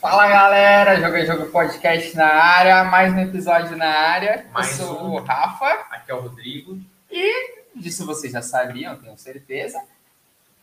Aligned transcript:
Fala 0.00 0.26
galera, 0.28 0.98
Joga 1.00 1.26
Jogo 1.26 1.50
Podcast 1.50 2.16
na 2.16 2.26
área, 2.26 2.84
mais 2.84 3.12
um 3.12 3.18
episódio 3.18 3.76
na 3.76 3.86
área. 3.88 4.46
Mais 4.52 4.78
Eu 4.78 4.86
sou 4.86 5.04
um. 5.04 5.10
o 5.12 5.18
Rafa, 5.22 5.66
Aqui 5.90 6.10
é 6.10 6.14
o 6.14 6.20
Rodrigo. 6.20 6.78
disso 7.74 8.06
vocês 8.06 8.32
já 8.32 8.40
sabiam, 8.42 8.96
tenho 8.96 9.16
certeza. 9.18 9.82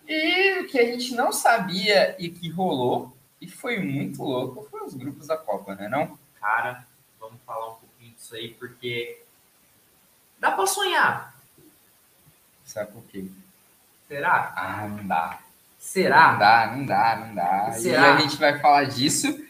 E 0.07 0.59
o 0.61 0.67
que 0.67 0.79
a 0.79 0.85
gente 0.85 1.13
não 1.13 1.31
sabia 1.31 2.15
e 2.17 2.29
que 2.29 2.49
rolou, 2.49 3.15
e 3.39 3.47
foi 3.47 3.79
muito 3.79 4.23
louco, 4.23 4.67
foi 4.71 4.81
os 4.83 4.93
grupos 4.93 5.27
da 5.27 5.37
Copa, 5.37 5.75
né 5.75 5.87
não? 5.87 6.17
Cara, 6.39 6.85
vamos 7.19 7.39
falar 7.45 7.67
um 7.73 7.75
pouquinho 7.75 8.13
disso 8.13 8.33
aí, 8.35 8.49
porque 8.53 9.21
dá 10.39 10.51
pra 10.51 10.65
sonhar. 10.65 11.35
Sabe 12.65 12.91
por 12.91 13.03
quê? 13.03 13.25
Será? 14.07 14.53
Ah, 14.55 14.87
não 14.87 15.05
dá. 15.05 15.39
Não 15.87 16.03
Será? 16.03 16.35
dá, 16.35 16.75
não 16.75 16.85
dá, 16.85 17.15
não 17.15 17.33
dá. 17.33 17.69
E 17.69 17.79
Será? 17.79 18.15
a 18.15 18.19
gente 18.19 18.35
vai 18.35 18.59
falar 18.59 18.83
disso. 18.83 19.45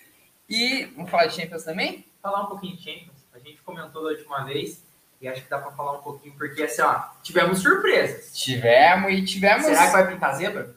E 0.47 0.85
vamos 0.95 1.09
falar 1.09 1.25
de 1.25 1.35
Champions 1.35 1.63
também? 1.63 2.05
Falar 2.21 2.43
um 2.43 2.45
pouquinho 2.45 2.77
de 2.77 2.83
Champions. 2.83 3.25
A 3.33 3.39
gente 3.39 3.59
comentou 3.63 4.03
da 4.03 4.09
última 4.09 4.45
vez 4.45 4.83
e 5.19 5.27
acho 5.27 5.41
que 5.43 5.49
dá 5.49 5.57
pra 5.57 5.71
falar 5.71 5.93
um 5.93 6.01
pouquinho, 6.03 6.35
porque 6.37 6.61
assim, 6.61 6.81
ó, 6.83 7.01
tivemos 7.23 7.59
surpresas. 7.59 8.37
Tivemos 8.37 9.11
e 9.11 9.25
tivemos. 9.25 9.65
Será 9.65 9.87
que 9.87 9.91
vai 9.91 10.07
pintar 10.07 10.35
zebra? 10.35 10.75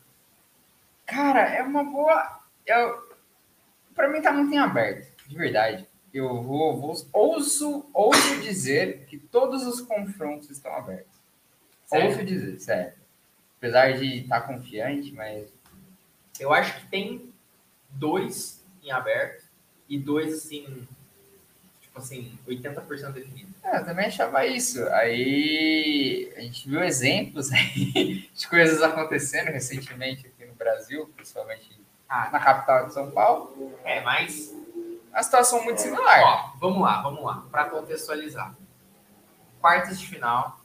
Cara, 1.04 1.40
é 1.40 1.62
uma 1.62 1.84
boa. 1.84 2.40
Eu... 2.64 3.10
Pra 3.94 4.08
mim 4.08 4.22
tá 4.22 4.32
muito 4.32 4.54
em 4.54 4.58
aberto, 4.58 5.12
de 5.26 5.36
verdade. 5.36 5.86
Eu 6.12 6.42
vou, 6.42 6.80
vou 6.80 6.96
ouso, 7.12 7.88
ouso 7.92 8.40
dizer 8.40 9.04
que 9.06 9.18
todos 9.18 9.66
os 9.66 9.82
confrontos 9.82 10.48
estão 10.48 10.74
abertos. 10.74 11.20
Sério? 11.84 12.08
Ouso 12.08 12.24
dizer, 12.24 12.58
sério. 12.58 12.99
Apesar 13.60 13.92
de 13.92 14.20
estar 14.22 14.40
confiante, 14.40 15.12
mas. 15.12 15.48
Eu 16.38 16.52
acho 16.54 16.80
que 16.80 16.86
tem 16.86 17.30
dois 17.90 18.64
em 18.82 18.90
aberto 18.90 19.44
e 19.86 19.98
dois 19.98 20.32
assim, 20.32 20.88
tipo 21.82 21.98
assim, 21.98 22.38
80% 22.48 23.12
definido. 23.12 23.50
É, 23.62 23.76
eu 23.76 23.84
também 23.84 24.06
achava 24.06 24.46
isso. 24.46 24.82
Aí 24.88 26.32
a 26.36 26.40
gente 26.40 26.66
viu 26.66 26.82
exemplos 26.82 27.52
aí 27.52 28.30
de 28.34 28.48
coisas 28.48 28.80
acontecendo 28.82 29.48
recentemente 29.48 30.26
aqui 30.26 30.46
no 30.46 30.54
Brasil, 30.54 31.10
principalmente 31.14 31.78
Ah, 32.08 32.30
na 32.32 32.40
capital 32.40 32.86
de 32.86 32.94
São 32.94 33.10
Paulo. 33.10 33.78
é, 33.84 34.00
mas 34.00 34.54
A 35.12 35.22
situação 35.22 35.62
muito 35.64 35.82
similar. 35.82 36.20
Ó, 36.22 36.58
vamos 36.58 36.80
lá, 36.80 37.02
vamos 37.02 37.22
lá, 37.22 37.44
para 37.50 37.66
contextualizar. 37.68 38.54
Quartas 39.60 40.00
de 40.00 40.06
final. 40.06 40.58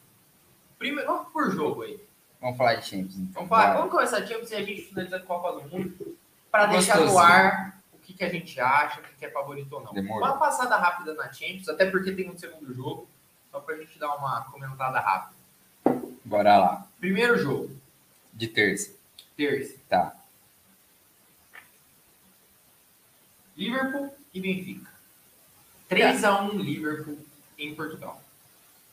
Primeiro, 0.78 1.12
vamos 1.12 1.34
por 1.34 1.52
jogo 1.52 1.82
aí. 1.82 2.00
Vamos 2.42 2.58
falar 2.58 2.76
de 2.76 2.86
Champions. 2.86 3.16
então. 3.16 3.34
Vamos, 3.34 3.50
falar, 3.50 3.74
vamos 3.76 3.92
começar 3.92 4.18
a 4.18 4.26
Champions 4.26 4.52
e 4.52 4.56
a 4.56 4.64
gente 4.64 4.82
finaliza 4.84 5.18
a 5.18 5.22
Copa 5.22 5.52
do 5.54 5.70
Mundo 5.70 6.18
para 6.52 6.68
deixar 6.68 7.00
no 7.00 7.18
ar 7.18 7.82
o 7.94 7.98
que, 7.98 8.14
que 8.14 8.24
a 8.24 8.30
gente 8.30 8.60
acha, 8.60 9.00
o 9.00 9.04
que, 9.04 9.14
que 9.16 9.26
é 9.26 9.32
favorito 9.32 9.74
ou 9.74 9.82
não. 9.84 9.94
Demorou. 9.94 10.24
Uma 10.28 10.38
passada 10.38 10.76
rápida 10.78 11.14
na 11.16 11.32
Champions, 11.32 11.68
até 11.70 11.90
porque 11.90 12.12
tem 12.12 12.30
um 12.30 12.38
segundo 12.38 12.74
jogo, 12.74 13.08
só 13.52 13.60
para 13.60 13.76
a 13.76 13.78
gente 13.80 13.98
dar 13.98 14.14
uma 14.16 14.42
comentada 14.52 15.00
rápida. 15.00 15.36
Bora 16.24 16.58
lá. 16.58 16.88
Primeiro 17.00 17.38
jogo, 17.38 17.76
De 18.34 18.48
terça. 18.48 18.92
terça, 19.36 19.76
Tá. 19.90 20.16
Liverpool 23.56 24.14
e 24.34 24.42
Benfica. 24.42 24.92
3x1 25.90 26.52
Liverpool 26.62 27.18
em 27.58 27.74
Portugal. 27.76 28.22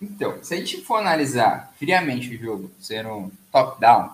Então, 0.03 0.43
se 0.43 0.53
a 0.55 0.57
gente 0.57 0.83
for 0.83 0.97
analisar 0.97 1.73
friamente 1.79 2.35
o 2.35 2.39
jogo, 2.39 2.71
sendo 2.81 3.31
top-down, 3.53 4.13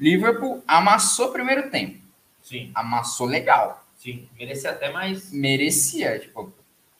Liverpool 0.00 0.64
amassou 0.66 1.28
o 1.28 1.32
primeiro 1.32 1.70
tempo. 1.70 2.02
Sim, 2.42 2.70
Amassou 2.74 3.26
legal. 3.26 3.84
sim. 3.98 4.28
Merecia 4.38 4.70
até 4.70 4.90
mais. 4.90 5.30
Merecia. 5.30 6.18
Tipo, 6.18 6.52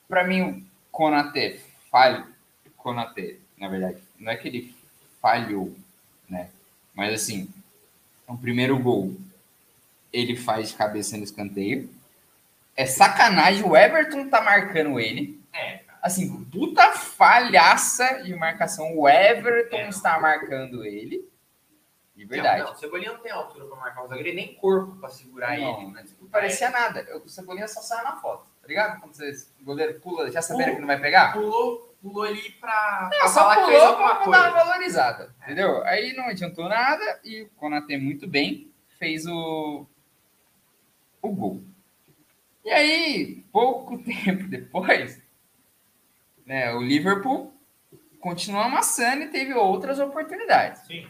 pra 0.08 0.24
mim, 0.24 0.42
o 0.42 0.62
Konaté 0.90 1.58
falha. 1.90 2.26
Konaté, 2.76 3.36
na 3.58 3.68
verdade, 3.68 3.98
não 4.18 4.30
é 4.30 4.36
que 4.36 4.48
ele 4.48 4.74
falhou, 5.20 5.74
né? 6.28 6.50
Mas 6.94 7.14
assim, 7.14 7.48
o 8.28 8.36
primeiro 8.36 8.78
gol 8.78 9.14
ele 10.12 10.36
faz 10.36 10.68
de 10.68 10.74
cabeça 10.74 11.16
no 11.16 11.24
escanteio. 11.24 11.88
É 12.76 12.84
sacanagem, 12.86 13.64
o 13.64 13.74
Everton 13.76 14.28
tá 14.28 14.42
marcando 14.42 15.00
ele. 15.00 15.40
É. 15.52 15.80
Assim, 16.04 16.44
puta 16.44 16.92
falhaça 16.92 18.22
de 18.22 18.34
marcação. 18.36 18.94
O 18.94 19.08
Everton 19.08 19.76
É, 19.76 19.88
está 19.88 20.20
marcando 20.20 20.84
ele. 20.84 21.26
De 22.14 22.26
verdade. 22.26 22.58
Não, 22.60 22.66
não, 22.66 22.74
o 22.74 22.76
Cebolinha 22.76 23.12
não 23.14 23.20
tem 23.20 23.32
altura 23.32 23.64
pra 23.64 23.76
marcar 23.76 24.04
o 24.04 24.08
zagueiro, 24.08 24.36
nem 24.36 24.54
corpo 24.54 24.96
pra 24.96 25.08
segurar 25.08 25.58
Não, 25.58 25.80
ele. 25.80 25.92
Né? 25.92 26.04
Não 26.20 26.28
parecia 26.28 26.68
nada. 26.68 27.06
O 27.24 27.28
Cebolinha 27.28 27.66
só 27.66 27.80
sai 27.80 28.04
na 28.04 28.16
foto, 28.16 28.46
tá 28.60 28.68
ligado? 28.68 29.00
Quando 29.00 29.14
você, 29.14 29.32
o 29.62 29.64
goleiro 29.64 29.98
pula, 29.98 30.30
já 30.30 30.42
sabendo 30.42 30.64
Pula. 30.66 30.74
que 30.74 30.80
não 30.82 30.86
vai 30.88 31.00
pegar? 31.00 31.32
Pulou, 31.32 31.96
pulou 32.02 32.24
ali 32.24 32.50
pra, 32.52 33.08
Não, 33.10 33.18
pra 33.20 33.28
só 33.28 33.40
falar 33.40 33.64
pulou 33.64 33.96
pra 33.96 34.24
dar 34.26 34.52
uma 34.52 34.64
valorizada, 34.64 35.34
entendeu? 35.42 35.82
Aí 35.84 36.12
não 36.12 36.26
adiantou 36.28 36.68
nada 36.68 37.18
e 37.24 37.44
o 37.44 37.48
Konaté 37.56 37.96
muito 37.96 38.28
bem 38.28 38.70
fez 38.98 39.26
o, 39.26 39.86
o 41.22 41.28
gol. 41.30 41.62
E 42.62 42.70
aí, 42.70 43.42
pouco 43.50 43.96
tempo 44.04 44.46
depois, 44.48 45.23
né, 46.46 46.72
o 46.74 46.80
Liverpool 46.82 47.52
continuou 48.20 48.62
amassando 48.64 49.22
e 49.24 49.28
teve 49.30 49.52
outras 49.54 49.98
oportunidades. 49.98 50.82
Sim, 50.86 51.06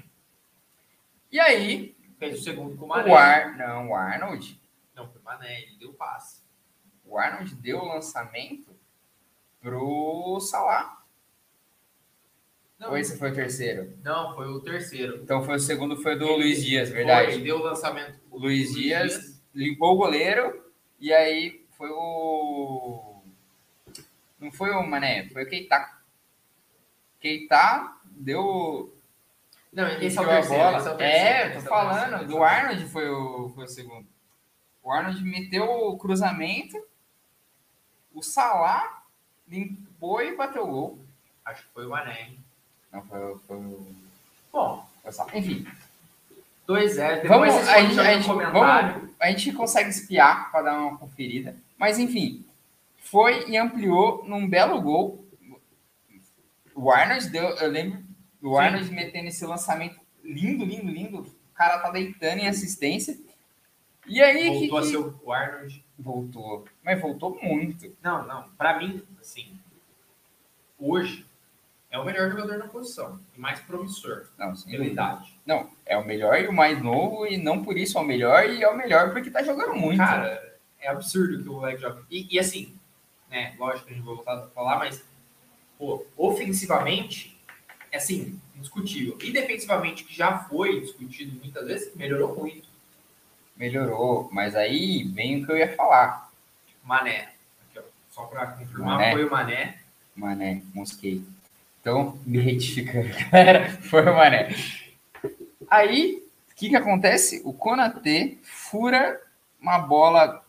E 1.31 1.39
aí, 1.41 1.97
fez 2.19 2.41
o 2.41 2.43
segundo 2.43 2.77
com 2.77 2.85
o 2.85 2.89
Mané. 2.89 3.11
o 3.11 3.17
Ar, 3.17 3.57
não, 3.57 3.91
o 3.91 3.95
Arnold, 3.95 4.61
Não, 4.95 5.09
foi 5.09 5.21
o 5.21 5.25
Mané, 5.25 5.63
ele 5.63 5.77
deu 5.79 5.93
passe. 5.93 6.43
o 7.05 7.19
Arnold 7.19 7.55
deu 7.57 7.79
o 7.79 7.85
lançamento 7.89 8.75
pro 9.61 10.39
Salah. 10.41 10.99
Não, 12.79 12.91
Ou 12.91 12.99
esse 12.99 13.17
foi 13.19 13.31
o 13.31 13.35
terceiro? 13.35 13.97
não, 14.03 14.35
foi 14.35 14.47
o 14.49 14.61
terceiro. 14.61 15.21
Então 15.23 15.43
foi 15.45 15.57
o 15.57 15.61
segundo, 15.61 15.97
foi 16.03 16.17
do 16.19 16.25
Ele- 16.27 16.37
Luiz 16.43 16.65
Dias, 16.65 16.89
Foi, 16.89 16.99
verdade. 16.99 17.33
ele 17.33 17.45
deu 17.45 17.57
o 17.59 17.63
lançamento. 17.63 18.19
O 18.31 18.39
Luiz 18.39 18.75
Dias 18.75 19.41
limpou 19.55 19.95
o 19.95 19.97
goleiro 19.97 20.71
e 20.99 21.13
aí 21.13 21.65
foi 21.79 21.89
o. 21.91 22.84
Não 24.45 24.53
foi 24.53 24.71
o 24.71 24.83
Mané, 24.87 25.29
foi 25.31 25.45
o 25.45 25.49
Keita. 25.49 25.89
Keita 27.21 27.93
deu. 28.05 28.95
Não, 29.73 29.89
esse 29.89 30.19
é 30.19 30.21
o 30.21 30.25
enfiou 30.25 30.31
a 30.31 30.35
terceiro. 30.37 30.63
bola. 30.63 30.79
esse 30.79 30.89
é, 30.89 30.93
o 30.93 30.97
terceiro, 30.97 31.27
É, 31.29 31.51
tô 31.51 31.55
é 31.57 31.59
o 31.59 31.63
falando. 31.63 32.09
terceiro, 32.11 32.27
Do 32.27 32.37
o 32.37 32.45
Arnold 32.45 32.89
foi 32.89 33.09
o, 33.11 33.49
foi 33.55 33.65
o 33.65 33.69
segundo. 33.69 34.07
O 34.83 34.93
Arnold 34.93 35.25
meteu 35.25 35.65
o 35.65 35.97
cruzamento, 35.99 36.77
o 38.15 38.23
Salah 38.23 39.03
limpou 39.49 40.21
e 40.23 40.37
bateu 40.37 40.63
o 40.65 40.71
gol. 40.71 40.89
terceiro. 40.91 41.05
Acho 41.47 41.63
que 41.63 41.73
foi 41.73 41.87
o 41.87 41.91
Mané. 41.91 42.21
hein? 42.23 42.39
Não, 42.93 43.03
foi, 43.03 43.39
foi 43.47 43.57
o. 43.57 43.95
Bom, 44.53 44.87
foi 45.03 45.11
o 45.11 45.15
Salah. 45.15 45.37
Enfim, 45.37 45.67
2-0. 46.69 47.23
Depois 47.23 47.29
Vamos, 47.29 47.69
a 47.69 47.81
gente, 47.81 47.99
a, 48.01 48.15
gente, 48.15 48.27
vamos, 48.27 49.13
a 49.19 49.31
gente 49.31 49.53
consegue 49.53 49.89
espiar 49.91 50.51
para 50.53 50.63
dar 50.63 50.79
uma 50.79 50.97
conferida. 50.99 51.57
Mas 51.79 51.99
enfim, 51.99 52.47
foi 53.15 53.49
e 53.49 53.57
ampliou 53.57 54.25
num 54.27 54.49
belo 54.49 54.83
gol. 54.83 55.25
O 56.75 56.91
Arnold 56.91 57.29
deu, 57.31 57.45
eu 57.51 57.71
lembro 57.71 58.03
Sim. 58.43 58.57
Arnold 58.59 58.91
metendo 58.91 59.29
esse 59.29 59.47
lançamento 59.47 60.01
lindo, 60.25 60.65
lindo, 60.65 60.91
lindo. 60.91 61.19
O 61.21 61.55
cara 61.55 61.79
tá 61.79 61.91
deitando 61.93 62.41
em 62.41 62.49
assistência. 62.49 63.17
E 64.09 64.21
aí 64.21 64.51
que, 64.59 64.69
Voltou 64.69 64.79
a 64.79 64.81
que- 64.83 64.87
ser 64.89 64.97
o 64.99 65.33
Arnold. 65.33 65.85
voltou, 65.97 66.65
mas 66.83 67.01
voltou 67.01 67.39
muito. 67.41 67.97
Não, 68.03 68.27
não. 68.27 68.49
Pra 68.59 68.77
mim, 68.81 69.01
assim, 69.21 69.57
hoje 70.77 71.25
é 71.93 71.99
o 72.01 72.05
melhor 72.05 72.29
jogador 72.33 72.59
na 72.59 72.67
posição. 72.67 73.21
E 73.37 73.41
mais 73.41 73.61
promissor 73.61 74.27
Não, 74.37 74.57
sem 74.57 74.73
pela 74.73 74.85
idade. 74.85 75.39
não, 75.47 75.71
é 75.87 75.97
o 75.97 76.05
melhor 76.05 76.41
e 76.41 76.49
o 76.49 76.53
mais 76.53 76.83
novo 76.83 77.27
e 77.29 77.37
não 77.37 77.63
por 77.63 77.79
isso 77.79 77.97
é 77.97 78.01
o 78.01 78.05
melhor 78.05 78.51
e 78.51 78.61
é 78.63 78.69
o 78.69 78.77
melhor 78.77 79.13
porque 79.13 79.31
tá 79.31 79.41
jogando 79.45 79.75
muito. 79.77 79.99
Cara, 79.99 80.59
é 80.81 80.89
absurdo 80.89 81.41
que 81.41 81.49
o 81.49 81.53
moleque 81.53 81.81
joga. 81.81 82.03
E, 82.11 82.35
e 82.35 82.39
assim, 82.41 82.77
né, 83.35 83.53
lógico 83.59 83.87
que 83.87 83.93
a 83.93 83.97
gente 83.97 84.07
vai 84.07 84.15
voltar 84.15 84.35
a 84.35 84.47
falar, 84.47 84.79
mas, 84.79 85.05
pô, 85.77 86.07
ofensivamente, 86.17 87.37
é 87.91 87.97
assim, 87.97 88.41
indiscutível. 88.55 89.19
E 89.21 89.33
defensivamente, 89.33 90.05
que 90.05 90.15
já 90.15 90.39
foi 90.39 90.81
discutido 90.81 91.37
muitas 91.41 91.67
vezes, 91.67 91.95
melhorou 91.97 92.37
muito. 92.37 92.69
Melhorou, 93.57 94.29
mas 94.33 94.55
aí 94.55 95.03
vem 95.03 95.43
o 95.43 95.47
que 95.47 95.51
eu 95.51 95.57
ia 95.57 95.75
falar. 95.75 96.31
Mané, 96.85 97.33
aqui, 97.69 97.81
ó, 97.81 97.83
só 98.09 98.25
pra 98.27 98.47
confirmar, 98.47 98.99
Mané. 98.99 99.13
foi 99.13 99.25
o 99.25 99.31
Mané. 99.31 99.79
Mané, 100.15 100.63
mosquei. 100.73 101.25
Então, 101.81 102.17
me 102.25 102.39
retificando, 102.39 103.09
galera, 103.33 103.69
foi 103.83 104.03
o 104.03 104.15
Mané. 104.15 104.55
Aí, 105.69 106.23
o 106.53 106.55
que 106.55 106.69
que 106.69 106.77
acontece? 106.77 107.43
O 107.45 107.53
Konatê 107.53 108.39
fura 108.43 109.21
uma 109.61 109.79
bola 109.81 110.44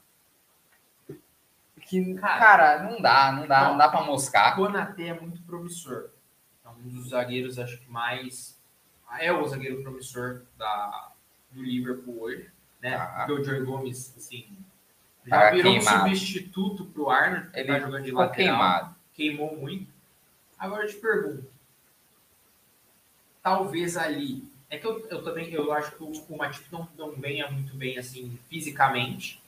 que, 1.88 2.16
Cara, 2.16 2.40
cara, 2.40 2.84
não 2.84 3.02
dá, 3.02 3.32
não 3.32 3.48
dá, 3.48 3.70
não 3.70 3.78
dá 3.78 3.90
pra 3.90 4.02
moscar. 4.04 4.56
Konaté 4.56 5.08
é 5.10 5.20
muito 5.20 5.42
promissor. 5.44 6.10
É 6.66 6.70
um 6.70 6.82
dos 6.90 7.10
zagueiros, 7.10 7.60
acho 7.60 7.78
que 7.80 7.90
mais. 7.90 8.60
É 9.20 9.32
o 9.32 9.46
zagueiro 9.48 9.82
promissor 9.84 10.42
da, 10.58 11.12
do 11.52 11.62
Liverpool 11.64 12.22
hoje. 12.24 12.50
Né? 12.82 12.98
Tá. 12.98 13.26
Porque 13.28 13.32
o 13.34 13.44
Joey 13.44 13.64
Gomes, 13.64 14.14
assim, 14.18 14.58
Já 15.26 15.40
Tá 15.40 15.52
virou 15.52 15.72
queimado. 15.74 15.98
um 15.98 16.16
substituto 16.16 16.86
pro 16.86 17.10
Arnold, 17.10 17.50
que 17.52 17.60
Ele 17.60 17.68
tá 17.68 17.80
jogando 17.80 18.04
de 18.04 18.12
lateral. 18.12 18.36
queimado. 18.36 18.96
Queimou 19.14 19.56
muito. 19.58 19.88
Agora 20.60 20.84
eu 20.84 20.90
te 20.90 20.96
pergunto. 20.96 21.48
Talvez 23.42 23.96
ali. 23.96 24.44
É 24.70 24.78
que 24.78 24.86
eu, 24.88 25.08
eu 25.10 25.24
também 25.24 25.52
eu 25.54 25.72
acho 25.72 25.92
que 25.96 26.04
o, 26.04 26.12
o 26.30 26.38
Matip 26.38 26.66
não, 26.72 26.88
não 26.98 27.12
venha 27.12 27.50
muito 27.52 27.76
bem 27.76 27.98
assim 27.98 28.38
fisicamente. 28.50 29.40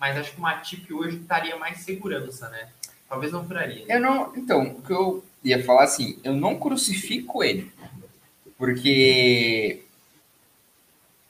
Mas 0.00 0.16
acho 0.16 0.32
que 0.32 0.38
o 0.38 0.40
Matip 0.42 0.92
hoje 0.94 1.18
estaria 1.18 1.56
mais 1.58 1.78
segurança, 1.80 2.48
né? 2.48 2.70
Talvez 3.06 3.30
não 3.32 3.46
ali. 3.50 3.84
né? 3.84 3.96
Eu 3.96 4.00
não. 4.00 4.34
Então, 4.34 4.62
o 4.62 4.82
que 4.82 4.92
eu 4.92 5.22
ia 5.44 5.62
falar 5.62 5.84
assim, 5.84 6.18
eu 6.24 6.32
não 6.32 6.58
crucifico 6.58 7.44
ele. 7.44 7.70
Porque. 8.56 9.82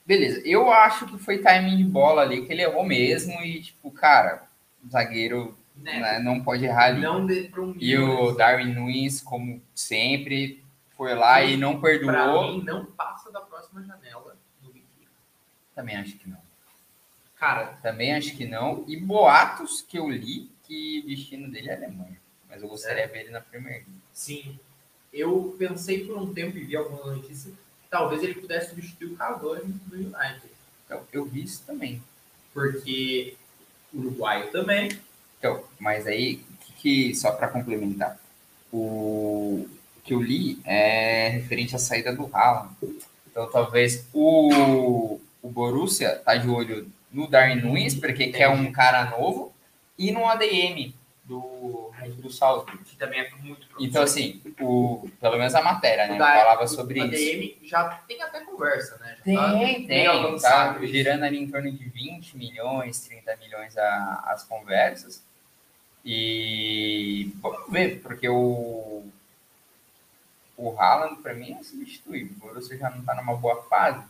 Beleza, 0.07 0.41
eu 0.45 0.71
acho 0.73 1.07
que 1.07 1.19
foi 1.19 1.39
timing 1.39 1.77
de 1.77 1.85
bola 1.85 2.23
ali, 2.23 2.45
que 2.47 2.53
ele 2.53 2.63
errou 2.63 2.85
mesmo. 2.85 3.33
E, 3.43 3.61
tipo, 3.63 3.91
cara, 3.91 4.45
o 4.85 4.89
zagueiro 4.89 5.57
Né? 5.77 6.01
né, 6.01 6.19
não 6.19 6.41
pode 6.43 6.65
errar 6.65 6.87
ali. 6.87 7.01
Não 7.01 7.25
de, 7.27 7.43
pra 7.45 7.63
um 7.63 7.75
E 7.79 7.97
o 7.97 8.33
Darwin 8.33 8.73
Nunes, 8.75 9.21
como 9.21 9.61
sempre, 9.75 10.63
foi 10.97 11.15
lá 11.15 11.43
e 11.43 11.57
não 11.57 11.81
Pra 11.81 11.91
perdoou. 11.91 12.53
mim, 12.53 12.63
não 12.65 12.85
passa 12.87 13.31
da 13.33 13.41
próxima 13.41 13.83
janela 13.83 14.37
do 14.61 14.69
Benfica. 14.73 15.11
Também 15.75 15.97
acho 15.97 16.17
que 16.19 16.29
não. 16.29 16.39
Cara, 17.41 17.79
Também 17.83 18.15
acho 18.15 18.37
que 18.37 18.47
não. 18.47 18.85
E 18.87 18.97
boatos 18.97 19.81
que 19.83 19.99
eu 19.99 20.09
li 20.09 20.49
que 20.65 21.01
o 21.05 21.09
destino 21.09 21.51
dele 21.51 21.71
é 21.71 21.75
Alemanha. 21.75 22.21
Mas 22.49 22.63
eu 22.63 22.69
gostaria 22.69 23.07
de 23.07 23.13
ver 23.13 23.21
ele 23.23 23.31
na 23.31 23.41
Premier 23.41 23.77
League. 23.77 23.91
sim. 24.13 24.59
Eu 25.13 25.57
pensei 25.59 26.05
por 26.07 26.17
um 26.19 26.33
tempo 26.33 26.57
e 26.57 26.63
vi 26.65 26.77
algumas 26.77 27.17
notícias 27.17 27.53
que 27.53 27.89
talvez 27.91 28.23
ele 28.23 28.35
pudesse 28.35 28.71
substituir 28.71 29.13
o 29.13 29.17
Cavani 29.17 29.75
no 29.91 29.97
United. 29.97 30.43
Então, 30.87 31.03
eu 31.13 31.25
vi 31.25 31.43
isso 31.43 31.65
também. 31.67 32.01
Porque 32.55 33.35
o 33.93 33.99
uruguaio 33.99 34.53
também. 34.53 34.89
Então, 35.37 35.65
mas 35.81 36.07
aí, 36.07 36.37
que, 36.61 36.73
que- 37.11 37.15
só 37.17 37.33
para 37.33 37.49
complementar, 37.49 38.21
o 38.73 39.67
que 40.05 40.15
eu 40.15 40.23
li 40.23 40.61
é 40.65 41.29
referente 41.29 41.75
à 41.75 41.79
saída 41.81 42.15
do 42.15 42.31
Haaland. 42.33 42.75
Então, 43.29 43.51
talvez 43.51 44.07
o, 44.13 45.19
o 45.43 45.49
Borussia 45.51 46.17
tá 46.25 46.37
de 46.37 46.49
olho 46.49 46.87
no 47.13 47.29
Darwin 47.29 47.57
Nunes, 47.63 47.95
porque 47.95 48.29
quer 48.29 48.49
um 48.49 48.71
cara 48.73 49.05
novo, 49.11 49.53
e 49.99 50.11
no 50.13 50.27
ADM 50.27 50.95
do, 51.25 51.93
do 52.19 52.31
Salzburg. 52.31 52.79
Que 52.85 52.97
também 52.97 53.21
é 53.21 53.31
muito 53.43 53.67
Então, 53.79 54.03
assim, 54.03 54.41
o, 54.61 55.09
pelo 55.21 55.37
menos 55.39 55.55
a 55.55 55.63
matéria, 55.63 56.07
né? 56.09 56.19
Da- 56.19 56.35
Falava 56.35 56.67
sobre 56.67 57.01
o 57.01 57.07
isso. 57.07 57.15
ADM 57.35 57.69
já 57.69 57.85
tem 58.09 58.23
até 58.23 58.41
conversa, 58.41 58.97
né? 58.99 59.17
Já 59.27 59.35
tá 59.41 59.53
Tem, 59.59 59.87
tem, 59.87 60.07
tá 60.41 60.77
isso. 60.81 60.87
girando 60.87 61.25
ali 61.25 61.39
em 61.39 61.49
torno 61.51 61.71
de 61.71 61.85
20 61.89 62.37
milhões, 62.37 63.01
30 63.01 63.37
milhões 63.37 63.77
a- 63.77 64.25
as 64.27 64.45
conversas. 64.45 65.23
E 66.05 67.31
vamos 67.43 67.71
ver, 67.71 68.01
porque 68.01 68.29
o, 68.29 69.05
o 70.57 70.77
Haaland, 70.81 71.21
para 71.23 71.35
mim, 71.35 71.53
é 71.59 71.63
substituível. 71.63 72.35
O 72.37 72.41
Borussia 72.47 72.77
já 72.79 72.91
não 72.91 73.03
tá 73.05 73.15
numa 73.15 73.37
boa 73.37 73.63
fase. 73.65 74.03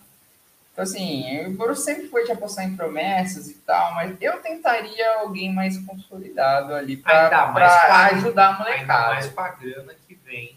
Então, 0.81 0.93
assim, 0.95 1.45
o 1.47 1.51
Borussia 1.51 1.95
sempre 1.95 2.09
foi 2.09 2.25
de 2.25 2.33
apostar 2.33 2.65
em 2.65 2.75
promessas 2.75 3.49
e 3.51 3.55
tal, 3.57 3.95
mas 3.97 4.17
eu 4.19 4.41
tentaria 4.41 5.19
alguém 5.19 5.53
mais 5.53 5.77
consolidado 5.85 6.73
ali 6.75 6.95
Ainda 7.05 7.53
para 7.53 7.67
a- 7.69 8.07
ajudar 8.07 8.47
a 8.47 8.51
Ainda 8.53 8.65
molecada. 8.65 9.09
mais 9.15 9.29
com 9.29 9.41
a 9.43 9.49
grana 9.51 9.95
que 10.09 10.15
vem 10.25 10.57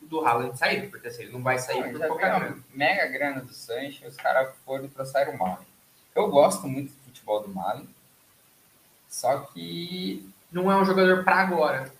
do 0.00 0.24
Haaland 0.26 0.56
sair, 0.58 0.88
porque 0.88 1.08
assim, 1.08 1.24
ele 1.24 1.32
não 1.32 1.42
vai 1.42 1.58
sair 1.58 1.92
Não, 1.92 2.00
por 2.00 2.06
qualquer 2.06 2.34
grana. 2.40 2.58
mega 2.74 3.06
grana 3.08 3.40
do 3.42 3.52
Sancho, 3.52 4.06
os 4.06 4.16
caras 4.16 4.54
foram 4.64 4.86
e 4.86 4.88
trouxeram 4.88 5.34
o 5.34 5.38
Malen. 5.38 5.66
Eu 6.14 6.30
gosto 6.30 6.66
muito 6.66 6.90
do 6.90 7.00
futebol 7.04 7.42
do 7.42 7.48
Malen, 7.48 7.86
só 9.06 9.40
que. 9.52 10.26
Não 10.50 10.72
é 10.72 10.76
um 10.76 10.84
jogador 10.84 11.22
pra 11.24 11.36
agora. 11.36 11.92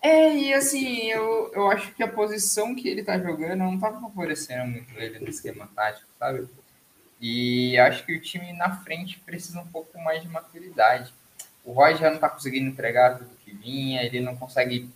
É, 0.00 0.32
e 0.32 0.54
assim, 0.54 1.04
eu, 1.06 1.50
eu 1.52 1.70
acho 1.70 1.92
que 1.94 2.02
a 2.02 2.08
posição 2.08 2.74
que 2.74 2.88
ele 2.88 3.02
tá 3.02 3.18
jogando 3.18 3.58
não 3.58 3.78
tá 3.78 3.92
favorecendo 3.92 4.66
muito 4.70 4.92
ele 4.96 5.18
no 5.18 5.28
esquema 5.28 5.68
tático, 5.74 6.06
sabe? 6.18 6.48
E 7.20 7.78
acho 7.78 8.06
que 8.06 8.14
o 8.16 8.20
time 8.20 8.52
na 8.52 8.76
frente 8.78 9.18
precisa 9.20 9.60
um 9.60 9.66
pouco 9.66 9.98
mais 10.00 10.22
de 10.22 10.28
maturidade. 10.28 11.12
O 11.64 11.72
Roy 11.72 11.96
já 11.96 12.10
não 12.10 12.18
tá 12.18 12.28
conseguindo 12.30 12.68
entregar 12.68 13.18
tudo 13.18 13.30
que 13.44 13.52
vinha, 13.52 14.02
ele 14.02 14.20
não 14.20 14.36
consegue 14.36 14.90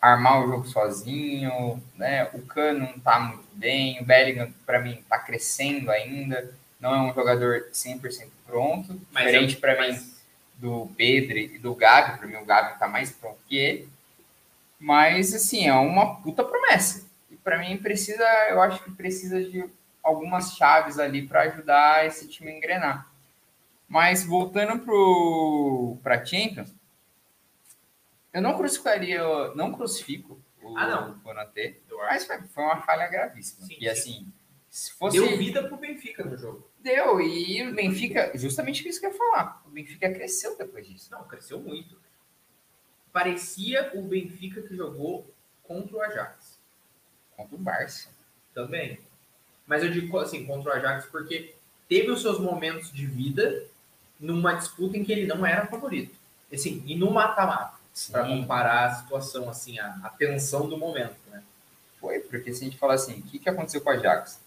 armar 0.00 0.42
o 0.44 0.48
jogo 0.48 0.66
sozinho, 0.68 1.82
né? 1.96 2.24
O 2.34 2.42
Cano 2.42 2.80
não 2.80 2.98
tá 3.00 3.18
muito 3.20 3.46
bem, 3.54 4.00
o 4.00 4.04
Bellingham, 4.04 4.52
para 4.66 4.80
mim, 4.80 5.02
tá 5.08 5.18
crescendo 5.18 5.90
ainda, 5.90 6.54
não 6.80 6.94
é 6.94 7.00
um 7.02 7.14
jogador 7.14 7.68
100% 7.72 8.30
pronto, 8.46 9.00
Mas 9.12 9.24
diferente 9.24 9.56
é- 9.56 9.60
para 9.60 9.80
mim 9.80 9.98
do 10.56 10.90
Pedro 10.96 11.38
e 11.38 11.58
do 11.58 11.74
Gavi, 11.74 12.18
para 12.18 12.26
mim 12.26 12.36
o 12.36 12.44
Gavi 12.44 12.78
tá 12.78 12.88
mais 12.88 13.10
pronto 13.10 13.38
que 13.48 13.56
ele. 13.56 13.88
Mas 14.84 15.32
assim, 15.32 15.66
é 15.66 15.72
uma 15.72 16.20
puta 16.20 16.44
promessa. 16.44 17.10
E 17.30 17.36
para 17.36 17.58
mim 17.58 17.78
precisa, 17.78 18.22
eu 18.50 18.60
acho 18.60 18.84
que 18.84 18.90
precisa 18.90 19.42
de 19.42 19.64
algumas 20.02 20.52
chaves 20.56 20.98
ali 20.98 21.26
para 21.26 21.44
ajudar 21.44 22.04
esse 22.04 22.28
time 22.28 22.50
a 22.50 22.54
engrenar. 22.54 23.10
Mas 23.88 24.26
voltando 24.26 24.78
pro 24.80 25.96
para 26.02 26.22
Champions, 26.22 26.74
eu 28.30 28.42
não 28.42 28.58
crucificaria, 28.58 29.22
não 29.54 29.72
crucifico 29.72 30.38
o 30.62 30.76
Ah, 30.76 30.86
não. 30.86 31.08
Eu 31.88 31.96
mas 31.96 32.26
foi 32.52 32.64
uma 32.64 32.82
falha 32.82 33.08
gravíssima. 33.08 33.64
Sim, 33.64 33.76
e 33.76 33.84
sim. 33.84 33.88
assim, 33.88 34.32
se 34.68 34.92
fosse 34.92 35.18
Deu 35.18 35.38
vida 35.38 35.66
pro 35.66 35.78
Benfica 35.78 36.22
no 36.22 36.36
jogo. 36.36 36.70
Deu, 36.80 37.22
e 37.22 37.62
o 37.62 37.74
Benfica, 37.74 38.32
justamente 38.34 38.86
isso 38.86 39.00
que 39.00 39.06
eu 39.06 39.12
ia 39.12 39.16
falar. 39.16 39.62
O 39.64 39.70
Benfica 39.70 40.12
cresceu 40.12 40.58
depois 40.58 40.86
disso. 40.86 41.10
Não, 41.10 41.24
cresceu 41.24 41.58
muito. 41.58 42.03
Parecia 43.14 43.92
o 43.94 44.02
Benfica 44.02 44.60
que 44.60 44.74
jogou 44.76 45.24
contra 45.62 45.96
o 45.96 46.02
Ajax. 46.02 46.58
Contra 47.36 47.54
o 47.54 47.58
Barça. 47.58 48.08
Também. 48.52 48.98
Mas 49.68 49.84
eu 49.84 49.90
digo 49.92 50.18
assim, 50.18 50.44
contra 50.44 50.72
o 50.72 50.74
Ajax 50.74 51.06
porque 51.06 51.54
teve 51.88 52.10
os 52.10 52.22
seus 52.22 52.40
momentos 52.40 52.92
de 52.92 53.06
vida 53.06 53.64
numa 54.18 54.54
disputa 54.54 54.96
em 54.96 55.04
que 55.04 55.12
ele 55.12 55.28
não 55.28 55.46
era 55.46 55.68
favorito. 55.68 56.12
Assim, 56.52 56.82
e 56.86 56.96
no 56.96 57.12
mata-mata, 57.12 57.78
para 58.10 58.26
comparar 58.26 58.86
a 58.86 58.94
situação, 58.96 59.48
assim, 59.48 59.78
a, 59.78 59.96
a 60.02 60.08
tensão 60.08 60.68
do 60.68 60.76
momento, 60.76 61.14
né? 61.30 61.40
foi, 62.00 62.18
porque 62.18 62.52
se 62.52 62.62
a 62.62 62.64
gente 62.64 62.78
falar 62.78 62.94
assim, 62.94 63.20
o 63.20 63.22
que, 63.22 63.38
que 63.38 63.48
aconteceu 63.48 63.80
com 63.80 63.90
o 63.90 63.92
Ajax? 63.92 64.40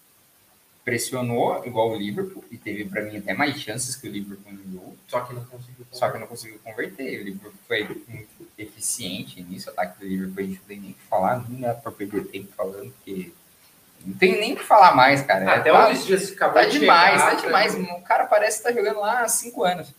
Pressionou 0.83 1.65
igual 1.65 1.91
o 1.91 1.95
Liverpool, 1.95 2.43
e 2.51 2.57
teve 2.57 2.83
para 2.85 3.01
mim 3.01 3.17
até 3.17 3.33
mais 3.33 3.59
chances 3.59 3.95
que 3.95 4.09
o 4.09 4.11
Liverpool 4.11 4.51
no 4.53 4.73
jogo, 4.73 4.97
Só 5.07 5.21
que 5.21 5.33
não 5.33 5.45
conseguiu. 5.45 5.85
só 5.91 6.11
que 6.11 6.17
não 6.17 6.27
conseguiu 6.27 6.59
converter. 6.59 7.21
O 7.21 7.23
Liverpool 7.23 7.53
foi 7.65 7.83
muito 8.07 8.46
eficiente 8.57 9.41
nisso, 9.43 9.69
o 9.69 9.73
ataque 9.73 9.99
do 9.99 10.07
Liverpool 10.07 10.39
a 10.39 10.47
gente 10.47 10.59
não 10.59 10.65
tem 10.67 10.79
nem 10.79 10.91
o 10.91 10.93
que 10.95 11.03
falar, 11.03 11.49
não 11.49 11.59
dá 11.59 11.73
para 11.73 11.91
perder 11.91 12.25
tempo 12.25 12.51
falando, 12.55 12.91
porque 12.91 13.31
não 14.05 14.15
tem 14.15 14.39
nem 14.39 14.53
o 14.53 14.57
que 14.57 14.63
falar 14.63 14.95
mais, 14.95 15.21
cara. 15.21 15.55
Até 15.55 15.71
tá, 15.71 15.85
o 15.85 15.87
Luiz 15.89 16.05
Dias 16.05 16.31
acabou 16.31 16.61
tá 16.61 16.67
de 16.67 16.79
demais, 16.79 17.21
chegar, 17.21 17.35
tá 17.35 17.41
demais. 17.41 17.75
O 17.75 18.01
cara 18.01 18.25
parece 18.25 18.57
que 18.57 18.63
tá 18.63 18.71
jogando 18.71 18.99
lá 18.99 19.21
há 19.21 19.27
cinco 19.27 19.63
anos. 19.63 19.93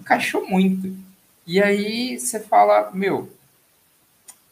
encaixou 0.00 0.46
muito. 0.46 0.94
E 1.46 1.62
aí 1.62 2.18
você 2.18 2.40
fala, 2.40 2.90
meu, 2.92 3.32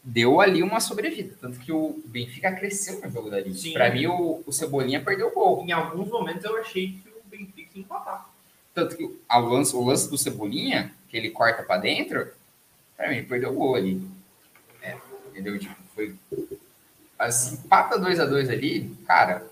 deu 0.02 0.40
ali 0.40 0.62
uma 0.62 0.80
sobrevida. 0.80 1.34
Tanto 1.40 1.58
que 1.58 1.72
o 1.72 2.00
Benfica 2.06 2.52
cresceu 2.52 3.00
no 3.00 3.10
jogo 3.10 3.28
dali. 3.28 3.54
Sim. 3.54 3.72
Pra 3.72 3.90
mim, 3.90 4.06
o, 4.06 4.42
o 4.46 4.52
Cebolinha 4.52 5.02
perdeu 5.02 5.28
o 5.28 5.32
gol. 5.32 5.64
Em 5.66 5.72
alguns 5.72 6.08
momentos 6.08 6.44
eu 6.44 6.56
achei 6.56 6.92
que 6.92 7.08
o 7.08 7.28
Benfica 7.28 7.70
ia 7.74 7.80
empatar. 7.82 8.26
Tanto 8.72 8.96
que 8.96 9.04
o 9.04 9.38
lance, 9.38 9.74
o 9.74 9.84
lance 9.84 10.08
do 10.08 10.16
Cebolinha, 10.16 10.94
que 11.08 11.16
ele 11.16 11.30
corta 11.30 11.62
pra 11.62 11.76
dentro, 11.76 12.28
pra 12.96 13.10
mim, 13.10 13.24
perdeu 13.24 13.50
o 13.50 13.54
gol 13.54 13.74
ali. 13.74 14.00
É, 14.82 14.96
entendeu? 15.28 15.58
Tipo, 15.58 15.74
foi. 15.94 16.14
Assim, 17.18 17.54
empata 17.56 17.98
2 17.98 18.20
a 18.20 18.26
2 18.26 18.50
ali, 18.50 18.94
cara. 19.06 19.46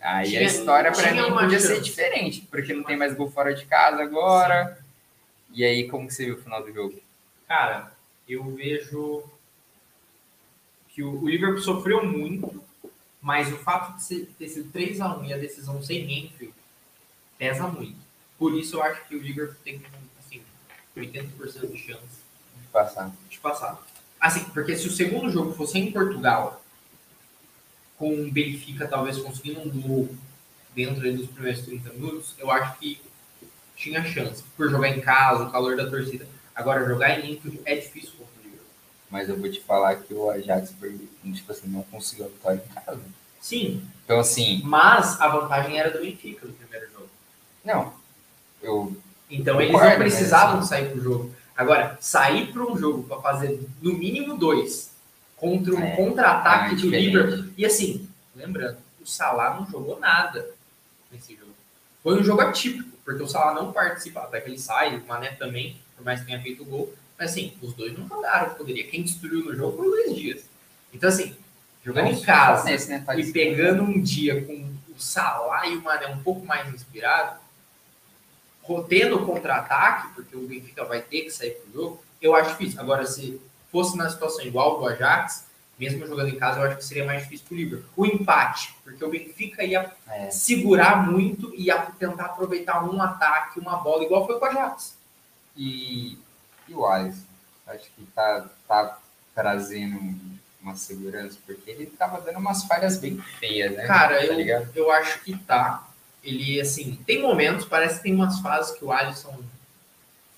Aí 0.00 0.28
Tinha- 0.28 0.40
a 0.40 0.44
história 0.44 0.92
pra 0.92 1.02
tinha 1.08 1.22
mim 1.22 1.32
podia 1.34 1.58
chance. 1.58 1.66
ser 1.74 1.80
diferente, 1.80 2.42
porque 2.50 2.72
não 2.72 2.84
tem 2.84 2.96
mais 2.96 3.14
gol 3.14 3.30
fora 3.30 3.54
de 3.54 3.64
casa 3.66 4.02
agora. 4.02 4.78
E 5.52 5.64
aí, 5.64 5.88
como 5.88 6.06
que 6.06 6.14
você 6.14 6.26
viu 6.26 6.34
o 6.36 6.42
final 6.42 6.62
do 6.62 6.72
jogo? 6.72 7.00
Cara, 7.48 7.92
eu 8.28 8.44
vejo 8.54 9.24
que 10.90 11.02
o, 11.02 11.22
o 11.22 11.28
Liverpool 11.28 11.60
sofreu 11.60 12.04
muito, 12.04 12.62
mas 13.20 13.52
o 13.52 13.56
fato 13.58 13.96
de 13.96 14.02
ser- 14.04 14.28
ter 14.38 14.48
sido 14.48 14.70
3x1 14.70 15.24
e 15.28 15.32
a 15.32 15.36
decisão 15.38 15.82
sem 15.82 16.02
Enfield 16.26 16.54
pesa 17.38 17.66
muito. 17.66 17.96
Por 18.38 18.54
isso 18.54 18.76
eu 18.76 18.82
acho 18.82 19.06
que 19.08 19.16
o 19.16 19.20
Liverpool 19.22 19.56
tem 19.64 19.82
assim, 20.18 20.42
80% 20.96 21.72
de 21.72 21.78
chance 21.78 22.25
passar? 22.72 23.10
de 23.28 23.38
passar. 23.38 23.78
Assim, 24.20 24.44
porque 24.44 24.76
se 24.76 24.88
o 24.88 24.92
segundo 24.92 25.30
jogo 25.30 25.52
fosse 25.54 25.78
em 25.78 25.90
Portugal, 25.92 26.62
com 27.98 28.12
o 28.22 28.30
Benfica 28.30 28.86
talvez 28.86 29.18
conseguindo 29.18 29.60
um 29.60 29.80
gol 29.80 30.08
dentro 30.74 31.00
dos 31.16 31.26
primeiros 31.30 31.62
30 31.62 31.90
minutos, 31.94 32.34
eu 32.38 32.50
acho 32.50 32.78
que 32.78 33.00
tinha 33.76 34.02
chance. 34.04 34.42
Por 34.56 34.70
jogar 34.70 34.88
em 34.88 35.00
casa, 35.00 35.44
o 35.44 35.50
calor 35.50 35.76
da 35.76 35.88
torcida. 35.88 36.26
Agora, 36.54 36.86
jogar 36.86 37.18
em 37.20 37.32
Enfield 37.32 37.60
é 37.64 37.74
difícil 37.76 38.12
contra 38.18 38.32
o 38.40 38.42
Liverpool. 38.42 38.66
Mas 39.10 39.28
eu 39.28 39.38
vou 39.38 39.50
te 39.50 39.60
falar 39.60 39.96
que 39.96 40.14
o 40.14 40.30
Ajax 40.30 40.74
tipo 41.34 41.52
assim, 41.52 41.68
não 41.68 41.82
conseguiu 41.84 42.26
a 42.26 42.28
vitória 42.28 42.62
em 42.70 42.74
casa. 42.74 43.00
Sim, 43.40 43.86
Então, 44.04 44.18
assim, 44.18 44.60
mas 44.64 45.20
a 45.20 45.28
vantagem 45.28 45.78
era 45.78 45.90
do 45.90 46.00
Benfica 46.00 46.46
no 46.46 46.52
primeiro 46.54 46.90
jogo. 46.92 47.08
não. 47.64 47.92
Eu 48.62 48.96
Então 49.30 49.60
eles 49.60 49.72
Concordo, 49.72 49.92
não 49.98 49.98
mas 50.04 50.12
precisavam 50.14 50.58
assim- 50.60 50.68
sair 50.68 50.90
pro 50.90 51.00
jogo. 51.02 51.34
Agora, 51.56 51.96
sair 52.00 52.52
para 52.52 52.62
um 52.62 52.76
jogo 52.76 53.04
para 53.04 53.20
fazer 53.22 53.60
no 53.80 53.94
mínimo 53.94 54.36
dois 54.36 54.92
contra 55.36 55.74
um 55.74 55.82
É, 55.82 55.96
contra-ataque 55.96 56.74
é 56.74 56.76
do. 56.76 56.90
Liverpool. 56.90 57.52
E 57.56 57.64
assim, 57.64 58.08
lembrando, 58.34 58.78
o 59.00 59.06
Salah 59.06 59.54
não 59.54 59.66
jogou 59.70 59.98
nada 59.98 60.50
nesse 61.10 61.34
jogo. 61.34 61.52
Foi 62.02 62.20
um 62.20 62.24
jogo 62.24 62.42
atípico, 62.42 62.90
porque 63.04 63.22
o 63.22 63.26
Salah 63.26 63.54
não 63.54 63.72
participa, 63.72 64.20
até 64.20 64.40
que 64.40 64.50
ele 64.50 64.58
sai, 64.58 64.96
o 64.96 65.06
Mané 65.06 65.30
também, 65.32 65.80
por 65.96 66.04
mais 66.04 66.20
que 66.20 66.26
tenha 66.26 66.42
feito 66.42 66.62
o 66.62 66.66
gol. 66.66 66.94
Mas 67.18 67.30
assim, 67.30 67.54
os 67.62 67.72
dois 67.72 67.96
não 67.98 68.06
jogaram 68.06 68.54
poderia. 68.54 68.86
Quem 68.86 69.02
destruiu 69.02 69.44
no 69.44 69.54
jogo 69.54 69.78
foi 69.78 69.86
o 69.86 69.90
Luiz 69.90 70.14
Dias. 70.14 70.44
Então 70.92 71.08
assim, 71.08 71.34
jogando 71.84 72.08
em 72.08 72.20
casa 72.20 72.64
né, 72.64 73.04
e 73.16 73.32
pegando 73.32 73.82
um 73.82 74.00
dia 74.00 74.44
com 74.44 74.52
o 74.54 75.00
Salah 75.00 75.66
e 75.66 75.76
o 75.76 75.82
Mané 75.82 76.08
um 76.08 76.22
pouco 76.22 76.44
mais 76.44 76.72
inspirado, 76.72 77.38
tendo 78.88 79.24
contra-ataque, 79.24 80.08
porque 80.14 80.36
o 80.36 80.46
Benfica 80.46 80.84
vai 80.84 81.00
ter 81.00 81.22
que 81.22 81.30
sair 81.30 81.52
pro 81.52 81.72
jogo, 81.72 82.04
eu 82.20 82.34
acho 82.34 82.50
difícil. 82.50 82.80
Agora, 82.80 83.06
se 83.06 83.40
fosse 83.70 83.96
na 83.96 84.08
situação 84.10 84.44
igual 84.44 84.78
do 84.78 84.86
Ajax, 84.86 85.46
mesmo 85.78 86.06
jogando 86.06 86.28
em 86.30 86.38
casa, 86.38 86.60
eu 86.60 86.64
acho 86.66 86.76
que 86.78 86.84
seria 86.84 87.04
mais 87.04 87.22
difícil 87.22 87.46
pro 87.46 87.56
Liverpool. 87.56 87.90
O 87.96 88.06
empate, 88.06 88.74
porque 88.82 89.04
o 89.04 89.10
Benfica 89.10 89.62
ia 89.62 89.92
É. 90.08 90.30
segurar 90.30 91.06
muito 91.10 91.54
e 91.54 91.64
ia 91.64 91.78
tentar 91.98 92.26
aproveitar 92.26 92.82
um 92.84 93.00
ataque, 93.02 93.60
uma 93.60 93.76
bola, 93.76 94.04
igual 94.04 94.26
foi 94.26 94.38
com 94.38 94.46
o 94.46 94.48
Ajax. 94.48 94.96
E, 95.56 96.18
e 96.68 96.74
o 96.74 96.86
Alisson? 96.86 97.22
Acho 97.66 97.84
que 97.96 98.04
tá, 98.14 98.46
tá 98.66 98.98
trazendo 99.34 99.98
uma 100.62 100.74
segurança, 100.76 101.38
porque 101.46 101.70
ele 101.70 101.86
tava 101.86 102.20
dando 102.20 102.38
umas 102.38 102.64
falhas 102.64 102.98
bem 102.98 103.18
feias, 103.38 103.72
né? 103.76 103.86
Cara, 103.86 104.16
tá 104.16 104.24
eu, 104.24 104.66
eu 104.74 104.90
acho 104.92 105.20
que 105.22 105.36
tá. 105.36 105.85
Ele, 106.26 106.60
assim, 106.60 106.98
tem 107.06 107.22
momentos, 107.22 107.64
parece 107.64 107.98
que 107.98 108.02
tem 108.02 108.14
umas 108.14 108.40
fases 108.40 108.76
que 108.76 108.84
o 108.84 108.90
Alisson 108.90 109.38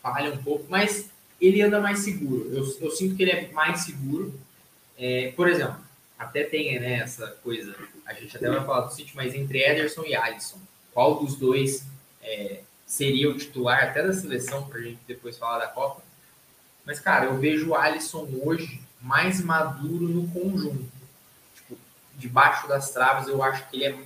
falha 0.03 0.33
um 0.33 0.43
pouco, 0.43 0.67
mas 0.69 1.11
ele 1.41 1.63
anda 1.63 1.81
mais 1.81 2.01
seguro. 2.01 2.51
Eu, 2.53 2.65
eu 2.81 2.91
sinto 2.91 3.17
que 3.17 3.23
ele 3.23 3.33
é 3.33 3.49
mais 3.53 3.81
seguro. 3.81 4.39
É, 4.99 5.33
por 5.35 5.49
exemplo, 5.49 5.79
até 6.19 6.45
tem 6.45 6.79
né, 6.79 6.99
essa 6.99 7.29
coisa, 7.43 7.75
a 8.05 8.13
gente 8.13 8.37
até 8.37 8.49
vai 8.49 8.65
falar 8.65 8.87
do 8.87 8.93
City, 8.93 9.17
mas 9.17 9.35
entre 9.35 9.63
Ederson 9.63 10.05
e 10.05 10.15
Alisson, 10.15 10.59
qual 10.93 11.19
dos 11.21 11.37
dois 11.37 11.87
é, 12.23 12.61
seria 12.85 13.31
o 13.31 13.37
titular 13.39 13.85
até 13.85 14.03
da 14.03 14.13
seleção, 14.13 14.67
pra 14.69 14.81
gente 14.81 14.99
depois 15.07 15.39
falar 15.39 15.59
da 15.59 15.69
Copa? 15.69 16.03
Mas, 16.85 17.01
cara, 17.01 17.27
eu 17.27 17.39
vejo 17.39 17.71
o 17.71 17.75
Alisson 17.75 18.29
hoje 18.43 18.81
mais 19.01 19.41
maduro 19.41 20.09
no 20.09 20.29
conjunto. 20.29 20.91
Tipo, 21.55 21.79
debaixo 22.17 22.67
das 22.67 22.91
traves, 22.91 23.29
eu 23.29 23.43
acho 23.43 23.69
que 23.69 23.77
ele 23.77 23.85
é 23.85 23.99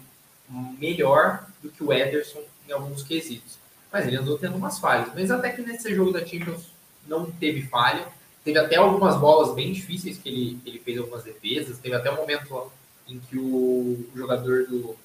melhor 0.52 1.46
do 1.62 1.70
que 1.70 1.82
o 1.82 1.92
Ederson 1.92 2.42
em 2.68 2.72
alguns 2.72 3.02
quesitos. 3.02 3.58
Mas 3.92 4.06
ele 4.06 4.16
andou 4.16 4.38
tendo 4.38 4.56
umas 4.56 4.78
falhas. 4.78 5.08
Mas 5.14 5.30
até 5.30 5.50
que 5.50 5.62
nesse 5.62 5.94
jogo 5.94 6.12
da 6.12 6.24
Champions 6.24 6.66
não 7.06 7.30
teve 7.30 7.62
falha. 7.62 8.06
Teve 8.44 8.58
até 8.58 8.76
algumas 8.76 9.16
bolas 9.16 9.54
bem 9.54 9.72
difíceis 9.72 10.18
que 10.18 10.28
ele, 10.28 10.58
ele 10.66 10.78
fez 10.80 10.98
algumas 10.98 11.22
defesas. 11.22 11.78
Teve 11.78 11.94
até 11.94 12.10
um 12.10 12.16
momento 12.16 12.72
em 13.08 13.18
que 13.18 13.38
o, 13.38 14.08
jogador 14.14 14.66
do. 14.66 14.96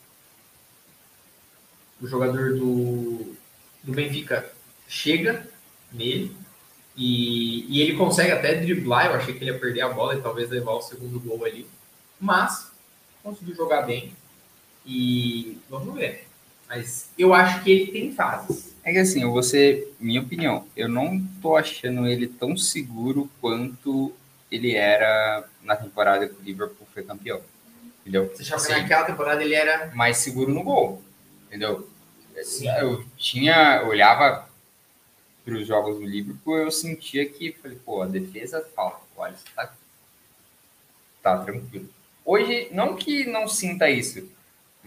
O 1.99 2.07
jogador 2.07 2.53
do, 2.53 3.35
do 3.83 3.91
Benfica 3.91 4.51
chega 4.87 5.47
nele 5.91 6.35
e, 6.95 7.65
e 7.67 7.81
ele 7.81 7.97
consegue 7.97 8.31
até 8.31 8.55
driblar. 8.55 9.07
Eu 9.07 9.13
achei 9.13 9.33
que 9.33 9.43
ele 9.43 9.51
ia 9.51 9.59
perder 9.59 9.81
a 9.81 9.89
bola 9.89 10.15
e 10.15 10.21
talvez 10.21 10.49
levar 10.49 10.73
o 10.73 10.81
segundo 10.81 11.19
gol 11.19 11.43
ali. 11.43 11.67
Mas 12.19 12.71
conseguiu 13.23 13.55
jogar 13.55 13.81
bem. 13.81 14.15
E 14.87 15.57
vamos 15.69 15.93
ver. 15.95 16.25
Mas 16.69 17.09
eu 17.17 17.33
acho 17.33 17.63
que 17.63 17.71
ele 17.71 17.91
tem 17.91 18.13
fases. 18.13 18.73
É 18.83 18.91
que 18.93 18.99
assim, 18.99 19.21
eu 19.21 19.31
vou 19.31 19.43
ser, 19.43 19.93
minha 19.99 20.21
opinião, 20.21 20.65
eu 20.75 20.87
não 20.87 21.21
tô 21.41 21.57
achando 21.57 22.07
ele 22.07 22.25
tão 22.27 22.55
seguro 22.55 23.29
quanto 23.41 24.13
ele 24.49 24.73
era 24.75 25.45
na 25.61 25.75
temporada 25.75 26.27
que 26.27 26.41
o 26.41 26.43
Liverpool 26.43 26.87
foi 26.93 27.03
campeão. 27.03 27.41
Entendeu? 28.01 28.31
Você 28.33 28.43
achava 28.43 28.65
que 28.65 28.71
Assim, 28.71 28.81
naquela 28.81 29.03
temporada 29.03 29.43
ele 29.43 29.53
era. 29.53 29.91
mais 29.93 30.17
seguro 30.17 30.53
no 30.53 30.63
gol. 30.63 31.03
Entendeu? 31.47 31.89
Sim. 32.43 32.69
Eu 32.79 33.03
tinha, 33.17 33.81
eu 33.81 33.89
olhava 33.89 34.47
para 35.43 35.55
os 35.55 35.67
jogos 35.67 35.97
do 35.97 36.05
Liverpool, 36.05 36.57
eu 36.57 36.71
sentia 36.71 37.27
que, 37.27 37.51
falei, 37.61 37.77
pô, 37.83 38.01
a 38.01 38.07
defesa 38.07 38.65
falta. 38.75 39.01
O 39.17 39.23
Alisson 39.23 39.43
tá, 39.55 39.73
tá 41.21 41.37
tranquilo. 41.39 41.89
Hoje, 42.23 42.69
não 42.71 42.95
que 42.95 43.25
não 43.25 43.47
sinta 43.47 43.89
isso, 43.89 44.29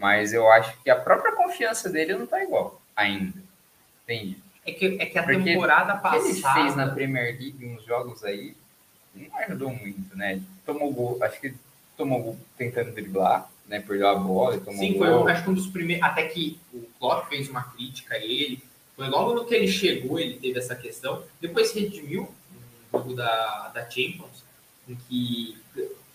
mas 0.01 0.33
eu 0.33 0.51
acho 0.51 0.77
que 0.83 0.91
a 0.91 0.97
própria 0.97 1.33
confiança 1.33 1.89
dele 1.91 2.15
não 2.15 2.27
tá 2.27 2.43
igual 2.43 2.81
ainda. 2.97 3.35
Entende? 4.05 4.39
É 4.67 4.73
que, 4.73 4.97
é 5.01 5.07
que 5.07 5.19
a 5.19 5.23
Porque 5.23 5.43
temporada 5.45 5.95
O 5.95 6.01
que 6.11 6.17
ele 6.31 6.41
passada. 6.41 6.63
fez 6.63 6.77
na 6.77 6.89
Premier 6.89 7.39
League, 7.39 7.65
uns 7.67 7.85
jogos 7.85 8.25
aí, 8.25 8.55
não 9.15 9.39
ajudou 9.39 9.71
muito, 9.71 10.17
né? 10.17 10.41
Tomou 10.65 10.93
gol, 10.93 11.19
acho 11.23 11.41
que 11.41 11.55
tomou 11.97 12.23
gol 12.23 12.39
tentando 12.57 12.93
driblar, 12.93 13.49
né? 13.67 13.81
Perdeu 13.81 14.09
a 14.09 14.15
bola 14.15 14.57
e 14.57 14.61
tomou 14.61 14.81
Sim, 14.81 14.93
gol. 14.95 14.99
foi 14.99 15.11
um, 15.11 15.29
acho 15.29 15.45
que 15.45 15.51
um 15.51 15.55
dos 15.55 15.67
primeiros. 15.67 16.05
Até 16.05 16.27
que 16.29 16.59
o 16.73 16.81
Klopp 16.99 17.29
fez 17.29 17.49
uma 17.49 17.63
crítica 17.63 18.15
a 18.15 18.19
ele. 18.19 18.63
Foi 18.97 19.09
logo 19.09 19.35
no 19.35 19.45
que 19.47 19.55
ele 19.55 19.69
chegou, 19.69 20.19
ele 20.19 20.39
teve 20.39 20.59
essa 20.59 20.75
questão. 20.77 21.23
Depois 21.41 21.73
redimiu 21.73 22.29
no 22.93 22.99
jogo 22.99 23.15
da, 23.15 23.69
da 23.69 23.83
Champions, 23.89 24.45
em 24.89 24.95
que, 24.95 25.57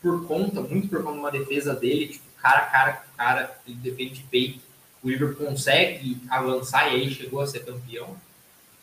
por 0.01 0.27
conta, 0.27 0.61
muito 0.61 0.87
por 0.87 0.99
conta 1.01 1.13
de 1.13 1.19
uma 1.19 1.31
defesa 1.31 1.73
dele, 1.73 2.09
tipo, 2.09 2.24
cara 2.45 2.59
a 2.59 2.65
cara 2.65 2.93
com 2.93 3.11
o 3.11 3.17
cara, 3.17 3.57
ele 3.67 3.77
defende 3.77 4.15
de 4.15 4.23
peito. 4.23 4.59
O 5.01 5.09
Liverpool 5.09 5.47
consegue 5.47 6.21
avançar 6.29 6.87
e 6.87 6.95
aí 6.95 7.11
chegou 7.11 7.41
a 7.41 7.47
ser 7.47 7.65
campeão. 7.65 8.15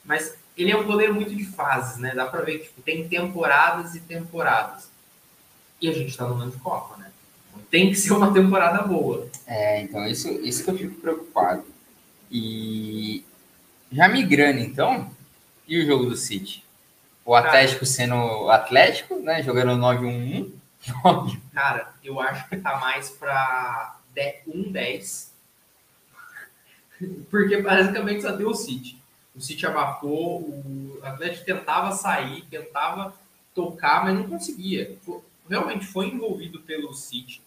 Mas 0.04 0.34
ele 0.56 0.72
é 0.72 0.76
um 0.76 0.84
goleiro 0.84 1.14
muito 1.14 1.34
de 1.34 1.44
fases, 1.44 1.98
né? 1.98 2.12
Dá 2.14 2.26
pra 2.26 2.42
ver 2.42 2.58
que 2.58 2.64
tipo, 2.64 2.82
tem 2.82 3.08
temporadas 3.08 3.94
e 3.94 4.00
temporadas. 4.00 4.88
E 5.80 5.88
a 5.88 5.92
gente 5.92 6.16
tá 6.16 6.26
no 6.26 6.34
ano 6.34 6.50
de 6.50 6.58
Copa, 6.58 6.96
né? 6.96 7.10
Tem 7.70 7.88
que 7.88 7.96
ser 7.96 8.12
uma 8.12 8.32
temporada 8.32 8.82
boa. 8.82 9.28
É, 9.46 9.82
então 9.82 10.06
isso, 10.06 10.28
isso 10.28 10.64
que 10.64 10.70
eu 10.70 10.78
fico 10.78 11.00
preocupado. 11.00 11.64
E 12.30 13.24
já 13.90 14.08
migrando, 14.08 14.58
então, 14.58 15.10
e 15.68 15.80
o 15.80 15.86
jogo 15.86 16.06
do 16.06 16.16
City? 16.16 16.64
O. 17.24 17.34
Atlético 17.34 17.86
sendo 17.86 18.50
Atlético, 18.50 19.16
né? 19.20 19.42
Jogando 19.42 19.80
9-1-1. 19.80 20.50
Cara, 21.52 21.94
eu 22.02 22.20
acho 22.20 22.48
que 22.48 22.56
tá 22.56 22.78
mais 22.78 23.10
pra 23.10 23.98
1-10. 24.16 25.30
Porque 27.30 27.60
basicamente 27.60 28.22
só 28.22 28.32
deu 28.32 28.50
o 28.50 28.54
City. 28.54 29.00
O 29.34 29.40
City 29.40 29.66
abafou, 29.66 30.40
o 30.40 31.00
Atlético 31.02 31.44
tentava 31.44 31.92
sair, 31.92 32.42
tentava 32.46 33.14
tocar, 33.54 34.04
mas 34.04 34.14
não 34.14 34.28
conseguia. 34.28 34.96
Realmente 35.48 35.86
foi 35.86 36.08
envolvido 36.08 36.60
pelo 36.60 36.92
City, 36.94 37.42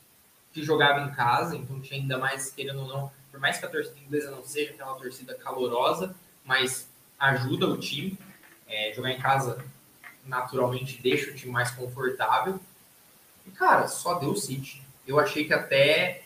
que 0.52 0.64
jogava 0.64 1.08
em 1.08 1.14
casa, 1.14 1.56
então 1.56 1.80
tinha 1.80 2.00
ainda 2.00 2.18
mais, 2.18 2.52
querendo 2.52 2.82
ou 2.82 2.88
não, 2.88 3.12
por 3.32 3.40
mais 3.40 3.58
que 3.58 3.66
a 3.66 3.70
torcida 3.70 4.00
inglesa 4.00 4.32
não 4.32 4.44
seja 4.44 4.72
aquela 4.72 4.96
torcida 4.96 5.36
calorosa, 5.36 6.16
mas 6.44 6.90
ajuda 7.20 7.68
o 7.68 7.78
time. 7.78 8.18
É, 8.68 8.92
jogar 8.96 9.12
em 9.12 9.20
casa 9.20 9.64
naturalmente 10.26 11.02
deixa 11.02 11.30
o 11.30 11.36
time 11.36 11.52
mais 11.52 11.70
confortável. 11.72 12.60
E, 13.46 13.52
cara, 13.52 13.88
só 13.88 14.16
deu 14.16 14.32
o 14.32 14.38
City. 14.38 14.82
Eu 15.08 15.20
achei 15.20 15.46
que 15.46 15.54
até 15.54 16.24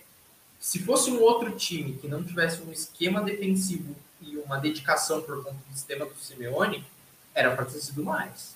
se 0.59 0.79
fosse 0.79 1.09
um 1.09 1.21
outro 1.21 1.51
time 1.51 1.93
que 1.93 2.07
não 2.07 2.23
tivesse 2.23 2.61
um 2.61 2.71
esquema 2.71 3.21
defensivo 3.21 3.95
e 4.21 4.37
uma 4.37 4.57
dedicação 4.57 5.21
por 5.21 5.43
conta 5.43 5.55
do 5.55 5.73
sistema 5.73 6.05
do 6.05 6.15
Simeone, 6.15 6.85
era 7.33 7.55
para 7.55 7.65
ter 7.65 7.79
sido 7.79 8.03
mais. 8.03 8.55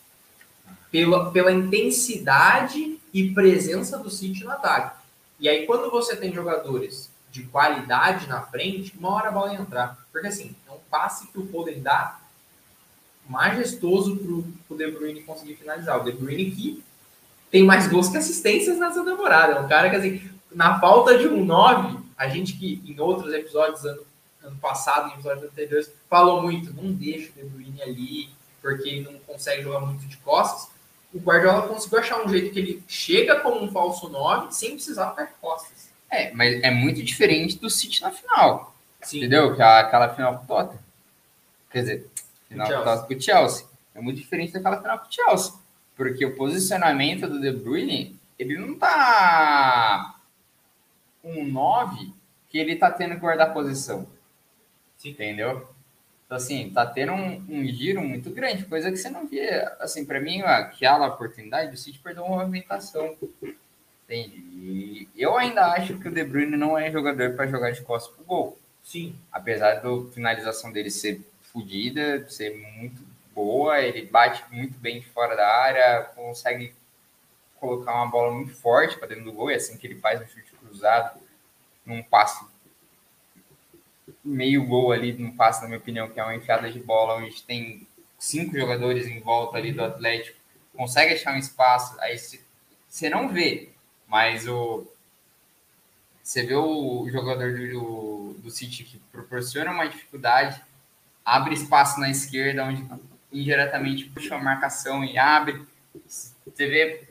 Pela, 0.92 1.32
pela 1.32 1.52
intensidade 1.52 3.00
e 3.14 3.32
presença 3.32 3.98
do 3.98 4.10
City 4.10 4.44
no 4.44 4.52
ataque. 4.52 4.98
E 5.40 5.48
aí, 5.48 5.66
quando 5.66 5.90
você 5.90 6.16
tem 6.16 6.34
jogadores 6.34 7.10
de 7.32 7.44
qualidade 7.44 8.28
na 8.28 8.42
frente, 8.42 8.94
uma 8.98 9.10
hora 9.10 9.30
a 9.30 9.32
bola 9.32 9.54
ia 9.54 9.60
entrar. 9.60 9.98
Porque 10.12 10.28
assim, 10.28 10.56
é 10.68 10.72
um 10.72 10.80
passe 10.90 11.28
que 11.28 11.40
o 11.40 11.48
Foden 11.48 11.82
dá 11.82 12.20
majestoso 13.28 14.18
para 14.18 14.76
o 14.76 14.78
De 14.78 14.92
Bruyne 14.92 15.24
conseguir 15.24 15.56
finalizar. 15.56 16.00
O 16.00 16.04
De 16.04 16.12
Bruyne 16.12 16.52
que 16.52 16.84
tem 17.54 17.64
mais 17.64 17.88
gols 17.88 18.10
que 18.10 18.18
assistências 18.18 18.80
nessa 18.80 19.06
temporada. 19.06 19.54
É 19.54 19.60
um 19.60 19.68
cara 19.68 19.88
que, 19.88 19.96
assim, 19.96 20.28
na 20.52 20.80
falta 20.80 21.20
de 21.20 21.28
um 21.28 21.46
9, 21.46 22.00
a 22.18 22.28
gente 22.28 22.54
que 22.54 22.82
em 22.84 23.00
outros 23.00 23.32
episódios, 23.32 23.86
ano, 23.86 24.02
ano 24.42 24.56
passado, 24.56 25.12
em 25.12 25.14
episódios 25.14 25.46
anteriores, 25.46 25.94
falou 26.10 26.42
muito, 26.42 26.74
não 26.74 26.92
deixa 26.92 27.30
o 27.30 27.34
De 27.34 27.44
Bruyne 27.44 27.80
ali, 27.84 28.30
porque 28.60 28.90
ele 28.90 29.02
não 29.02 29.20
consegue 29.20 29.62
jogar 29.62 29.82
muito 29.82 30.04
de 30.08 30.18
costas. 30.18 30.68
O 31.14 31.20
Guardiola 31.20 31.68
conseguiu 31.68 32.00
achar 32.00 32.26
um 32.26 32.28
jeito 32.28 32.52
que 32.52 32.58
ele 32.58 32.84
chega 32.88 33.40
como 33.42 33.64
um 33.64 33.72
falso 33.72 34.10
9 34.10 34.52
sem 34.52 34.72
precisar 34.72 35.12
ficar 35.12 35.26
de 35.26 35.34
costas. 35.40 35.90
É, 36.10 36.34
mas 36.34 36.60
é 36.64 36.72
muito 36.72 37.04
diferente 37.04 37.60
do 37.60 37.70
City 37.70 38.02
na 38.02 38.10
final. 38.10 38.76
Sim. 39.04 39.20
Entendeu? 39.20 39.56
Que 39.56 39.62
é 39.62 39.66
aquela 39.66 40.10
final 40.10 40.40
com 40.40 40.46
o 40.46 40.48
Tottenham. 40.48 40.84
Quer 41.70 41.80
dizer, 41.82 42.12
final 42.50 43.04
com 43.06 43.14
o 43.14 43.22
Chelsea. 43.22 43.68
É 43.94 44.02
muito 44.02 44.20
diferente 44.20 44.52
daquela 44.52 44.82
final 44.82 44.98
com 44.98 45.08
o 45.08 45.12
Chelsea. 45.12 45.63
Porque 45.96 46.26
o 46.26 46.36
posicionamento 46.36 47.28
do 47.28 47.40
De 47.40 47.52
Bruyne, 47.52 48.20
ele 48.38 48.58
não 48.58 48.78
tá 48.78 50.20
um 51.24 51.46
9 51.46 52.14
que 52.50 52.58
ele 52.58 52.76
tá 52.76 52.92
tendo 52.92 53.16
que 53.16 53.22
guardar 53.22 53.54
posição. 53.54 54.08
Sim. 54.98 55.10
Entendeu? 55.10 55.68
Então, 56.26 56.38
assim, 56.38 56.72
tá 56.72 56.86
tendo 56.86 57.14
um, 57.14 57.46
um, 57.50 57.68
giro 57.68 58.02
muito 58.02 58.30
grande, 58.32 58.66
coisa 58.66 58.90
que 58.90 58.98
você 58.98 59.10
não 59.10 59.28
via. 59.28 59.76
Assim, 59.80 60.06
para 60.06 60.20
mim, 60.20 60.42
aquela 60.42 61.08
oportunidade, 61.08 61.74
o 61.74 61.78
City 61.78 62.00
perdeu 62.00 62.24
uma 62.24 62.38
movimentação. 62.38 63.16
Entende? 64.04 64.38
E 64.56 65.10
eu 65.16 65.38
ainda 65.38 65.72
acho 65.74 65.98
que 66.00 66.08
o 66.08 66.14
De 66.14 66.24
Bruyne 66.24 66.58
não 66.58 66.78
é 66.78 66.92
jogador 66.92 67.36
para 67.36 67.48
jogar 67.48 67.72
de 67.72 67.82
costas 67.82 68.14
pro 68.16 68.26
gol. 68.26 68.58
Sim. 68.84 69.16
Apesar 69.32 69.76
da 69.76 70.12
finalização 70.12 70.72
dele 70.72 70.90
ser 70.90 71.22
fodida, 71.42 72.28
ser 72.30 72.58
muito 72.78 73.02
boa, 73.34 73.80
ele 73.82 74.06
bate 74.06 74.44
muito 74.52 74.78
bem 74.80 75.02
fora 75.02 75.36
da 75.36 75.48
área, 75.48 76.04
consegue 76.16 76.74
colocar 77.60 77.94
uma 77.94 78.08
bola 78.08 78.32
muito 78.34 78.54
forte 78.54 78.98
para 78.98 79.08
dentro 79.08 79.26
do 79.26 79.34
gol, 79.34 79.52
e 79.52 79.56
assim 79.56 79.78
que 79.78 79.88
ele 79.88 80.00
faz 80.00 80.22
um 80.22 80.28
chute 80.28 80.52
cruzado, 80.56 81.20
num 81.86 82.04
passe 82.04 82.46
meio 84.24 84.66
gol 84.66 84.92
ali, 84.92 85.14
num 85.14 85.36
passe, 85.36 85.62
na 85.62 85.68
minha 85.68 85.80
opinião, 85.80 86.10
que 86.10 86.20
é 86.20 86.24
uma 86.24 86.36
enfiada 86.36 86.72
de 86.72 86.80
bola, 86.80 87.16
onde 87.16 87.44
tem 87.44 87.88
cinco 88.20 88.58
jogadores 88.58 89.08
em 89.08 89.20
volta 89.20 89.58
ali 89.58 89.72
do 89.72 89.84
Atlético, 89.84 90.38
consegue 90.76 91.14
achar 91.14 91.34
um 91.34 91.38
espaço, 91.38 92.00
aí 92.00 92.18
você 92.88 93.10
não 93.10 93.30
vê, 93.30 93.70
mas 94.08 94.48
o 94.48 94.88
você 96.24 96.42
vê 96.44 96.56
o 96.56 97.06
jogador 97.10 97.54
do, 97.54 98.34
do 98.40 98.50
City 98.50 98.86
que 98.86 98.98
proporciona 99.12 99.72
uma 99.72 99.90
dificuldade, 99.90 100.62
abre 101.24 101.54
espaço 101.54 102.00
na 102.00 102.10
esquerda, 102.10 102.64
onde 102.64 102.82
indiretamente 103.34 104.06
puxa 104.06 104.36
a 104.36 104.42
marcação 104.42 105.04
e 105.04 105.18
abre. 105.18 105.66
Você 106.46 106.68
vê 106.68 107.10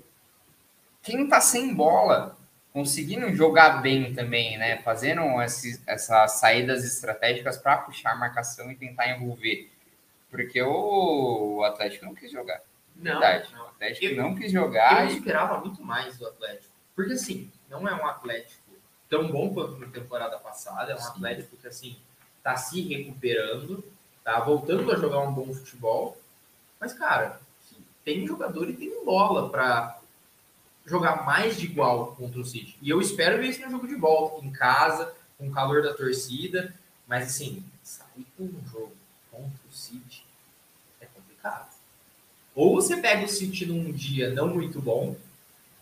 quem 1.02 1.29
tá 1.29 1.41
sem 1.41 1.75
bola 1.75 2.37
conseguindo 2.73 3.35
jogar 3.35 3.83
bem 3.83 4.14
também, 4.14 4.57
né? 4.57 4.79
Fazendo 4.79 5.41
esses, 5.43 5.83
essas 5.87 6.33
saídas 6.33 6.85
estratégicas 6.85 7.59
para 7.59 7.79
puxar 7.79 8.12
a 8.12 8.17
marcação 8.17 8.71
e 8.71 8.76
tentar 8.76 9.11
envolver. 9.11 9.71
Porque 10.31 10.62
o 10.62 11.62
Atlético 11.64 12.07
não 12.07 12.14
quis 12.14 12.33
jogar. 12.33 12.62
Não, 12.97 13.21
verdade. 13.21 13.52
não. 13.52 13.64
O 13.64 13.69
Atlético 13.69 14.07
eu, 14.07 14.17
não 14.17 14.35
quis 14.35 14.50
jogar. 14.50 15.05
Eu 15.05 15.11
e... 15.11 15.17
esperava 15.19 15.61
muito 15.61 15.83
mais 15.83 16.17
do 16.17 16.26
Atlético. 16.26 16.73
Porque, 16.97 17.12
assim, 17.12 17.50
não 17.69 17.87
é 17.87 17.95
um 17.95 18.07
Atlético 18.07 18.62
tão 19.09 19.31
bom 19.31 19.52
quanto 19.52 19.79
na 19.79 19.88
temporada 19.88 20.38
passada. 20.38 20.93
É 20.93 20.95
um 20.95 20.99
Sim. 20.99 21.11
Atlético 21.11 21.57
que, 21.57 21.69
assim, 21.69 21.99
tá 22.43 22.57
se 22.57 22.81
recuperando, 22.81 23.85
tá 24.25 24.41
voltando 24.41 24.91
a 24.93 24.97
jogar 24.97 25.21
um 25.21 25.33
bom 25.33 25.52
futebol. 25.52 26.17
Mas, 26.81 26.93
cara, 26.93 27.41
tem 28.05 28.26
jogador 28.26 28.69
e 28.69 28.75
tem 28.75 29.05
bola 29.05 29.49
para 29.49 29.99
jogar 30.85 31.25
mais 31.25 31.57
de 31.57 31.67
igual 31.67 32.14
contra 32.17 32.41
o 32.41 32.45
City. 32.45 32.76
E 32.83 32.91
eu 32.91 33.00
espero 33.00 33.38
ver 33.38 33.49
isso 33.49 33.61
no 33.62 33.71
jogo 33.71 33.87
de 33.87 33.95
volta, 33.95 34.45
em 34.45 34.50
casa, 34.50 35.12
com 35.38 35.49
o 35.49 35.52
calor 35.52 35.83
da 35.83 35.95
torcida. 35.95 36.75
Mas, 37.07 37.29
assim, 37.29 37.64
sair 37.83 38.26
com 38.37 38.45
um 38.45 38.62
jogo 38.71 38.93
contra 39.31 39.61
o 39.69 39.73
City 39.73 40.25
é 41.00 41.07
complicado. 41.07 41.71
Ou 42.55 42.75
você 42.75 42.97
pega 42.97 43.25
o 43.25 43.29
City 43.29 43.67
num 43.67 43.93
dia 43.93 44.31
não 44.31 44.49
muito 44.49 44.81
bom, 44.81 45.17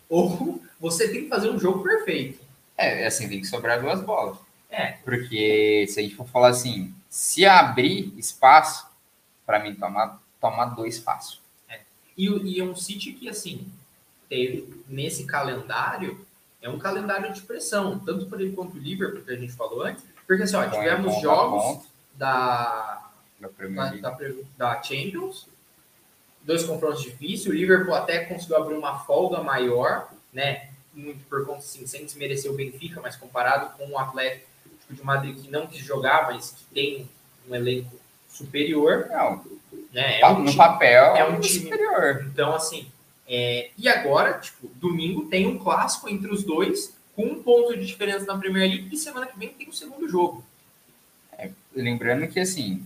ou 0.09 0.61
você 0.79 1.09
tem 1.09 1.23
que 1.23 1.29
fazer 1.29 1.49
um 1.49 1.59
jogo 1.59 1.83
perfeito. 1.83 2.39
É, 2.77 3.05
assim, 3.05 3.27
tem 3.29 3.41
que 3.41 3.47
sobrar 3.47 3.81
duas 3.81 4.01
bolas. 4.01 4.37
É. 4.69 4.93
Porque 5.03 5.85
se 5.89 5.99
a 5.99 6.03
gente 6.03 6.15
for 6.15 6.27
falar 6.27 6.49
assim, 6.49 6.93
se 7.11 7.45
abrir 7.45 8.17
espaço, 8.17 8.87
para 9.45 9.59
mim, 9.59 9.75
tomar, 9.75 10.17
tomar 10.39 10.67
dois 10.67 10.97
fácil. 10.97 11.39
É. 11.67 11.81
E, 12.17 12.25
e 12.25 12.59
é 12.61 12.63
um 12.63 12.73
City 12.73 13.11
que, 13.11 13.27
assim, 13.27 13.69
teve 14.29 14.81
nesse 14.87 15.25
calendário, 15.25 16.25
é 16.61 16.69
um 16.69 16.79
calendário 16.79 17.33
de 17.33 17.41
pressão, 17.41 17.99
tanto 17.99 18.27
para 18.27 18.41
ele 18.41 18.53
quanto 18.53 18.77
o 18.77 18.79
Liverpool, 18.79 19.23
que 19.23 19.31
a 19.31 19.35
gente 19.35 19.51
falou 19.51 19.83
antes, 19.83 20.05
porque 20.25 20.43
assim, 20.43 20.55
ó, 20.55 20.69
tivemos 20.69 21.21
jogos 21.21 21.85
da, 22.15 23.11
da, 23.41 23.89
da, 23.89 24.17
da, 24.57 24.81
Champions, 24.81 25.49
dois 26.43 26.63
confrontos 26.63 27.01
difíceis, 27.01 27.47
o 27.47 27.51
Liverpool 27.51 27.93
até 27.93 28.23
conseguiu 28.23 28.55
abrir 28.55 28.75
uma 28.75 28.99
folga 28.99 29.43
maior, 29.43 30.09
né, 30.31 30.69
muito 30.93 31.25
por 31.25 31.45
conta, 31.45 31.59
assim, 31.59 31.85
sem 31.85 32.05
desmerecer 32.05 32.49
o 32.49 32.55
Benfica, 32.55 33.01
mas 33.01 33.17
comparado 33.17 33.77
com 33.77 33.89
o 33.89 33.97
Atlético 33.97 34.50
de 34.93 35.03
Madrid, 35.03 35.41
que 35.41 35.51
não 35.51 35.67
quis 35.67 35.83
jogar, 35.83 36.31
mas 36.31 36.51
que 36.51 36.63
tem 36.73 37.09
um 37.49 37.55
elenco 37.55 37.99
superior. 38.29 39.07
Não, 39.09 39.43
né, 39.93 40.19
é 40.19 40.27
um 40.27 40.39
no 40.39 40.45
time, 40.45 40.57
papel 40.57 41.15
é 41.15 41.23
um 41.25 41.39
time 41.39 41.63
superior. 41.63 42.25
Então, 42.31 42.53
assim, 42.55 42.87
é, 43.27 43.69
e 43.77 43.87
agora, 43.87 44.33
tipo, 44.39 44.67
domingo 44.75 45.27
tem 45.27 45.47
um 45.47 45.57
clássico 45.57 46.09
entre 46.09 46.31
os 46.31 46.43
dois, 46.43 46.93
com 47.15 47.23
um 47.23 47.43
ponto 47.43 47.77
de 47.77 47.85
diferença 47.85 48.25
na 48.25 48.37
Premier 48.37 48.69
League, 48.69 48.89
e 48.91 48.97
semana 48.97 49.27
que 49.27 49.37
vem 49.37 49.49
tem 49.49 49.69
o 49.69 49.73
segundo 49.73 50.07
jogo. 50.09 50.43
É, 51.37 51.49
lembrando 51.73 52.27
que, 52.27 52.39
assim, 52.39 52.85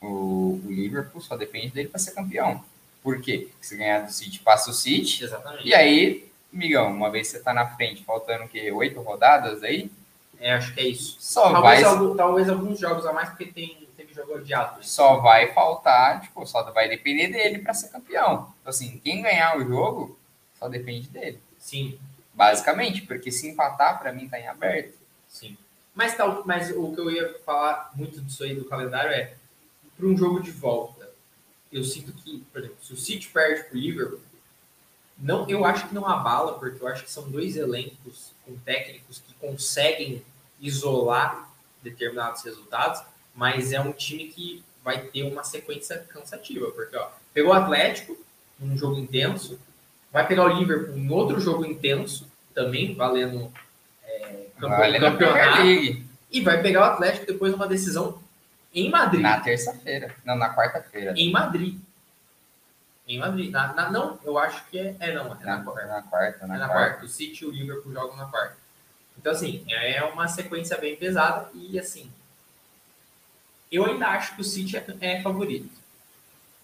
o, 0.00 0.60
o, 0.64 0.70
Liverpool 0.70 1.20
só 1.20 1.36
depende 1.36 1.70
dele 1.70 1.88
para 1.88 1.98
ser 1.98 2.12
campeão. 2.12 2.62
Por 3.02 3.20
quê? 3.20 3.48
Porque 3.50 3.66
se 3.66 3.76
ganhar 3.76 4.00
do 4.00 4.12
City, 4.12 4.40
passa 4.40 4.70
o 4.70 4.74
City. 4.74 5.24
Exatamente. 5.24 5.66
E 5.66 5.74
aí, 5.74 6.28
migão, 6.52 6.90
uma 6.90 7.10
vez 7.10 7.28
você 7.28 7.38
tá 7.40 7.54
na 7.54 7.66
frente, 7.66 8.04
faltando 8.04 8.44
o 8.44 8.48
quê? 8.48 8.70
Oito 8.72 9.00
rodadas 9.00 9.62
aí? 9.62 9.90
É, 10.38 10.54
acho 10.54 10.74
que 10.74 10.80
é 10.80 10.88
isso. 10.88 11.16
Só 11.18 11.52
talvez, 11.52 11.82
vai... 11.82 11.84
algum, 11.84 12.16
talvez 12.16 12.48
alguns 12.48 12.78
jogos 12.78 13.06
a 13.06 13.12
mais, 13.12 13.30
porque 13.30 13.46
tem 13.46 13.86
jogo 14.16 14.34
odiado. 14.34 14.82
Só 14.82 15.18
vai 15.18 15.52
faltar, 15.52 16.22
tipo, 16.22 16.44
só 16.46 16.62
vai 16.72 16.88
depender 16.88 17.28
dele 17.28 17.58
para 17.58 17.74
ser 17.74 17.88
campeão. 17.88 18.52
Então, 18.60 18.70
assim, 18.70 18.98
quem 19.04 19.22
ganhar 19.22 19.58
o 19.58 19.64
jogo 19.66 20.18
só 20.58 20.68
depende 20.68 21.08
dele. 21.08 21.40
Sim. 21.58 21.98
Basicamente, 22.32 23.02
porque 23.02 23.30
se 23.30 23.48
empatar, 23.48 23.98
para 23.98 24.12
mim, 24.12 24.28
tá 24.28 24.40
em 24.40 24.48
aberto. 24.48 24.96
Sim. 25.28 25.56
Mas, 25.94 26.16
tal, 26.16 26.42
mas 26.46 26.70
o 26.70 26.92
que 26.92 27.00
eu 27.00 27.10
ia 27.10 27.38
falar 27.44 27.90
muito 27.94 28.20
disso 28.20 28.42
aí 28.42 28.54
do 28.54 28.64
calendário 28.64 29.10
é 29.10 29.34
para 29.96 30.06
um 30.06 30.16
jogo 30.16 30.40
de 30.40 30.50
volta. 30.50 31.10
Eu 31.72 31.84
sinto 31.84 32.12
que, 32.12 32.38
por 32.52 32.60
exemplo, 32.60 32.76
se 32.82 32.92
o 32.92 32.96
City 32.96 33.28
perde 33.28 33.64
pro 33.64 33.78
Liverpool, 33.78 34.20
não, 35.18 35.48
eu 35.48 35.64
acho 35.64 35.88
que 35.88 35.94
não 35.94 36.06
abala, 36.06 36.58
porque 36.58 36.82
eu 36.82 36.88
acho 36.88 37.04
que 37.04 37.10
são 37.10 37.30
dois 37.30 37.56
elencos 37.56 38.32
com 38.46 38.56
técnicos 38.58 39.22
que 39.26 39.34
conseguem 39.34 40.22
isolar 40.60 41.50
determinados 41.82 42.42
resultados 42.42 43.02
mas 43.36 43.72
é 43.72 43.80
um 43.80 43.92
time 43.92 44.28
que 44.28 44.64
vai 44.82 44.98
ter 44.98 45.22
uma 45.24 45.44
sequência 45.44 45.98
cansativa, 46.08 46.70
porque 46.70 46.96
ó, 46.96 47.08
pegou 47.34 47.52
o 47.52 47.54
Atlético 47.54 48.16
num 48.58 48.76
jogo 48.78 48.96
intenso, 48.98 49.60
vai 50.10 50.26
pegar 50.26 50.44
o 50.44 50.58
Liverpool 50.58 50.96
em 50.96 51.10
outro 51.10 51.38
jogo 51.38 51.66
intenso, 51.66 52.26
também 52.54 52.94
valendo, 52.94 53.52
é, 54.02 54.46
valendo 54.58 55.02
campeonato, 55.02 55.62
e 56.30 56.40
vai 56.40 56.62
pegar 56.62 56.80
o 56.80 56.84
Atlético 56.84 57.26
depois 57.26 57.52
numa 57.52 57.66
decisão 57.68 58.18
em 58.74 58.88
Madrid. 58.90 59.20
Na 59.20 59.40
terça-feira, 59.40 60.14
não, 60.24 60.36
na 60.36 60.54
quarta-feira. 60.54 61.12
Em 61.14 61.30
Madrid. 61.30 61.78
Em 63.06 63.18
Madrid. 63.18 63.50
Na, 63.50 63.72
na, 63.72 63.90
não, 63.90 64.18
eu 64.24 64.38
acho 64.38 64.64
que 64.66 64.78
é. 64.78 64.96
É, 64.98 65.14
não. 65.14 65.26
É 65.40 65.44
na, 65.44 65.58
na, 65.58 65.64
quarta. 65.64 65.86
Na 65.86 66.02
quarta, 66.02 66.46
na, 66.46 66.56
é 66.56 66.58
na 66.58 66.68
quarta. 66.68 66.90
quarta. 66.90 67.06
O 67.06 67.08
City 67.08 67.44
e 67.44 67.46
o 67.46 67.50
Liverpool 67.50 67.92
jogam 67.92 68.16
na 68.16 68.26
quarta. 68.26 68.56
Então, 69.18 69.32
assim, 69.32 69.64
é 69.68 70.02
uma 70.04 70.28
sequência 70.28 70.76
bem 70.76 70.96
pesada 70.96 71.48
e, 71.54 71.78
assim, 71.78 72.10
eu 73.70 73.84
ainda 73.84 74.08
acho 74.08 74.34
que 74.34 74.40
o 74.40 74.44
City 74.44 74.76
é, 74.76 74.84
é 75.00 75.22
favorito. 75.22 75.70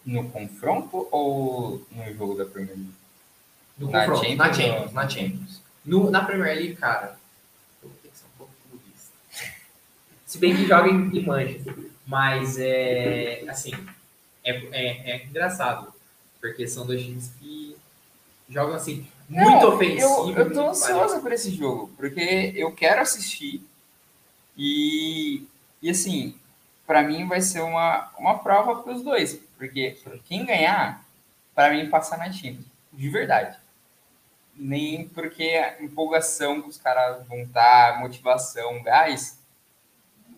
No 0.04 0.28
confronto 0.30 1.08
ou 1.10 1.86
no 1.90 2.14
jogo 2.14 2.34
da 2.36 2.44
Premier 2.44 2.76
League? 2.76 2.94
No 3.78 3.90
na 3.90 4.00
confronto, 4.00 4.24
Champions, 4.24 4.38
na 4.38 4.52
Champions, 4.52 4.92
na 4.92 5.08
Champions. 5.08 5.62
No, 5.84 6.10
na 6.10 6.24
Premier 6.24 6.56
League, 6.56 6.76
cara, 6.76 7.18
eu 7.82 7.88
vou 7.88 7.98
ter 8.02 8.08
que 8.08 8.18
ser 8.18 8.24
um 8.26 8.38
pouco 8.38 8.52
clubista. 8.68 9.12
Se 10.26 10.38
bem 10.38 10.54
que 10.54 10.66
joga 10.66 10.88
em, 10.88 11.16
em 11.16 11.24
Manchester. 11.24 11.92
Mas, 12.06 12.58
é, 12.58 13.44
assim, 13.48 13.72
é, 14.44 14.50
é, 14.50 15.10
é, 15.10 15.24
engraçado. 15.24 15.92
Porque 16.42 16.68
são 16.68 16.84
dois 16.84 17.00
times 17.00 17.32
que 17.40 17.74
jogam, 18.50 18.74
assim, 18.74 19.08
muito 19.26 19.64
Não, 19.64 19.74
ofensivo. 19.74 20.30
Eu, 20.32 20.36
eu 20.36 20.52
tô 20.52 20.68
ansioso 20.68 21.22
por 21.22 21.32
esse 21.32 21.50
jogo. 21.52 21.90
Porque 21.96 22.52
eu 22.54 22.70
quero 22.72 23.00
assistir. 23.00 23.66
E, 24.56 25.46
e 25.80 25.88
assim, 25.88 26.38
para 26.86 27.02
mim 27.02 27.26
vai 27.26 27.40
ser 27.40 27.60
uma, 27.60 28.10
uma 28.18 28.38
prova 28.38 28.82
para 28.82 28.92
os 28.92 29.02
dois, 29.02 29.40
porque 29.56 29.96
quem 30.24 30.44
ganhar, 30.44 31.02
para 31.54 31.72
mim 31.72 31.88
passa 31.88 32.16
na 32.16 32.28
time, 32.30 32.64
de 32.92 33.08
verdade. 33.08 33.56
Nem 34.54 35.08
porque 35.08 35.42
a 35.42 35.82
empolgação 35.82 36.60
que 36.60 36.68
os 36.68 36.76
caras 36.76 37.26
vão 37.26 37.38
estar, 37.38 37.98
motivação, 37.98 38.82
gás, 38.82 39.40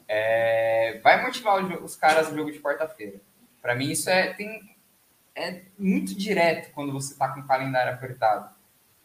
é, 0.07 1.01
vai 1.03 1.23
motivar 1.23 1.65
os 1.83 1.97
caras 1.97 2.29
no 2.29 2.37
jogo 2.37 2.53
de 2.53 2.61
quarta-feira. 2.61 3.21
Para 3.61 3.75
mim 3.75 3.91
isso 3.91 4.09
é, 4.09 4.33
tem, 4.33 4.74
é 5.35 5.63
muito 5.79 6.15
direto 6.15 6.73
quando 6.73 6.93
você 6.93 7.13
está 7.13 7.29
com 7.29 7.41
o 7.41 7.47
calendário 7.47 7.93
apertado. 7.93 8.49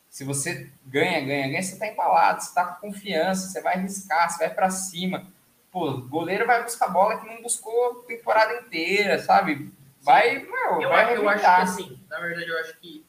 Se 0.10 0.24
você 0.24 0.72
ganha, 0.86 1.22
ganha, 1.22 1.48
ganha, 1.48 1.62
você 1.62 1.74
está 1.74 1.88
embalado, 1.88 2.42
você 2.42 2.50
está 2.50 2.66
com 2.66 2.88
confiança, 2.88 3.48
você 3.48 3.62
vai 3.62 3.76
arriscar, 3.76 4.30
você 4.30 4.40
vai 4.40 4.54
para 4.54 4.70
cima 4.70 5.28
pô, 5.72 5.98
goleiro 6.02 6.46
vai 6.46 6.64
buscar 6.64 6.90
bola 6.90 7.20
que 7.20 7.28
não 7.28 7.42
buscou 7.42 8.04
temporada 8.08 8.62
inteira, 8.62 9.20
sabe? 9.20 9.72
Vai, 10.02 10.40
meu, 10.40 10.82
eu, 10.82 10.90
vai 10.90 11.18
eu 11.18 11.28
acho 11.30 11.44
que 11.44 11.48
assim, 11.48 12.00
na 12.10 12.20
verdade, 12.20 12.50
eu 12.50 12.60
acho 12.60 12.78
que 12.78 13.06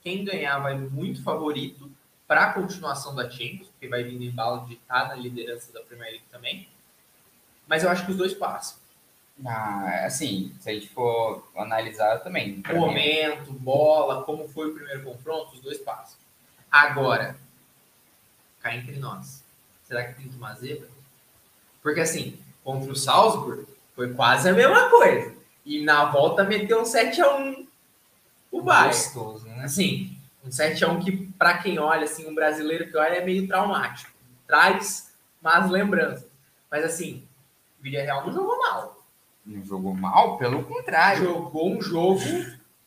quem 0.00 0.24
ganhar 0.24 0.58
vai 0.58 0.76
muito 0.76 1.22
favorito 1.22 1.90
para 2.26 2.44
a 2.44 2.52
continuação 2.52 3.14
da 3.14 3.28
Champions, 3.28 3.68
porque 3.68 3.88
vai 3.88 4.04
vir 4.04 4.22
em 4.22 4.30
bala 4.30 4.64
de 4.66 4.74
estar 4.74 5.08
na 5.08 5.14
liderança 5.14 5.72
da 5.72 5.80
Premier 5.80 6.12
League 6.12 6.26
também. 6.30 6.68
Mas 7.66 7.82
eu 7.82 7.90
acho 7.90 8.04
que 8.04 8.12
os 8.12 8.16
dois 8.16 8.32
passam. 8.32 8.78
Ah, 9.44 10.04
assim, 10.04 10.54
se 10.60 10.70
a 10.70 10.74
gente 10.74 10.88
for 10.88 11.48
analisar 11.56 12.18
também. 12.18 12.60
pra 12.60 12.74
mim, 12.74 12.80
Momento, 12.80 13.52
bola, 13.52 14.22
como 14.22 14.48
foi 14.48 14.70
o 14.70 14.74
primeiro 14.74 15.02
confronto, 15.02 15.54
os 15.54 15.60
dois 15.60 15.78
passos. 15.78 16.16
Agora, 16.70 17.36
cá 18.60 18.74
entre 18.74 18.96
nós, 18.98 19.42
será 19.84 20.04
que 20.04 20.14
tem 20.14 20.30
uma 20.36 20.54
zebra? 20.54 20.88
Porque 21.82 22.00
assim, 22.00 22.38
contra 22.62 22.92
o 22.92 22.96
Salzburg, 22.96 23.66
foi 23.94 24.12
quase 24.14 24.48
a 24.48 24.52
mesma 24.52 24.88
coisa. 24.90 25.34
E 25.64 25.82
na 25.82 26.06
volta 26.06 26.44
meteu 26.44 26.80
um 26.80 26.84
7x1 26.84 27.66
o 28.50 28.62
Bayern. 28.62 28.88
Gostoso, 28.88 29.46
né? 29.46 29.64
Assim, 29.64 30.16
um 30.44 30.48
7x1 30.48 31.04
que, 31.04 31.12
para 31.38 31.58
quem 31.58 31.78
olha, 31.78 32.04
assim, 32.04 32.28
um 32.28 32.34
brasileiro 32.34 32.90
que 32.90 32.96
olha, 32.96 33.16
é 33.16 33.24
meio 33.24 33.46
traumático. 33.46 34.10
Traz 34.46 35.12
más 35.40 35.70
lembranças. 35.70 36.26
Mas 36.70 36.84
assim, 36.84 37.26
o 37.78 37.82
Villarreal 37.82 38.26
não 38.26 38.32
jogou 38.32 38.58
mal. 38.58 38.99
Não 39.44 39.64
jogou 39.64 39.94
mal, 39.94 40.36
pelo 40.38 40.62
contrário. 40.64 41.24
Jogou 41.24 41.70
um 41.70 41.80
jogo. 41.80 42.20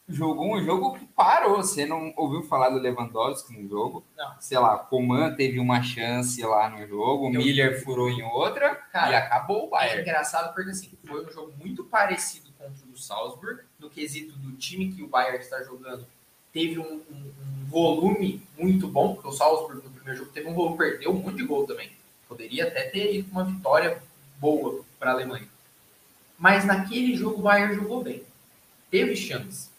Jogou 0.07 0.55
um 0.55 0.63
jogo 0.63 0.93
que 0.99 1.05
parou. 1.05 1.57
Você 1.57 1.85
não 1.85 2.13
ouviu 2.17 2.43
falar 2.43 2.69
do 2.69 2.77
Lewandowski 2.77 3.57
no 3.57 3.67
jogo? 3.69 4.03
Não. 4.17 4.33
Sei 4.39 4.57
lá, 4.59 4.77
Coman 4.77 5.33
teve 5.33 5.59
uma 5.59 5.81
chance 5.81 6.41
lá 6.43 6.69
no 6.69 6.85
jogo, 6.87 7.27
Eu- 7.27 7.39
Miller 7.39 7.81
furou 7.83 8.09
em 8.09 8.21
outra 8.21 8.75
Cara, 8.91 9.11
e 9.11 9.15
acabou 9.15 9.63
o 9.63 9.67
É 9.67 9.69
Bayern. 9.69 10.01
engraçado 10.01 10.53
porque 10.53 10.69
assim, 10.71 10.91
foi 11.05 11.25
um 11.25 11.31
jogo 11.31 11.53
muito 11.57 11.83
parecido 11.85 12.51
contra 12.57 12.83
o 12.85 12.87
do 12.91 12.97
Salzburg, 12.99 13.61
no 13.79 13.89
quesito 13.89 14.37
do 14.37 14.51
time 14.57 14.91
que 14.91 15.01
o 15.01 15.07
Bayern 15.07 15.39
está 15.39 15.63
jogando. 15.63 16.05
Teve 16.51 16.79
um, 16.79 16.83
um- 17.09 17.31
um 17.63 17.65
volume 17.67 18.45
muito 18.57 18.87
bom, 18.87 19.15
porque 19.15 19.29
o 19.29 19.31
Salzburg 19.31 19.83
no 19.83 19.89
primeiro 19.89 20.19
jogo 20.19 20.31
teve 20.31 20.47
um 20.49 20.53
volume, 20.53 20.77
perdeu 20.77 21.11
um 21.11 21.15
monte 21.15 21.37
de 21.37 21.45
gol 21.45 21.65
também. 21.65 21.89
Poderia 22.27 22.67
até 22.67 22.83
ter 22.89 23.15
ido 23.15 23.31
uma 23.31 23.45
vitória 23.45 24.03
boa 24.37 24.83
para 24.99 25.11
a 25.11 25.13
Alemanha. 25.13 25.47
Mas 26.37 26.65
naquele 26.65 27.15
jogo 27.15 27.39
o 27.39 27.43
Bayern 27.43 27.75
jogou 27.75 28.03
bem. 28.03 28.23
Teve 28.89 29.15
chance. 29.15 29.69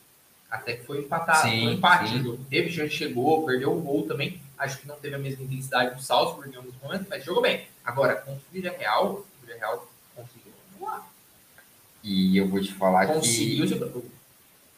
Até 0.51 0.75
que 0.75 0.85
foi 0.85 1.01
empatado, 1.01 1.43
Sim, 1.43 1.61
foi 1.63 1.69
um 1.69 1.73
empate. 1.73 2.29
o. 2.29 2.37
Teve 2.45 2.71
chance, 2.71 2.95
chegou, 2.95 3.45
perdeu 3.45 3.73
um 3.77 3.81
gol 3.81 4.07
também. 4.07 4.41
Acho 4.57 4.79
que 4.79 4.87
não 4.87 4.97
teve 4.97 5.17
a 5.17 5.19
mesma 5.19 5.43
intensidade 5.45 5.97
do 5.97 6.03
Salzburg 6.03 6.53
em 6.53 6.57
alguns 6.57 6.75
momentos, 6.81 7.09
mas 7.09 7.25
jogou 7.25 7.43
bem. 7.43 7.67
Agora, 7.85 8.15
contra 8.15 8.41
o 8.41 8.53
Villarreal, 8.53 9.15
o 9.15 9.27
Villarreal 9.43 9.91
conseguiu 10.15 10.53
voar. 10.79 11.09
E 12.05 12.37
eu 12.37 12.49
vou 12.49 12.61
te 12.61 12.73
falar 12.73 13.07
Conseguiu 13.07 13.67
que 13.67 13.71
jogar. 13.71 14.01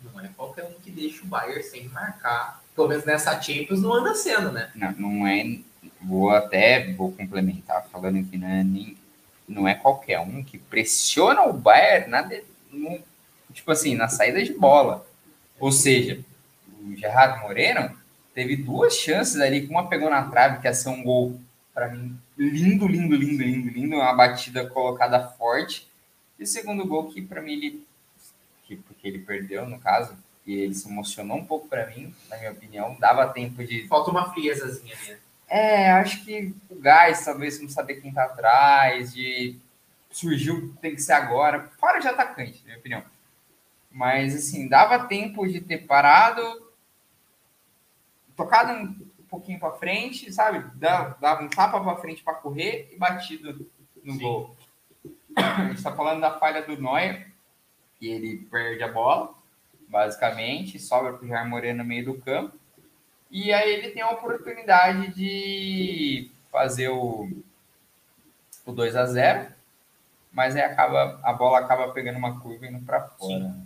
Não 0.03 0.21
é 0.21 0.29
qualquer 0.29 0.65
um 0.65 0.81
que 0.83 0.91
deixa 0.91 1.23
o 1.23 1.27
Bayern 1.27 1.63
sem 1.63 1.89
marcar. 1.89 2.63
Pelo 2.75 2.89
menos 2.89 3.05
nessa 3.05 3.41
Champions 3.41 3.83
não 3.83 3.93
anda 3.93 4.15
sendo, 4.15 4.53
né? 4.53 4.71
não, 4.75 4.93
não 4.93 5.27
é. 5.27 5.59
Vou 6.01 6.31
até 6.31 6.93
vou 6.93 7.13
complementar 7.13 7.87
falando 7.91 8.25
que 8.25 8.37
não 8.39 8.49
é, 8.49 8.63
nem, 8.65 8.97
não 9.49 9.67
é 9.67 9.75
qualquer 9.75 10.21
um 10.21 10.43
que 10.43 10.59
pressiona 10.59 11.43
o 11.45 11.53
Bayern 11.53 12.11
na, 12.11 12.23
de- 12.23 12.45
no- 12.71 13.01
tipo 13.53 13.71
assim, 13.71 13.95
na 13.95 14.09
saída 14.09 14.43
de 14.43 14.53
bola. 14.53 15.07
Ou 15.59 15.73
seja, 15.73 16.21
o 16.83 16.95
Gerardo 16.97 17.41
Moreno 17.43 17.97
teve 18.35 18.57
duas 18.57 18.95
chances 18.95 19.41
ali, 19.41 19.67
uma 19.67 19.89
pegou 19.89 20.11
na 20.11 20.29
trave, 20.31 20.61
que 20.61 20.67
ia 20.67 20.75
ser 20.75 20.91
um 20.91 21.03
gol, 21.03 21.41
para 21.73 21.89
mim, 21.89 22.17
lindo, 22.37 22.87
lindo, 22.87 23.15
lindo, 23.17 23.43
lindo, 23.43 23.69
lindo, 23.71 23.97
uma 23.97 24.15
batida 24.15 24.67
colocada 24.69 25.29
forte. 25.29 25.89
E 26.39 26.43
o 26.45 26.47
segundo 26.47 26.87
gol 26.87 27.11
que 27.11 27.23
para 27.23 27.41
mim 27.43 27.53
ele 27.53 27.87
que, 28.65 28.77
porque 28.77 29.07
ele 29.09 29.19
perdeu 29.21 29.67
no 29.69 29.79
caso, 29.79 30.15
e 30.47 30.55
ele 30.55 30.75
se 30.75 30.89
emocionou 30.89 31.37
um 31.39 31.45
pouco 31.45 31.69
para 31.69 31.87
mim, 31.87 32.15
na 32.29 32.37
minha 32.39 32.53
opinião, 32.53 32.97
dava 32.99 33.27
tempo 33.29 33.65
de 33.65 33.87
Falta 33.89 34.11
uma 34.11 34.33
friezazinha 34.33 34.95
ali? 35.03 35.17
É, 35.49 35.91
acho 35.93 36.25
que 36.25 36.55
o 36.69 36.77
gás, 36.81 37.25
talvez 37.25 37.61
não 37.61 37.69
saber 37.69 38.01
quem 38.01 38.13
tá 38.13 38.25
atrás, 38.25 39.15
de 39.15 39.59
surgiu, 40.11 40.75
tem 40.81 40.95
que 40.95 41.03
ser 41.03 41.13
agora, 41.13 41.71
fora 41.79 41.99
de 42.01 42.09
atacante, 42.09 42.61
na 42.61 42.65
minha 42.67 42.79
opinião. 42.79 43.05
Mas 43.91 44.35
assim, 44.35 44.69
dava 44.69 45.07
tempo 45.07 45.47
de 45.47 45.61
ter 45.61 45.87
parado, 45.87 46.73
tocado 48.35 48.73
um 48.73 48.95
pouquinho 49.29 49.61
para 49.61 49.73
frente, 49.73 50.33
sabe? 50.33 50.65
Dava, 50.75 51.43
um 51.43 51.49
tapa 51.49 51.81
para 51.81 51.97
frente 51.97 52.23
para 52.23 52.35
correr 52.35 52.91
e 52.93 52.99
batido 52.99 53.71
no 54.03 54.15
Sim. 54.15 54.19
gol. 54.19 54.57
A 55.37 55.69
gente 55.69 55.83
tá 55.83 55.95
falando 55.95 56.21
da 56.21 56.39
falha 56.39 56.63
do 56.63 56.81
Neuer, 56.81 57.31
que 57.99 58.09
ele 58.09 58.39
perde 58.51 58.83
a 58.83 58.93
bola, 58.93 59.35
basicamente, 59.89 60.79
sobra 60.79 61.13
pro 61.13 61.29
Jair 61.29 61.49
Moreno 61.49 61.79
no 61.79 61.85
meio 61.85 62.07
do 62.07 62.21
campo. 62.21 62.57
E 63.31 63.53
aí 63.53 63.73
ele 63.73 63.91
tem 63.91 64.03
a 64.03 64.11
oportunidade 64.11 65.15
de 65.15 66.31
fazer 66.51 66.89
o, 66.89 67.29
o 68.65 68.73
2 68.73 68.97
a 68.97 69.07
0 69.07 69.57
mas 70.33 70.55
aí 70.55 70.63
acaba, 70.63 71.19
a 71.23 71.33
bola 71.33 71.61
acaba 71.61 71.93
pegando 71.93 72.19
uma 72.19 72.39
curva 72.41 72.67
e 72.67 72.69
indo 72.69 72.85
para 72.85 73.01
fora. 73.01 73.57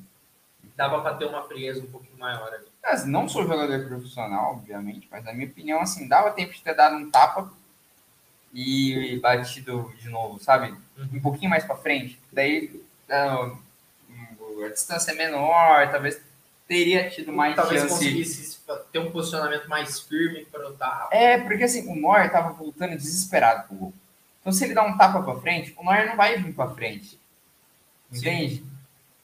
Dava 0.77 1.03
para 1.03 1.17
ter 1.17 1.25
uma 1.25 1.43
frieza 1.43 1.83
um 1.83 1.91
pouquinho 1.91 2.17
maior 2.17 2.47
ali. 2.55 2.67
Mas 2.81 3.05
não 3.05 3.29
sou 3.29 3.43
jogador 3.43 3.89
profissional, 3.89 4.53
obviamente, 4.53 5.09
mas 5.11 5.25
na 5.25 5.33
minha 5.33 5.49
opinião, 5.49 5.81
assim, 5.81 6.07
dava 6.07 6.31
tempo 6.31 6.53
de 6.53 6.63
ter 6.63 6.75
dado 6.75 6.95
um 6.95 7.11
tapa 7.11 7.53
e 8.55 9.19
batido 9.21 9.93
de 9.99 10.09
novo, 10.09 10.39
sabe? 10.39 10.73
Um 11.13 11.21
pouquinho 11.21 11.51
mais 11.51 11.65
para 11.65 11.77
frente. 11.77 12.21
Daí 12.33 12.81
ah, 13.09 13.51
a 14.65 14.69
distância 14.69 15.11
é 15.11 15.15
menor, 15.15 15.91
talvez 15.91 16.23
teria 16.71 17.11
tido 17.11 17.33
mais 17.33 17.57
Talvez 17.57 17.81
chance. 17.83 17.95
conseguisse 17.95 18.61
ter 18.93 19.01
um 19.01 19.11
posicionamento 19.11 19.69
mais 19.69 19.99
firme 19.99 20.45
para 20.45 20.69
o 20.69 20.73
tapa. 20.75 21.09
É, 21.11 21.37
porque 21.39 21.65
assim, 21.65 21.91
o 21.91 21.97
Neuer 21.97 22.31
tava 22.31 22.53
voltando 22.53 22.97
desesperado 22.97 23.67
pro 23.67 23.77
gol. 23.77 23.95
Então, 24.41 24.53
se 24.53 24.63
ele 24.65 24.73
dá 24.73 24.85
um 24.85 24.97
tapa 24.97 25.21
pra 25.21 25.35
frente, 25.41 25.75
o 25.77 25.83
Neuer 25.85 26.07
não 26.07 26.17
vai 26.17 26.37
vir 26.39 26.55
pra 26.55 26.71
frente. 26.71 27.21
Entende? 28.13 28.65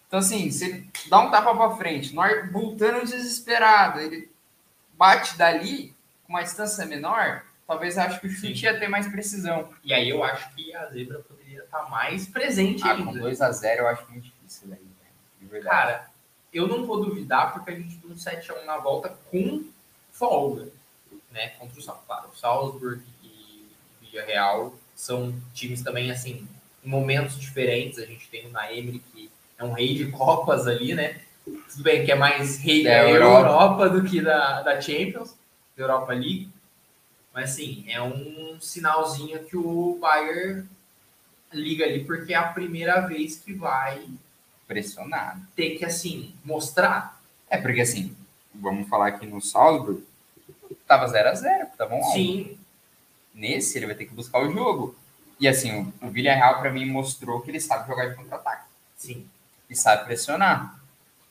Então, 0.09 0.19
assim, 0.19 0.51
se 0.51 0.65
ele 0.65 0.91
dá 1.09 1.21
um 1.21 1.31
tapa 1.31 1.55
pra 1.55 1.77
frente, 1.77 2.11
o 2.13 2.21
Neuer 2.21 2.51
voltando 2.51 3.05
desesperado, 3.07 4.01
ele 4.01 4.29
bate 4.99 5.39
dali 5.39 5.95
com 6.25 6.33
uma 6.33 6.43
distância 6.43 6.85
menor, 6.85 7.45
talvez 7.65 7.97
eu 7.97 8.03
acho 8.03 8.21
que 8.21 8.27
o 8.27 8.31
chute 8.31 8.65
ia 8.65 8.77
ter 8.77 8.89
mais 8.89 9.07
precisão. 9.07 9.71
E 9.85 9.95
aí 9.95 10.09
eu 10.09 10.25
acho 10.25 10.53
que 10.53 10.75
a 10.75 10.87
zebra 10.87 11.21
poderia 11.21 11.61
estar 11.63 11.89
mais 11.89 12.27
presente 12.27 12.83
Ah, 12.83 12.97
com 12.97 13.11
ainda. 13.11 13.21
2x0 13.21 13.77
eu 13.79 13.87
acho 13.87 14.05
muito 14.11 14.25
difícil 14.25 14.67
daí, 14.67 14.79
velho. 14.81 15.13
De 15.41 15.47
verdade. 15.47 15.77
Cara, 15.77 16.16
eu 16.57 16.67
não 16.67 16.87
vou 16.87 17.05
duvidar 17.05 17.53
porque 17.53 17.71
a 17.71 17.75
gente 17.75 17.97
deu 17.97 18.11
um 18.11 18.15
7x1 18.15 18.65
na 18.65 18.79
volta 18.79 19.17
com 19.31 19.65
folga, 20.11 20.69
né? 21.31 21.49
Contra 21.59 21.79
o 21.79 21.83
Salzburg. 21.83 22.07
Claro, 22.07 22.29
o 22.33 22.37
Salzburg 22.37 23.03
e 23.23 23.67
Villarreal 24.01 24.75
são 24.95 25.35
times 25.53 25.83
também, 25.83 26.11
assim, 26.11 26.49
em 26.85 26.89
momentos 26.89 27.39
diferentes. 27.39 27.99
A 27.99 28.07
gente 28.07 28.29
tem 28.29 28.47
o 28.47 28.51
Naemri, 28.51 29.03
que 29.13 29.31
é 29.59 29.65
um 29.65 29.73
rei 29.73 29.95
de 29.95 30.11
Copas 30.11 30.67
ali, 30.67 30.95
né? 30.95 31.21
Tudo 31.45 31.83
bem 31.83 32.05
que 32.05 32.11
é 32.11 32.15
mais 32.15 32.59
rei 32.59 32.83
Da 32.83 32.91
da 32.91 33.09
Europa. 33.09 33.49
Europa, 33.49 33.89
do 33.91 34.05
que 34.05 34.21
da, 34.21 34.63
da 34.63 34.81
Champions, 34.81 35.35
da 35.77 35.85
Europa 35.85 36.13
League. 36.13 36.51
Mas, 37.33 37.51
assim, 37.51 37.85
é 37.89 38.03
um 38.03 38.59
sinalzinho 38.61 39.45
que 39.45 39.57
o 39.57 39.99
Bayern 40.01 40.67
liga 41.53 41.85
ali, 41.85 42.05
porque 42.05 42.33
é 42.33 42.37
a 42.37 42.49
primeira 42.49 43.01
vez 43.01 43.37
que 43.37 43.53
vai 43.53 44.09
Pressionado. 44.67 45.41
ter 45.55 45.77
que, 45.79 45.85
assim, 45.85 46.35
mostrar. 46.45 47.21
É, 47.49 47.57
porque 47.57 47.81
assim, 47.81 48.17
vamos 48.55 48.89
falar 48.89 49.09
aqui 49.09 49.27
no 49.27 49.41
Salzburg, 49.41 50.05
tava 50.87 51.07
0x0, 51.07 51.69
tava 51.77 51.95
1 51.95 52.05
a 52.05 52.09
1 52.09 52.13
Sim, 52.13 52.59
Nesse, 53.33 53.79
ele 53.79 53.87
vai 53.87 53.95
ter 53.95 54.07
que 54.07 54.15
buscar 54.15 54.41
o 54.41 54.51
jogo. 54.51 54.97
E 55.39 55.47
assim, 55.47 55.93
o, 56.01 56.07
o 56.07 56.11
Villarreal, 56.11 56.59
para 56.59 56.73
mim, 56.73 56.87
mostrou 56.87 57.41
que 57.43 57.51
ele 57.51 57.61
sabe 57.61 57.87
jogar 57.87 58.07
de 58.09 58.15
contra-ataque. 58.17 58.65
sim. 58.97 59.29
E 59.69 59.75
sabe 59.77 60.05
pressionar. 60.05 60.79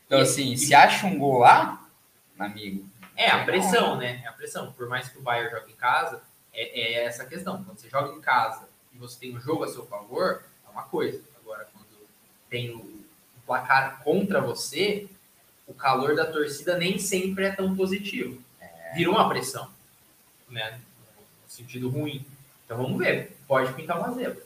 Então, 0.06 0.20
E- 0.20 0.22
assim, 0.22 0.52
e- 0.52 0.58
se 0.58 0.76
acha 0.76 1.08
um 1.08 1.18
gol 1.18 1.40
lá, 1.40 1.84
amigo, 2.38 2.86
É 3.18 3.30
a 3.32 3.44
pressão, 3.46 3.96
né? 3.98 4.22
É 4.26 4.28
a 4.28 4.34
pressão. 4.34 4.74
Por 4.74 4.88
mais 4.90 5.08
que 5.10 5.18
o 5.18 5.22
Bayern 5.22 5.50
jogue 5.50 5.72
em 5.72 5.76
casa, 5.76 6.22
é, 6.54 6.82
é 6.82 7.06
essa 7.06 7.26
questão. 7.26 7.64
Quando 7.64 7.80
você 7.80 7.90
joga 7.90 8.14
em 8.14 8.20
casa 8.22 8.68
e 8.94 8.98
você 8.98 9.18
tem 9.20 9.36
o 9.36 9.40
jogo 9.40 9.64
a 9.64 9.68
seu 9.70 9.86
favor, 9.88 10.44
é 10.68 10.70
uma 10.70 10.84
coisa. 10.84 11.22
Agora, 11.42 11.66
quando 11.74 11.88
tem 12.50 12.72
o 12.72 12.95
placar 13.46 14.02
contra 14.04 14.42
você, 14.42 15.08
o 15.68 15.74
calor 15.74 16.16
da 16.16 16.26
torcida 16.26 16.78
nem 16.78 16.98
sempre 16.98 17.46
é 17.46 17.52
tão 17.52 17.76
positivo. 17.76 18.42
Vira 18.96 19.10
uma 19.12 19.28
pressão, 19.28 19.70
né? 20.50 20.80
No 21.44 21.50
sentido 21.50 21.90
ruim. 21.90 22.26
Então 22.66 22.78
vamos 22.78 22.98
ver. 22.98 23.36
Pode 23.48 23.74
pintar 23.74 24.00
uma 24.00 24.12
zebra. 24.14 24.42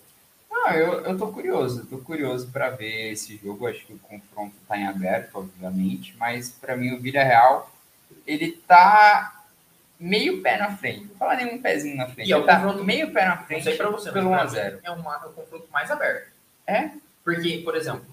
Não, 0.50 0.70
eu, 0.72 0.94
eu 1.06 1.18
tô 1.18 1.28
curioso, 1.32 1.86
tô 1.86 2.00
curioso 2.00 2.48
para 2.52 2.70
ver 2.72 3.12
esse 3.12 3.38
jogo. 3.38 3.68
Acho 3.68 3.86
que 3.86 3.94
o 3.94 4.00
confronto 4.00 4.56
tá 4.68 4.78
em 4.78 4.88
aberto, 4.88 5.36
obviamente, 5.36 6.16
mas 6.18 6.50
para 6.50 6.76
mim 6.76 6.92
o 6.94 7.00
Villarreal, 7.00 7.72
ele 8.26 8.52
tá 8.68 9.44
meio 10.00 10.42
pé 10.42 10.58
na 10.58 10.76
frente. 10.76 11.06
Vou 11.06 11.18
falar 11.18 11.36
nem 11.36 11.54
um 11.56 11.62
pezinho 11.62 11.96
na 11.96 12.08
frente. 12.08 12.28
E 12.28 12.32
é 12.34 12.38
o 12.38 12.44
tá 12.46 12.56
confronto- 12.56 12.84
meio 12.84 13.12
pé 13.14 13.26
na 13.26 13.36
Não 13.36 13.44
frente 13.46 13.64
sei 13.64 13.78
pra 13.78 13.90
você, 13.90 14.12
pelo 14.12 14.30
pra 14.30 14.46
1x0. 14.48 14.74
mim 14.76 14.80
é, 14.84 14.92
uma, 14.92 15.16
é 15.16 15.28
um 15.28 15.34
confronto 15.34 15.68
mais 15.72 15.92
aberto. 15.92 16.30
É? 16.66 16.90
Porque, 17.24 17.60
por 17.64 17.76
exemplo, 17.76 18.06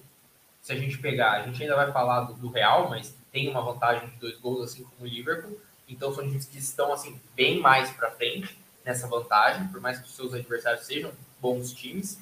se 0.66 0.72
a 0.72 0.76
gente 0.76 0.98
pegar, 0.98 1.31
a 1.31 1.42
gente 1.42 1.62
ainda 1.62 1.76
vai 1.76 1.92
falar 1.92 2.22
do, 2.22 2.33
do 2.35 2.48
Real, 2.48 2.90
mas 2.90 3.14
tem 3.31 3.48
uma 3.48 3.62
vantagem 3.62 4.09
de 4.09 4.16
dois 4.16 4.37
gols, 4.40 4.64
assim 4.64 4.83
como 4.83 4.96
o 5.02 5.07
Liverpool. 5.07 5.57
Então 5.88 6.12
são 6.12 6.26
times 6.26 6.44
que 6.44 6.59
estão 6.59 6.92
assim 6.92 7.20
bem 7.37 7.61
mais 7.61 7.88
para 7.90 8.11
frente 8.11 8.59
nessa 8.85 9.07
vantagem, 9.07 9.68
por 9.68 9.81
mais 9.81 10.00
que 10.00 10.09
os 10.09 10.16
seus 10.16 10.35
adversários 10.35 10.85
sejam 10.85 11.12
bons 11.40 11.72
times. 11.72 12.18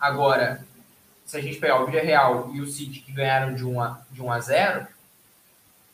Agora, 0.00 0.66
se 1.24 1.36
a 1.36 1.40
gente 1.40 1.60
pegar 1.60 1.80
o 1.80 1.86
Villarreal 1.86 2.50
e 2.52 2.60
o 2.60 2.66
City 2.66 2.98
que 2.98 3.12
ganharam 3.12 3.54
de 3.54 3.64
1 3.64 3.80
a, 3.80 4.02
de 4.10 4.20
1 4.20 4.32
a 4.32 4.40
0, 4.40 4.86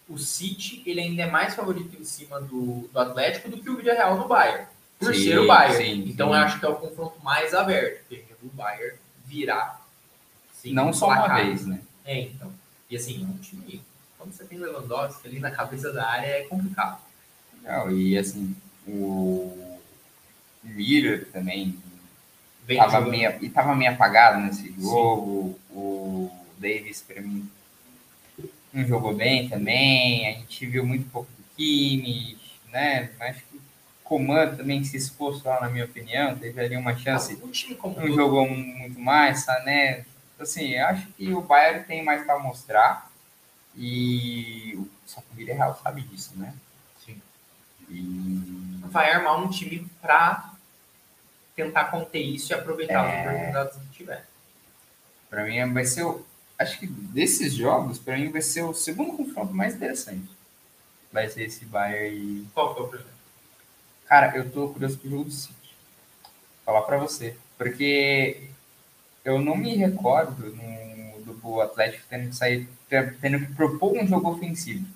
o 0.08 0.16
City 0.16 0.82
ele 0.86 1.02
ainda 1.02 1.24
é 1.24 1.30
mais 1.30 1.54
favorito 1.54 2.00
em 2.00 2.04
cima 2.04 2.40
do, 2.40 2.88
do 2.90 2.98
Atlético 2.98 3.50
do 3.50 3.58
que 3.58 3.68
o 3.68 3.76
Villarreal 3.76 4.16
no 4.16 4.26
Bayern. 4.26 4.66
Por 4.98 5.14
Sim, 5.14 5.22
ser 5.22 5.38
o 5.38 5.46
Bayern. 5.46 5.84
sim, 5.84 6.10
então 6.10 6.28
sim. 6.28 6.34
eu 6.34 6.40
acho 6.40 6.58
que 6.58 6.64
é 6.64 6.68
o 6.70 6.76
confronto 6.76 7.22
mais 7.22 7.52
aberto. 7.52 8.06
Porque 8.08 8.32
o 8.42 8.48
Bayern 8.48 8.96
virar. 9.26 9.81
Sim, 10.62 10.72
Não 10.72 10.92
só 10.92 11.06
uma 11.08 11.34
vez, 11.34 11.66
né? 11.66 11.80
É, 12.04 12.20
então. 12.20 12.52
E 12.88 12.96
assim, 12.96 13.22
é 13.22 13.26
um 13.26 13.38
time. 13.38 13.82
Quando 14.16 14.32
você 14.32 14.44
tem 14.44 14.58
Lewandowski 14.58 15.26
ali 15.26 15.40
na 15.40 15.50
cabeça 15.50 15.92
da 15.92 16.06
área 16.08 16.26
é 16.26 16.42
complicado. 16.42 17.00
Legal, 17.60 17.90
e 17.90 18.16
assim, 18.16 18.54
o 18.86 19.78
Miller 20.62 21.26
também 21.32 21.76
Vem 22.66 22.78
tava 22.78 22.92
jogando. 22.92 23.10
meio, 23.10 23.34
e 23.40 23.48
tava 23.48 23.74
meio 23.74 23.92
apagado 23.92 24.40
nesse 24.40 24.72
jogo. 24.78 25.58
O 25.70 26.30
Davis, 26.58 27.02
para 27.02 27.20
mim, 27.20 27.48
não 28.72 28.86
jogou 28.86 29.14
bem 29.14 29.48
também. 29.48 30.28
A 30.28 30.32
gente 30.32 30.66
viu 30.66 30.86
muito 30.86 31.10
pouco 31.10 31.28
do 31.36 31.44
Kimmich, 31.56 32.38
né? 32.70 33.10
Acho 33.18 33.40
que 33.50 33.56
o 33.56 33.60
Coman 34.04 34.54
também 34.54 34.84
se 34.84 34.96
expôs 34.96 35.42
lá, 35.42 35.60
na 35.60 35.68
minha 35.68 35.84
opinião. 35.84 36.36
Teve 36.36 36.60
ali 36.60 36.76
uma 36.76 36.96
chance, 36.96 37.36
time 37.50 37.74
como 37.74 37.98
um 37.98 38.06
não 38.06 38.14
jogou 38.14 38.48
muito 38.48 39.00
mais, 39.00 39.44
né? 39.64 40.04
Assim, 40.42 40.72
eu 40.74 40.86
acho 40.86 41.06
que 41.12 41.32
o 41.32 41.40
Bayern 41.40 41.84
tem 41.84 42.04
mais 42.04 42.24
para 42.26 42.38
mostrar. 42.38 43.10
E 43.76 44.78
só 45.06 45.20
que 45.20 45.26
o 45.32 45.36
Villarreal 45.36 45.78
sabe 45.82 46.02
disso, 46.02 46.32
né? 46.36 46.54
sim, 47.04 47.20
E 47.88 48.80
vai 48.90 49.10
armar 49.10 49.40
um 49.40 49.48
time 49.48 49.88
pra 50.00 50.52
tentar 51.56 51.84
conter 51.86 52.20
isso 52.20 52.52
e 52.52 52.54
aproveitar 52.54 53.02
as 53.06 53.14
É. 53.14 53.20
oportunidades 53.20 53.78
que 53.78 53.96
tiver. 53.96 54.26
Para 55.30 55.44
mim 55.44 55.72
vai 55.72 55.84
ser 55.84 56.02
o. 56.04 56.24
Acho 56.58 56.78
que 56.78 56.86
desses 56.86 57.54
jogos, 57.54 57.98
para 57.98 58.16
mim 58.16 58.30
vai 58.30 58.42
ser 58.42 58.62
o 58.62 58.74
segundo 58.74 59.16
confronto 59.16 59.54
mais 59.54 59.74
interessante. 59.74 60.28
Vai 61.10 61.28
ser 61.28 61.44
esse 61.44 61.64
Bayern 61.64 62.16
e. 62.42 62.48
Qual 62.52 62.74
que 62.74 62.80
é 62.80 62.84
o 62.84 62.88
primeiro? 62.88 63.12
Cara, 64.06 64.36
eu 64.36 64.50
tô 64.50 64.68
curioso 64.68 64.98
pro 64.98 65.08
jogo 65.10 65.24
do 65.24 65.30
City. 65.30 65.54
Vou 66.22 66.74
falar 66.74 66.82
para 66.82 66.98
você. 66.98 67.36
Porque 67.56 68.50
eu 69.24 69.40
não 69.40 69.56
me 69.56 69.76
recordo 69.76 70.54
no, 70.54 71.34
do 71.34 71.60
Atlético 71.60 72.04
tendo 72.08 72.28
que 72.28 72.36
sair, 72.36 72.68
tendo 73.20 73.40
que 73.40 73.54
propor 73.54 73.96
um 73.96 74.06
jogo 74.06 74.30
ofensivo. 74.30 74.86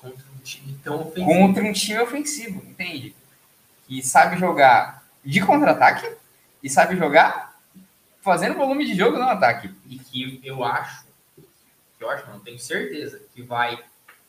Contra 0.00 0.24
um 0.34 0.42
time 0.42 0.78
tão 0.82 1.02
ofensivo. 1.02 1.26
Contra 1.26 1.64
um 1.64 1.72
time 1.72 1.98
ofensivo, 2.00 2.62
entende? 2.66 3.14
Que 3.86 4.02
sabe 4.02 4.38
jogar 4.38 5.02
de 5.24 5.40
contra-ataque 5.40 6.10
e 6.62 6.68
sabe 6.68 6.96
jogar 6.96 7.58
fazendo 8.20 8.56
volume 8.56 8.84
de 8.86 8.94
jogo 8.94 9.18
no 9.18 9.24
ataque. 9.24 9.70
E 9.88 9.98
que 9.98 10.40
eu 10.44 10.62
acho, 10.62 11.04
que 11.98 12.04
eu 12.04 12.10
acho, 12.10 12.28
não, 12.30 12.40
tenho 12.40 12.58
certeza, 12.58 13.20
que 13.34 13.42
vai 13.42 13.78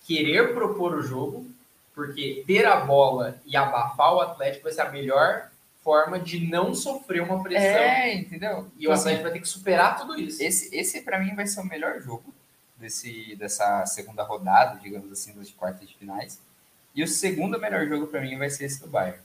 querer 0.06 0.54
propor 0.54 0.96
o 0.96 1.04
jogo, 1.04 1.50
porque 1.94 2.44
ter 2.48 2.66
a 2.66 2.78
bola 2.78 3.40
e 3.46 3.56
abafar 3.56 4.14
o 4.14 4.22
Atlético 4.22 4.64
vai 4.64 4.72
ser 4.72 4.82
a 4.82 4.92
melhor 4.92 5.51
forma 5.82 6.20
de 6.20 6.48
não 6.48 6.74
sofrer 6.76 7.22
uma 7.22 7.42
pressão. 7.42 7.66
É, 7.66 8.14
entendeu? 8.14 8.72
E 8.78 8.88
o 8.88 8.92
Atlético 8.92 9.24
vai 9.24 9.32
ter 9.34 9.40
que 9.40 9.48
superar 9.48 9.98
tudo 9.98 10.20
isso. 10.20 10.42
Esse, 10.42 10.74
esse 10.76 11.02
para 11.02 11.20
mim 11.20 11.36
vai 11.36 11.48
ser 11.48 11.60
o 11.62 11.66
melhor 11.66 12.00
jogo 12.02 12.34
desse, 12.78 13.36
dessa 13.36 13.86
segunda 13.86 14.24
rodada, 14.24 14.80
digamos 14.80 15.12
assim, 15.12 15.34
das 15.34 15.50
quartas 15.52 15.88
de 15.90 15.98
finais. 15.98 16.40
E 16.94 17.04
o 17.04 17.08
segundo 17.08 17.60
melhor 17.60 17.88
jogo 17.88 18.08
para 18.08 18.22
mim 18.22 18.38
vai 18.38 18.50
ser 18.50 18.66
esse 18.66 18.82
do 18.82 18.88
Bayern. 18.88 19.20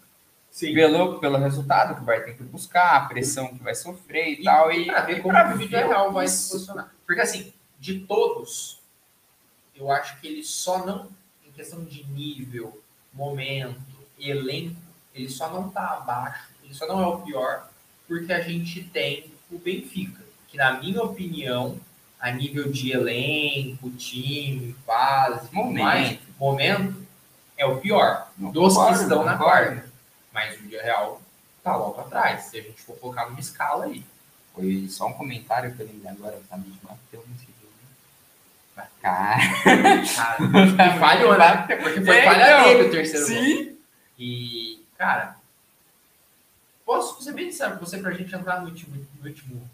Sim. 0.51 0.73
Pelo, 0.73 1.19
pelo 1.19 1.37
resultado 1.39 1.95
que 1.95 2.01
o 2.01 2.05
Bayern 2.05 2.27
tem 2.29 2.37
que 2.37 2.43
buscar, 2.45 2.97
a 2.97 3.01
pressão 3.07 3.49
que 3.49 3.63
vai 3.63 3.75
sofrer 3.75 4.29
e, 4.29 4.41
E, 4.41 4.45
tal. 4.45 4.73
e 4.73 4.87
pra 4.87 5.01
ver 5.03 5.21
como 5.21 5.37
o 5.39 5.57
vídeo 5.59 5.77
real 5.77 6.13
vai 6.13 6.27
se 6.29 6.51
posicionar. 6.51 6.91
Porque 7.05 7.21
assim, 7.21 7.53
de 7.79 8.01
todos, 8.01 8.81
eu 9.75 9.91
acho 9.91 10.19
que 10.21 10.27
ele 10.27 10.43
só 10.43 10.87
não, 10.87 11.11
em 11.47 11.51
questão 11.51 11.85
de 11.85 12.05
nível, 12.07 12.81
momento, 13.13 13.81
elenco, 14.19 14.77
ele 15.17 15.29
só 15.29 15.51
não 15.51 15.69
tá 15.69 15.95
abaixo, 15.95 16.45
ele 16.63 16.75
só 16.75 16.87
não 16.87 17.01
é 17.03 17.07
o 17.07 17.19
pior, 17.21 17.69
porque 18.07 18.33
a 18.33 18.41
gente 18.41 18.85
tem 18.85 19.33
o 19.51 19.59
Benfica, 19.59 20.23
que 20.49 20.57
na 20.57 20.75
minha 20.75 21.03
opinião, 21.03 21.79
a 22.21 22.31
nível 22.31 22.71
de 22.71 22.93
elenco, 22.93 23.91
time, 23.91 24.75
tudo 25.41 25.55
Momento. 25.55 25.83
mais, 25.83 26.19
momento, 26.39 27.07
é 27.57 27.65
o 27.67 27.79
pior 27.79 28.29
Não 28.37 28.51
dos 28.51 28.75
que 28.75 28.79
concordo, 28.79 29.03
estão 29.03 29.25
na 29.25 29.37
quarta. 29.37 29.87
Mas 30.33 30.59
o 30.61 30.63
dia 30.69 30.83
real 30.83 31.21
tá 31.63 31.75
logo 31.77 32.01
atrás, 32.01 32.45
se 32.45 32.59
a 32.59 32.63
gente 32.63 32.81
for 32.83 32.97
colocar 32.99 33.27
numa 33.27 33.41
escala 33.41 33.87
aí. 33.87 34.05
Foi 34.55 34.87
só 34.89 35.07
um 35.09 35.13
comentário 35.15 35.75
que 35.75 35.83
eu 35.83 35.87
lembrei 35.87 36.11
agora, 36.11 36.41
tá 36.49 36.57
me 36.57 36.73
bateu 36.83 37.25
nesse 37.29 37.47
jogo. 37.47 38.87
Cara, 39.01 39.39
Cara, 40.15 40.39
e 40.97 40.99
falhou, 40.99 41.39
né? 41.39 41.57
Porque 41.77 42.01
foi 42.05 42.17
É, 42.19 42.25
falha 42.25 42.45
então, 42.45 42.65
dele 42.65 42.89
o 42.89 42.91
terceiro 42.91 43.27
gol. 43.35 43.45
sim. 43.45 43.77
E, 44.19 44.81
cara, 44.97 45.37
posso 46.85 47.23
ser 47.23 47.33
bem 47.33 47.51
sincero 47.51 47.79
com 47.79 47.85
você 47.85 47.99
pra 47.99 48.13
gente 48.13 48.35
entrar 48.35 48.61
no 48.61 48.69
último, 48.69 49.07
no 49.21 49.29
último, 49.29 49.71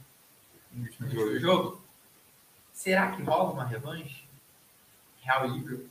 no 0.73 0.85
último 0.85 1.39
jogo? 1.39 1.83
Será 2.73 3.13
que 3.13 3.23
rola 3.23 3.53
uma 3.53 3.65
revanche? 3.65 4.25
Real 5.21 5.47
e 5.47 5.51
Liverpool? 5.51 5.89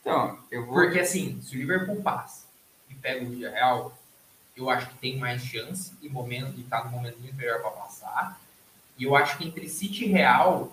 Então, 0.00 0.38
eu 0.50 0.66
vou. 0.66 0.74
Porque 0.74 0.98
assim, 0.98 1.40
se 1.40 1.54
o 1.54 1.58
Liverpool 1.58 2.02
passa 2.02 2.46
e 2.90 2.94
pega 2.94 3.24
o 3.24 3.38
Real, 3.38 3.96
eu 4.56 4.70
acho 4.70 4.88
que 4.88 4.98
tem 4.98 5.18
mais 5.18 5.42
chance 5.42 5.92
e 6.02 6.08
momento, 6.08 6.58
e 6.58 6.64
tá 6.64 6.84
no 6.84 6.90
momento 6.90 7.18
muito 7.18 7.34
melhor 7.34 7.60
para 7.60 7.70
passar. 7.70 8.40
E 8.98 9.04
eu 9.04 9.16
acho 9.16 9.38
que 9.38 9.46
entre 9.46 9.68
City 9.68 10.04
e 10.04 10.08
Real, 10.08 10.72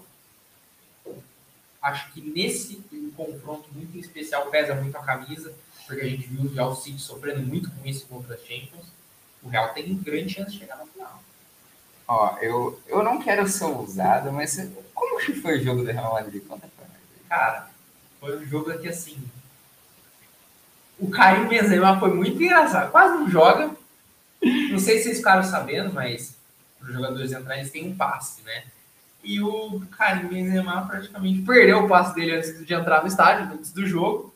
acho 1.81 2.11
que 2.11 2.21
nesse 2.21 2.75
confronto 3.15 3.69
muito 3.73 3.97
especial 3.97 4.49
pesa 4.49 4.75
muito 4.75 4.95
a 4.97 5.03
camisa, 5.03 5.53
porque 5.91 6.05
a 6.05 6.09
gente 6.09 6.27
viu 6.27 6.49
já 6.53 6.65
o 6.65 6.73
City 6.73 7.01
sofrendo 7.01 7.45
muito 7.45 7.69
com 7.69 7.85
isso 7.85 8.07
contra 8.07 8.35
as 8.35 8.41
Champions. 8.41 8.85
O 9.43 9.49
Real 9.49 9.73
tem 9.73 9.93
grande 9.95 10.33
chance 10.33 10.51
de 10.51 10.59
chegar 10.59 10.77
na 10.77 10.85
final. 10.85 11.21
Ó, 12.07 12.37
eu, 12.41 12.81
eu 12.87 13.03
não 13.03 13.21
quero 13.21 13.45
ser 13.47 13.65
ousado, 13.65 14.31
mas 14.31 14.55
como 14.93 15.19
que 15.19 15.33
foi 15.33 15.59
o 15.59 15.63
jogo 15.63 15.83
do 15.83 15.91
Real 15.91 16.13
Madrid 16.13 16.41
contra 16.47 16.67
a 16.67 16.69
Flamengo? 16.69 17.01
Cara, 17.27 17.69
foi 18.21 18.37
um 18.37 18.45
jogo 18.45 18.77
que 18.79 18.87
assim. 18.87 19.21
O 20.97 21.09
Karim 21.09 21.49
Benzema 21.49 21.99
foi 21.99 22.13
muito 22.13 22.41
engraçado. 22.41 22.91
Quase 22.91 23.15
não 23.15 23.29
joga. 23.29 23.71
Não 24.41 24.79
sei 24.79 24.97
se 24.97 25.03
vocês 25.03 25.17
ficaram 25.17 25.43
sabendo, 25.43 25.93
mas 25.93 26.37
os 26.81 26.93
jogadores 26.93 27.33
entrar, 27.33 27.57
eles 27.57 27.71
têm 27.71 27.89
um 27.89 27.95
passe, 27.95 28.41
né? 28.43 28.63
E 29.23 29.41
o 29.41 29.81
Karim 29.97 30.27
Benzema 30.27 30.87
praticamente 30.87 31.41
perdeu 31.41 31.83
o 31.83 31.87
passe 31.87 32.15
dele 32.15 32.37
antes 32.37 32.65
de 32.65 32.73
entrar 32.73 33.01
no 33.01 33.07
estádio, 33.07 33.53
antes 33.53 33.73
do 33.73 33.85
jogo. 33.85 34.30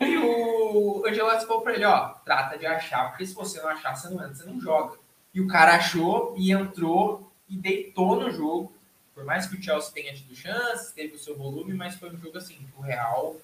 E 0.00 0.16
o 0.18 1.04
Angelotti 1.06 1.46
falou 1.46 1.62
pra 1.62 1.74
ele, 1.74 1.84
ó, 1.84 2.08
trata 2.24 2.58
de 2.58 2.66
achar, 2.66 3.08
porque 3.08 3.26
se 3.26 3.34
você 3.34 3.60
não 3.60 3.68
achar, 3.68 3.94
você 3.94 4.08
não 4.08 4.22
entra, 4.22 4.34
você 4.34 4.44
não 4.44 4.60
joga. 4.60 4.98
E 5.32 5.40
o 5.40 5.48
cara 5.48 5.74
achou 5.74 6.34
e 6.36 6.52
entrou 6.52 7.30
e 7.48 7.56
deitou 7.56 8.16
no 8.16 8.30
jogo. 8.30 8.72
Por 9.14 9.24
mais 9.24 9.46
que 9.46 9.56
o 9.56 9.62
Chelsea 9.62 9.92
tenha 9.92 10.14
tido 10.14 10.34
chances, 10.34 10.92
teve 10.92 11.14
o 11.14 11.18
seu 11.18 11.36
volume, 11.36 11.72
mas 11.72 11.94
foi 11.94 12.10
um 12.10 12.18
jogo 12.18 12.36
assim, 12.36 12.54
que 12.56 12.78
o 12.78 12.82
Real 12.82 13.36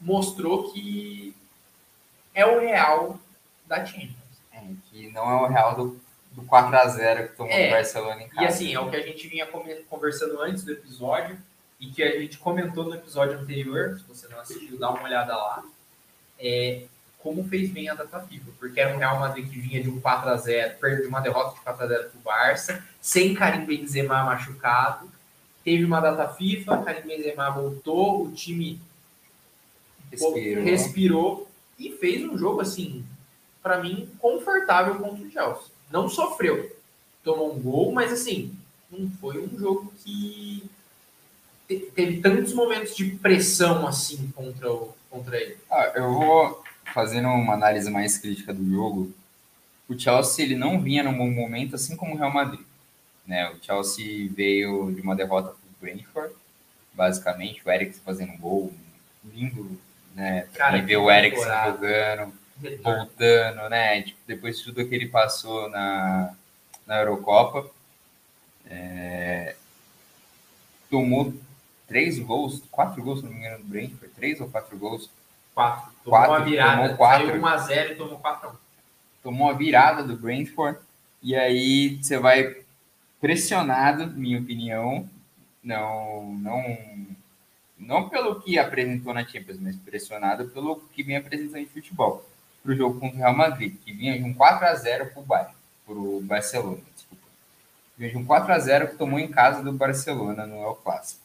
mostrou 0.00 0.72
que 0.72 1.34
é 2.34 2.46
o 2.46 2.60
Real 2.60 3.18
da 3.66 3.84
Champions. 3.84 4.14
É, 4.52 4.62
que 4.90 5.10
não 5.12 5.30
é 5.30 5.42
o 5.42 5.46
Real 5.46 5.74
do, 5.74 6.00
do 6.32 6.42
4x0 6.42 7.28
que 7.28 7.36
tomou 7.36 7.52
É, 7.52 7.68
o 7.68 7.70
Barcelona 7.72 8.22
em 8.22 8.28
casa. 8.28 8.42
E 8.42 8.46
assim, 8.46 8.74
é 8.74 8.80
o 8.80 8.88
que 8.88 8.96
a 8.96 9.02
gente 9.02 9.28
vinha 9.28 9.46
conversando 9.88 10.40
antes 10.40 10.64
do 10.64 10.72
episódio 10.72 11.38
e 11.80 11.86
que 11.86 12.02
a 12.02 12.20
gente 12.20 12.38
comentou 12.38 12.84
no 12.84 12.94
episódio 12.94 13.38
anterior, 13.38 13.98
se 13.98 14.04
você 14.06 14.28
não 14.28 14.38
assistiu, 14.38 14.78
dá 14.78 14.90
uma 14.90 15.02
olhada 15.02 15.34
lá. 15.34 15.64
É, 16.38 16.84
como 17.18 17.46
fez 17.48 17.70
bem 17.70 17.88
a 17.88 17.94
data 17.94 18.20
FIFA, 18.20 18.50
porque 18.58 18.80
era 18.80 18.94
um 18.94 18.98
Real 18.98 19.18
Madrid 19.18 19.48
que 19.48 19.58
vinha 19.58 19.82
de 19.82 19.88
um 19.88 20.00
4x0, 20.00 20.76
perdeu 20.78 21.02
de 21.02 21.08
uma 21.08 21.20
derrota 21.20 21.54
de 21.54 21.64
4x0 21.64 22.10
pro 22.10 22.20
Barça, 22.20 22.84
sem 23.00 23.34
Karim 23.34 23.64
Benzema 23.64 24.24
machucado. 24.24 25.10
Teve 25.64 25.84
uma 25.84 26.00
data 26.00 26.28
FIFA, 26.28 26.82
Karim 26.82 27.06
Benzema 27.06 27.50
voltou, 27.50 28.24
o 28.24 28.32
time 28.32 28.80
Respirou. 30.10 30.64
respirou 30.64 31.50
e 31.78 31.90
fez 31.92 32.24
um 32.24 32.36
jogo 32.36 32.60
assim, 32.60 33.04
para 33.62 33.78
mim, 33.82 34.08
confortável 34.18 34.96
contra 34.96 35.24
o 35.24 35.30
Chelsea. 35.30 35.64
Não 35.90 36.08
sofreu. 36.08 36.74
Tomou 37.22 37.54
um 37.54 37.60
gol, 37.60 37.92
mas 37.92 38.12
assim, 38.12 38.54
não 38.90 39.10
foi 39.20 39.38
um 39.38 39.58
jogo 39.58 39.92
que 40.02 40.69
teve 41.78 42.20
tantos 42.20 42.52
momentos 42.52 42.96
de 42.96 43.10
pressão 43.12 43.86
assim 43.86 44.30
contra, 44.34 44.72
o, 44.72 44.94
contra 45.08 45.40
ele. 45.40 45.56
Ah, 45.70 45.92
eu 45.94 46.12
vou 46.12 46.64
fazendo 46.92 47.28
uma 47.28 47.54
análise 47.54 47.90
mais 47.90 48.18
crítica 48.18 48.52
do 48.52 48.68
jogo. 48.68 49.12
O 49.88 49.98
Chelsea 49.98 50.44
ele 50.44 50.56
não 50.56 50.80
vinha 50.80 51.02
num 51.02 51.16
bom 51.16 51.30
momento, 51.30 51.74
assim 51.74 51.96
como 51.96 52.14
o 52.14 52.16
Real 52.16 52.32
Madrid. 52.32 52.64
Né? 53.26 53.48
O 53.50 53.64
Chelsea 53.64 54.28
veio 54.32 54.92
de 54.92 55.00
uma 55.00 55.14
derrota 55.14 55.50
para 55.50 55.56
o 55.56 55.80
Brentford, 55.80 56.34
basicamente. 56.92 57.62
O 57.64 57.70
Eriksen 57.70 58.02
fazendo 58.04 58.32
um 58.32 58.38
gol 58.38 58.72
lindo, 59.32 59.78
né? 60.14 60.48
Cara, 60.54 60.78
vê 60.80 60.86
que 60.86 60.96
o 60.96 61.10
Eriksen 61.10 61.42
temporada. 61.42 61.70
jogando, 61.70 62.32
voltando, 62.82 63.68
né? 63.68 64.02
Tipo, 64.02 64.18
depois 64.26 64.58
de 64.58 64.64
tudo 64.64 64.88
que 64.88 64.94
ele 64.94 65.06
passou 65.06 65.68
na, 65.68 66.34
na 66.86 66.98
Eurocopa. 66.98 67.70
É, 68.66 69.56
tomou 70.88 71.34
três 71.90 72.20
gols, 72.20 72.62
quatro 72.70 73.02
gols, 73.02 73.18
se 73.18 73.24
não 73.26 73.32
me 73.32 73.40
engano, 73.40 73.58
do 73.58 73.64
Brentford, 73.64 74.14
três 74.14 74.40
ou 74.40 74.48
quatro 74.48 74.78
gols. 74.78 75.10
Quatro. 75.52 75.90
Tomou 76.04 76.18
Quatro, 76.20 76.36
uma 76.36 76.44
virada. 76.44 76.82
tomou 76.82 76.96
quatro. 76.96 77.26
Saiu 77.26 77.42
1x0 77.42 77.90
e 77.90 77.94
tomou 77.96 78.20
4x1. 78.20 78.52
Tomou 79.24 79.50
a 79.50 79.52
virada 79.54 80.04
do 80.04 80.16
Brentford, 80.16 80.78
e 81.20 81.34
aí 81.34 81.98
você 82.00 82.16
vai 82.16 82.58
pressionado, 83.20 84.06
minha 84.06 84.38
opinião, 84.38 85.06
não, 85.62 86.32
não, 86.36 86.78
não 87.76 88.08
pelo 88.08 88.40
que 88.40 88.56
apresentou 88.56 89.12
na 89.12 89.26
Champions, 89.26 89.58
mas 89.60 89.74
pressionado 89.76 90.48
pelo 90.48 90.76
que 90.94 91.02
vem 91.02 91.16
apresentando 91.16 91.58
em 91.58 91.66
futebol, 91.66 92.24
para 92.62 92.72
o 92.72 92.76
jogo 92.76 93.00
contra 93.00 93.16
o 93.16 93.18
Real 93.18 93.36
Madrid, 93.36 93.74
que 93.84 93.92
vinha 93.92 94.16
de 94.16 94.24
um 94.24 94.32
4x0 94.32 95.10
para 95.12 95.20
o 95.20 95.24
Bayern, 95.24 95.54
para 95.84 95.94
o 95.94 96.20
Barcelona, 96.22 96.80
desculpa. 96.94 97.24
Vinha 97.98 98.10
de 98.10 98.16
um 98.16 98.24
4x0 98.24 98.90
que 98.90 98.96
tomou 98.96 99.18
em 99.18 99.28
casa 99.28 99.60
do 99.62 99.72
Barcelona 99.72 100.46
no 100.46 100.62
El 100.62 100.76
Clássico. 100.76 101.20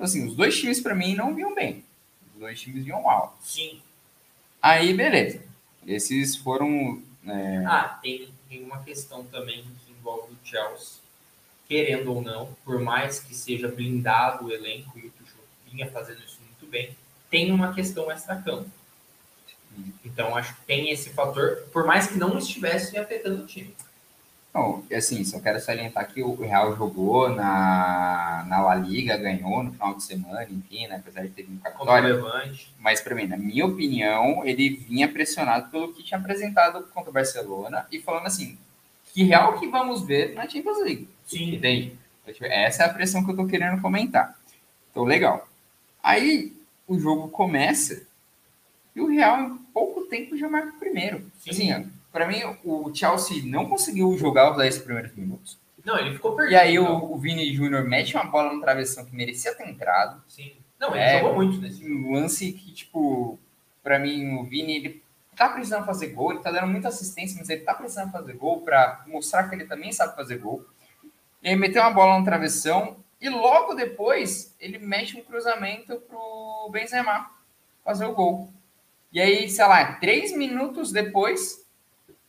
Então, 0.00 0.08
assim, 0.08 0.26
os 0.26 0.34
dois 0.34 0.58
times, 0.58 0.80
para 0.80 0.94
mim, 0.94 1.14
não 1.14 1.34
vinham 1.34 1.54
bem. 1.54 1.84
Os 2.32 2.40
dois 2.40 2.58
times 2.58 2.86
vinham 2.86 3.02
mal. 3.02 3.36
Sim. 3.42 3.82
Aí, 4.62 4.94
beleza. 4.94 5.42
Esses 5.86 6.36
foram. 6.36 7.02
é, 7.26 7.64
Ah, 7.66 7.98
tem, 8.00 8.32
tem 8.48 8.64
uma 8.64 8.82
questão 8.82 9.22
também 9.26 9.62
que 9.62 9.92
envolve 9.92 10.32
o 10.32 10.38
Chelsea. 10.42 11.00
Querendo 11.68 12.14
ou 12.14 12.22
não, 12.22 12.56
por 12.64 12.80
mais 12.80 13.20
que 13.20 13.34
seja 13.34 13.68
blindado 13.68 14.46
o 14.46 14.50
elenco 14.50 14.98
e 14.98 15.06
o 15.06 15.10
Tuchel 15.10 15.44
vinha 15.70 15.90
fazendo 15.90 16.24
isso 16.24 16.38
muito 16.46 16.66
bem, 16.70 16.96
tem 17.30 17.52
uma 17.52 17.74
questão 17.74 18.10
extra-campo. 18.10 18.70
Então, 20.02 20.34
acho 20.34 20.54
que 20.56 20.62
tem 20.62 20.90
esse 20.90 21.10
fator, 21.10 21.58
por 21.74 21.84
mais 21.84 22.06
que 22.06 22.16
não 22.16 22.38
estivesse 22.38 22.96
afetando 22.96 23.42
o 23.42 23.46
time. 23.46 23.76
Não, 24.52 24.84
assim, 24.92 25.22
só 25.24 25.38
quero 25.38 25.60
salientar 25.60 26.12
que 26.12 26.22
o 26.22 26.34
Real 26.34 26.76
jogou 26.76 27.28
na, 27.28 28.44
na 28.48 28.60
La 28.60 28.74
Liga, 28.74 29.16
ganhou 29.16 29.62
no 29.62 29.72
final 29.72 29.94
de 29.94 30.02
semana, 30.02 30.42
enfim, 30.50 30.88
né? 30.88 30.96
Apesar 30.96 31.22
de 31.22 31.28
ter 31.28 31.44
vindo 31.44 31.60
com 31.60 31.68
a 31.68 31.70
vitória. 31.70 32.20
Mas, 32.78 33.00
para 33.00 33.14
mim, 33.14 33.26
na 33.26 33.36
minha 33.36 33.64
opinião, 33.64 34.44
ele 34.44 34.70
vinha 34.70 35.08
pressionado 35.08 35.70
pelo 35.70 35.92
que 35.94 36.02
tinha 36.02 36.18
apresentado 36.18 36.82
contra 36.92 37.10
o 37.10 37.12
Barcelona 37.12 37.86
e 37.92 38.00
falando 38.00 38.26
assim: 38.26 38.58
que 39.12 39.22
real 39.22 39.58
que 39.58 39.68
vamos 39.68 40.02
ver 40.02 40.34
na 40.34 40.48
Champions 40.48 40.78
League. 40.82 41.08
Sim. 41.26 41.54
Entende? 41.54 41.96
Então, 42.22 42.34
tipo, 42.34 42.46
Essa 42.46 42.82
é 42.82 42.86
a 42.86 42.92
pressão 42.92 43.24
que 43.24 43.30
eu 43.30 43.36
tô 43.36 43.46
querendo 43.46 43.80
comentar. 43.80 44.36
Então, 44.90 45.04
legal. 45.04 45.48
Aí 46.02 46.52
o 46.88 46.98
jogo 46.98 47.28
começa 47.28 48.02
e 48.94 49.00
o 49.00 49.06
Real, 49.06 49.40
em 49.40 49.56
pouco 49.72 50.02
tempo, 50.06 50.36
já 50.36 50.48
marca 50.48 50.70
o 50.70 50.78
primeiro. 50.78 51.30
Sim. 51.38 51.50
Assim, 51.50 51.72
ó, 51.72 51.99
pra 52.12 52.26
mim, 52.26 52.40
o 52.64 52.92
Chelsea 52.94 53.42
não 53.44 53.68
conseguiu 53.68 54.16
jogar 54.16 54.50
os 54.52 54.56
10 54.58 54.78
primeiros 54.78 55.14
minutos. 55.14 55.58
Não, 55.84 55.98
ele 55.98 56.12
ficou 56.14 56.36
perdido. 56.36 56.52
E 56.52 56.56
aí 56.56 56.78
o, 56.78 57.12
o 57.12 57.16
Vini 57.18 57.52
Júnior 57.54 57.84
mete 57.84 58.14
uma 58.14 58.24
bola 58.24 58.52
no 58.52 58.60
travessão 58.60 59.04
que 59.04 59.14
merecia 59.14 59.54
ter 59.54 59.68
entrado. 59.68 60.22
Sim. 60.28 60.52
Não, 60.78 60.90
ele 60.90 60.98
É, 61.00 61.20
jogou 61.20 61.34
muito 61.34 61.60
nesse. 61.60 61.84
Um 61.90 62.12
lance 62.12 62.52
que, 62.52 62.72
tipo, 62.72 63.38
pra 63.82 63.98
mim, 63.98 64.34
o 64.38 64.44
Vini, 64.44 64.76
ele 64.76 65.02
tá 65.36 65.48
precisando 65.48 65.86
fazer 65.86 66.08
gol, 66.08 66.32
ele 66.32 66.40
tá 66.40 66.50
dando 66.50 66.66
muita 66.66 66.88
assistência, 66.88 67.36
mas 67.38 67.48
ele 67.48 67.62
tá 67.62 67.74
precisando 67.74 68.12
fazer 68.12 68.34
gol 68.34 68.60
pra 68.60 69.02
mostrar 69.06 69.48
que 69.48 69.54
ele 69.54 69.64
também 69.64 69.90
sabe 69.92 70.14
fazer 70.14 70.36
gol. 70.38 70.64
E 71.42 71.48
aí 71.48 71.56
meteu 71.56 71.80
uma 71.82 71.90
bola 71.90 72.18
no 72.18 72.24
travessão 72.24 72.96
e 73.18 73.28
logo 73.30 73.72
depois 73.74 74.54
ele 74.60 74.78
mete 74.78 75.16
um 75.16 75.22
cruzamento 75.22 75.96
pro 76.08 76.68
Benzema 76.70 77.30
fazer 77.82 78.04
o 78.04 78.12
gol. 78.12 78.50
E 79.12 79.18
aí, 79.20 79.48
sei 79.48 79.66
lá, 79.66 79.94
três 79.94 80.36
minutos 80.36 80.92
depois, 80.92 81.66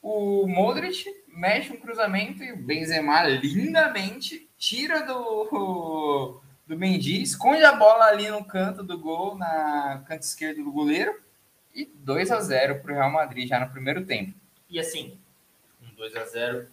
o 0.01 0.47
Modric 0.47 1.05
mexe 1.27 1.71
um 1.71 1.79
cruzamento 1.79 2.43
e 2.43 2.51
o 2.51 2.57
Benzema 2.57 3.23
lindamente 3.23 4.49
tira 4.57 5.05
do, 5.05 6.41
do 6.67 6.77
Mendy, 6.77 7.21
esconde 7.21 7.63
a 7.63 7.73
bola 7.73 8.05
ali 8.05 8.29
no 8.29 8.43
canto 8.43 8.83
do 8.83 8.97
gol, 8.97 9.37
na 9.37 10.03
canto 10.07 10.23
esquerdo 10.23 10.63
do 10.63 10.71
goleiro, 10.71 11.13
e 11.73 11.85
2 11.85 12.31
a 12.31 12.39
0 12.39 12.79
para 12.79 12.91
o 12.91 12.95
Real 12.95 13.11
Madrid 13.11 13.47
já 13.47 13.59
no 13.59 13.71
primeiro 13.71 14.05
tempo. 14.05 14.33
E 14.69 14.79
assim, 14.79 15.17
um 15.81 15.93
2 15.95 16.15
a 16.15 16.25
0 16.25 16.67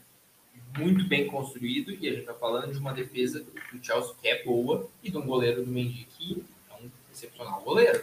muito 0.76 1.06
bem 1.06 1.26
construído, 1.26 1.92
e 1.92 2.08
a 2.08 2.12
gente 2.12 2.26
tá 2.26 2.34
falando 2.34 2.72
de 2.72 2.78
uma 2.78 2.92
defesa 2.92 3.40
do 3.40 3.84
Chelsea 3.84 4.14
que 4.20 4.28
é 4.28 4.44
boa, 4.44 4.88
e 5.02 5.10
de 5.10 5.16
um 5.16 5.26
goleiro 5.26 5.64
do 5.64 5.70
Mendy 5.70 6.06
que 6.16 6.44
é 6.70 6.74
um 6.74 6.90
excepcional 7.12 7.60
goleiro. 7.62 8.02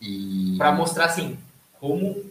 E 0.00 0.54
Para 0.56 0.72
mostrar 0.72 1.06
assim, 1.06 1.38
como 1.80 2.30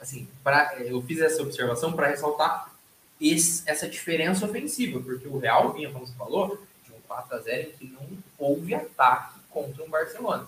assim, 0.00 0.28
pra, 0.44 0.74
eu 0.80 1.00
fiz 1.02 1.20
essa 1.20 1.42
observação 1.42 1.92
para 1.92 2.08
ressaltar 2.08 2.72
esse- 3.20 3.62
essa 3.66 3.88
diferença 3.88 4.46
ofensiva, 4.46 5.00
porque 5.00 5.26
o 5.26 5.38
Real 5.38 5.72
vinha, 5.72 5.90
como 5.90 6.06
você 6.06 6.12
falou, 6.14 6.60
de 6.84 6.92
um 6.92 7.00
4 7.06 7.36
a 7.36 7.40
0 7.40 7.68
em 7.68 7.72
que 7.72 7.86
não 7.86 8.06
houve 8.38 8.74
ataque 8.74 9.38
contra 9.50 9.82
um 9.84 9.90
Barcelona. 9.90 10.46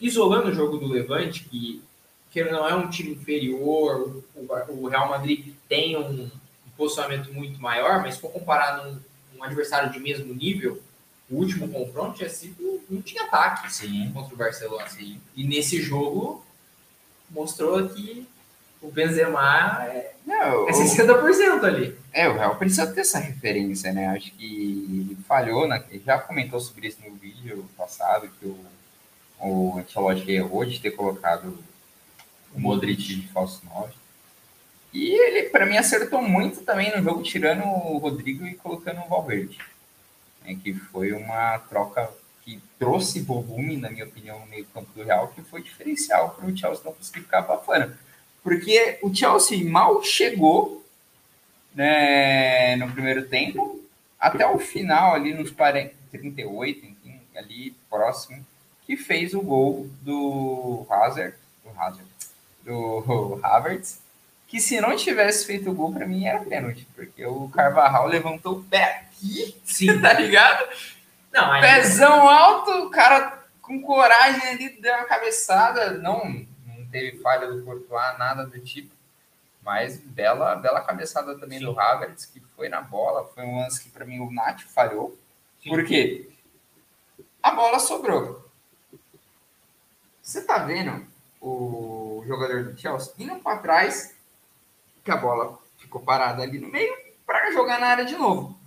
Isolando 0.00 0.48
o 0.48 0.54
jogo 0.54 0.78
do 0.78 0.86
Levante, 0.86 1.44
que, 1.44 1.82
que 2.30 2.44
não 2.44 2.68
é 2.68 2.74
um 2.74 2.88
time 2.90 3.12
inferior, 3.12 4.22
o, 4.34 4.46
o 4.82 4.88
Real 4.88 5.08
Madrid 5.08 5.54
tem 5.68 5.96
um, 5.96 6.24
um 6.24 6.70
posicionamento 6.76 7.32
muito 7.32 7.60
maior, 7.60 8.02
mas 8.02 8.14
se 8.14 8.20
for 8.20 8.30
comparar 8.30 8.84
num, 8.84 9.00
um 9.36 9.42
adversário 9.42 9.90
de 9.90 9.98
mesmo 9.98 10.32
nível, 10.32 10.80
o 11.30 11.36
último 11.36 11.68
confronto 11.68 12.18
tinha 12.18 12.28
sido, 12.28 12.82
não 12.90 13.00
tinha 13.02 13.24
ataque 13.24 13.72
sim, 13.72 14.10
contra 14.12 14.34
o 14.34 14.36
Barcelona. 14.36 14.88
sim. 14.88 15.20
E 15.34 15.44
nesse 15.44 15.80
jogo 15.80 16.44
mostrou 17.30 17.88
que 17.88 18.26
o 18.82 18.90
Benzema 18.90 19.84
é, 19.86 20.12
Não, 20.26 20.34
é 20.34 20.54
o- 20.56 20.66
60% 20.66 21.64
ali. 21.64 21.96
É, 22.12 22.28
o 22.28 22.34
Real 22.34 22.56
precisa 22.56 22.86
ter 22.92 23.00
essa 23.00 23.18
referência, 23.18 23.92
né? 23.92 24.08
Acho 24.08 24.32
que 24.32 24.44
ele 24.44 25.16
falhou, 25.26 25.66
né? 25.68 25.82
Ele 25.90 26.02
já 26.04 26.18
comentou 26.18 26.60
sobre 26.60 26.88
isso 26.88 26.98
no 27.06 27.14
vídeo 27.14 27.64
passado, 27.76 28.28
que 28.38 28.46
o, 28.46 28.58
o 29.40 29.78
Ancelotti 29.78 30.30
errou 30.30 30.64
de 30.64 30.80
ter 30.80 30.90
colocado 30.90 31.56
o 32.54 32.60
Modric 32.60 33.02
de 33.02 33.28
falso 33.28 33.62
9. 33.72 33.92
E 34.92 35.10
ele, 35.14 35.48
para 35.48 35.64
mim, 35.64 35.78
acertou 35.78 36.20
muito 36.20 36.60
também 36.62 36.94
no 36.94 37.02
jogo, 37.02 37.22
tirando 37.22 37.62
o 37.64 37.96
Rodrigo 37.98 38.46
e 38.46 38.54
colocando 38.54 39.00
o 39.00 39.08
Valverde. 39.08 39.58
Né? 40.44 40.58
Que 40.62 40.74
foi 40.74 41.12
uma 41.12 41.58
troca 41.60 42.10
que 42.44 42.60
trouxe 42.78 43.20
volume, 43.20 43.76
na 43.78 43.88
minha 43.88 44.04
opinião, 44.04 44.40
no 44.40 44.46
meio 44.46 44.66
campo 44.66 44.90
do 44.94 45.02
Real, 45.02 45.28
que 45.28 45.40
foi 45.42 45.62
diferencial 45.62 46.30
para 46.30 46.44
o 46.46 46.54
Chelsea 46.56 46.84
não 46.84 46.92
conseguir 46.92 47.20
ficar 47.20 47.42
para 47.44 47.56
fora. 47.58 47.96
Porque 48.42 48.98
o 49.02 49.14
Chelsea 49.14 49.64
mal 49.64 50.02
chegou 50.02 50.84
né, 51.74 52.76
no 52.76 52.90
primeiro 52.90 53.26
tempo, 53.26 53.80
até 54.18 54.46
o 54.46 54.58
final, 54.58 55.14
ali 55.14 55.34
nos 55.34 55.50
40, 55.50 55.94
38, 56.10 56.86
enfim, 56.86 57.20
ali 57.36 57.74
próximo, 57.88 58.44
que 58.86 58.96
fez 58.96 59.34
o 59.34 59.40
gol 59.40 59.88
do 60.02 60.86
Hazard, 60.90 61.34
do 61.64 61.70
Hazard, 61.80 62.08
do 62.64 63.40
Havertz, 63.42 64.00
que 64.46 64.60
se 64.60 64.80
não 64.80 64.94
tivesse 64.96 65.46
feito 65.46 65.70
o 65.70 65.74
gol, 65.74 65.92
para 65.92 66.06
mim 66.06 66.26
era 66.26 66.40
pênalti, 66.40 66.86
porque 66.94 67.24
o 67.24 67.48
Carvajal 67.48 68.06
levantou 68.06 68.58
o 68.58 68.64
pé 68.64 69.06
aqui, 69.06 69.56
Sim. 69.64 69.98
tá 70.02 70.12
ligado? 70.12 70.68
Não, 71.32 71.58
Pezão 71.60 72.28
alto, 72.28 72.70
o 72.86 72.90
cara 72.90 73.42
com 73.62 73.80
coragem 73.80 74.46
ali 74.48 74.68
deu 74.80 74.94
uma 74.94 75.04
cabeçada, 75.04 75.92
não 75.92 76.44
teve 76.92 77.18
falha 77.18 77.50
do 77.50 77.64
Courtois, 77.64 78.18
nada 78.18 78.44
do 78.46 78.60
tipo. 78.60 78.94
Mas 79.62 79.96
bela, 79.96 80.54
bela 80.56 80.80
cabeçada 80.80 81.38
também 81.38 81.58
Sim. 81.58 81.64
do 81.64 81.78
Havertz, 81.78 82.26
que 82.26 82.40
foi 82.54 82.68
na 82.68 82.80
bola. 82.80 83.24
Foi 83.34 83.44
um 83.44 83.58
lance 83.60 83.82
que, 83.82 83.90
para 83.90 84.04
mim, 84.04 84.18
o 84.20 84.30
Nath 84.30 84.60
falhou. 84.62 85.16
Sim. 85.62 85.70
Por 85.70 85.84
quê? 85.84 86.28
A 87.42 87.52
bola 87.52 87.78
sobrou. 87.78 88.48
Você 90.20 90.42
tá 90.44 90.58
vendo 90.58 91.06
o 91.40 92.22
jogador 92.26 92.64
do 92.64 92.78
Chelsea 92.80 93.14
indo 93.18 93.36
para 93.36 93.58
trás, 93.58 94.16
que 95.04 95.10
a 95.10 95.16
bola 95.16 95.58
ficou 95.78 96.00
parada 96.00 96.42
ali 96.42 96.58
no 96.58 96.68
meio, 96.68 96.94
para 97.26 97.52
jogar 97.52 97.80
na 97.80 97.88
área 97.88 98.04
de 98.04 98.16
novo. 98.16 98.58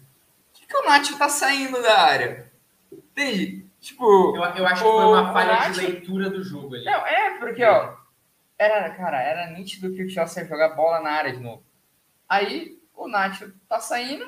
Por 0.52 0.60
que, 0.62 0.66
que 0.68 0.78
o 0.78 0.86
Nath 0.86 1.18
tá 1.18 1.30
saindo 1.30 1.82
da 1.82 2.02
área? 2.02 2.52
Entende? 2.92 3.66
Tipo. 3.82 4.36
eu, 4.36 4.44
eu 4.44 4.66
acho 4.68 4.82
que 4.82 4.88
o 4.88 4.94
foi 4.94 5.06
uma 5.06 5.32
falha 5.34 5.54
Nath- 5.54 5.74
de 5.74 5.82
leitura 5.82 6.30
do 6.30 6.44
jogo 6.44 6.76
ali. 6.76 6.86
Não, 6.86 7.06
é, 7.06 7.38
porque, 7.38 7.64
ó, 7.64 7.94
era, 8.58 8.90
cara, 8.92 9.22
era 9.22 9.50
nítido 9.52 9.94
que 9.94 10.04
o 10.04 10.10
Chelsea 10.10 10.44
ia 10.44 10.50
jogar 10.50 10.70
bola 10.70 11.02
na 11.02 11.12
área 11.12 11.34
de 11.34 11.40
novo. 11.42 11.64
Aí 12.28 12.80
o 12.94 13.08
Nacho 13.08 13.54
tá 13.68 13.80
saindo 13.80 14.26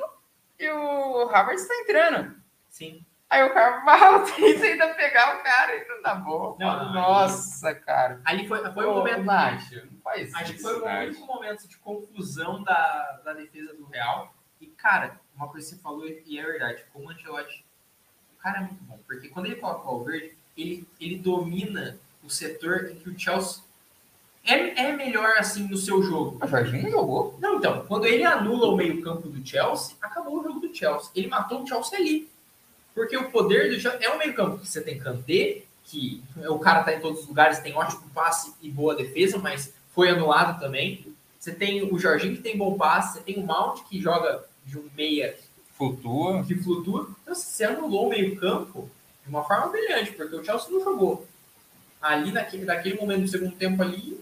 e 0.60 0.70
o 0.70 1.30
Havertz 1.30 1.68
tá 1.68 1.74
entrando. 1.76 2.36
Sim. 2.70 3.06
Aí 3.30 3.44
o 3.44 3.54
Carvalho 3.54 4.26
tenta 4.36 4.66
ainda 4.66 4.94
pegar 4.94 5.38
o 5.38 5.44
cara 5.44 5.76
e 5.76 5.88
não 5.88 6.02
dá 6.02 6.16
boa. 6.16 6.56
Não, 6.60 6.94
Nossa, 6.94 7.76
cara. 7.76 8.22
Ali 8.24 8.48
foi, 8.48 8.60
foi 8.72 8.86
Ô, 8.86 8.92
um 8.92 8.96
momento. 8.96 9.24
Nacho, 9.24 9.86
não 9.92 10.00
faz 10.02 10.34
Acho 10.34 10.54
que 10.54 10.62
foi 10.62 10.80
um 10.80 10.86
Nacho. 10.86 11.08
único 11.10 11.26
momento 11.26 11.68
de 11.68 11.78
confusão 11.78 12.64
da, 12.64 13.22
da 13.26 13.34
defesa 13.34 13.74
do 13.74 13.86
Real. 13.86 14.34
E, 14.62 14.68
cara, 14.68 15.20
uma 15.36 15.48
coisa 15.50 15.68
que 15.70 15.76
você 15.76 15.82
falou 15.82 16.08
e 16.08 16.40
é 16.40 16.44
verdade. 16.44 16.86
Como 16.94 17.08
o 17.08 17.10
Ancelotti, 17.10 17.66
o 18.34 18.42
cara 18.42 18.60
é 18.60 18.62
muito 18.62 18.84
bom. 18.84 18.98
Porque 19.06 19.28
quando 19.30 19.48
ele 19.48 19.56
coloca 19.58 19.82
o 19.82 19.98
Valverde, 19.98 20.38
ele, 20.56 20.88
ele 21.00 21.18
domina 21.18 22.00
o 22.24 22.30
setor 22.30 22.90
em 22.92 22.96
que 22.96 23.10
o 23.10 23.20
Chelsea 23.20 23.62
é, 24.48 24.88
é 24.88 24.92
melhor, 24.94 25.38
assim, 25.38 25.68
no 25.68 25.78
seu 25.78 26.02
jogo. 26.02 26.40
O 26.44 26.48
Jorginho 26.48 26.84
não 26.84 26.92
jogou. 26.92 27.38
Não, 27.40 27.58
então, 27.58 27.86
quando 27.88 28.06
ele 28.06 28.24
anula 28.24 28.70
o 28.70 28.78
meio 28.78 29.02
campo 29.02 29.28
do 29.28 29.46
Chelsea, 29.46 29.96
acabou 30.02 30.40
o 30.40 30.44
jogo 30.44 30.60
do 30.62 30.74
Chelsea. 30.74 31.12
Ele 31.14 31.28
matou 31.28 31.62
o 31.62 31.68
Chelsea 31.68 32.00
ali. 32.00 32.30
Porque 32.96 33.18
o 33.18 33.30
poder 33.30 33.70
do 33.70 33.80
Chelsea 33.80 34.08
é 34.08 34.10
um 34.10 34.18
meio 34.18 34.34
campo 34.34 34.58
que 34.58 34.68
você 34.68 34.82
tem 34.82 34.98
Kanté, 34.98 35.64
que 35.84 36.24
o 36.50 36.60
cara 36.60 36.84
tá 36.84 36.94
em 36.94 37.00
todos 37.00 37.22
os 37.22 37.28
lugares, 37.28 37.60
tem 37.60 37.76
ótimo 37.76 38.10
passe 38.14 38.54
e 38.62 38.70
boa 38.70 38.96
defesa, 38.96 39.38
mas 39.38 39.74
foi 39.94 40.10
anulado 40.10 40.60
também. 40.60 41.06
Você 41.40 41.52
tem 41.54 41.84
o 41.84 42.00
Jorginho 42.00 42.36
que 42.36 42.42
tem 42.42 42.58
bom 42.58 42.78
passe, 42.78 43.14
você 43.14 43.24
tem 43.24 43.38
o 43.38 43.46
Mount 43.46 43.82
que 43.84 44.02
joga 44.02 44.44
de 44.66 44.78
um 44.78 44.86
meia 44.96 45.38
Flutua. 45.78 46.44
que 46.44 46.56
flutua. 46.56 47.10
Então 47.22 47.36
você 47.36 47.64
anulou 47.64 48.08
o 48.08 48.10
meio 48.10 48.36
campo 48.36 48.90
de 49.24 49.30
uma 49.30 49.44
forma 49.44 49.68
brilhante, 49.68 50.12
porque 50.14 50.36
o 50.36 50.44
Chelsea 50.44 50.72
não 50.72 50.84
jogou. 50.84 51.26
Ali 52.02 52.32
naquele, 52.32 52.66
naquele 52.66 53.00
momento 53.00 53.22
do 53.22 53.28
segundo 53.28 53.56
tempo 53.56 53.82
ali, 53.82 54.20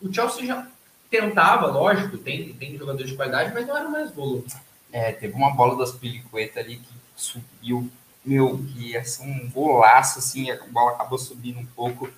o 0.00 0.12
Chelsea 0.12 0.46
já 0.46 0.66
tentava, 1.10 1.66
lógico, 1.66 2.18
tem, 2.18 2.52
tem 2.54 2.76
jogadores 2.76 3.10
de 3.10 3.16
qualidade, 3.16 3.52
mas 3.54 3.66
não 3.66 3.76
era 3.76 3.88
mais 3.88 4.10
volume. 4.12 4.44
É, 4.92 5.12
teve 5.12 5.34
uma 5.34 5.50
bola 5.50 5.76
das 5.76 5.92
Pilicueta 5.92 6.60
ali 6.60 6.76
que 6.76 6.94
subiu, 7.16 7.90
meu, 8.24 8.58
que 8.58 9.02
ser 9.04 9.22
um 9.22 9.48
golaço, 9.50 10.18
assim, 10.18 10.50
a 10.50 10.58
bola 10.66 10.92
acabou 10.92 11.18
subindo 11.18 11.58
um 11.58 11.66
pouco. 11.66 12.08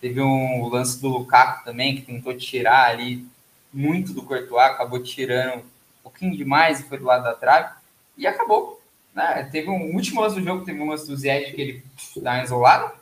Teve 0.00 0.20
um 0.20 0.68
lance 0.68 1.00
do 1.00 1.08
Lukaku 1.08 1.64
também, 1.64 1.96
que 1.96 2.02
tentou 2.02 2.36
tirar 2.36 2.90
ali 2.90 3.26
muito 3.72 4.12
do 4.12 4.22
Courtois, 4.22 4.70
acabou 4.70 5.02
tirando 5.02 5.60
um 5.60 6.02
pouquinho 6.02 6.36
demais 6.36 6.80
e 6.80 6.84
foi 6.84 6.98
do 6.98 7.04
lado 7.04 7.24
da 7.24 7.34
trave, 7.34 7.74
e 8.16 8.26
acabou. 8.26 8.80
Né? 9.14 9.48
Teve 9.50 9.68
um 9.68 9.94
último 9.94 10.20
lance 10.20 10.36
do 10.36 10.44
jogo, 10.44 10.64
teve 10.64 10.80
um 10.80 10.88
lance 10.88 11.06
do 11.06 11.16
Ziyech 11.16 11.52
que 11.52 11.60
ele 11.60 11.84
dá 12.16 12.34
uma 12.34 12.44
isolada, 12.44 12.94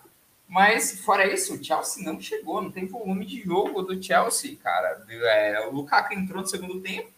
mas 0.49 1.01
fora 1.01 1.27
isso, 1.27 1.55
o 1.55 1.63
Chelsea 1.65 2.05
não 2.05 2.21
chegou, 2.21 2.63
não 2.63 2.71
tem 2.71 2.87
volume 2.87 3.25
de 3.27 3.43
jogo 3.43 3.83
do 3.83 4.01
Chelsea, 4.03 4.57
cara. 4.63 5.05
É, 5.09 5.67
o 5.69 5.73
Lukaku 5.73 6.15
entrou 6.15 6.41
no 6.43 6.47
segundo 6.49 6.81
tempo 6.81 7.11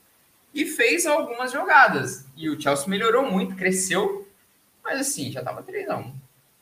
e 0.54 0.64
fez 0.64 1.06
algumas 1.06 1.52
jogadas. 1.52 2.24
E 2.36 2.48
o 2.48 2.60
Chelsea 2.60 2.88
melhorou 2.88 3.30
muito, 3.30 3.54
cresceu, 3.54 4.26
mas 4.82 5.00
assim, 5.00 5.30
já 5.30 5.42
tava 5.42 5.62
3x1. 5.62 6.12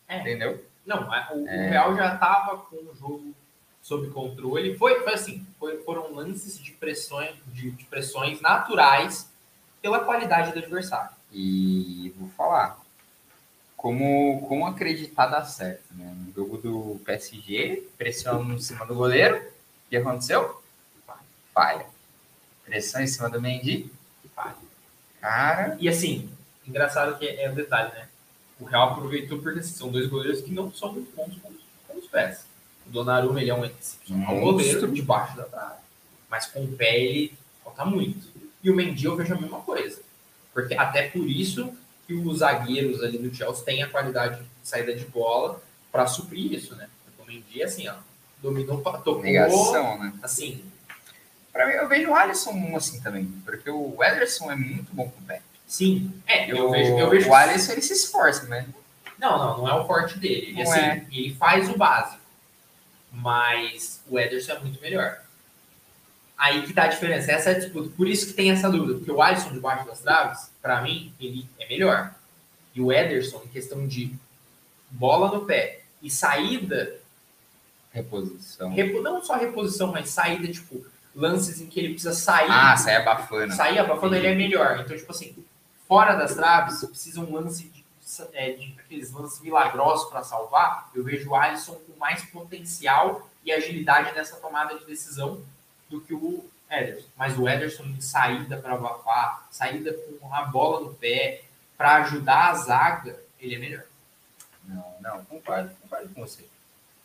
É. 0.09 0.21
Entendeu? 0.21 0.65
Não, 0.85 1.13
é, 1.15 1.29
o, 1.33 1.45
o 1.45 1.49
É. 1.49 1.69
Real 1.71 1.97
já 1.97 2.15
estava 2.15 2.59
com 2.59 2.77
o 2.77 2.95
jogo 2.95 3.35
sob 3.83 4.09
controle. 4.11 4.77
Foi, 4.77 5.01
foi 5.03 5.15
assim, 5.15 5.47
foi- 5.59 5.79
foram 5.83 6.13
lances 6.13 6.59
de 6.59 6.73
pressões, 6.73 7.35
de, 7.49 7.71
de 7.71 7.85
pressões 7.85 8.41
naturais 8.41 9.31
pela 9.81 10.01
qualidade 10.05 10.53
do 10.53 10.59
adversário. 10.59 11.11
E 11.33 12.13
vou 12.19 12.29
falar. 12.31 12.81
Como, 13.87 14.45
como 14.49 14.67
acreditar 14.67 15.27
dar 15.29 15.45
certo, 15.45 15.85
né? 15.95 16.13
No 16.27 16.33
jogo 16.35 16.59
do 16.59 17.01
PSG, 17.05 17.87
pressão 17.97 18.43
em 18.53 18.59
cima 18.59 18.85
do 18.85 18.97
goleiro. 18.97 19.37
O 19.37 19.91
que 19.91 19.97
aconteceu? 19.97 20.61
Falha. 21.55 21.87
Pressão 22.65 23.01
em 23.01 23.07
cima 23.07 23.31
do 23.31 23.41
Mendy. 23.41 23.89
Falha. 24.35 24.57
Cara, 25.21 25.77
E 25.81 25.89
assim, 25.89 26.29
engraçado 26.67 27.17
que 27.17 27.29
é 27.29 27.49
o 27.49 27.55
detalhe, 27.55 27.93
né? 27.93 28.09
O 28.59 28.65
Real 28.65 28.91
aproveitou 28.91 29.39
porque 29.39 29.63
são 29.63 29.89
dois 29.89 30.09
goleiros 30.09 30.41
que 30.41 30.51
não 30.51 30.73
são 30.73 30.93
muito 30.93 31.15
bons 31.15 31.37
com, 31.39 31.53
com 31.87 31.97
os 32.01 32.09
pés. 32.09 32.45
O 32.89 32.91
Donnarumma 32.91 33.41
ele 33.41 33.51
é 33.51 33.55
um 33.55 33.65
excepcional 33.65 34.35
Monstro. 34.35 34.51
goleiro 34.53 34.93
debaixo 34.93 35.37
da 35.37 35.45
trave. 35.45 35.79
Mas 36.29 36.47
com 36.47 36.65
o 36.65 36.73
pé 36.73 36.99
ele 36.99 37.39
falta 37.63 37.85
muito. 37.85 38.27
E 38.65 38.69
o 38.69 38.75
Mendy 38.75 39.05
eu 39.05 39.15
vejo 39.15 39.33
a 39.33 39.41
mesma 39.41 39.61
coisa. 39.61 40.03
Porque 40.53 40.75
até 40.75 41.09
por 41.09 41.25
isso 41.31 41.73
que 42.07 42.15
os 42.15 42.39
zagueiros 42.39 43.03
ali 43.03 43.19
do 43.19 43.35
Chelsea 43.35 43.65
têm 43.65 43.83
a 43.83 43.89
qualidade 43.89 44.41
de 44.41 44.49
saída 44.63 44.95
de 44.95 45.05
bola 45.05 45.61
para 45.91 46.07
suprir 46.07 46.53
isso, 46.53 46.75
né? 46.77 46.89
O 47.19 47.25
Mendy, 47.25 47.63
assim, 47.63 47.89
ó, 47.89 47.95
dominou, 48.43 48.81
tocou, 48.81 49.23
negação, 49.23 49.99
né? 49.99 50.13
assim, 50.23 50.63
Pra 51.57 51.67
mim, 51.67 51.73
eu 51.73 51.89
vejo 51.89 52.11
o 52.11 52.15
Alisson 52.15 52.77
assim 52.77 53.01
também. 53.01 53.25
Porque 53.43 53.71
o 53.71 53.97
Ederson 54.05 54.53
é 54.53 54.57
muito 54.57 54.95
bom 54.95 55.09
com 55.09 55.19
o 55.21 55.25
pé. 55.25 55.41
sim. 55.67 56.13
É, 56.27 56.51
eu, 56.53 56.69
o, 56.69 56.71
vejo, 56.71 56.99
eu 56.99 57.09
vejo 57.09 57.31
o 57.31 57.35
Alisson, 57.35 57.73
ele 57.73 57.81
se 57.81 57.95
esforça, 57.95 58.47
né? 58.47 58.67
Não, 59.19 59.39
não, 59.39 59.59
não 59.59 59.69
é 59.69 59.75
o 59.75 59.87
forte 59.87 60.19
dele. 60.19 60.51
Ele, 60.51 60.63
assim, 60.63 60.79
é. 60.79 61.07
ele 61.11 61.35
faz 61.35 61.71
o 61.71 61.79
básico. 61.79 62.21
Mas 63.11 64.03
o 64.07 64.21
Ederson 64.21 64.53
é 64.53 64.59
muito 64.59 64.79
melhor. 64.83 65.23
Aí 66.39 66.63
que 66.67 66.73
tá 66.73 66.85
a 66.85 66.89
diferença. 66.89 67.33
Essa 67.33 67.51
é 67.51 67.55
a 67.55 67.59
disputa. 67.59 67.89
Por 67.97 68.07
isso 68.07 68.27
que 68.27 68.33
tem 68.35 68.51
essa 68.51 68.69
dúvida. 68.71 68.99
Porque 68.99 69.11
o 69.11 69.23
Alisson 69.23 69.53
debaixo 69.53 69.87
das 69.87 70.01
traves, 70.01 70.51
pra 70.61 70.83
mim, 70.83 71.13
ele 71.19 71.49
é 71.59 71.67
melhor. 71.69 72.15
E 72.75 72.81
o 72.81 72.93
Ederson, 72.93 73.41
em 73.45 73.49
questão 73.49 73.87
de 73.87 74.13
bola 74.91 75.31
no 75.35 75.45
pé 75.47 75.81
e 76.03 76.11
saída, 76.11 76.99
Reposição. 77.93 78.71
repo- 78.75 79.01
não 79.01 79.23
só 79.25 79.37
reposição, 79.37 79.91
mas 79.91 80.11
saída, 80.11 80.47
tipo, 80.53 80.85
lances 81.15 81.61
em 81.61 81.67
que 81.67 81.81
ele 81.81 81.91
precisa 81.95 82.13
sair. 82.13 82.51
Ah, 82.51 82.77
sai 82.77 82.97
abafando. 82.97 83.55
sair 83.55 83.79
abafando, 83.79 84.15
ele 84.15 84.27
é 84.27 84.35
melhor. 84.35 84.81
Então, 84.85 84.95
tipo 84.97 85.11
assim, 85.11 85.35
fora 85.89 86.15
das 86.15 86.35
traves, 86.35 86.85
precisa 86.85 87.21
um 87.21 87.33
lance 87.33 87.65
de, 87.65 87.83
é, 88.35 88.53
de 88.53 88.75
aqueles 88.79 89.11
lances 89.13 89.41
milagrosos 89.41 90.11
para 90.11 90.23
salvar. 90.23 90.91
Eu 90.95 91.03
vejo 91.03 91.31
o 91.31 91.35
Alisson 91.35 91.75
com 91.75 91.99
mais 91.99 92.23
potencial 92.27 93.27
e 93.43 93.51
agilidade 93.51 94.15
nessa 94.15 94.37
tomada 94.37 94.79
de 94.79 94.85
decisão 94.85 95.41
do 95.89 96.01
que 96.01 96.15
o 96.15 96.45
Ederson. 96.71 97.07
Mas 97.17 97.39
o 97.39 97.49
Ederson 97.49 97.85
em 97.85 98.01
saída 98.01 98.57
para 98.59 98.75
abafar, 98.75 99.47
saída 99.51 99.93
com 100.21 100.35
a 100.35 100.43
bola 100.45 100.81
no 100.89 100.95
pé, 100.95 101.43
para 101.77 101.97
ajudar 101.97 102.51
a 102.51 102.55
zaga, 102.55 103.19
ele 103.41 103.55
é 103.55 103.59
melhor. 103.59 103.85
Não, 104.65 104.85
não, 105.01 105.25
concordo, 105.27 105.71
concordo 105.83 106.09
com 106.15 106.21
você. 106.23 106.45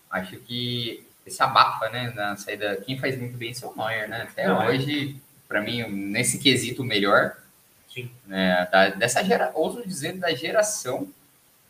Acho 0.09 0.37
que 0.39 1.05
esse 1.25 1.41
abafa, 1.43 1.89
né, 1.89 2.11
na 2.15 2.35
saída. 2.35 2.75
Quem 2.77 2.97
faz 2.97 3.17
muito 3.17 3.37
bem 3.37 3.53
é 3.61 3.65
o 3.65 3.75
Neuer, 3.75 4.09
né? 4.09 4.23
Até 4.23 4.47
Não, 4.47 4.61
é. 4.61 4.69
hoje, 4.69 5.15
pra 5.47 5.61
mim, 5.61 5.83
nesse 5.87 6.39
quesito, 6.39 6.83
melhor, 6.83 7.37
Sim. 7.93 8.09
né, 8.25 8.67
da- 8.71 8.89
dessa 8.89 9.23
gera, 9.23 9.51
ouso 9.53 9.85
dizer, 9.87 10.13
da 10.17 10.33
geração. 10.33 11.07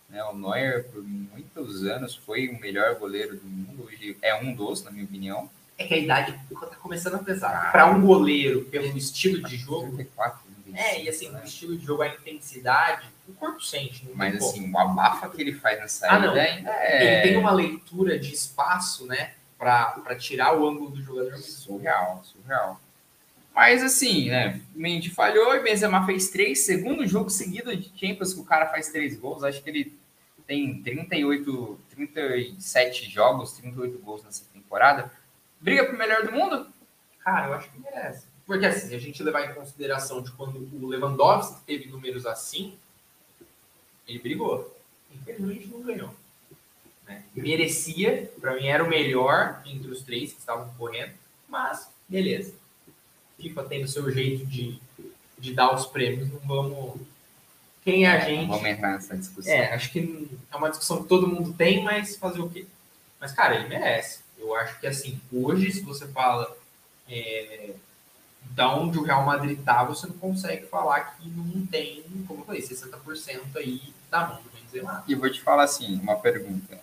Né, 0.10 0.24
o 0.24 0.34
Neuer, 0.36 0.86
por 0.86 1.04
muitos 1.04 1.84
anos, 1.86 2.16
foi 2.16 2.48
o 2.50 2.60
melhor 2.60 2.96
goleiro 2.96 3.36
do 3.38 3.46
mundo. 3.46 3.86
Hoje 3.86 4.18
é 4.22 4.34
um 4.36 4.54
dos, 4.54 4.84
na 4.84 4.92
minha 4.92 5.06
opinião. 5.06 5.50
É 5.78 5.88
que 5.88 5.94
a 5.94 5.98
idade 5.98 6.40
tá 6.50 6.76
começando 6.78 7.16
a 7.16 7.20
pesar. 7.20 7.72
Para 7.72 7.88
um 7.88 8.02
goleiro, 8.06 8.66
pelo 8.66 8.98
estilo 8.98 9.42
de 9.48 9.58
jogo, 9.58 9.96
34, 9.96 10.52
é, 10.74 11.04
e 11.04 11.10
assim, 11.10 11.30
né? 11.30 11.42
o 11.42 11.46
estilo 11.46 11.78
de 11.78 11.86
jogo, 11.86 12.02
a 12.02 12.08
intensidade, 12.08 13.08
o 13.28 13.34
corpo 13.34 13.62
sente. 13.62 14.06
Não 14.06 14.16
Mas 14.16 14.36
assim, 14.36 14.72
o 14.72 14.78
abafa 14.78 15.30
que 15.30 15.42
ele 15.42 15.54
faz 15.54 15.92
saída 15.92 16.16
Ah, 16.16 16.20
não. 16.20 16.34
ainda 16.34 16.72
é 16.72 17.24
Ele 17.24 17.30
tem 17.30 17.38
uma 17.38 17.52
leitura 17.52 18.18
de 18.18 18.34
espaço, 18.34 19.06
né? 19.06 19.34
Pra 19.58 20.16
tirar 20.18 20.58
o 20.58 20.68
ângulo 20.68 20.90
do 20.92 21.02
jogador. 21.02 21.38
Surreal, 21.38 22.24
surreal. 22.24 22.82
Mas 23.54 23.84
assim, 23.84 24.30
né? 24.30 24.60
Mendy 24.74 25.10
falhou 25.10 25.56
e 25.56 25.60
Benzema 25.62 26.06
fez 26.06 26.30
três. 26.30 26.66
Segundo 26.66 27.06
jogo 27.06 27.30
seguido 27.30 27.76
de 27.76 27.92
Champions 27.96 28.34
que 28.34 28.40
o 28.40 28.46
cara 28.46 28.68
faz 28.68 28.90
três 28.90 29.20
gols. 29.20 29.44
Acho 29.44 29.62
que 29.62 29.70
ele 29.70 29.96
tem 30.48 30.82
38, 30.82 31.80
37 31.92 33.10
jogos, 33.10 33.54
38 33.54 34.00
gols 34.00 34.24
nessa 34.24 34.46
temporada. 34.52 35.12
Briga 35.62 35.86
pro 35.86 35.98
melhor 35.98 36.26
do 36.26 36.32
mundo? 36.32 36.68
Cara, 37.24 37.48
eu 37.48 37.54
acho 37.54 37.70
que 37.70 37.80
merece. 37.80 38.26
Porque 38.46 38.66
assim, 38.66 38.88
se 38.90 38.96
a 38.96 39.00
gente 39.00 39.22
levar 39.24 39.46
em 39.50 39.54
consideração 39.54 40.22
de 40.22 40.32
quando 40.32 40.58
o 40.58 40.88
Lewandowski 40.88 41.62
teve 41.66 41.88
números 41.88 42.26
assim, 42.26 42.78
ele 44.08 44.20
brigou. 44.20 44.76
Infelizmente 45.14 45.68
não 45.68 45.82
ganhou. 45.82 46.14
né? 47.08 47.24
Merecia, 47.36 48.32
pra 48.42 48.56
mim 48.56 48.68
era 48.68 48.84
o 48.84 48.90
melhor 48.90 49.62
entre 49.66 49.90
os 49.92 50.02
três 50.02 50.34
que 50.34 50.40
estavam 50.40 50.68
correndo, 50.78 51.14
mas 51.48 51.90
beleza. 52.10 52.54
FIFA 53.38 53.64
tem 53.64 53.84
o 53.84 53.88
seu 53.88 54.10
jeito 54.12 54.46
de, 54.46 54.80
de 55.38 55.54
dar 55.54 55.74
os 55.74 55.86
prêmios, 55.86 56.30
não 56.30 56.40
vamos. 56.40 57.02
Quem 57.84 58.06
é 58.06 58.12
a 58.12 58.20
gente? 58.20 58.48
Vamos 58.50 58.66
entrar 58.66 58.94
nessa 58.94 59.18
discussão. 59.18 59.52
É, 59.54 59.74
acho 59.74 59.92
que 59.92 60.30
é 60.52 60.56
uma 60.56 60.70
discussão 60.70 61.02
que 61.04 61.10
todo 61.10 61.28
mundo 61.28 61.54
tem, 61.54 61.84
mas 61.84 62.16
fazer 62.16 62.40
o 62.42 62.50
quê? 62.50 62.66
Mas, 63.20 63.32
cara, 63.32 63.56
ele 63.56 63.68
merece. 63.68 64.21
Eu 64.42 64.56
acho 64.56 64.80
que, 64.80 64.88
assim, 64.88 65.22
hoje, 65.32 65.72
se 65.72 65.82
você 65.82 66.08
fala 66.08 66.58
é, 67.08 67.76
da 68.42 68.74
onde 68.76 68.98
o 68.98 69.04
Real 69.04 69.24
Madrid 69.24 69.60
tá, 69.64 69.84
você 69.84 70.08
não 70.08 70.18
consegue 70.18 70.66
falar 70.66 71.16
que 71.16 71.30
não 71.30 71.66
tem, 71.68 72.04
como 72.28 72.42
eu 72.42 72.46
falei, 72.46 72.62
60% 72.62 73.56
aí 73.56 73.82
da 74.10 74.28
mão 74.28 74.42
do 74.42 74.50
Benzema. 74.50 75.04
E 75.08 75.14
vou 75.14 75.32
te 75.32 75.42
falar 75.42 75.64
assim, 75.64 76.00
uma 76.00 76.16
pergunta. 76.16 76.80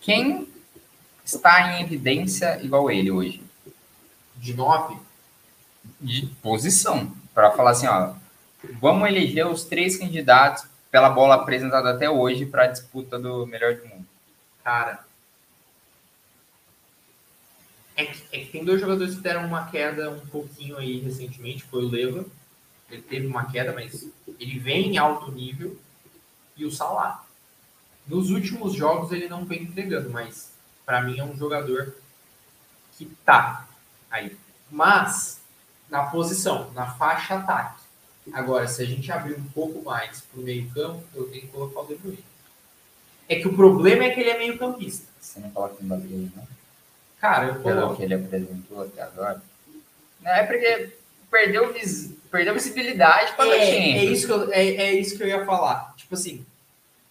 Quem 0.00 0.46
está 1.24 1.72
em 1.72 1.82
evidência 1.82 2.62
igual 2.62 2.90
ele 2.90 3.10
hoje? 3.10 3.42
De 4.36 4.54
9, 4.54 4.96
De 6.00 6.26
posição. 6.42 7.12
Para 7.34 7.50
falar 7.52 7.70
assim, 7.70 7.86
ó, 7.86 8.12
vamos 8.80 9.08
eleger 9.08 9.46
os 9.46 9.64
três 9.64 9.96
candidatos 9.96 10.64
pela 10.90 11.10
bola 11.10 11.36
apresentada 11.36 11.90
até 11.90 12.08
hoje 12.10 12.46
para 12.46 12.64
a 12.64 12.68
disputa 12.68 13.18
do 13.18 13.46
melhor 13.46 13.74
do 13.76 13.86
mundo. 13.86 14.06
cara. 14.62 15.07
É 17.98 18.06
que, 18.06 18.22
é 18.30 18.40
que 18.44 18.52
tem 18.52 18.64
dois 18.64 18.80
jogadores 18.80 19.16
que 19.16 19.20
deram 19.20 19.44
uma 19.44 19.66
queda 19.66 20.10
um 20.10 20.26
pouquinho 20.26 20.76
aí 20.76 21.00
recentemente, 21.00 21.64
foi 21.64 21.84
o 21.84 21.88
Leva. 21.88 22.24
Ele 22.88 23.02
teve 23.02 23.26
uma 23.26 23.50
queda, 23.50 23.72
mas 23.72 24.08
ele 24.38 24.58
vem 24.58 24.92
em 24.92 24.96
alto 24.96 25.32
nível. 25.32 25.76
E 26.56 26.64
o 26.64 26.70
Salah. 26.70 27.24
Nos 28.06 28.30
últimos 28.30 28.74
jogos 28.74 29.10
ele 29.10 29.28
não 29.28 29.44
vem 29.44 29.64
entregando, 29.64 30.10
mas 30.10 30.52
para 30.86 31.02
mim 31.02 31.18
é 31.18 31.24
um 31.24 31.36
jogador 31.36 31.94
que 32.96 33.04
tá 33.24 33.68
aí. 34.08 34.36
Mas 34.70 35.40
na 35.90 36.04
posição, 36.04 36.70
na 36.72 36.86
faixa 36.86 37.34
ataque, 37.34 37.88
Agora, 38.32 38.66
se 38.66 38.82
a 38.82 38.84
gente 38.84 39.10
abrir 39.10 39.34
um 39.34 39.44
pouco 39.44 39.82
mais 39.82 40.20
pro 40.20 40.42
meio 40.42 40.68
campo, 40.70 41.02
eu 41.14 41.28
tenho 41.30 41.42
que 41.42 41.48
colocar 41.48 41.80
o 41.80 41.86
De 41.86 41.94
Bruyne. 41.96 42.24
É 43.28 43.36
que 43.36 43.48
o 43.48 43.54
problema 43.54 44.04
é 44.04 44.10
que 44.10 44.20
ele 44.20 44.30
é 44.30 44.38
meio 44.38 44.58
campista. 44.58 45.06
Você 45.20 45.40
não 45.40 45.50
coloca 45.50 45.76
o 45.80 45.84
Mbappé, 45.84 46.06
não? 46.08 46.57
Cara, 47.20 47.46
eu 47.46 47.62
Pelo 47.62 47.96
que 47.96 48.02
ele 48.02 48.14
apresentou 48.14 48.82
até 48.82 49.02
agora. 49.02 49.42
Não, 50.20 50.30
é 50.30 50.44
porque 50.44 50.92
perdeu, 51.30 51.72
vis... 51.72 52.12
perdeu 52.30 52.54
visibilidade 52.54 53.32
para 53.34 53.48
É, 53.48 53.60
a 53.60 53.64
é, 53.64 54.04
isso 54.04 54.26
que 54.26 54.32
eu, 54.32 54.52
é, 54.52 54.66
é 54.66 54.92
isso 54.94 55.16
que 55.16 55.22
eu 55.22 55.28
ia 55.28 55.44
falar. 55.44 55.94
Tipo 55.96 56.14
assim, 56.14 56.46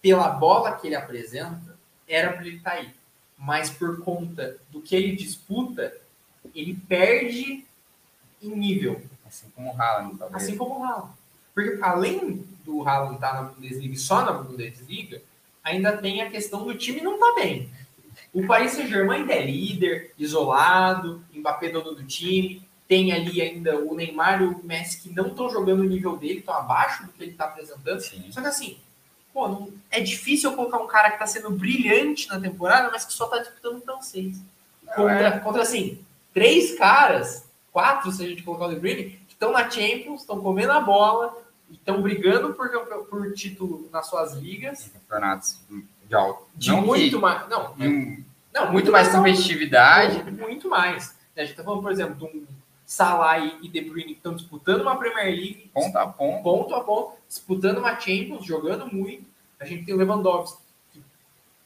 pela 0.00 0.30
bola 0.30 0.76
que 0.76 0.86
ele 0.86 0.96
apresenta, 0.96 1.76
era 2.08 2.32
pra 2.32 2.46
ele 2.46 2.56
estar 2.56 2.72
aí. 2.72 2.90
Mas 3.36 3.70
por 3.70 4.02
conta 4.02 4.56
do 4.70 4.80
que 4.80 4.96
ele 4.96 5.14
disputa, 5.14 5.94
ele 6.54 6.74
perde 6.88 7.64
em 8.42 8.50
nível. 8.50 9.00
Assim 9.26 9.48
como 9.54 9.72
o 9.72 9.80
Haaland, 9.80 10.16
talvez. 10.16 10.42
Assim 10.42 10.56
como 10.56 10.80
o 10.80 10.84
Haaland. 10.84 11.12
Porque 11.54 11.78
além 11.82 12.46
do 12.64 12.86
Haaland 12.86 13.16
estar 13.16 13.34
na 13.34 13.42
Bundesliga 13.42 13.94
e 13.94 13.98
só 13.98 14.24
na 14.24 14.32
Bundesliga, 14.32 15.20
ainda 15.62 15.96
tem 15.96 16.22
a 16.22 16.30
questão 16.30 16.64
do 16.64 16.74
time 16.74 17.00
não 17.00 17.18
tá 17.18 17.34
bem. 17.34 17.70
O 18.32 18.46
Paris 18.46 18.72
Saint-Germain 18.72 19.20
ainda 19.20 19.32
é 19.32 19.44
líder, 19.44 20.12
isolado, 20.18 21.22
Mbappé 21.34 21.70
dono 21.70 21.94
do 21.94 22.04
time, 22.04 22.62
tem 22.86 23.12
ali 23.12 23.40
ainda 23.42 23.78
o 23.78 23.94
Neymar 23.94 24.42
e 24.42 24.46
o 24.46 24.64
Messi 24.64 25.00
que 25.00 25.14
não 25.14 25.28
estão 25.28 25.50
jogando 25.50 25.80
o 25.80 25.84
nível 25.84 26.16
dele, 26.16 26.38
estão 26.40 26.54
abaixo 26.54 27.04
do 27.04 27.12
que 27.12 27.22
ele 27.22 27.32
está 27.32 27.44
apresentando. 27.44 28.00
Sim. 28.00 28.30
Só 28.30 28.40
que 28.40 28.46
assim, 28.46 28.78
pô, 29.32 29.48
não- 29.48 29.72
é 29.90 30.00
difícil 30.00 30.50
eu 30.50 30.56
colocar 30.56 30.78
um 30.78 30.86
cara 30.86 31.08
que 31.08 31.14
está 31.16 31.26
sendo 31.26 31.50
brilhante 31.50 32.28
na 32.28 32.40
temporada, 32.40 32.90
mas 32.90 33.04
que 33.04 33.12
só 33.12 33.24
está 33.24 33.38
disputando 33.38 33.76
o 33.78 33.80
francês. 33.82 34.40
Contra, 34.94 35.40
contra, 35.40 35.62
assim, 35.62 35.98
três 36.32 36.78
caras, 36.78 37.44
quatro, 37.70 38.10
se 38.10 38.24
a 38.24 38.28
gente 38.28 38.42
colocar 38.42 38.66
o 38.66 38.74
De 38.74 38.80
Bruyne, 38.80 39.10
que 39.26 39.32
estão 39.34 39.52
na 39.52 39.68
Champions, 39.70 40.22
estão 40.22 40.40
comendo 40.40 40.72
a 40.72 40.80
bola, 40.80 41.36
estão 41.70 42.00
brigando 42.00 42.54
por, 42.54 42.70
por 43.10 43.32
título 43.34 43.86
nas 43.92 44.06
suas 44.06 44.32
ligas, 44.34 44.90
Campeonatos 44.94 45.58
de 46.08 46.14
alto. 46.14 46.46
de 46.54 46.70
não 46.70 46.80
muito 46.82 47.16
que- 47.16 47.22
mais. 47.22 47.48
Não, 47.48 47.74
de 47.74 47.86
um- 47.88 48.24
não, 48.52 48.72
muito 48.72 48.90
mais 48.90 49.08
não. 49.08 49.16
competitividade. 49.16 50.22
Muito, 50.22 50.40
muito 50.40 50.68
mais. 50.70 51.16
A 51.36 51.44
gente 51.44 51.54
tá 51.56 51.62
falando, 51.62 51.82
por 51.82 51.92
exemplo, 51.92 52.14
de 52.16 52.24
um 52.24 52.46
Salah 52.84 53.38
e 53.38 53.68
De 53.68 53.80
Bruyne 53.82 54.06
que 54.08 54.12
estão 54.14 54.34
disputando 54.34 54.80
uma 54.80 54.96
Premier 54.96 55.26
League, 55.26 55.70
Ponto 55.74 55.96
a 55.98 56.06
ponto. 56.06 56.42
ponto 56.42 56.74
a 56.74 56.80
ponto, 56.82 57.12
disputando 57.28 57.78
uma 57.78 57.98
Champions, 58.00 58.44
jogando 58.46 58.86
muito. 58.92 59.28
A 59.60 59.64
gente 59.66 59.84
tem 59.84 59.94
o 59.94 59.98
Lewandowski, 59.98 60.58
que 60.92 61.02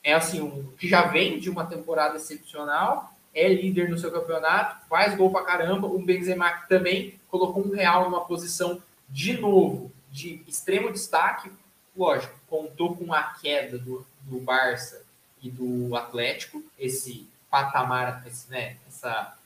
é 0.03 0.15
assim, 0.15 0.41
um, 0.41 0.67
que 0.77 0.89
já 0.89 1.03
vem 1.07 1.39
de 1.39 1.49
uma 1.49 1.65
temporada 1.65 2.17
excepcional, 2.17 3.15
é 3.35 3.49
líder 3.49 3.89
no 3.89 3.97
seu 3.97 4.11
campeonato, 4.11 4.85
faz 4.89 5.15
gol 5.17 5.31
pra 5.31 5.43
caramba. 5.45 5.87
Um 5.87 6.05
Benzema 6.05 6.51
que 6.51 6.69
também 6.69 7.15
colocou 7.31 7.65
um 7.65 7.71
Real 7.71 8.05
numa 8.11 8.25
posição 8.25 8.83
de 9.09 9.39
novo 9.39 9.91
de 10.11 10.43
extremo 10.47 10.93
destaque. 10.93 11.51
Lógico, 11.97 12.35
contou 12.49 12.97
com 12.97 13.13
a 13.15 13.23
queda 13.41 13.79
do, 13.79 14.05
do 14.23 14.39
Barça 14.41 15.03
e 15.43 15.51
do 15.51 15.95
Atlético, 15.97 16.63
esse 16.79 17.29
patamar, 17.51 18.25
esse, 18.27 18.51
né, 18.51 18.77
essa, 18.89 19.37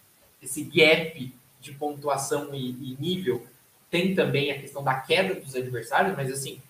esse 0.43 0.63
gap 0.63 1.35
de 1.61 1.73
pontuação 1.73 2.55
e, 2.55 2.71
e 2.71 2.97
nível 3.01 3.47
tem 3.91 4.15
também 4.15 4.51
a 4.51 4.61
questão 4.61 4.83
da 4.83 4.95
queda 4.95 5.35
dos 5.35 5.55
adversários, 5.55 6.17
mas 6.17 6.31
assim, 6.31 6.61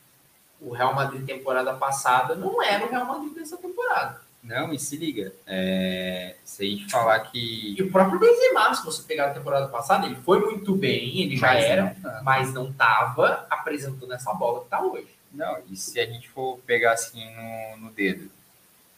o 0.61 0.73
Real 0.73 0.95
Madrid 0.95 1.25
temporada 1.27 1.75
passada 1.75 2.35
não 2.35 2.63
era 2.63 2.85
o 2.87 2.91
Real 2.91 3.05
Madrid 3.05 3.35
dessa 3.35 3.57
temporada. 3.57 4.21
Não, 4.43 4.73
e 4.73 4.79
se 4.79 4.97
liga. 4.97 5.33
é, 5.45 6.37
se 6.45 6.63
a 6.63 6.67
gente 6.67 6.89
falar 6.89 7.19
que. 7.21 7.75
E 7.77 7.83
o 7.83 7.91
próprio 7.91 8.21
Benzema, 8.21 8.73
se 8.75 8.85
você 8.85 9.03
pegar 9.03 9.27
a 9.27 9.35
temporada 9.35 9.67
passada, 9.67 10.07
ele 10.07 10.15
foi 10.15 10.39
muito 10.39 10.75
bem, 10.77 11.21
ele 11.21 11.37
já 11.37 11.49
Mas 11.49 11.65
era, 11.65 11.83
não 11.83 11.95
tá. 11.95 12.21
mas 12.23 12.55
não 12.55 12.71
estava 12.71 13.45
apresentando 13.51 14.13
essa 14.13 14.33
bola 14.33 14.61
que 14.61 14.67
está 14.67 14.81
hoje. 14.81 15.09
Não, 15.33 15.59
e 15.70 15.77
se 15.77 15.99
a 16.01 16.07
gente 16.07 16.29
for 16.29 16.59
pegar 16.66 16.93
assim 16.93 17.24
no, 17.35 17.77
no 17.87 17.91
dedo, 17.91 18.31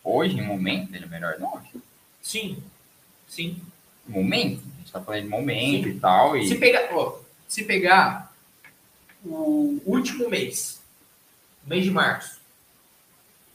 hoje, 0.04 0.38
em 0.38 0.42
momento, 0.42 0.94
ele 0.94 1.04
é 1.04 1.08
melhor 1.08 1.38
nove. 1.38 1.68
Sim, 2.22 2.62
sim. 3.28 3.60
Momento, 4.06 4.62
a 4.74 4.78
gente 4.78 4.92
tá 4.92 5.00
falando 5.00 5.22
de 5.22 5.28
momento 5.28 5.88
e 5.88 5.98
tal. 5.98 6.36
E... 6.36 6.48
Se 6.48 6.56
pegar, 6.56 6.88
ó, 6.92 7.18
se 7.46 7.64
pegar 7.64 8.32
o 9.24 9.80
último 9.84 10.28
mês, 10.28 10.80
mês 11.66 11.84
de 11.84 11.90
março, 11.90 12.38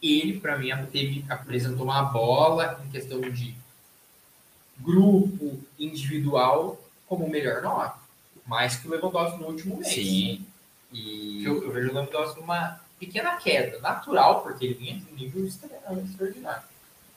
ele, 0.01 0.39
para 0.39 0.57
mim, 0.57 0.69
teve, 0.91 1.26
apresentou 1.30 1.86
uma 1.86 2.03
bola 2.03 2.82
em 2.86 2.91
questão 2.91 3.21
de 3.21 3.55
grupo, 4.80 5.59
individual, 5.80 6.80
como 7.07 7.26
o 7.26 7.30
melhor 7.30 7.61
nove. 7.61 7.93
Mais 8.45 8.76
que 8.76 8.88
o 8.88 8.91
Lewandowski 8.91 9.39
no 9.39 9.47
último 9.47 9.78
mês. 9.78 9.93
Sim. 9.93 10.45
E 10.94 11.44
Eu, 11.44 11.64
eu 11.64 11.72
vejo 11.72 11.89
o 11.89 11.94
Lewandowski 11.94 12.39
numa 12.39 12.80
pequena 13.00 13.36
queda, 13.38 13.80
natural, 13.80 14.41
porque 14.44 14.64
ele 14.66 14.74
vinha 14.76 14.96
de 14.96 15.12
um 15.12 15.16
nível 15.16 15.46
extra- 15.46 15.70
extraordinário. 16.06 16.64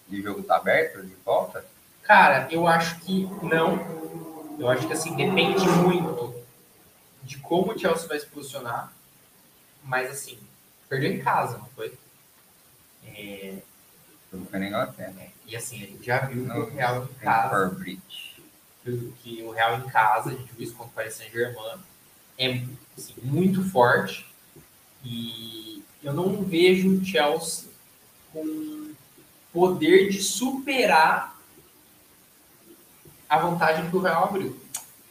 e 0.08 0.18
o 0.18 0.22
jogo 0.22 0.42
tá 0.42 0.56
aberto 0.56 1.02
de 1.02 1.14
volta. 1.24 1.64
Cara, 2.02 2.48
eu 2.50 2.66
acho 2.66 2.98
que 3.00 3.24
não. 3.42 3.76
Eu 4.58 4.68
acho 4.70 4.86
que 4.86 4.92
assim, 4.92 5.14
depende 5.14 5.66
muito 5.68 6.34
de 7.22 7.36
como 7.38 7.72
o 7.72 7.78
Chelsea 7.78 8.08
vai 8.08 8.18
se 8.18 8.26
posicionar. 8.26 8.92
Mas 9.84 10.10
assim, 10.10 10.38
perdeu 10.88 11.12
em 11.12 11.18
casa, 11.20 11.58
não 11.58 11.66
foi? 11.76 11.92
É, 13.06 13.58
foi 14.50 14.58
na 14.58 14.66
Inglaterra. 14.66 15.14
e 15.46 15.54
assim, 15.56 15.76
a 15.82 15.86
gente 15.86 16.04
já 16.04 16.20
viu 16.26 16.42
que 16.42 16.48
No- 16.48 16.64
o 16.66 16.70
Real 16.70 17.04
em 17.04 17.14
casa, 17.14 17.76
que 19.22 19.42
o 19.42 19.50
Real 19.50 19.78
em 19.78 19.88
casa, 19.88 20.30
a 20.30 20.32
gente 20.32 20.52
viu 20.52 20.64
isso 20.66 20.74
contra 20.74 20.90
o 20.92 20.94
Paris 20.94 21.14
Saint-Germain, 21.14 21.78
é 22.38 22.62
assim, 22.96 23.14
muito 23.22 23.62
forte. 23.70 24.26
E 25.04 25.82
eu 26.02 26.12
não 26.12 26.42
vejo 26.42 26.96
o 26.98 27.04
Chelsea 27.04 27.68
com 28.32 28.90
poder 29.52 30.08
de 30.10 30.22
superar 30.22 31.36
a 33.28 33.38
vantagem 33.38 33.88
que 33.90 33.96
o 33.96 34.00
Real 34.00 34.24
abriu. 34.24 34.58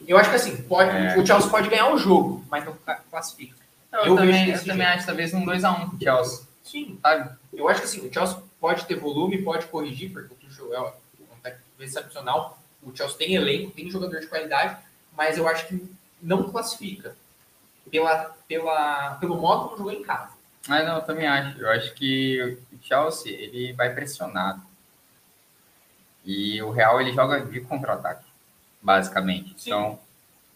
Eu 0.06 0.16
acho 0.18 0.30
que 0.30 0.36
assim, 0.36 0.56
pode, 0.62 0.90
É. 0.90 1.18
o 1.18 1.26
Chelsea 1.26 1.50
pode 1.50 1.68
ganhar 1.68 1.92
o 1.92 1.98
jogo, 1.98 2.44
mas 2.50 2.64
não 2.64 2.74
cla- 2.74 3.00
classifica. 3.10 3.56
Eu, 3.92 4.06
Eu 4.06 4.16
também, 4.16 4.50
eu 4.50 4.64
também 4.64 4.86
acho 4.86 5.06
talvez 5.06 5.32
um 5.34 5.44
2x1 5.44 5.88
pro 5.90 5.98
Chelsea. 6.00 6.46
Sim, 6.62 6.98
Sabe? 7.00 7.30
eu 7.52 7.68
acho 7.68 7.80
que 7.80 7.86
assim, 7.86 8.06
o 8.06 8.12
Chelsea 8.12 8.36
pode 8.60 8.84
ter 8.86 8.96
volume, 8.96 9.42
pode 9.42 9.66
corrigir, 9.66 10.12
porque 10.12 10.32
o 10.34 10.36
Tuchel 10.36 10.74
é 10.74 10.80
um 10.80 11.38
técnico 11.42 11.64
excepcional. 11.80 12.58
O 12.82 12.94
Chelsea 12.94 13.16
tem 13.16 13.34
elenco, 13.34 13.70
tem 13.72 13.90
jogador 13.90 14.20
de 14.20 14.26
qualidade, 14.26 14.76
mas 15.16 15.38
eu 15.38 15.46
acho 15.48 15.66
que 15.68 15.82
não 16.20 16.50
classifica 16.50 17.16
pela, 17.90 18.36
pela, 18.48 19.14
pelo 19.16 19.36
modo 19.36 19.64
como 19.64 19.78
jogou 19.78 19.92
em 19.92 20.02
casa. 20.02 20.30
Mas 20.68 20.86
não, 20.86 20.96
eu 20.96 21.02
também 21.02 21.26
acho. 21.26 21.58
Eu 21.58 21.70
acho 21.70 21.94
que 21.94 22.58
o 22.72 22.78
Chelsea 22.82 23.32
ele 23.32 23.72
vai 23.72 23.94
pressionado. 23.94 24.60
E 26.24 26.60
o 26.60 26.70
Real 26.70 27.00
ele 27.00 27.12
joga 27.12 27.40
de 27.40 27.60
contra-ataque, 27.60 28.26
basicamente. 28.82 29.54
Sim. 29.56 29.70
Então, 29.70 29.98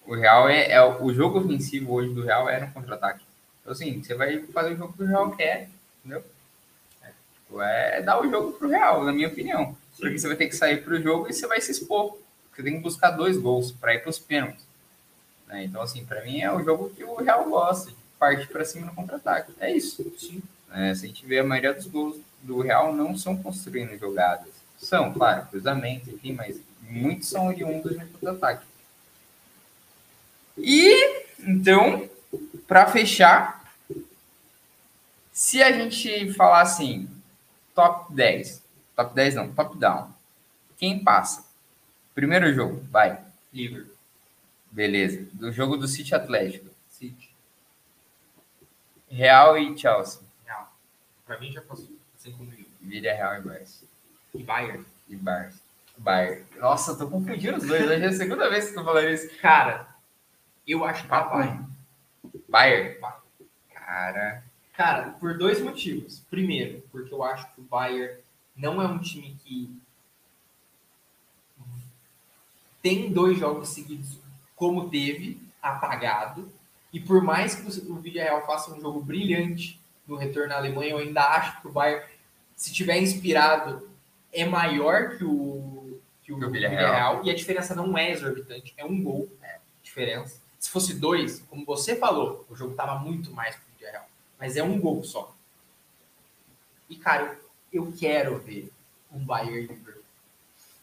o 0.04 0.14
Real 0.14 0.48
é, 0.48 0.72
é 0.72 0.82
o 0.82 1.12
jogo 1.12 1.38
ofensivo 1.38 1.92
hoje 1.92 2.12
do 2.12 2.24
Real 2.24 2.48
é 2.48 2.60
no 2.60 2.72
contra-ataque. 2.72 3.24
Então, 3.60 3.72
assim, 3.72 4.02
você 4.02 4.14
vai 4.14 4.42
fazer 4.46 4.74
o 4.74 4.76
jogo 4.76 4.92
que 4.94 5.04
o 5.04 5.06
Real 5.06 5.30
quer, 5.30 5.68
entendeu? 6.00 6.24
É, 7.02 7.10
tipo, 7.34 7.62
é 7.62 8.02
dar 8.02 8.20
o 8.20 8.28
jogo 8.28 8.52
pro 8.54 8.68
Real, 8.68 9.04
na 9.04 9.12
minha 9.12 9.28
opinião. 9.28 9.76
Porque 9.96 10.18
você 10.18 10.26
vai 10.26 10.36
ter 10.36 10.48
que 10.48 10.56
sair 10.56 10.82
pro 10.82 11.00
jogo 11.00 11.28
e 11.28 11.32
você 11.32 11.46
vai 11.46 11.60
se 11.60 11.70
expor. 11.70 12.18
Você 12.52 12.64
tem 12.64 12.74
que 12.74 12.82
buscar 12.82 13.10
dois 13.12 13.36
gols 13.38 13.70
para 13.70 13.94
ir 13.94 14.00
pros 14.00 14.18
pênaltis. 14.18 14.66
Né? 15.50 15.64
Então, 15.64 15.82
assim, 15.82 16.04
para 16.04 16.24
mim 16.24 16.40
é 16.40 16.52
o 16.52 16.62
jogo 16.62 16.90
que 16.90 17.02
o 17.02 17.16
Real 17.16 17.44
gosta, 17.48 17.90
de 17.90 17.96
partir 18.18 18.46
para 18.46 18.64
cima 18.64 18.86
no 18.86 18.94
contra-ataque. 18.94 19.52
É 19.58 19.70
isso. 19.70 20.10
Sim. 20.16 20.40
É, 20.72 20.94
se 20.94 21.04
a 21.04 21.08
gente 21.08 21.26
vê 21.26 21.40
a 21.40 21.44
maioria 21.44 21.74
dos 21.74 21.86
gols 21.86 22.16
do 22.42 22.60
Real 22.60 22.94
não 22.94 23.16
são 23.16 23.36
construindo 23.36 23.98
jogadas. 23.98 24.48
São, 24.78 25.12
claro, 25.12 25.46
cruzamentos, 25.46 26.08
enfim, 26.08 26.32
mas 26.32 26.58
muitos 26.88 27.28
são 27.28 27.48
oriundos 27.48 27.98
de 27.98 28.04
contra-ataque. 28.06 28.64
E, 30.56 31.24
então, 31.40 32.08
para 32.66 32.86
fechar, 32.86 33.60
se 35.32 35.62
a 35.62 35.72
gente 35.72 36.32
falar 36.34 36.62
assim, 36.62 37.08
top 37.74 38.12
10, 38.14 38.62
top 38.94 39.14
10 39.14 39.34
não, 39.34 39.52
top 39.52 39.76
down, 39.76 40.08
quem 40.78 41.02
passa? 41.02 41.44
Primeiro 42.14 42.52
jogo, 42.54 42.82
vai, 42.90 43.18
Liverpool, 43.52 43.89
beleza. 44.70 45.28
Do 45.32 45.50
jogo 45.52 45.76
do 45.76 45.88
City 45.88 46.14
Atlético, 46.14 46.70
City, 46.88 47.30
Real 49.08 49.58
e 49.58 49.76
Chelsea, 49.76 50.22
Real. 50.44 50.72
Pra 51.26 51.38
mim 51.38 51.52
já 51.52 51.60
passou. 51.60 51.90
Assim 52.16 52.32
como 52.32 52.52
eu. 52.52 52.64
Vila 52.80 53.12
Real 53.12 53.36
e 53.36 53.40
Barça. 53.42 53.84
E 54.34 54.42
Bayern. 54.42 54.84
E 55.08 55.16
Barça. 55.16 55.60
Bayern. 55.98 56.44
Nossa, 56.58 56.92
eu 56.92 56.98
tô 56.98 57.08
confundindo 57.08 57.58
os 57.58 57.66
dois. 57.66 57.82
Hoje 57.82 58.04
é 58.04 58.06
a 58.06 58.12
segunda 58.12 58.48
vez 58.48 58.64
que 58.64 58.70
eu 58.70 58.74
tô 58.76 58.84
falando 58.84 59.08
isso. 59.08 59.36
Cara, 59.38 59.88
eu 60.66 60.84
acho 60.84 61.02
que 61.02 61.08
tá. 61.08 61.22
Bayern. 61.22 61.66
Bayern. 62.48 63.00
Cara. 63.74 64.44
Cara, 64.74 65.10
por 65.20 65.36
dois 65.36 65.60
motivos. 65.60 66.20
Primeiro, 66.30 66.82
porque 66.90 67.12
eu 67.12 67.22
acho 67.22 67.52
que 67.52 67.60
o 67.60 67.64
Bayern 67.64 68.18
não 68.56 68.80
é 68.80 68.86
um 68.86 68.98
time 68.98 69.36
que 69.44 69.78
tem 72.82 73.12
dois 73.12 73.38
jogos 73.38 73.68
seguidos 73.68 74.19
como 74.60 74.90
teve, 74.90 75.40
apagado. 75.62 76.52
E 76.92 77.00
por 77.00 77.22
mais 77.22 77.54
que 77.54 77.66
o 77.90 77.94
Villarreal 77.96 78.44
faça 78.44 78.70
um 78.70 78.78
jogo 78.78 79.00
brilhante 79.00 79.80
no 80.06 80.16
retorno 80.16 80.52
à 80.52 80.58
Alemanha, 80.58 80.90
eu 80.90 80.98
ainda 80.98 81.22
acho 81.22 81.62
que 81.62 81.68
o 81.68 81.72
Bayern, 81.72 82.04
se 82.54 82.70
tiver 82.70 83.00
inspirado, 83.00 83.88
é 84.30 84.44
maior 84.44 85.16
que 85.16 85.24
o, 85.24 85.98
que 86.22 86.30
o, 86.30 86.36
o 86.36 86.50
Villarreal. 86.50 87.24
E 87.24 87.30
a 87.30 87.34
diferença 87.34 87.74
não 87.74 87.96
é 87.96 88.10
exorbitante, 88.10 88.74
é 88.76 88.84
um 88.84 89.02
gol. 89.02 89.30
Diferença. 89.82 90.42
Se 90.58 90.68
fosse 90.68 90.92
dois, 90.92 91.40
como 91.48 91.64
você 91.64 91.96
falou, 91.96 92.44
o 92.50 92.54
jogo 92.54 92.74
tava 92.74 92.98
muito 92.98 93.32
mais 93.32 93.56
pro 93.56 93.64
Villarreal. 93.78 94.04
Mas 94.38 94.58
é 94.58 94.62
um 94.62 94.78
gol 94.78 95.02
só. 95.02 95.34
E, 96.90 96.96
cara, 96.96 97.38
eu, 97.72 97.90
quero 97.98 98.38
ver 98.40 98.70
um 99.10 99.24
Bayern 99.24 99.62
Liverpool. 99.62 99.99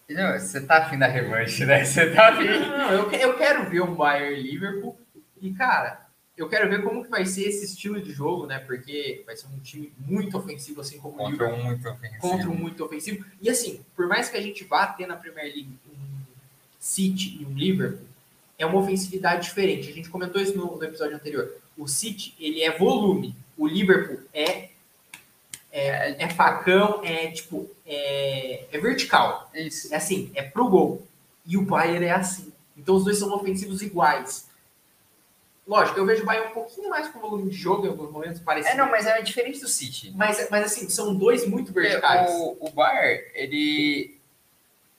Não, 0.10 0.39
você 0.39 0.62
tá 0.62 0.78
afim 0.78 0.97
da 0.97 1.08
revanche, 1.08 1.66
né? 1.66 1.84
Você 1.84 2.10
tá 2.14 2.30
afim. 2.30 2.45
Não, 2.45 2.91
eu, 2.91 3.12
eu 3.12 3.38
quero 3.38 3.70
ver 3.70 3.82
um 3.82 3.93
Bayern 3.93 4.41
Liverpool. 4.41 4.97
E, 5.41 5.51
cara, 5.53 6.08
eu 6.38 6.47
quero 6.47 6.70
ver 6.70 6.82
como 6.82 7.03
que 7.03 7.10
vai 7.10 7.26
ser 7.26 7.43
esse 7.49 7.66
estilo 7.66 8.01
de 8.01 8.12
jogo, 8.12 8.45
né? 8.45 8.60
Porque 8.60 9.24
vai 9.26 9.36
ser 9.36 9.47
um 9.47 9.60
time 9.60 9.91
muito 9.99 10.38
ofensivo, 10.38 10.80
assim 10.82 10.97
como 10.99 11.16
o 11.16 11.18
Contra 11.18 11.47
Liverpool. 11.47 11.60
um 11.60 11.66
muito 11.66 11.89
ofensivo. 11.89 12.22
Contra 12.22 12.49
um 12.49 12.55
muito 12.55 12.86
ofensivo. 12.86 13.26
E, 13.41 13.49
assim, 13.49 13.84
por 13.95 14.08
mais 14.08 14.30
que 14.30 14.38
a 14.38 14.41
gente 14.41 14.64
vá 14.64 14.88
ter 14.88 15.08
na 15.08 15.18
Premier 15.18 15.45
League 15.45 15.78
um 15.89 15.97
City 16.80 17.39
e 17.41 17.45
um 17.45 17.53
Liverpool, 17.53 18.08
é 18.58 18.66
uma 18.66 18.80
ofensividade 18.80 19.43
diferente. 19.43 19.89
A 19.89 19.93
gente 19.93 20.10
comentou 20.10 20.41
isso 20.41 20.58
no, 20.58 20.78
no 20.78 20.84
episódio 20.84 21.16
anterior. 21.16 21.53
O 21.78 21.88
City, 21.88 22.34
ele 22.39 22.62
é 22.62 22.78
volume. 22.78 23.36
O 23.58 23.68
Liverpool 23.68 24.20
é... 24.34 24.70
É, 25.78 26.24
é 26.24 26.30
facão, 26.30 27.02
é 27.04 27.30
tipo, 27.30 27.70
é, 27.86 28.66
é 28.72 28.80
vertical. 28.80 29.48
Isso. 29.54 29.94
É 29.94 29.98
assim, 29.98 30.32
é 30.34 30.42
pro 30.42 30.68
gol. 30.68 31.06
E 31.46 31.56
o 31.56 31.62
Bayern 31.62 32.04
é 32.06 32.12
assim. 32.12 32.52
Então 32.76 32.96
os 32.96 33.04
dois 33.04 33.20
são 33.20 33.32
ofensivos 33.32 33.84
iguais. 33.84 34.50
Lógico, 35.68 36.00
eu 36.00 36.06
vejo 36.06 36.24
o 36.24 36.26
Bayern 36.26 36.50
um 36.50 36.54
pouquinho 36.54 36.90
mais 36.90 37.08
com 37.10 37.20
volume 37.20 37.52
de 37.52 37.58
jogo 37.58 37.86
em 37.86 37.90
alguns 37.90 38.12
momentos, 38.12 38.40
parecido. 38.40 38.74
É, 38.74 38.78
não, 38.78 38.90
mas 38.90 39.06
é 39.06 39.22
diferente 39.22 39.60
do 39.60 39.68
City. 39.68 40.12
mas, 40.16 40.50
mas 40.50 40.66
assim, 40.66 40.90
são 40.90 41.14
dois 41.14 41.46
muito 41.46 41.72
verticais. 41.72 42.32
O, 42.32 42.58
o 42.60 42.72
Bayern, 42.72 43.24
ele. 43.36 44.18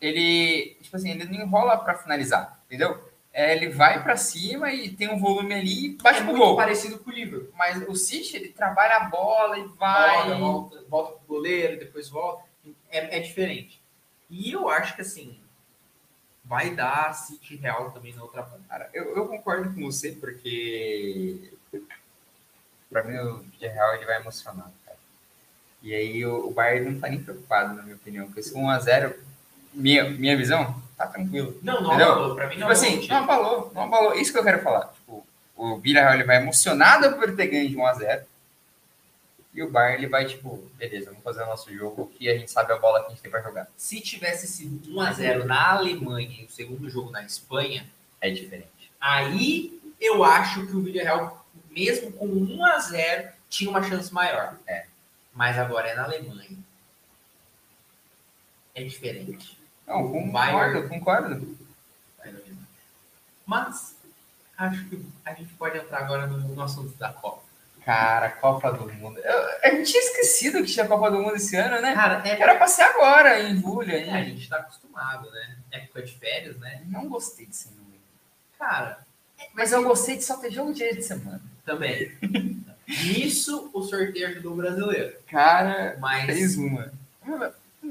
Ele. 0.01 0.77
Tipo 0.81 0.97
assim, 0.97 1.11
ele 1.11 1.25
não 1.25 1.45
enrola 1.45 1.77
pra 1.77 1.95
finalizar, 1.95 2.61
entendeu? 2.67 3.03
É, 3.39 3.55
ele 3.55 3.69
vai 3.69 4.03
pra 4.03 4.17
cima 4.17 4.73
e 4.73 4.91
tem 4.91 5.09
um 5.09 5.17
volume 5.17 5.55
ali 5.55 5.87
e 5.87 5.89
bate 5.91 6.23
é 6.23 6.25
pro 6.25 6.37
gol. 6.37 6.57
parecido 6.57 6.99
com 6.99 7.09
o 7.09 7.13
Liverpool. 7.13 7.53
Mas 7.57 7.89
o 7.89 7.95
City, 7.95 8.35
ele 8.35 8.49
trabalha 8.49 8.97
a 8.97 9.05
bola 9.05 9.57
e 9.57 9.65
vai. 9.79 10.17
Volta, 10.17 10.35
volta, 10.35 10.85
volta 10.89 11.13
pro 11.13 11.37
goleiro, 11.37 11.79
depois 11.79 12.09
volta. 12.09 12.43
É, 12.91 13.17
é 13.17 13.21
diferente. 13.21 13.81
E 14.29 14.51
eu 14.51 14.69
acho 14.69 14.97
que 14.97 15.03
assim, 15.03 15.39
vai 16.45 16.75
dar 16.75 17.15
City 17.15 17.55
Real 17.55 17.93
também 17.93 18.13
na 18.13 18.25
outra 18.25 18.43
ponta. 18.43 18.65
Cara, 18.69 18.91
eu, 18.93 19.15
eu 19.15 19.29
concordo 19.29 19.73
com 19.73 19.83
você, 19.83 20.11
porque 20.11 21.53
pra 22.91 23.05
mim 23.05 23.19
o 23.19 23.37
Villarreal 23.39 23.95
ele 23.95 24.05
vai 24.05 24.21
emocionar, 24.21 24.73
cara. 24.85 24.99
E 25.81 25.95
aí 25.95 26.27
o, 26.27 26.49
o 26.49 26.51
Bayern 26.51 26.91
não 26.91 27.01
tá 27.01 27.09
nem 27.09 27.23
preocupado, 27.23 27.75
na 27.75 27.85
minha 27.85 27.95
opinião, 27.95 28.33
com 28.33 28.41
esse 28.41 28.53
1x0, 28.53 29.15
minha, 29.73 30.11
minha 30.11 30.37
visão, 30.37 30.83
tá 30.99 31.07
tranquilo. 31.07 31.59
Não, 31.63 31.81
não 31.81 31.89
Entendeu? 31.91 32.13
abalou. 32.13 32.35
Pra 32.35 32.45
mim 32.47 32.51
Tipo 32.55 32.65
não 32.65 32.71
assim, 32.71 33.11
abalou, 33.11 33.11
não 33.11 33.23
abalou, 33.23 33.73
não 33.75 33.83
abalou. 33.85 34.15
Isso 34.15 34.33
que 34.33 34.39
eu 34.39 34.45
quero 34.45 34.61
falar. 34.63 34.89
Tipo, 34.89 35.27
o 35.57 35.79
Villarreal 35.79 36.15
ele 36.15 36.25
vai 36.25 36.37
emocionado 36.37 37.17
por 37.17 37.35
ter 37.35 37.47
ganho 37.47 37.69
de 37.69 37.77
1x0. 37.77 38.25
E 39.55 39.63
o 39.63 39.71
Bayern 39.71 40.03
ele 40.03 40.09
vai, 40.11 40.25
tipo, 40.27 40.59
beleza, 40.77 41.07
vamos 41.07 41.23
fazer 41.25 41.43
o 41.43 41.47
nosso 41.47 41.73
jogo 41.75 42.07
que 42.15 42.29
a 42.29 42.37
gente 42.37 42.51
sabe 42.51 42.73
a 42.73 42.77
bola 42.77 43.01
que 43.01 43.07
a 43.07 43.09
gente 43.11 43.23
tem 43.23 43.31
pra 43.31 43.41
jogar. 43.41 43.67
Se 43.77 44.01
tivesse 44.01 44.47
sido 44.47 44.91
1x0 44.93 45.45
na 45.45 45.73
Alemanha 45.73 46.43
e 46.43 46.45
o 46.45 46.51
segundo 46.51 46.89
jogo 46.91 47.11
na 47.11 47.23
Espanha, 47.23 47.87
É 48.21 48.31
diferente. 48.31 48.93
Aí 49.01 49.81
eu 50.01 50.25
acho 50.25 50.67
que 50.67 50.77
o 50.77 50.83
Villarreal, 50.83 51.47
mesmo 51.71 52.11
com 52.13 52.27
1 52.27 52.65
a 52.65 52.79
0 52.81 53.29
tinha 53.49 53.71
uma 53.71 53.83
chance 53.83 54.13
maior. 54.13 54.57
É. 54.67 54.87
Mas 55.33 55.57
agora 55.59 55.89
é 55.89 55.95
na 55.95 56.05
Alemanha. 56.05 56.59
É 58.75 58.83
diferente. 58.83 59.58
Não, 59.89 60.11
concordo, 60.13 60.33
Bayern- 60.33 60.89
concordo. 60.89 61.59
Alemanha. 62.23 62.57
Mas 63.47 63.95
acho 64.57 64.85
que 64.89 65.05
a 65.25 65.33
gente 65.35 65.53
pode 65.55 65.79
entrar 65.79 65.99
agora 66.01 66.27
no, 66.27 66.37
no 66.39 66.63
assunto 66.63 66.97
da 66.99 67.13
Copa. 67.13 67.43
Cara, 67.85 68.29
Copa 68.33 68.71
do 68.73 68.93
Mundo. 68.93 69.19
Eu, 69.19 69.49
a 69.63 69.71
gente 69.71 69.91
tinha 69.91 70.03
esquecido 70.03 70.59
que 70.63 70.71
tinha 70.71 70.87
Copa 70.87 71.11
do 71.11 71.19
Mundo 71.23 71.37
esse 71.37 71.57
ano, 71.57 71.81
né? 71.81 71.95
Cara, 71.95 72.23
é, 72.29 72.39
Era 72.41 72.57
pra 72.57 72.67
ser 72.69 72.83
agora, 72.83 73.41
em 73.41 73.59
julho 73.59 73.91
é, 73.91 74.11
a 74.11 74.23
gente 74.23 74.47
tá 74.47 74.57
acostumado, 74.59 75.31
né? 75.31 75.57
Época 75.73 76.03
de 76.03 76.13
férias, 76.19 76.59
né? 76.59 76.83
Não 76.87 77.09
gostei 77.09 77.47
desse 77.47 77.69
número. 77.71 77.99
Cara, 78.59 78.99
Mas 79.55 79.73
eu 79.73 79.83
gostei 79.85 80.19
de 80.19 80.25
só 80.25 80.37
ter 80.37 80.51
jogo 80.51 80.75
dia 80.75 80.95
de 80.95 81.03
semana. 81.03 81.41
também. 81.65 82.13
Nisso 82.87 83.71
o 83.73 83.83
sorteio 83.83 84.29
ajudou 84.29 84.53
o 84.53 84.57
brasileiro. 84.57 85.15
Cara, 85.31 85.97
Mas, 86.01 86.27
fez 86.27 86.57
uma. 86.59 86.93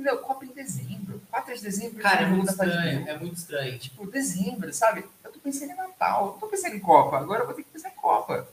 Meu, 0.01 0.17
Copa 0.19 0.45
em 0.45 0.49
dezembro. 0.49 1.21
4 1.29 1.55
de 1.55 1.61
dezembro. 1.61 2.01
cara, 2.01 2.21
é 2.21 2.23
jogo 2.23 2.35
muito 2.37 2.45
de 2.47 2.51
estranho. 2.51 3.07
É 3.09 3.17
muito 3.17 3.35
estranho. 3.37 3.79
Tipo, 3.79 4.07
dezembro, 4.11 4.73
sabe? 4.73 5.05
Eu 5.23 5.31
tô 5.31 5.39
pensando 5.39 5.71
em 5.71 5.75
Natal, 5.75 6.37
tô 6.39 6.47
pensando 6.47 6.75
em 6.75 6.79
Copa. 6.79 7.17
Agora 7.17 7.41
eu 7.41 7.45
vou 7.45 7.55
ter 7.55 7.63
que 7.63 7.69
pensar 7.69 7.89
em 7.89 7.95
Copa. 7.95 8.47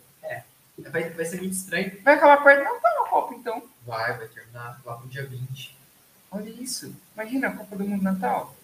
Vai, 0.90 1.09
vai 1.11 1.24
ser 1.24 1.36
muito 1.36 1.53
estranho. 1.53 1.92
Vai 2.03 2.14
acabar 2.14 2.42
perto 2.42 2.59
do 2.59 2.74
Natal 2.74 3.05
a 3.05 3.09
Copa, 3.09 3.34
então. 3.34 3.62
Vai, 3.86 4.18
vai 4.18 4.26
terminar 4.26 4.80
lá 4.84 4.97
pro 4.97 5.09
dia 5.09 5.24
20. 5.24 5.76
Olha 6.32 6.49
isso. 6.51 6.92
Imagina 7.14 7.49
a 7.49 7.53
Copa 7.53 7.76
do 7.76 7.84
Mundo 7.86 8.03
Natal. 8.03 8.55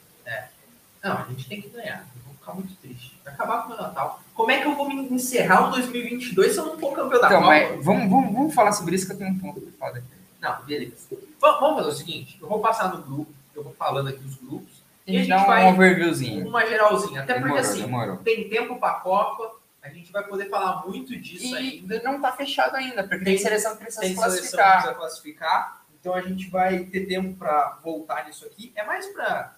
Não, 1.02 1.16
a 1.18 1.24
gente 1.28 1.48
tem 1.48 1.62
que 1.62 1.68
ganhar. 1.70 2.04
Eu 2.16 2.22
vou 2.26 2.34
ficar 2.34 2.52
muito 2.54 2.74
triste. 2.76 3.18
Vai 3.24 3.32
acabar 3.32 3.62
com 3.62 3.66
o 3.72 3.76
meu 3.76 3.80
Natal. 3.82 4.20
Como 4.34 4.50
é 4.50 4.60
que 4.60 4.66
eu 4.66 4.74
vou 4.74 4.88
me 4.88 4.96
encerrar 5.14 5.68
o 5.68 5.70
2022 5.70 6.52
se 6.52 6.58
eu 6.58 6.66
não 6.66 6.78
for 6.78 6.94
campeão 6.94 7.20
da 7.20 7.26
Então, 7.28 7.40
Copa? 7.42 7.46
mas 7.46 7.84
vamos, 7.84 8.10
vamos, 8.10 8.32
vamos 8.34 8.54
falar 8.54 8.72
sobre 8.72 8.96
isso 8.96 9.06
que 9.06 9.12
eu 9.12 9.18
tenho 9.18 9.30
um 9.30 9.38
ponto 9.38 9.60
pra 9.60 9.72
falar 9.78 9.92
daqui. 9.92 10.06
Não, 10.40 10.62
beleza. 10.64 10.96
Va- 11.40 11.58
Vamos 11.58 11.76
fazer 11.78 11.88
o 11.88 11.92
seguinte. 11.92 12.38
Eu 12.40 12.48
vou 12.48 12.60
passar 12.60 12.94
no 12.94 13.02
grupo. 13.02 13.32
Eu 13.54 13.62
vou 13.64 13.72
falando 13.74 14.08
aqui 14.08 14.22
os 14.24 14.36
grupos. 14.36 14.80
A 15.06 15.10
E 15.10 15.16
a 15.16 15.20
gente 15.20 15.28
dá 15.28 15.42
um 15.42 15.46
vai- 15.46 15.72
overviewzinho. 15.72 16.46
Uma 16.48 16.64
geralzinha. 16.66 17.22
Até 17.22 17.34
porque 17.34 17.48
Demorou, 17.48 17.70
assim, 17.70 17.80
demorou. 17.82 18.16
tem 18.18 18.48
tempo 18.48 18.78
pra 18.78 18.94
Copa. 18.94 19.58
A 19.82 19.88
gente 19.88 20.12
vai 20.12 20.22
poder 20.22 20.48
falar 20.50 20.86
muito 20.86 21.16
disso 21.16 21.46
E 21.56 21.56
ainda. 21.56 22.02
não 22.02 22.20
tá 22.20 22.32
fechado 22.32 22.76
ainda, 22.76 23.02
porque 23.02 23.24
tem, 23.24 23.34
Tem- 23.36 23.38
seleção 23.38 23.72
que 23.72 23.78
precisa 23.82 24.02
Tem 24.02 24.10
se 24.10 24.16
seleção 24.16 24.36
que 24.40 24.40
classificar. 24.56 24.72
precisa 24.74 24.94
classificar. 24.94 25.80
Então 25.98 26.14
a 26.14 26.20
gente 26.20 26.48
vai 26.50 26.80
ter 26.84 27.06
tempo 27.06 27.34
pra 27.36 27.78
voltar 27.82 28.26
nisso 28.26 28.44
aqui. 28.46 28.72
É 28.76 28.84
mais 28.84 29.06
pra 29.06 29.54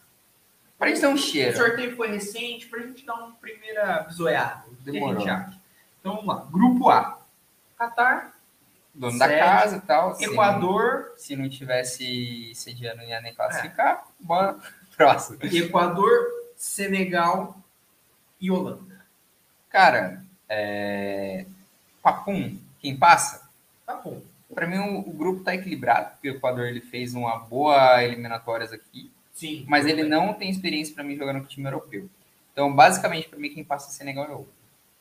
Pra 0.78 0.88
gente 0.88 1.00
dar 1.00 1.10
um 1.10 1.14
O 1.14 1.18
cheiro. 1.18 1.56
sorteio 1.56 1.94
foi 1.96 2.08
recente, 2.08 2.66
pra 2.66 2.80
gente 2.80 3.04
dar 3.06 3.14
uma 3.14 3.32
primeira 3.40 4.00
bisoiada. 4.08 4.64
O 4.68 4.72
a 4.72 4.90
Demorou. 4.90 5.22
Então 5.22 6.16
vamos 6.16 6.26
lá. 6.26 6.46
Grupo 6.50 6.88
A. 6.90 7.18
Catar, 7.78 8.31
Dono 8.94 9.18
da 9.18 9.28
casa 9.28 9.76
e 9.76 9.80
tal. 9.80 10.14
se 10.14 10.24
Equador, 10.24 11.06
não- 11.10 11.16
Se 11.18 11.36
não 11.36 11.48
tivesse 11.48 12.52
sediando, 12.54 12.98
não 12.98 13.04
ia 13.04 13.20
nem 13.20 13.34
classificar. 13.34 14.06
Bora. 14.20 14.56
Próximo. 14.96 15.38
Equador, 15.42 16.26
Senegal 16.56 17.56
e 18.40 18.50
Holanda. 18.50 19.00
Cara, 19.70 20.22
é... 20.48 21.46
Papum, 22.02 22.58
quem 22.80 22.96
passa? 22.96 23.48
Bom. 24.04 24.20
Pra 24.54 24.66
mim, 24.66 24.76
o, 24.78 24.98
o 24.98 25.12
grupo 25.12 25.42
tá 25.42 25.54
equilibrado, 25.54 26.10
porque 26.10 26.30
o 26.30 26.34
Equador 26.36 26.66
ele 26.66 26.80
fez 26.82 27.14
uma 27.14 27.38
boa 27.38 28.02
eliminatórias 28.04 28.70
aqui, 28.72 29.10
Sim. 29.32 29.64
mas 29.66 29.86
ele 29.86 30.02
não 30.02 30.34
tem 30.34 30.50
experiência 30.50 30.94
pra 30.94 31.02
mim 31.02 31.16
jogando 31.16 31.40
com 31.40 31.46
time 31.46 31.66
europeu. 31.66 32.08
Então, 32.52 32.70
basicamente, 32.74 33.28
pra 33.30 33.38
mim, 33.38 33.48
quem 33.48 33.64
passa 33.64 33.88
é 33.88 33.92
Senegal 33.92 34.26
e 34.26 34.30
Holanda. 34.30 34.48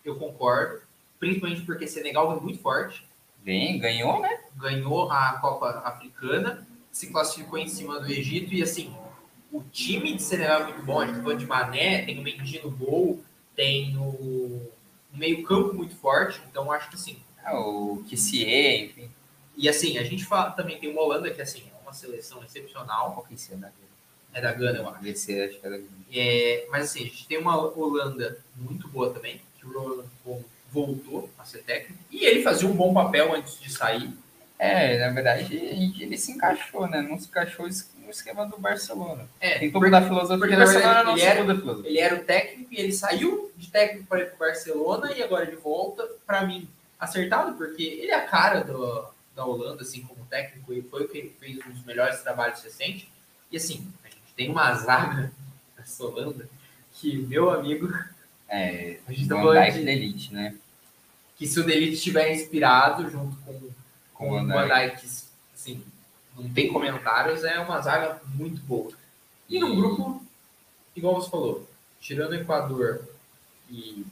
Eu 0.06 0.16
concordo. 0.18 0.82
Principalmente 1.20 1.62
porque 1.64 1.86
Senegal 1.86 2.32
vem 2.34 2.42
muito 2.42 2.60
forte. 2.62 3.06
Vem, 3.44 3.80
ganhou, 3.80 4.22
né? 4.22 4.40
Ganhou 4.56 5.12
a 5.12 5.34
Copa 5.40 5.82
Africana, 5.86 6.68
se 6.92 7.08
classificou 7.12 7.58
em 7.58 7.68
cima 7.68 8.00
do 8.00 8.12
Egito 8.12 8.54
e 8.54 8.62
assim, 8.62 8.94
o 9.52 9.62
time 9.64 10.16
de 10.16 10.22
Senegal 10.22 10.62
é 10.62 10.64
muito 10.66 10.84
bom. 10.84 11.00
A 11.00 11.06
gente 11.06 11.18
tá 11.18 11.24
falando 11.24 11.40
de 11.40 11.48
Mané, 11.48 12.04
tem 12.06 12.20
o 12.20 12.22
Mendy 12.22 12.62
no 12.64 12.72
gol, 12.72 13.24
tem 13.56 13.98
o 13.98 14.72
o 15.14 15.18
meio-campo 15.18 15.74
muito 15.74 15.96
forte. 15.96 16.42
Então 16.50 16.72
acho 16.72 16.90
que 16.90 16.96
assim, 16.96 17.18
Ah, 17.44 17.60
O 17.60 18.04
Kissie, 18.08 18.46
enfim. 18.86 19.12
E 19.58 19.68
assim, 19.68 19.98
a 19.98 20.04
gente 20.04 20.26
fala, 20.26 20.52
também 20.52 20.80
tem 20.80 20.92
uma 20.92 21.02
Holanda 21.02 21.30
que 21.30 21.42
assim, 21.42 21.64
é 21.70 21.82
uma 21.84 21.94
seleção 21.94 22.44
excepcional, 22.44 23.14
Qual 23.14 23.26
que 23.26 23.34
é 23.34 23.36
esse 23.36 23.56
da 23.56 23.72
é 24.34 24.40
da 24.42 24.54
Gana, 24.54 24.80
eu 24.80 24.88
acho. 24.88 25.02
VC, 25.02 25.42
acho 25.44 25.60
que 25.60 25.68
é 25.68 25.70
da 25.70 25.80
É, 26.10 26.68
mas 26.72 26.86
assim, 26.86 27.02
a 27.02 27.04
gente 27.04 27.28
tem 27.28 27.38
uma 27.38 27.58
Holanda 27.58 28.42
muito 28.56 28.88
boa 28.88 29.14
também, 29.14 29.42
que 29.60 29.66
o 29.66 30.06
Koeman 30.24 30.46
voltou 30.72 31.30
a 31.38 31.44
ser 31.44 31.60
técnico, 31.64 32.02
e 32.10 32.26
ele 32.26 32.42
fazia 32.44 32.68
um 32.68 32.74
bom 32.74 32.94
papel 32.94 33.34
antes 33.36 33.60
de 33.60 33.72
sair. 33.72 34.10
É, 34.58 35.00
na 35.00 35.10
verdade, 35.14 35.44
a 35.58 36.04
ele 36.04 36.18
se 36.18 36.32
encaixou, 36.32 36.88
né? 36.88 37.02
Não 37.02 37.18
se 37.20 37.28
encaixou 37.28 37.66
no 37.68 38.10
esquema 38.12 38.46
do 38.46 38.58
Barcelona. 38.60 39.28
É, 39.40 39.58
Tem 39.58 39.72
como 39.72 39.90
da 39.90 40.02
filosofia 40.04 40.38
porque, 40.38 40.56
Barcelona 40.56 41.04
não 41.04 41.14
ele 41.14 41.22
era- 41.24 41.36
segundo 41.36 41.52
a 41.52 41.56
filosofia. 41.56 41.90
ele 41.90 42.00
era 42.00 42.16
o 42.16 42.24
técnico 42.24 42.74
e 42.74 42.78
ele 42.80 42.94
saiu 42.94 43.52
de 43.58 43.68
técnico 43.72 44.06
para 44.06 44.20
ir 44.22 44.26
pro 44.30 44.38
Barcelona 44.38 45.12
e 45.14 45.24
agora 45.24 45.46
ele 45.48 45.56
volta, 45.56 46.08
para 46.28 46.46
mim, 46.46 46.70
acertado, 47.00 47.54
porque 47.58 47.82
ele 47.82 48.12
é 48.12 48.16
a 48.16 48.28
cara 48.28 48.64
do, 48.64 49.06
da 49.36 49.44
Holanda, 49.44 49.82
assim, 49.82 50.04
como 50.04 50.24
técnico, 50.26 50.72
e 50.74 50.84
foi 50.84 51.06
o 51.06 51.08
que 51.10 51.34
fez 51.40 51.58
um 51.66 51.72
dos 51.72 51.84
melhores 51.84 52.22
trabalhos 52.22 52.62
recentes. 52.62 53.08
E 53.52 53.58
assim, 53.58 53.92
a 54.06 54.08
gente 54.10 54.22
tem 54.38 54.50
uma 54.52 54.72
zaga 54.76 55.32
nessa 55.76 56.04
Holanda 56.06 56.48
que, 56.94 57.18
meu 57.18 57.50
amigo, 57.50 57.92
É, 58.52 59.00
a 59.08 59.14
gente 59.14 59.30
tá 59.30 59.36
falando 59.36 59.64
Dijk 59.64 59.84
de 59.84 59.90
Elite, 59.90 60.34
né? 60.34 60.56
que 61.42 61.48
se 61.48 61.60
o 61.60 61.64
Delite 61.64 61.96
estiver 61.96 62.32
inspirado 62.32 63.10
junto 63.10 63.36
com, 63.38 63.54
com 64.14 64.30
Com 64.30 64.44
o 64.44 64.48
Van 64.48 64.68
Dijk, 64.68 65.08
assim, 65.56 65.84
não 66.38 66.48
tem 66.48 66.72
comentários, 66.72 67.44
é 67.44 67.58
uma 67.58 67.82
zaga 67.82 68.22
muito 68.36 68.62
boa. 68.62 68.92
E 69.50 69.60
num 69.60 69.76
grupo, 69.76 70.24
igual 70.96 71.16
você 71.16 71.32
falou, 71.32 71.68
tirando 72.00 72.34
o 72.34 72.36
Equador 72.36 73.10
e. 73.72 74.06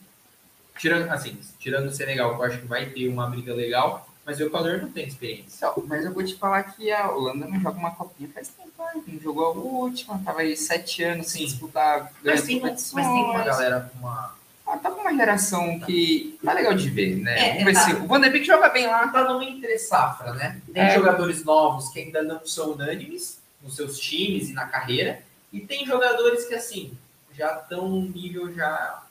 Tirando, 0.80 1.08
assim, 1.12 1.38
tirando 1.60 1.86
o 1.86 1.92
Senegal, 1.92 2.34
que 2.34 2.42
eu 2.42 2.46
acho 2.46 2.62
que 2.62 2.66
vai 2.66 2.88
ter 2.88 3.08
uma 3.08 3.30
briga 3.30 3.54
legal, 3.54 4.09
mas 4.30 4.40
o 4.40 4.44
Equador 4.44 4.80
não 4.80 4.92
tem 4.92 5.08
experiência. 5.08 5.50
Só- 5.74 5.74
Mas 5.88 6.06
eu 6.06 6.14
vou 6.14 6.24
te 6.24 6.36
falar 6.36 6.62
que 6.62 6.92
a 6.92 7.10
Holanda 7.12 7.48
não 7.48 7.60
joga 7.60 7.80
uma 7.80 7.90
copinha 7.96 8.30
faz 8.32 8.48
tempo, 8.50 8.70
né? 8.78 9.02
não 9.08 9.20
jogou 9.20 9.46
a 9.46 9.50
última, 9.54 10.22
tava 10.24 10.42
aí 10.42 10.56
sete 10.56 11.04
anos 11.04 11.32
sem 11.32 11.46
disputar 11.48 12.12
Mas 12.24 12.44
tem, 12.44 12.62
mas 12.62 12.92
tem 12.92 13.04
uma 13.04 13.44
galera 13.44 13.90
com 13.92 13.98
uma. 14.08 14.36
Ah, 14.68 14.78
tá 14.78 14.92
com 14.92 15.02
uma 15.02 15.16
geração 15.16 15.80
que 15.80 16.38
tá 16.46 16.54
legal 16.54 16.76
de 16.76 16.92
ver, 16.92 17.16
né? 17.16 17.40
É, 17.40 17.50
Vamos 17.54 17.66
ver 17.66 17.74
tá. 17.74 17.80
se 17.86 17.94
o 17.96 18.06
Van 18.08 18.22
de 18.22 18.30
Beek 18.30 18.46
joga 18.46 18.70
bem 18.70 18.86
lá. 18.86 19.08
Tá 19.08 19.24
numa 19.24 19.44
entre 19.44 19.80
safra, 19.80 20.32
né? 20.34 20.62
Tem 20.72 20.84
É. 20.84 20.94
jogadores 20.94 21.44
novos 21.44 21.90
que 21.90 22.00
ainda 22.00 22.22
não 22.22 22.46
são 22.46 22.74
unânimes 22.74 23.40
nos 23.64 23.76
seus 23.76 23.98
times 23.98 24.50
e 24.50 24.54
na 24.54 24.68
carreira, 24.68 25.24
e 25.52 25.60
tem 25.60 25.88
jogadores 25.88 26.46
que, 26.46 26.54
assim, 26.54 26.96
já 27.34 27.56
estão 27.56 27.90
num 27.90 28.04
nível 28.10 28.54
já 28.54 29.02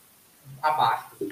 abaixo. 0.61 1.07
no. 1.19 1.29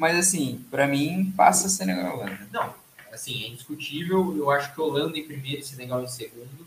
Mas 0.00 0.16
assim, 0.16 0.64
pra 0.70 0.86
mim, 0.86 1.30
passa 1.36 1.68
Senegal 1.68 2.06
e 2.06 2.20
Holanda. 2.20 2.48
Não, 2.50 2.74
assim, 3.12 3.44
é 3.44 3.48
indiscutível. 3.48 4.34
Eu 4.34 4.50
acho 4.50 4.72
que 4.74 4.80
Holanda 4.80 5.18
em 5.18 5.26
primeiro 5.26 5.60
e 5.60 5.62
Senegal 5.62 6.02
em 6.02 6.08
segundo. 6.08 6.66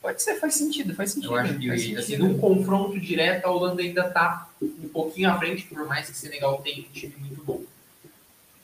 Pode 0.00 0.22
ser, 0.22 0.38
faz 0.38 0.54
sentido, 0.54 0.94
faz 0.94 1.10
sentido. 1.10 1.32
Eu 1.32 1.38
acho 1.40 1.58
que, 1.58 1.68
assim, 1.68 1.96
sentido. 1.96 2.28
num 2.28 2.38
confronto 2.38 3.00
direto, 3.00 3.46
a 3.46 3.50
Holanda 3.50 3.82
ainda 3.82 4.08
tá 4.08 4.48
um 4.62 4.88
pouquinho 4.90 5.28
à 5.28 5.36
frente, 5.40 5.66
por 5.66 5.84
mais 5.88 6.08
que 6.08 6.16
Senegal 6.16 6.62
tenha 6.62 6.86
um 6.86 6.92
time 6.92 7.16
muito 7.18 7.42
bom. 7.42 7.64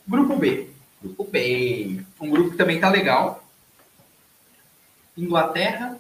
Grupo 0.06 0.36
B. 0.36 0.70
Grupo 1.02 1.24
B. 1.24 2.04
Um 2.20 2.30
grupo 2.30 2.52
que 2.52 2.56
também 2.56 2.78
tá 2.78 2.88
legal. 2.88 3.44
Inglaterra, 5.18 5.98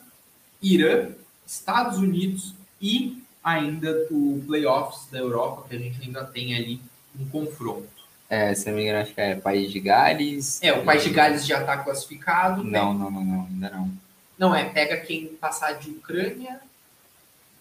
Irã, 0.62 1.08
Estados 1.44 1.98
Unidos 1.98 2.54
e 2.80 3.24
ainda 3.42 4.06
o 4.12 4.40
playoffs 4.46 5.10
da 5.10 5.18
Europa, 5.18 5.66
que 5.68 5.74
a 5.74 5.78
gente 5.80 6.00
ainda 6.00 6.24
tem 6.24 6.54
ali 6.54 6.80
um 7.18 7.28
confronto. 7.28 7.88
É, 8.28 8.54
se 8.54 8.66
não 8.68 8.76
me 8.76 8.82
engano, 8.82 9.00
acho 9.00 9.14
que 9.14 9.20
é 9.20 9.36
País 9.36 9.70
de 9.70 9.78
Gales. 9.80 10.60
É, 10.62 10.72
o 10.72 10.84
País 10.84 11.02
de 11.04 11.10
Gales 11.10 11.46
já 11.46 11.62
tá 11.62 11.76
classificado. 11.76 12.64
Não, 12.64 12.92
não, 12.92 13.10
não, 13.10 13.24
não, 13.24 13.46
ainda 13.46 13.70
não. 13.70 13.90
Não, 14.38 14.54
é, 14.54 14.64
pega 14.64 14.96
quem 14.98 15.28
passar 15.28 15.72
de 15.74 15.90
Ucrânia 15.90 16.60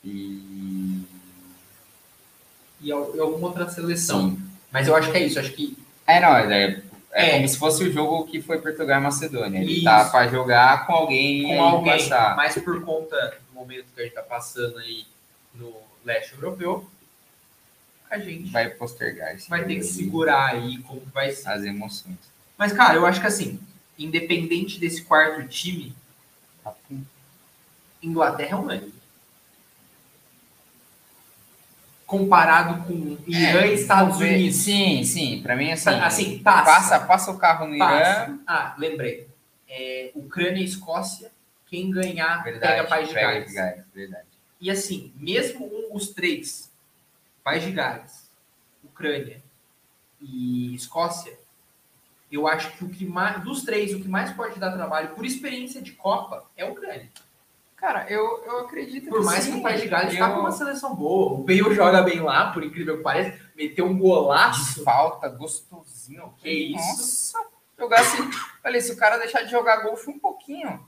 E. 0.04 0.10
e 0.10 1.06
e 2.82 2.92
alguma 2.92 3.48
outra 3.48 3.68
seleção. 3.70 4.32
Sim. 4.32 4.42
Mas 4.72 4.88
eu 4.88 4.96
acho 4.96 5.12
que 5.12 5.18
é 5.18 5.24
isso, 5.26 5.40
acho 5.40 5.52
que 5.54 5.78
É, 6.06 6.20
não, 6.20 6.36
é, 6.36 6.64
é, 6.64 6.82
É. 7.30 7.32
como 7.32 7.48
se 7.48 7.58
fosse 7.58 7.84
o 7.84 7.92
jogo 7.92 8.26
que 8.26 8.42
foi 8.42 8.60
Portugal 8.60 9.00
e 9.00 9.04
Macedônia. 9.04 9.60
Ele 9.62 9.76
Isso. 9.76 9.84
tá 9.86 10.06
pra 10.10 10.28
jogar 10.28 10.86
com 10.86 10.94
alguém 10.94 11.44
com 11.48 11.62
alguém, 11.64 11.94
passar. 11.94 12.36
mas 12.36 12.56
por 12.56 12.84
conta 12.84 13.38
do 13.50 13.56
momento 13.60 13.86
que 13.96 14.02
a 14.02 14.04
gente 14.04 14.14
tá 14.14 14.22
passando 14.22 14.78
aí 14.80 15.06
no 15.56 15.74
leste 16.04 16.34
europeu, 16.34 16.86
a 18.10 18.18
gente 18.20 18.52
vai, 18.52 18.68
Vai 18.70 18.76
postergar 18.78 19.36
esse 19.36 19.50
ter 19.50 19.76
que 19.76 19.84
segurar 19.84 20.52
aí 20.52 20.78
como 20.80 21.02
vai 21.14 21.32
ser. 21.32 21.50
as 21.50 21.64
emoções. 21.64 22.18
Mas, 22.58 22.72
cara, 22.72 22.96
eu 22.96 23.06
acho 23.06 23.20
que 23.22 23.28
assim, 23.28 23.60
independente 23.98 24.80
desse 24.80 25.02
quarto 25.04 25.48
time, 25.48 25.96
Tá 26.64 26.74
Inglaterra 28.02 28.52
é 28.52 28.56
unânime. 28.56 28.94
Comparado 32.06 32.84
com 32.86 33.18
Irã 33.28 33.62
É, 33.62 33.68
e 33.72 33.74
Estados 33.74 34.20
ver. 34.20 34.36
Unidos. 34.36 34.58
Sim, 34.58 35.04
sim, 35.04 35.42
pra 35.42 35.56
mim 35.56 35.72
assim. 35.72 35.90
Assim, 35.90 36.40
passa. 36.40 36.66
passa, 36.72 37.00
passa 37.00 37.32
o 37.32 37.38
carro 37.38 37.68
no 37.68 37.78
Passa. 37.78 38.24
Irã. 38.26 38.40
Ah, 38.46 38.76
lembrei. 38.78 39.28
É, 39.68 40.12
Ucrânia 40.14 40.62
e 40.62 40.66
Escócia, 40.66 41.32
quem 41.66 41.90
ganhar 41.90 42.44
Verdade, 42.44 42.74
pega 42.74 42.88
País 42.88 43.08
de 43.10 43.14
Gales. 43.16 43.54
Gales, 43.54 43.84
verdade. 43.94 44.26
E 44.62 44.70
assim, 44.70 45.12
mesmo 45.16 45.66
um- 45.66 45.96
os 45.96 46.10
três, 46.10 46.65
País 47.46 47.64
de 47.64 47.72
Gales, 47.72 48.30
Ucrânia 48.84 49.42
e 50.20 50.74
Escócia, 50.74 51.38
eu 52.32 52.48
acho 52.48 52.72
que 52.76 52.84
o 52.84 52.90
que 52.90 53.06
mais, 53.06 53.44
dos 53.44 53.64
três, 53.64 53.94
o 53.94 54.02
que 54.02 54.08
mais 54.08 54.32
pode 54.34 54.60
dar 54.60 54.72
trabalho 54.72 55.10
por 55.10 55.24
experiência 55.26 55.80
de 55.82 55.92
Copa 55.92 56.44
é 56.58 56.64
a 56.64 56.70
Ucrânia. 56.72 57.10
Cara, 57.76 58.10
eu, 58.10 58.44
eu 58.46 58.60
acredito 58.62 59.10
Por 59.10 59.24
mais 59.24 59.44
sim, 59.44 59.52
que 59.54 59.58
o 59.60 59.62
País 59.62 59.82
de 59.82 59.88
Gales 59.88 60.08
eu- 60.08 60.14
está 60.14 60.34
com 60.34 60.40
uma 60.40 60.52
seleção 60.52 60.96
boa. 60.96 61.34
O 61.34 61.44
Bale 61.44 61.76
joga 61.76 62.02
bem 62.02 62.20
lá, 62.20 62.52
por 62.52 62.64
incrível 62.64 62.98
que 62.98 63.04
pareça, 63.04 63.40
meteu 63.56 63.86
um 63.86 63.94
de 63.94 64.00
golaço. 64.02 64.84
falta, 64.84 65.30
gostosinho. 65.30 66.34
Que 66.40 66.50
isso? 66.50 67.34
Nossa, 67.38 67.50
jogasse. 67.78 68.18
Falei, 68.64 68.82
se 68.82 68.92
o 68.92 68.98
cara 68.98 69.18
deixar 69.20 69.44
de 69.44 69.52
jogar 69.52 69.84
golfe 69.84 70.10
um 70.10 70.18
pouquinho, 70.18 70.84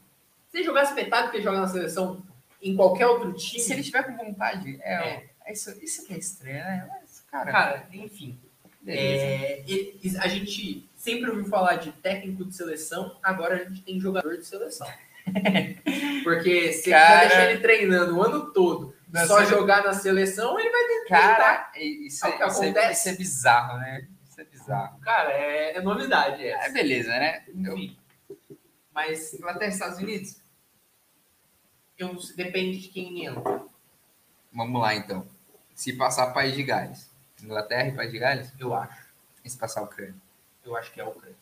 Se 0.49 0.57
ele 0.57 0.63
jogasse 0.65 0.93
metade 0.95 1.29
que 1.29 1.37
ele 1.37 1.43
joga 1.43 1.59
na 1.59 1.67
seleção 1.67 2.23
em 2.61 2.75
qualquer 2.75 3.05
outro 3.05 3.29
e 3.31 3.33
time, 3.35 3.59
se 3.61 3.73
ele 3.73 3.83
tiver 3.83 4.01
com 4.03 4.15
vontade, 4.17 4.79
é, 4.81 4.93
É. 4.93 5.29
é 5.49 5.53
isso, 5.53 5.71
isso 5.83 6.05
que 6.05 6.13
é 6.13 6.17
estranho, 6.17 6.57
né? 6.63 6.87
Mas, 6.89 7.23
cara, 7.31 7.51
cara, 7.51 7.87
enfim. 7.93 8.39
É, 8.85 9.63
ele- 9.67 9.99
a 10.19 10.27
gente 10.27 10.89
sempre 10.95 11.29
ouviu 11.29 11.45
falar 11.45 11.75
de 11.75 11.91
técnico 11.91 12.45
de 12.45 12.55
seleção, 12.55 13.17
agora 13.21 13.55
a 13.55 13.63
gente 13.65 13.81
tem 13.81 13.99
jogador 13.99 14.37
de 14.37 14.45
seleção. 14.45 14.87
Porque 16.23 16.71
se 16.71 16.89
Cara. 16.89 17.21
você 17.21 17.27
deixar 17.27 17.51
ele 17.51 17.61
treinando 17.61 18.15
o 18.17 18.23
ano 18.23 18.51
todo, 18.53 18.95
só 19.27 19.37
sele- 19.39 19.49
jogar 19.49 19.83
na 19.83 19.93
seleção, 19.93 20.57
ele 20.59 20.69
vai 20.69 20.87
que 20.87 21.05
Cara, 21.09 21.71
isso 21.75 22.25
É 22.25 22.29
é, 22.29 22.33
o 22.33 22.37
que 22.37 22.43
isso, 22.47 22.63
é, 22.63 22.67
acontece. 22.69 22.99
isso 22.99 23.09
é 23.09 23.17
bizarro, 23.17 23.77
né? 23.79 24.07
Isso 24.29 24.41
é 24.41 24.43
bizarro. 24.45 24.99
Cara, 25.01 25.31
é, 25.33 25.75
é 25.77 25.81
novidade 25.81 26.43
É 26.43 26.49
essa. 26.51 26.71
beleza, 26.73 27.09
né? 27.09 27.43
Eu, 27.47 27.77
Enfim. 27.77 27.97
Mas 28.93 29.33
Inglaterra 29.33 29.71
e 29.71 29.73
Estados 29.73 29.97
Unidos? 29.99 30.41
eu, 31.97 32.15
depende 32.35 32.79
de 32.79 32.87
quem 32.89 33.25
entra. 33.25 33.63
Vamos 34.53 34.81
lá, 34.81 34.95
então. 34.95 35.27
Se 35.77 35.93
passar 35.93 36.33
País 36.33 36.55
de 36.55 36.63
Gales. 36.63 37.07
Inglaterra 37.41 37.89
e 37.89 37.95
País 37.95 38.11
de 38.11 38.17
Gales? 38.17 38.51
Eu 38.59 38.73
acho. 38.73 39.05
E 39.45 39.49
se 39.49 39.55
passar 39.55 39.83
Ucrânia? 39.83 40.15
Eu 40.65 40.75
acho 40.75 40.91
que 40.91 40.99
é 40.99 41.03
a 41.03 41.07
Ucrânia. 41.07 41.37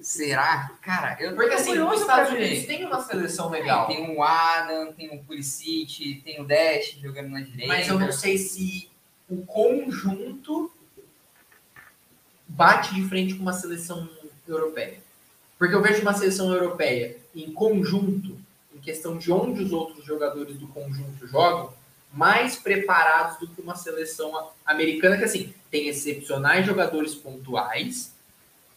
Será? 0.00 0.70
Cara, 0.80 1.18
eu 1.20 1.36
Porque 1.36 1.52
assim, 1.52 1.78
os 1.78 2.00
Estados. 2.00 2.32
Unidos 2.32 2.64
tem 2.64 2.82
uma 2.86 3.02
seleção 3.02 3.50
legal. 3.50 3.86
Tem 3.86 4.16
o 4.16 4.22
Adam, 4.22 4.94
tem 4.94 5.14
o 5.14 5.22
Pulisic, 5.22 6.22
tem 6.24 6.40
o 6.40 6.46
Dash 6.46 6.96
jogando 6.98 7.28
na 7.28 7.42
direita. 7.42 7.66
Mas 7.66 7.88
eu 7.88 8.00
não 8.00 8.10
sei 8.10 8.38
se 8.38 8.90
o 9.28 9.44
conjunto 9.44 10.72
bate 12.48 12.94
de 12.94 13.06
frente 13.06 13.34
com 13.34 13.42
uma 13.42 13.52
seleção 13.52 14.08
europeia. 14.48 14.98
Porque 15.58 15.74
eu 15.74 15.82
vejo 15.82 16.00
uma 16.00 16.14
seleção 16.14 16.50
europeia 16.50 17.18
em 17.36 17.52
conjunto, 17.52 18.40
em 18.74 18.80
questão 18.80 19.18
de 19.18 19.30
onde 19.30 19.62
os 19.62 19.72
outros 19.72 20.06
jogadores 20.06 20.58
do 20.58 20.66
conjunto 20.68 21.26
jogam, 21.26 21.74
mais 22.12 22.56
preparados 22.56 23.38
do 23.38 23.48
que 23.48 23.60
uma 23.60 23.74
seleção 23.74 24.50
americana, 24.66 25.16
que 25.16 25.24
assim, 25.24 25.54
tem 25.70 25.88
excepcionais 25.88 26.66
jogadores 26.66 27.14
pontuais, 27.14 28.12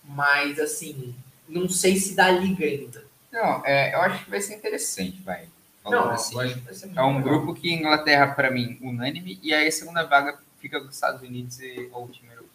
mas 0.03 0.59
assim, 0.59 1.13
não 1.47 1.67
sei 1.67 1.97
se 1.97 2.15
dá 2.15 2.31
liga 2.31 2.65
ainda. 2.65 3.05
Não, 3.31 3.65
é, 3.65 3.93
eu 3.93 4.01
acho 4.01 4.23
que 4.23 4.29
vai 4.29 4.39
ser 4.39 4.55
interessante, 4.55 5.21
vai. 5.21 5.47
Não, 5.83 6.09
assim, 6.09 6.35
eu 6.35 6.41
acho 6.41 6.55
que 6.55 6.61
vai 6.61 6.73
é 6.73 7.03
um 7.03 7.17
legal. 7.17 7.21
grupo 7.21 7.53
que 7.53 7.71
Inglaterra, 7.71 8.27
pra 8.27 8.49
mim, 8.49 8.77
unânime, 8.81 9.37
e 9.43 9.53
aí 9.53 9.67
a 9.67 9.71
segunda 9.71 10.03
vaga 10.03 10.39
fica 10.59 10.79
com 10.79 10.87
os 10.87 10.95
Estados 10.95 11.21
Unidos 11.21 11.59
e 11.59 11.89
ou 11.91 12.05
o 12.05 12.09
time 12.09 12.29
europeu. 12.29 12.49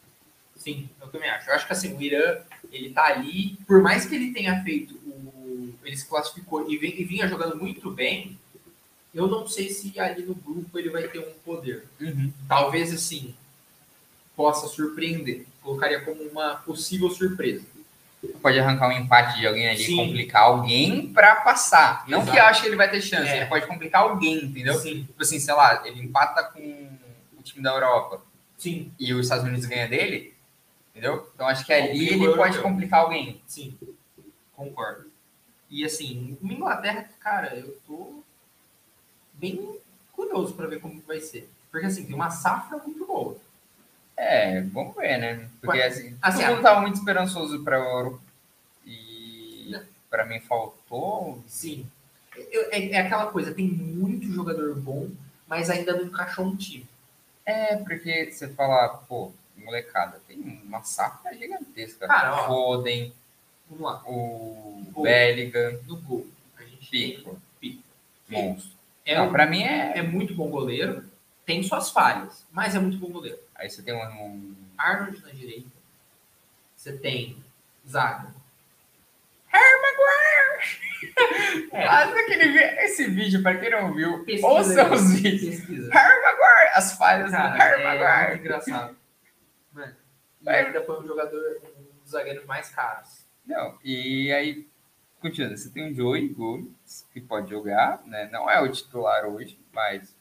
Sim, 0.56 0.88
eu 1.00 1.08
também 1.08 1.30
acho. 1.30 1.48
Eu 1.48 1.54
acho 1.54 1.66
que 1.66 1.72
assim, 1.72 1.96
o 1.96 2.02
Irã, 2.02 2.38
ele 2.72 2.90
tá 2.90 3.04
ali, 3.04 3.56
por 3.66 3.80
mais 3.82 4.04
que 4.06 4.14
ele 4.14 4.32
tenha 4.32 4.62
feito 4.62 4.94
o. 4.94 5.74
Ele 5.84 5.96
se 5.96 6.06
classificou 6.06 6.70
e 6.70 6.76
vinha 6.76 7.26
jogando 7.28 7.56
muito 7.56 7.90
bem, 7.90 8.38
eu 9.14 9.26
não 9.26 9.46
sei 9.48 9.70
se 9.70 9.98
ali 9.98 10.22
no 10.22 10.34
grupo 10.34 10.78
ele 10.78 10.90
vai 10.90 11.08
ter 11.08 11.18
um 11.18 11.32
poder. 11.44 11.86
Talvez 12.48 12.92
assim, 12.92 13.34
possa 14.36 14.66
surpreender. 14.68 15.46
Colocaria 15.62 16.00
como 16.00 16.22
uma 16.22 16.56
possível 16.56 17.10
surpresa. 17.10 17.64
Pode 18.42 18.58
arrancar 18.58 18.88
um 18.88 18.92
empate 18.92 19.38
de 19.38 19.46
alguém 19.46 19.68
ali, 19.70 19.82
Sim. 19.84 19.96
complicar 19.96 20.42
alguém 20.42 21.10
pra 21.12 21.36
passar. 21.36 22.04
Não 22.06 22.18
Exato. 22.18 22.32
que 22.32 22.38
eu 22.38 22.44
ache 22.44 22.60
que 22.62 22.66
ele 22.68 22.76
vai 22.76 22.90
ter 22.90 23.00
chance, 23.00 23.28
É. 23.30 23.38
ele 23.38 23.46
pode 23.46 23.66
complicar 23.66 24.02
alguém, 24.02 24.44
entendeu? 24.44 24.74
Sim, 24.74 25.04
Tipo 25.04 25.22
assim, 25.22 25.40
sei 25.40 25.54
lá, 25.54 25.82
ele 25.86 26.02
empata 26.02 26.42
com 26.44 26.60
o 27.38 27.42
time 27.42 27.62
da 27.62 27.70
Europa 27.72 28.20
sim, 28.58 28.92
e 29.00 29.14
os 29.14 29.24
Estados 29.24 29.46
Unidos 29.46 29.64
ganha 29.64 29.88
dele, 29.88 30.34
entendeu? 30.90 31.30
Então 31.34 31.46
acho 31.48 31.64
que 31.64 31.72
ali 31.72 32.08
ele 32.08 32.18
pode 32.34 32.56
europeu. 32.56 32.62
complicar 32.62 33.00
alguém. 33.00 33.40
sim. 33.46 33.76
Concordo. 34.54 35.10
E 35.70 35.82
assim, 35.86 36.36
uma 36.42 36.52
Inglaterra, 36.52 37.08
cara, 37.20 37.54
eu 37.56 37.78
tô 37.86 38.22
bem 39.40 39.78
curioso 40.12 40.54
para 40.54 40.66
ver 40.66 40.80
como 40.80 41.00
vai 41.02 41.20
ser. 41.20 41.48
Porque 41.70 41.86
assim, 41.86 42.04
tem 42.04 42.14
uma 42.14 42.30
safra 42.30 42.78
muito 42.78 43.06
boa. 43.06 43.36
É, 44.16 44.60
vamos 44.62 44.94
ver, 44.94 45.18
né? 45.18 45.48
Porque 45.62 45.80
assim, 45.80 46.16
assim, 46.20 46.40
todo 46.42 46.50
mundo 46.50 46.62
tava 46.62 46.80
muito 46.82 46.96
esperançoso 46.96 47.62
para 47.64 47.78
Euro 47.78 48.20
e 48.84 49.74
para 50.10 50.26
mim 50.26 50.40
faltou. 50.40 51.42
Sim. 51.46 51.86
Eu- 52.50 52.68
é, 52.70 52.90
é 52.90 52.98
aquela 52.98 53.26
coisa, 53.30 53.54
tem 53.54 53.66
muito 53.66 54.26
jogador 54.32 54.74
bom, 54.76 55.08
mas 55.46 55.70
ainda 55.70 55.94
não 55.96 56.04
encaixou 56.04 56.44
um 56.46 56.56
time. 56.56 56.86
É, 57.46 57.76
porque 57.76 58.30
você 58.30 58.48
fala, 58.48 58.88
pô, 59.08 59.32
molecada. 59.56 60.20
Tem 60.28 60.38
uma 60.64 60.82
safra 60.82 61.32
gigantesca. 61.34 62.06
Cara. 62.06 62.46
Foden, 62.46 63.12
o. 63.70 64.84
Bellingham, 65.02 65.78
No 65.86 65.96
gol. 65.96 66.26
A 66.58 66.62
gente 66.64 66.90
Pico, 66.90 67.40
Pico. 67.60 67.82
monstro. 68.28 68.70
É, 69.04 69.16
Não, 69.16 69.28
um- 69.28 69.32
pra 69.32 69.46
mim 69.46 69.62
é... 69.62 69.98
é 69.98 70.02
muito 70.02 70.34
bom 70.34 70.48
goleiro, 70.50 71.04
tem 71.46 71.62
suas 71.62 71.90
falhas, 71.90 72.46
mas 72.52 72.74
é 72.74 72.78
muito 72.78 72.96
bom 72.98 73.08
goleiro. 73.10 73.38
Aí 73.54 73.68
você 73.70 73.82
tem 73.82 73.94
um... 73.94 73.98
um- 74.24 74.54
Arnold 74.78 75.20
na 75.22 75.30
direita. 75.30 75.68
Você 76.74 76.96
tem 76.96 77.36
Zaga. 77.86 78.28
É. 81.72 81.86
Faz 81.86 82.14
aquele 82.14 82.48
vi- 82.52 82.84
esse 82.84 83.06
vídeo, 83.08 83.42
pra 83.42 83.56
quem 83.56 83.70
não 83.70 83.94
viu, 83.94 84.22
Pesquisa 84.24 84.46
ouça 84.46 84.92
os 84.92 85.12
vídeos. 85.14 85.56
Pesquisa. 85.56 85.90
Harry 85.92 86.22
Maguire, 86.22 86.70
as 86.74 86.92
falhas 86.98 87.30
Cara, 87.30 87.48
do 87.50 87.56
Harry 87.58 87.82
é 87.82 87.84
Maguire. 87.84 88.28
muito 88.28 88.40
engraçado. 88.40 88.96
Mano, 89.72 89.96
e 90.42 90.48
ainda 90.50 90.82
foi 90.84 91.00
um 91.02 91.06
jogador, 91.06 91.60
um 91.64 92.00
dos 92.02 92.10
zagueiros 92.10 92.44
mais 92.44 92.68
caros. 92.70 93.24
Não, 93.46 93.78
e 93.82 94.30
aí, 94.32 94.66
continuando, 95.20 95.56
você 95.56 95.68
tem 95.70 95.90
o 95.90 95.94
Joey 95.94 96.28
Gomes, 96.28 97.06
que 97.12 97.20
pode 97.20 97.50
jogar, 97.50 98.02
né? 98.06 98.28
Não 98.32 98.50
é 98.50 98.60
o 98.60 98.70
titular 98.70 99.26
hoje, 99.26 99.58
mas 99.72 100.14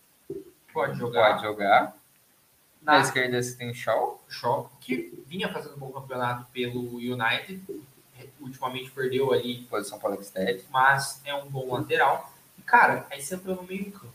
Pode 0.73 0.97
jogar. 0.97 1.31
pode 1.31 1.43
jogar. 1.43 1.97
Na 2.81 2.93
Na 2.93 2.99
esquerda 3.01 3.41
você 3.41 3.55
tem 3.57 3.69
o 3.69 3.73
Shaw, 3.75 4.23
Shaw, 4.29 4.71
que 4.79 5.21
vinha 5.27 5.51
fazendo 5.51 5.75
um 5.75 5.79
bom 5.79 5.91
campeonato 5.91 6.45
pelo 6.51 6.97
United. 6.97 7.61
Ultimamente 8.39 8.91
perdeu 8.91 9.31
ali, 9.33 9.63
posição 9.63 9.97
para 9.97 10.11
o 10.11 10.13
Alex 10.13 10.65
mas 10.69 11.21
é 11.25 11.33
um 11.33 11.49
bom 11.49 11.73
lateral. 11.73 12.31
E, 12.57 12.61
cara, 12.61 13.05
aí 13.09 13.21
você 13.21 13.35
entra 13.35 13.55
no 13.55 13.63
meio 13.63 13.91
campo. 13.91 14.13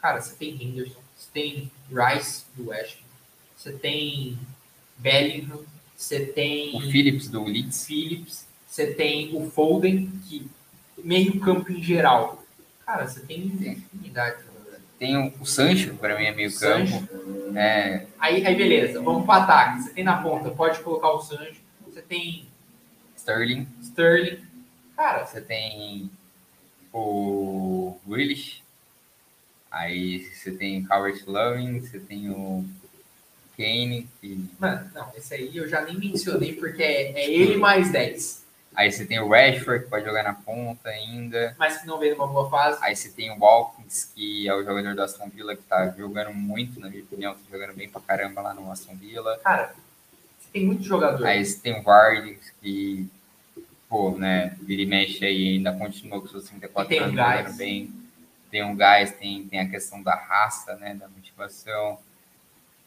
Cara, 0.00 0.20
você 0.20 0.34
tem 0.36 0.50
Henderson, 0.62 1.00
você 1.16 1.28
tem 1.32 1.70
Rice 1.90 2.44
do 2.54 2.68
West, 2.68 2.98
você 3.56 3.72
tem 3.72 4.38
Bellingham, 4.98 5.64
você 5.96 6.26
tem 6.26 6.76
o 6.76 6.80
Phillips 6.90 7.28
do 7.28 7.42
Leeds, 7.44 7.86
Phillips, 7.86 8.46
você 8.74 8.92
tem 8.92 9.36
o 9.36 9.48
Foden, 9.48 10.10
que 10.28 10.50
meio 10.98 11.38
campo 11.38 11.70
em 11.70 11.80
geral. 11.80 12.42
Cara, 12.84 13.06
você 13.06 13.20
tem 13.20 13.46
infinidade. 13.46 13.86
verdade. 14.00 14.82
tem 14.98 15.16
o, 15.16 15.32
o 15.40 15.46
Sancho, 15.46 15.94
para 15.94 16.18
mim 16.18 16.24
é 16.24 16.34
meio 16.34 16.50
Sancho. 16.50 17.06
campo. 17.06 17.56
É, 17.56 18.04
Aí, 18.18 18.44
aí 18.44 18.56
beleza, 18.56 19.00
vamos 19.00 19.24
para 19.26 19.44
ataque. 19.44 19.82
Você 19.82 19.90
tem 19.90 20.02
na 20.02 20.20
ponta, 20.20 20.50
pode 20.50 20.80
colocar 20.80 21.10
o 21.12 21.22
Sancho. 21.22 21.60
Você 21.86 22.02
tem 22.02 22.48
Sterling, 23.16 23.68
Sterling. 23.80 24.44
Cara, 24.96 25.24
você 25.24 25.40
tem 25.40 26.10
o 26.92 27.96
Grealish, 28.04 28.60
aí 29.70 30.18
você 30.18 30.50
tem 30.50 30.82
o 30.82 30.88
Calvert 30.88 31.22
Lewin, 31.28 31.78
você 31.78 32.00
tem 32.00 32.28
o 32.28 32.64
Kane, 33.56 34.08
que 34.20 34.50
mano, 34.58 34.90
não, 34.92 35.12
esse 35.16 35.32
aí 35.32 35.56
eu 35.56 35.68
já 35.68 35.80
nem 35.82 35.96
mencionei 35.96 36.54
porque 36.54 36.82
é, 36.82 37.12
é 37.12 37.30
ele 37.30 37.56
mais 37.56 37.92
10. 37.92 38.43
Aí 38.74 38.90
você 38.90 39.06
tem 39.06 39.20
o 39.20 39.28
Rashford, 39.28 39.84
que 39.84 39.90
pode 39.90 40.04
jogar 40.04 40.24
na 40.24 40.34
ponta 40.34 40.88
ainda. 40.88 41.54
Mas 41.58 41.78
que 41.78 41.86
não 41.86 41.98
veio 41.98 42.16
numa 42.16 42.26
boa 42.26 42.50
fase. 42.50 42.78
Aí 42.82 42.96
você 42.96 43.08
tem 43.10 43.30
o 43.30 43.38
Watkins, 43.38 44.10
que 44.14 44.48
é 44.48 44.54
o 44.54 44.64
jogador 44.64 44.94
do 44.94 45.02
Aston 45.02 45.28
Villa, 45.28 45.54
que 45.54 45.62
tá 45.62 45.90
jogando 45.90 46.34
muito, 46.34 46.80
na 46.80 46.90
minha 46.90 47.02
opinião, 47.02 47.34
tá 47.34 47.40
jogando 47.50 47.74
bem 47.74 47.88
pra 47.88 48.00
caramba 48.00 48.40
lá 48.42 48.52
no 48.52 48.70
Aston 48.70 48.96
Villa. 48.96 49.38
Cara, 49.44 49.74
você 50.38 50.48
tem 50.52 50.66
muito 50.66 50.82
jogador. 50.82 51.24
Aí 51.24 51.44
você 51.44 51.60
tem 51.60 51.78
o 51.78 51.82
Vardy, 51.82 52.38
que, 52.60 53.08
pô, 53.88 54.10
né, 54.10 54.56
vira 54.60 54.82
e 54.82 54.86
mexe 54.86 55.24
aí, 55.24 55.56
ainda 55.56 55.72
continua 55.72 56.20
com 56.20 56.26
seus 56.26 56.48
34 56.48 56.92
E 56.92 56.96
tem 56.96 57.00
o 57.00 57.04
anos 57.04 57.16
jogando 57.16 57.56
bem. 57.56 57.92
Tem 58.50 58.64
um 58.64 58.76
gás, 58.76 59.12
tem, 59.12 59.46
tem 59.46 59.60
a 59.60 59.68
questão 59.68 60.02
da 60.02 60.16
raça, 60.16 60.74
né, 60.76 60.94
da 60.94 61.08
motivação. 61.08 61.98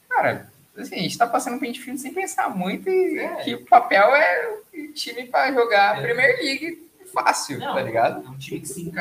Cara, 0.09 0.51
assim, 0.81 0.95
a 0.95 1.01
gente 1.01 1.17
tá 1.17 1.27
passando 1.27 1.59
pente 1.59 1.79
fino 1.81 1.97
sem 1.97 2.13
pensar 2.13 2.49
muito 2.55 2.89
e 2.89 3.19
É. 3.19 3.35
que 3.43 3.55
o 3.55 3.65
papel 3.65 4.15
é 4.15 4.57
o 4.73 4.93
time 4.93 5.25
pra 5.27 5.51
jogar 5.51 5.97
É. 5.97 6.01
Premier 6.01 6.37
League 6.37 6.89
fácil, 7.13 7.59
Não, 7.59 7.73
tá 7.73 7.81
ligado? 7.81 8.25
É 8.25 8.29
um 8.29 8.37
time 8.37 8.59
que 8.61 8.67
se 8.67 8.91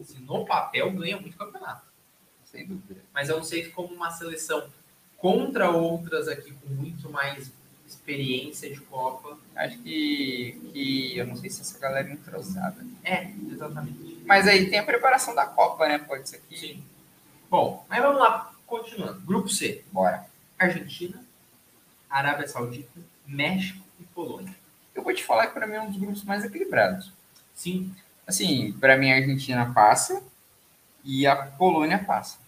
assim, 0.00 0.18
no 0.20 0.44
papel 0.44 0.90
ganha 0.92 1.18
muito 1.20 1.36
campeonato. 1.36 1.82
Sem 2.44 2.66
dúvida. 2.66 3.00
Mas 3.12 3.28
eu 3.28 3.36
não 3.36 3.44
sei 3.44 3.64
se 3.64 3.70
como 3.70 3.92
uma 3.94 4.10
seleção 4.10 4.68
contra 5.18 5.70
outras 5.70 6.28
aqui 6.28 6.52
com 6.52 6.68
muito 6.74 7.10
mais 7.10 7.50
experiência 7.86 8.70
de 8.70 8.80
Copa. 8.80 9.36
Acho 9.56 9.78
que, 9.78 10.60
que 10.72 11.16
eu 11.16 11.26
não 11.26 11.36
sei 11.36 11.50
se 11.50 11.60
essa 11.62 11.78
galera 11.78 12.08
é 12.08 12.12
entrosada. 12.12 12.84
É, 13.02 13.30
exatamente. 13.50 14.22
Mas 14.26 14.46
aí 14.46 14.68
tem 14.70 14.78
a 14.78 14.84
preparação 14.84 15.34
da 15.34 15.46
Copa, 15.46 15.88
né? 15.88 15.98
Pode 15.98 16.28
ser 16.28 16.40
que. 16.48 16.58
Sim. 16.58 16.84
Bom, 17.50 17.84
mas 17.88 18.02
vamos 18.02 18.20
lá, 18.20 18.52
continuando. 18.66 19.20
Grupo 19.20 19.48
C. 19.48 19.84
Bora. 19.92 20.26
Argentina, 20.58 21.23
Arábia 22.18 22.46
Saudita, 22.46 23.00
México 23.26 23.84
e 24.00 24.04
Polônia. 24.04 24.54
Eu 24.94 25.02
vou 25.02 25.12
te 25.14 25.24
falar 25.24 25.48
que 25.48 25.54
pra 25.54 25.66
mim 25.66 25.74
é 25.74 25.80
um 25.82 25.90
dos 25.90 25.96
grupos 26.00 26.22
mais 26.24 26.44
equilibrados. 26.44 27.12
Sim, 27.54 27.94
Assim, 28.26 28.72
pra 28.80 28.96
mim 28.96 29.12
a 29.12 29.16
Argentina 29.16 29.70
passa 29.74 30.22
e 31.04 31.26
a 31.26 31.36
Polônia 31.36 31.98
passa. 31.98 32.38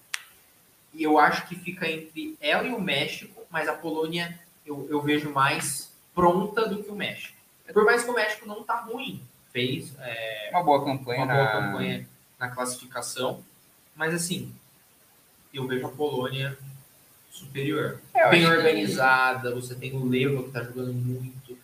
e 0.95 1.03
eu 1.03 1.19
acho 1.19 1.47
que 1.47 1.55
fica 1.55 1.87
entre 1.87 2.35
ela 2.41 2.67
e 2.67 2.73
o 2.73 2.81
México, 2.81 3.43
mas 3.51 3.69
a 3.69 3.75
Polônia 3.75 4.39
eu, 4.65 4.87
eu 4.89 5.03
vejo 5.03 5.31
mais 5.31 5.93
pronta 6.15 6.67
do 6.67 6.83
que 6.83 6.89
o 6.91 6.95
México. 6.97 7.37
Por 7.75 7.85
mais 7.85 8.03
que 8.05 8.11
o 8.11 8.15
México 8.15 8.47
não 8.47 8.63
tá 8.63 8.81
ruim, 8.81 9.23
fez 9.53 9.93
é, 9.99 10.49
Uma 10.53 10.63
boa 10.63 10.83
campanha. 10.83 11.25
uma 11.25 11.35
boa 11.35 11.45
na- 11.45 11.53
campanha 11.53 12.09
na 12.39 12.49
classificação, 12.49 13.45
mas 13.95 14.15
assim, 14.15 14.55
eu 15.53 15.67
vejo 15.67 15.87
a 15.87 15.91
Polônia 15.91 16.57
superior. 17.39 18.01
É, 18.15 18.29
Bem 18.31 18.45
acho 18.45 18.53
que- 18.53 18.59
organizada, 18.59 19.55
você 19.55 19.75
tem 19.75 19.93
o 19.95 20.05
Leva 20.09 20.43
que 20.45 20.51
tá 20.51 20.63
jogando 20.63 20.93
muito, 20.93 21.55
que 21.55 21.59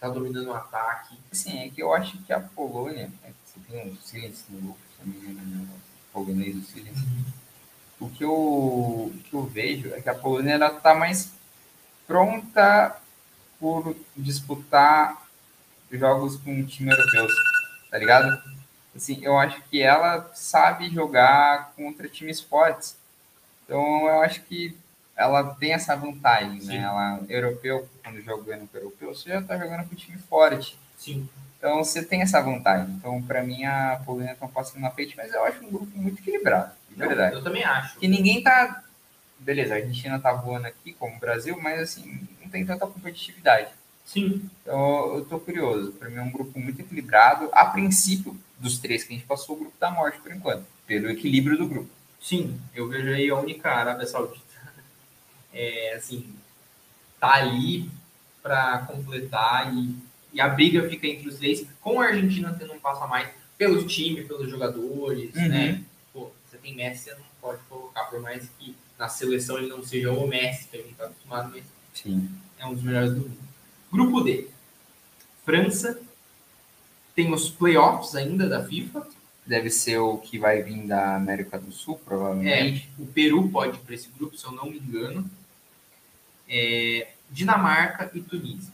tá 0.00 0.08
dominando 0.08 0.48
o 0.48 0.54
ataque. 0.54 1.16
Assim, 1.30 1.58
é 1.58 1.68
que 1.68 1.82
eu 1.82 1.92
acho 1.94 2.18
que 2.18 2.32
a 2.32 2.40
Polônia. 2.40 3.10
é 3.24 3.30
Você 3.44 3.60
tem 3.70 3.90
um 3.92 3.96
Silence 4.00 4.44
no 4.48 4.60
grupo, 4.60 4.78
se 4.98 5.06
não 5.08 5.14
me 5.14 5.30
engano, 5.30 5.68
o 5.72 6.12
polonês 6.12 6.54
do 6.54 6.62
Silence. 6.62 7.04
O 8.00 8.08
que, 8.10 8.24
eu, 8.24 8.32
o 8.32 9.12
que 9.24 9.34
eu 9.34 9.44
vejo 9.44 9.92
é 9.94 10.00
que 10.00 10.08
a 10.08 10.14
Polônia 10.14 10.54
ela 10.54 10.70
tá 10.70 10.94
mais 10.94 11.32
pronta 12.06 12.96
por 13.60 13.94
disputar 14.16 15.22
jogos 15.90 16.36
com 16.36 16.64
time 16.64 16.90
europeus, 16.90 17.32
tá 17.90 17.98
ligado? 17.98 18.42
Assim, 18.96 19.18
eu 19.22 19.38
acho 19.38 19.60
que 19.70 19.80
ela 19.80 20.30
sabe 20.34 20.88
jogar 20.90 21.72
contra 21.76 22.08
times 22.08 22.40
fortes. 22.40 22.96
Então 23.64 24.06
eu 24.08 24.20
acho 24.22 24.42
que 24.42 24.76
ela 25.22 25.54
tem 25.54 25.72
essa 25.72 25.94
vantagem, 25.96 26.60
Sim. 26.60 26.68
né? 26.68 26.76
Ela 26.84 27.20
europeu, 27.28 27.88
quando 28.02 28.20
jogando 28.22 28.68
com 28.68 28.76
europeu, 28.78 29.14
você 29.14 29.30
já 29.30 29.42
tá 29.42 29.56
jogando 29.58 29.88
com 29.88 29.94
time 29.94 30.18
forte. 30.18 30.78
Sim, 30.98 31.28
Então 31.58 31.82
você 31.82 32.02
tem 32.04 32.22
essa 32.22 32.40
vantagem. 32.40 32.94
Então, 32.94 33.20
para 33.22 33.42
mim, 33.42 33.64
a 33.64 34.00
Polônia 34.04 34.36
tá 34.38 34.46
passando 34.48 34.80
na 34.82 34.90
frente, 34.90 35.16
mas 35.16 35.32
eu 35.32 35.44
acho 35.44 35.64
um 35.64 35.70
grupo 35.70 35.96
muito 35.96 36.20
equilibrado, 36.20 36.72
de 36.90 36.98
Não, 36.98 37.06
verdade. 37.08 37.34
eu 37.36 37.42
também 37.42 37.64
acho. 37.64 37.98
Que 37.98 38.08
ninguém 38.08 38.42
tá. 38.42 38.82
Beleza, 39.38 39.74
a 39.74 39.76
Argentina 39.78 40.20
tá 40.20 40.32
voando 40.32 40.66
aqui, 40.68 40.92
como 40.92 41.16
o 41.16 41.18
Brasil, 41.18 41.58
mas 41.60 41.80
assim, 41.80 42.28
não 42.40 42.48
tem 42.48 42.64
tanta 42.64 42.86
competitividade. 42.86 43.68
Sim, 44.04 44.48
Então 44.62 45.14
eu 45.16 45.24
tô 45.24 45.38
curioso. 45.40 45.92
Para 45.92 46.08
mim 46.10 46.16
é 46.16 46.22
um 46.22 46.30
grupo 46.30 46.58
muito 46.58 46.80
equilibrado. 46.80 47.48
A 47.52 47.64
princípio, 47.66 48.36
dos 48.58 48.78
três 48.78 49.02
que 49.04 49.12
a 49.12 49.16
gente 49.16 49.26
passou, 49.26 49.56
o 49.56 49.58
grupo 49.60 49.74
da 49.80 49.90
morte 49.90 50.18
por 50.20 50.30
enquanto, 50.32 50.64
pelo 50.86 51.08
equilíbrio 51.10 51.56
do 51.58 51.66
grupo. 51.68 51.90
sim, 52.20 52.60
eu 52.74 52.88
vejo 52.88 53.08
aí 53.12 53.28
a 53.30 53.36
única 53.36 53.70
Arábia 53.70 54.06
Saudita. 54.06 54.51
É, 55.52 55.94
assim, 55.94 56.26
tá 57.20 57.34
ali 57.34 57.90
para 58.42 58.78
completar 58.80 59.72
e, 59.74 59.94
e 60.32 60.40
a 60.40 60.48
briga 60.48 60.88
fica 60.88 61.06
entre 61.06 61.28
os 61.28 61.36
três, 61.36 61.66
com 61.80 62.00
a 62.00 62.06
Argentina 62.06 62.54
tendo 62.58 62.72
um 62.72 62.80
passo 62.80 63.04
a 63.04 63.06
mais 63.06 63.28
pelos 63.56 63.92
times, 63.92 64.26
pelos 64.26 64.50
jogadores, 64.50 65.34
Uhum. 65.34 65.48
né? 65.48 65.82
Pô, 66.12 66.30
você 66.50 66.56
tem 66.58 66.74
Messi, 66.74 67.04
você 67.04 67.14
não 67.14 67.24
pode 67.40 67.60
colocar, 67.68 68.04
por 68.04 68.20
mais 68.20 68.48
que 68.58 68.74
na 68.98 69.08
seleção 69.08 69.58
ele 69.58 69.68
não 69.68 69.84
seja 69.84 70.10
o 70.12 70.26
Messi, 70.26 70.68
que 70.68 70.76
a 70.76 70.82
gente 70.82 70.94
tá 70.94 71.04
acostumado, 71.04 71.50
mas 71.50 71.64
Sim. 71.94 72.28
é 72.58 72.66
um 72.66 72.74
dos 72.74 72.82
melhores 72.82 73.10
do 73.12 73.20
mundo. 73.20 73.38
Grupo 73.90 74.20
D. 74.22 74.48
França. 75.44 76.00
Tem 77.14 77.32
os 77.32 77.50
playoffs 77.50 78.14
ainda 78.14 78.48
da 78.48 78.64
FIFA. 78.64 79.06
Deve 79.46 79.70
ser 79.70 79.98
o 79.98 80.16
que 80.18 80.38
vai 80.38 80.62
vir 80.62 80.86
da 80.86 81.16
América 81.16 81.58
do 81.58 81.70
Sul, 81.72 82.00
provavelmente. 82.04 82.88
É, 82.98 83.02
o 83.02 83.06
Peru 83.06 83.48
pode 83.50 83.76
ir 83.76 83.80
para 83.80 83.94
esse 83.94 84.08
grupo, 84.16 84.36
se 84.38 84.44
eu 84.46 84.52
não 84.52 84.66
me 84.70 84.78
engano. 84.78 85.28
É, 86.54 87.08
Dinamarca 87.30 88.10
e 88.14 88.20
Tunísia. 88.20 88.72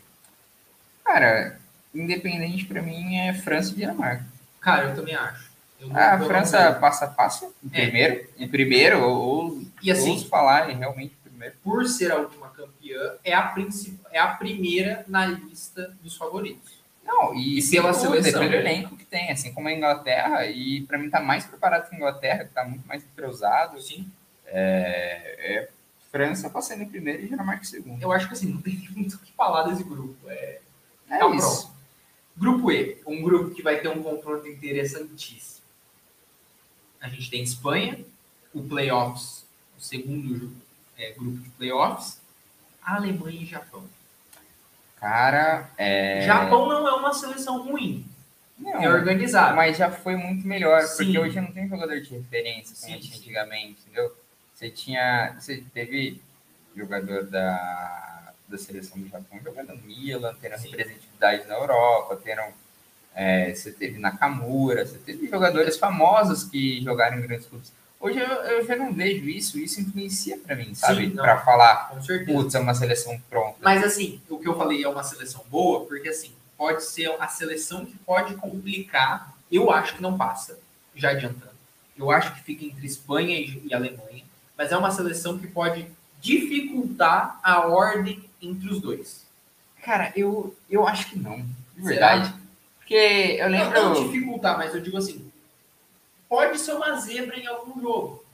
Cara, 1.04 1.58
independente 1.94 2.64
para 2.66 2.82
mim 2.82 3.16
é 3.16 3.32
França 3.34 3.72
e 3.72 3.76
Dinamarca. 3.76 4.24
Cara, 4.60 4.88
eu 4.88 4.94
também 4.96 5.14
acho. 5.14 5.48
Eu 5.80 5.90
Ah, 5.94 6.14
a 6.14 6.18
França 6.18 6.72
passa 6.74 7.08
fácil 7.08 7.54
em 7.62 7.68
É. 7.72 7.82
primeiro, 7.82 8.28
em 8.36 8.48
primeiro, 8.48 9.02
ou, 9.04 9.62
E 9.80 9.90
assim, 9.92 10.22
falar 10.28 10.70
em 10.70 10.76
realmente 10.76 11.14
primeiro. 11.22 11.54
por 11.62 11.86
ser 11.86 12.10
a 12.10 12.16
última 12.16 12.48
campeã, 12.48 13.14
é 13.22 13.32
a, 13.32 13.42
princip... 13.42 13.96
é 14.10 14.18
a 14.18 14.26
primeira 14.28 15.04
na 15.06 15.24
lista 15.26 15.94
dos 16.02 16.16
favoritos. 16.16 16.76
Não, 17.04 17.32
e, 17.34 17.60
E 17.60 17.70
pela 17.70 17.94
seleção. 17.94 18.40
pelo 18.40 18.52
elenco 18.54 18.96
que 18.96 19.04
tem, 19.04 19.30
assim 19.30 19.54
como 19.54 19.68
a 19.68 19.72
Inglaterra, 19.72 20.44
e 20.46 20.82
para 20.82 20.98
mim 20.98 21.08
tá 21.08 21.20
mais 21.20 21.46
preparado 21.46 21.88
que 21.88 21.94
a 21.94 21.96
Inglaterra, 21.98 22.44
que 22.44 22.50
tá 22.50 22.64
muito 22.64 22.86
mais 22.86 23.02
entrosado. 23.04 23.80
Sim. 23.80 24.10
É, 24.46 25.36
é, 25.38 25.68
França 26.10 26.48
passando 26.50 26.82
em 26.82 26.88
primeiro 26.88 27.22
e 27.24 27.28
Dinamarca 27.28 27.62
em 27.62 27.66
segundo. 27.66 28.02
Eu 28.02 28.10
acho 28.12 28.26
que 28.28 28.32
assim, 28.34 28.46
não 28.52 28.60
tem 28.60 28.74
muito 28.90 29.14
o 29.16 29.18
que 29.18 29.32
falar 29.32 29.64
desse 29.64 29.84
grupo. 29.84 30.16
É, 30.28 30.60
É 31.10 31.18
Tá 31.18 31.28
isso. 31.34 31.62
pronto. 31.62 31.78
Grupo 32.36 32.70
E, 32.72 32.98
um 33.06 33.20
grupo 33.22 33.54
que 33.54 33.62
vai 33.62 33.80
ter 33.80 33.88
um 33.88 34.02
confronto 34.02 34.46
interessantíssimo. 34.46 35.58
A 37.00 37.08
gente 37.08 37.30
tem 37.30 37.42
Espanha, 37.42 38.04
o 38.54 38.62
playoffs, 38.62 39.44
o 39.76 39.80
segundo 39.80 40.52
é, 40.96 41.12
grupo 41.12 41.38
de 41.38 41.48
playoffs, 41.50 42.20
Alemanha 42.82 43.42
e 43.42 43.46
Japão. 43.46 43.84
Cara, 45.00 45.70
é... 45.76 46.22
Japão 46.26 46.68
não 46.68 46.88
é 46.88 46.92
uma 46.94 47.12
seleção 47.12 47.62
ruim, 47.62 48.04
Não, 48.58 48.82
é 48.82 48.88
organizada. 48.88 49.54
mas 49.54 49.76
já 49.76 49.90
foi 49.92 50.16
muito 50.16 50.46
melhor, 50.46 50.82
Sim. 50.82 51.04
porque 51.04 51.18
hoje 51.18 51.40
não 51.40 51.52
tem 51.52 51.68
jogador 51.68 52.00
de 52.00 52.10
referência 52.16 52.74
como 52.74 52.92
Sim, 52.94 52.98
tinha 53.00 53.12
sim. 53.14 53.18
antigamente, 53.20 53.78
entendeu? 53.86 54.12
Você 54.58 54.70
tinha, 54.70 55.36
você 55.38 55.62
teve 55.72 56.20
jogador 56.76 57.22
da, 57.26 58.32
da 58.48 58.58
seleção 58.58 58.98
do 58.98 59.08
Japão 59.08 59.38
jogando 59.40 59.68
no 59.68 59.82
Milan, 59.82 60.34
tendo 60.40 60.56
representatividade 60.56 61.46
na 61.46 61.54
Europa, 61.54 62.20
tendo, 62.24 62.42
é, 63.14 63.54
você 63.54 63.70
teve 63.70 64.00
Nakamura, 64.00 64.84
você 64.84 64.98
teve 64.98 65.28
jogadores 65.28 65.76
famosos 65.76 66.42
que 66.42 66.82
jogaram 66.82 67.18
em 67.18 67.20
grandes 67.20 67.46
clubes. 67.46 67.72
Hoje 68.00 68.18
eu, 68.18 68.26
eu 68.26 68.66
já 68.66 68.74
não 68.74 68.92
vejo 68.92 69.28
isso, 69.28 69.60
isso 69.60 69.80
influencia 69.80 70.36
pra 70.38 70.56
mim, 70.56 70.74
sabe? 70.74 71.08
Pra 71.10 71.38
falar, 71.38 71.92
putz, 72.26 72.56
é 72.56 72.58
uma 72.58 72.74
seleção 72.74 73.16
pronta. 73.30 73.58
Mas 73.60 73.84
assim, 73.84 74.20
o 74.28 74.40
que 74.40 74.48
eu 74.48 74.58
falei 74.58 74.82
é 74.82 74.88
uma 74.88 75.04
seleção 75.04 75.44
boa, 75.48 75.86
porque 75.86 76.08
assim, 76.08 76.32
pode 76.56 76.82
ser 76.82 77.14
a 77.20 77.28
seleção 77.28 77.86
que 77.86 77.96
pode 77.98 78.34
complicar. 78.34 79.36
Eu 79.52 79.70
acho 79.70 79.94
que 79.94 80.02
não 80.02 80.18
passa, 80.18 80.58
já 80.96 81.10
adiantando. 81.10 81.56
Eu 81.96 82.10
acho 82.10 82.34
que 82.34 82.42
fica 82.42 82.64
entre 82.64 82.84
Espanha 82.84 83.38
e 83.38 83.62
e 83.64 83.72
Alemanha, 83.72 84.24
mas 84.58 84.72
é 84.72 84.76
uma 84.76 84.90
seleção 84.90 85.38
que 85.38 85.46
pode 85.46 85.86
dificultar 86.20 87.38
a 87.42 87.60
ordem 87.66 88.22
entre 88.42 88.68
os 88.68 88.80
dois. 88.80 89.24
Cara, 89.82 90.12
eu, 90.16 90.54
eu 90.68 90.86
acho 90.86 91.08
que 91.10 91.18
não, 91.18 91.38
de 91.76 91.82
Será? 91.84 92.16
verdade. 92.16 92.34
Porque 92.78 92.94
eu 93.38 93.48
Não, 93.50 93.58
lembro... 93.58 93.82
não 93.82 94.02
dificultar, 94.06 94.58
mas 94.58 94.74
eu 94.74 94.80
digo 94.80 94.96
assim, 94.96 95.30
pode 96.28 96.58
ser 96.58 96.72
uma 96.72 96.94
zebra 96.98 97.38
em 97.38 97.46
algum 97.46 97.80
jogo. 97.80 98.24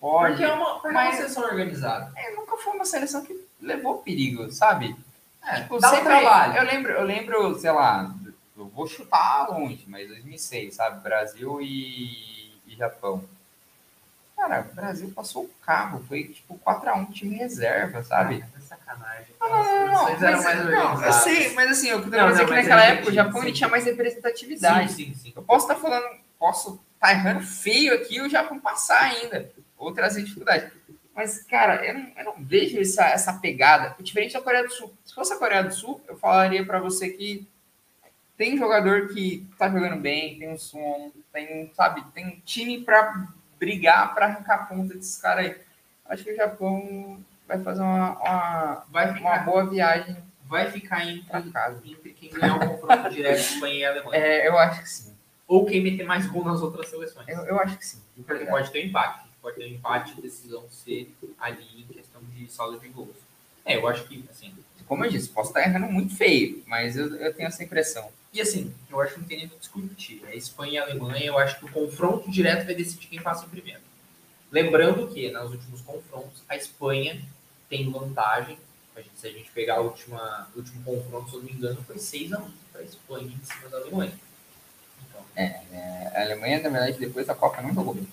Pode. 0.00 0.30
Porque 0.36 0.44
é 0.44 0.52
uma, 0.52 0.74
porque 0.74 0.88
é 0.88 0.92
mas- 0.92 1.08
uma 1.08 1.16
seleção 1.16 1.42
organizada. 1.44 2.12
É, 2.16 2.34
nunca 2.34 2.56
foi 2.56 2.72
uma 2.74 2.84
seleção 2.84 3.24
que 3.24 3.38
levou 3.60 3.98
perigo, 3.98 4.50
sabe? 4.52 4.96
É, 5.44 5.62
Tipo, 5.62 5.78
dá 5.80 5.90
sempre- 5.90 6.04
trabalho. 6.04 6.56
Eu 6.56 6.64
lembro, 6.64 6.92
eu 6.92 7.04
lembro, 7.04 7.58
sei 7.58 7.72
lá, 7.72 8.14
eu 8.56 8.66
vou 8.68 8.86
chutar 8.86 9.48
longe, 9.50 9.84
mas 9.88 10.06
2006, 10.08 10.74
sabe? 10.74 11.00
Brasil 11.02 11.60
e, 11.60 12.52
e 12.66 12.76
Japão. 12.76 13.22
Cara, 14.38 14.68
o 14.70 14.74
Brasil 14.74 15.12
passou 15.14 15.44
o 15.44 15.50
carro, 15.66 16.02
foi 16.06 16.24
tipo 16.28 16.56
4x1 16.64 17.10
time 17.12 17.36
reserva, 17.36 18.04
sabe? 18.04 18.42
Ah, 18.44 18.56
é 18.56 18.60
sacanagem. 18.60 19.26
Não, 19.40 19.48
não, 19.48 19.56
não, 19.64 19.86
não, 19.88 20.06
As 20.06 20.18
seleções 20.18 20.22
eram 20.22 20.36
mas- 20.36 20.44
mais 20.44 20.70
não, 20.70 21.04
eu 21.04 21.12
sei, 21.12 21.52
mas 21.54 21.70
assim, 21.72 21.88
eu 21.88 21.98
quero 22.04 22.10
Não, 22.22 22.28
dizer 22.30 22.42
não, 22.42 22.48
que 22.48 22.54
mas 22.54 22.68
naquela 22.68 22.86
eu 22.88 22.92
época 22.94 23.10
o 23.10 23.14
Japão 23.14 23.40
ele 23.42 23.50
sim. 23.50 23.56
tinha 23.56 23.68
mais 23.68 23.84
representatividade. 23.84 24.92
Sim, 24.92 25.06
sim, 25.06 25.14
sim. 25.14 25.32
Eu 25.34 25.42
posso 25.42 25.66
estar 25.68 25.80
falando, 25.80 26.06
posso 26.38 26.80
estar 26.94 27.10
errando 27.12 27.40
feio 27.40 27.92
aqui 27.94 28.16
e 28.16 28.20
o 28.20 28.28
Japão 28.30 28.60
passar 28.60 29.02
ainda, 29.02 29.50
ou 29.76 29.92
trazer 29.92 30.22
dificuldade. 30.22 30.70
Mas, 31.14 31.42
cara, 31.42 31.84
eu 31.84 31.94
não, 31.94 32.12
eu 32.16 32.24
não 32.24 32.34
vejo 32.38 32.78
essa, 32.80 33.06
essa 33.06 33.32
pegada. 33.32 33.96
Diferente 34.00 34.34
da 34.34 34.40
Coreia 34.40 34.62
do 34.62 34.72
Sul. 34.72 34.94
Se 35.04 35.12
fosse 35.12 35.32
a 35.32 35.36
Coreia 35.36 35.64
do 35.64 35.74
Sul, 35.74 36.00
eu 36.06 36.16
falaria 36.16 36.64
para 36.64 36.78
você 36.78 37.08
que 37.10 37.44
tem 38.36 38.56
jogador 38.56 39.08
que 39.08 39.44
tá 39.58 39.68
jogando 39.68 40.00
bem, 40.00 40.38
tem 40.38 40.48
um 40.48 40.56
som, 40.56 41.10
tem, 41.32 41.72
sabe, 41.74 42.04
tem 42.14 42.40
time 42.46 42.82
para 42.84 43.26
brigar 43.58 44.14
para 44.14 44.26
arrancar 44.26 44.54
a 44.54 44.64
ponta 44.64 44.94
desses 44.94 45.20
caras 45.20 45.46
aí. 45.46 45.56
Acho 46.06 46.24
que 46.24 46.32
o 46.32 46.36
Japão 46.36 47.22
vai 47.46 47.58
fazer 47.58 47.82
uma, 47.82 48.18
uma, 48.18 48.84
Vai 48.90 49.06
uma 49.06 49.14
ficar, 49.14 49.44
boa 49.44 49.66
viagem 49.66 50.16
vai 50.48 50.70
ficar 50.70 51.06
entre, 51.06 51.52
casa. 51.52 51.80
entre 51.84 52.10
quem 52.14 52.30
ganhar 52.30 52.56
o 52.56 52.68
confronto 52.68 53.10
direto 53.10 53.38
Espanha 53.38 53.74
e 53.74 53.84
Alemanha. 53.84 54.16
É, 54.16 54.48
eu 54.48 54.58
acho 54.58 54.82
que 54.82 54.88
sim. 54.88 55.14
Ou 55.46 55.64
quem 55.66 55.82
meter 55.82 56.04
mais 56.04 56.26
gol 56.26 56.44
nas 56.44 56.62
outras 56.62 56.88
seleções. 56.88 57.28
Eu, 57.28 57.40
eu 57.44 57.60
acho 57.60 57.76
que 57.78 57.86
sim. 57.86 58.00
Porque 58.16 58.32
verdade. 58.32 58.50
pode 58.50 58.70
ter 58.70 58.84
um 58.84 58.88
empate. 58.88 59.28
Pode 59.40 59.56
ter 59.56 59.64
um 59.64 59.68
empate 59.68 60.14
e 60.18 60.22
decisão 60.22 60.68
ser 60.70 61.14
ali 61.38 61.86
em 61.88 61.92
questão 61.92 62.20
de 62.34 62.50
saldo 62.50 62.80
de 62.80 62.88
gols. 62.88 63.16
É, 63.64 63.76
eu 63.76 63.86
acho 63.86 64.04
que, 64.04 64.24
assim. 64.30 64.54
Como 64.86 65.04
eu 65.04 65.10
disse, 65.10 65.28
posso 65.28 65.50
estar 65.50 65.62
errando 65.62 65.86
muito 65.92 66.16
feio, 66.16 66.62
mas 66.66 66.96
eu, 66.96 67.14
eu 67.16 67.34
tenho 67.34 67.46
essa 67.46 67.62
impressão. 67.62 68.10
E 68.38 68.40
assim, 68.40 68.72
eu 68.88 69.00
acho 69.00 69.14
que 69.14 69.20
não 69.20 69.26
tem 69.26 69.36
nem 69.38 69.46
o 69.48 69.50
que 69.50 69.58
discutir. 69.58 70.22
É 70.28 70.36
Espanha 70.36 70.74
e 70.74 70.78
Alemanha, 70.78 71.24
eu 71.26 71.36
acho 71.36 71.58
que 71.58 71.64
o 71.64 71.72
confronto 71.72 72.30
direto 72.30 72.66
vai 72.66 72.74
decidir 72.76 73.08
quem 73.08 73.20
passa 73.20 73.44
em 73.44 73.48
primeiro. 73.48 73.80
Lembrando 74.52 75.08
que, 75.08 75.28
nos 75.32 75.50
últimos 75.50 75.80
confrontos, 75.80 76.40
a 76.48 76.54
Espanha 76.54 77.20
tem 77.68 77.90
vantagem. 77.90 78.56
A 78.94 79.00
gente- 79.00 79.18
se 79.18 79.26
a 79.26 79.32
gente 79.32 79.50
pegar 79.50 79.78
a 79.78 79.80
o 79.80 79.86
último 79.86 80.84
confronto, 80.84 81.30
se 81.30 81.34
eu 81.34 81.40
não 81.40 81.46
me 81.46 81.52
engano, 81.52 81.82
foi 81.84 81.98
6x1 81.98 82.48
para 82.70 82.80
a 82.80 82.84
Espanha 82.84 83.26
em 83.26 83.44
cima 83.44 83.68
da 83.70 83.78
Alemanha. 83.78 84.12
Então, 85.08 85.20
É, 85.34 86.12
a 86.14 86.22
Alemanha, 86.22 86.60
na 86.62 86.68
verdade, 86.68 86.96
depois 86.96 87.26
da 87.26 87.34
Copa 87.34 87.60
não 87.60 87.74
jogou 87.74 87.94
bem. 87.94 88.06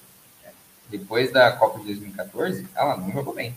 Depois 0.90 1.32
da 1.32 1.52
Copa 1.52 1.78
de 1.80 1.86
2014, 1.86 2.68
ela 2.74 2.98
não 2.98 3.12
jogou 3.12 3.36
bem. 3.36 3.56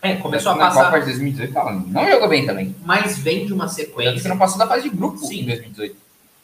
É, 0.00 0.14
começou 0.16 0.52
a 0.52 0.56
na 0.56 0.66
passar, 0.66 0.84
Copa 0.86 1.00
de 1.00 1.06
2018, 1.06 1.58
ela 1.58 1.72
não 1.72 2.08
jogou 2.10 2.28
bem 2.28 2.46
também. 2.46 2.74
mas 2.84 3.18
vem 3.18 3.46
de 3.46 3.52
uma 3.52 3.66
Tanto 3.66 3.76
que 3.76 3.84
sequência. 3.84 4.28
não 4.28 4.38
passou 4.38 4.58
da 4.58 4.66
fase 4.66 4.88
de 4.88 4.96
grupo 4.96 5.18
Sim. 5.18 5.40
em 5.42 5.46
2018. 5.46 5.96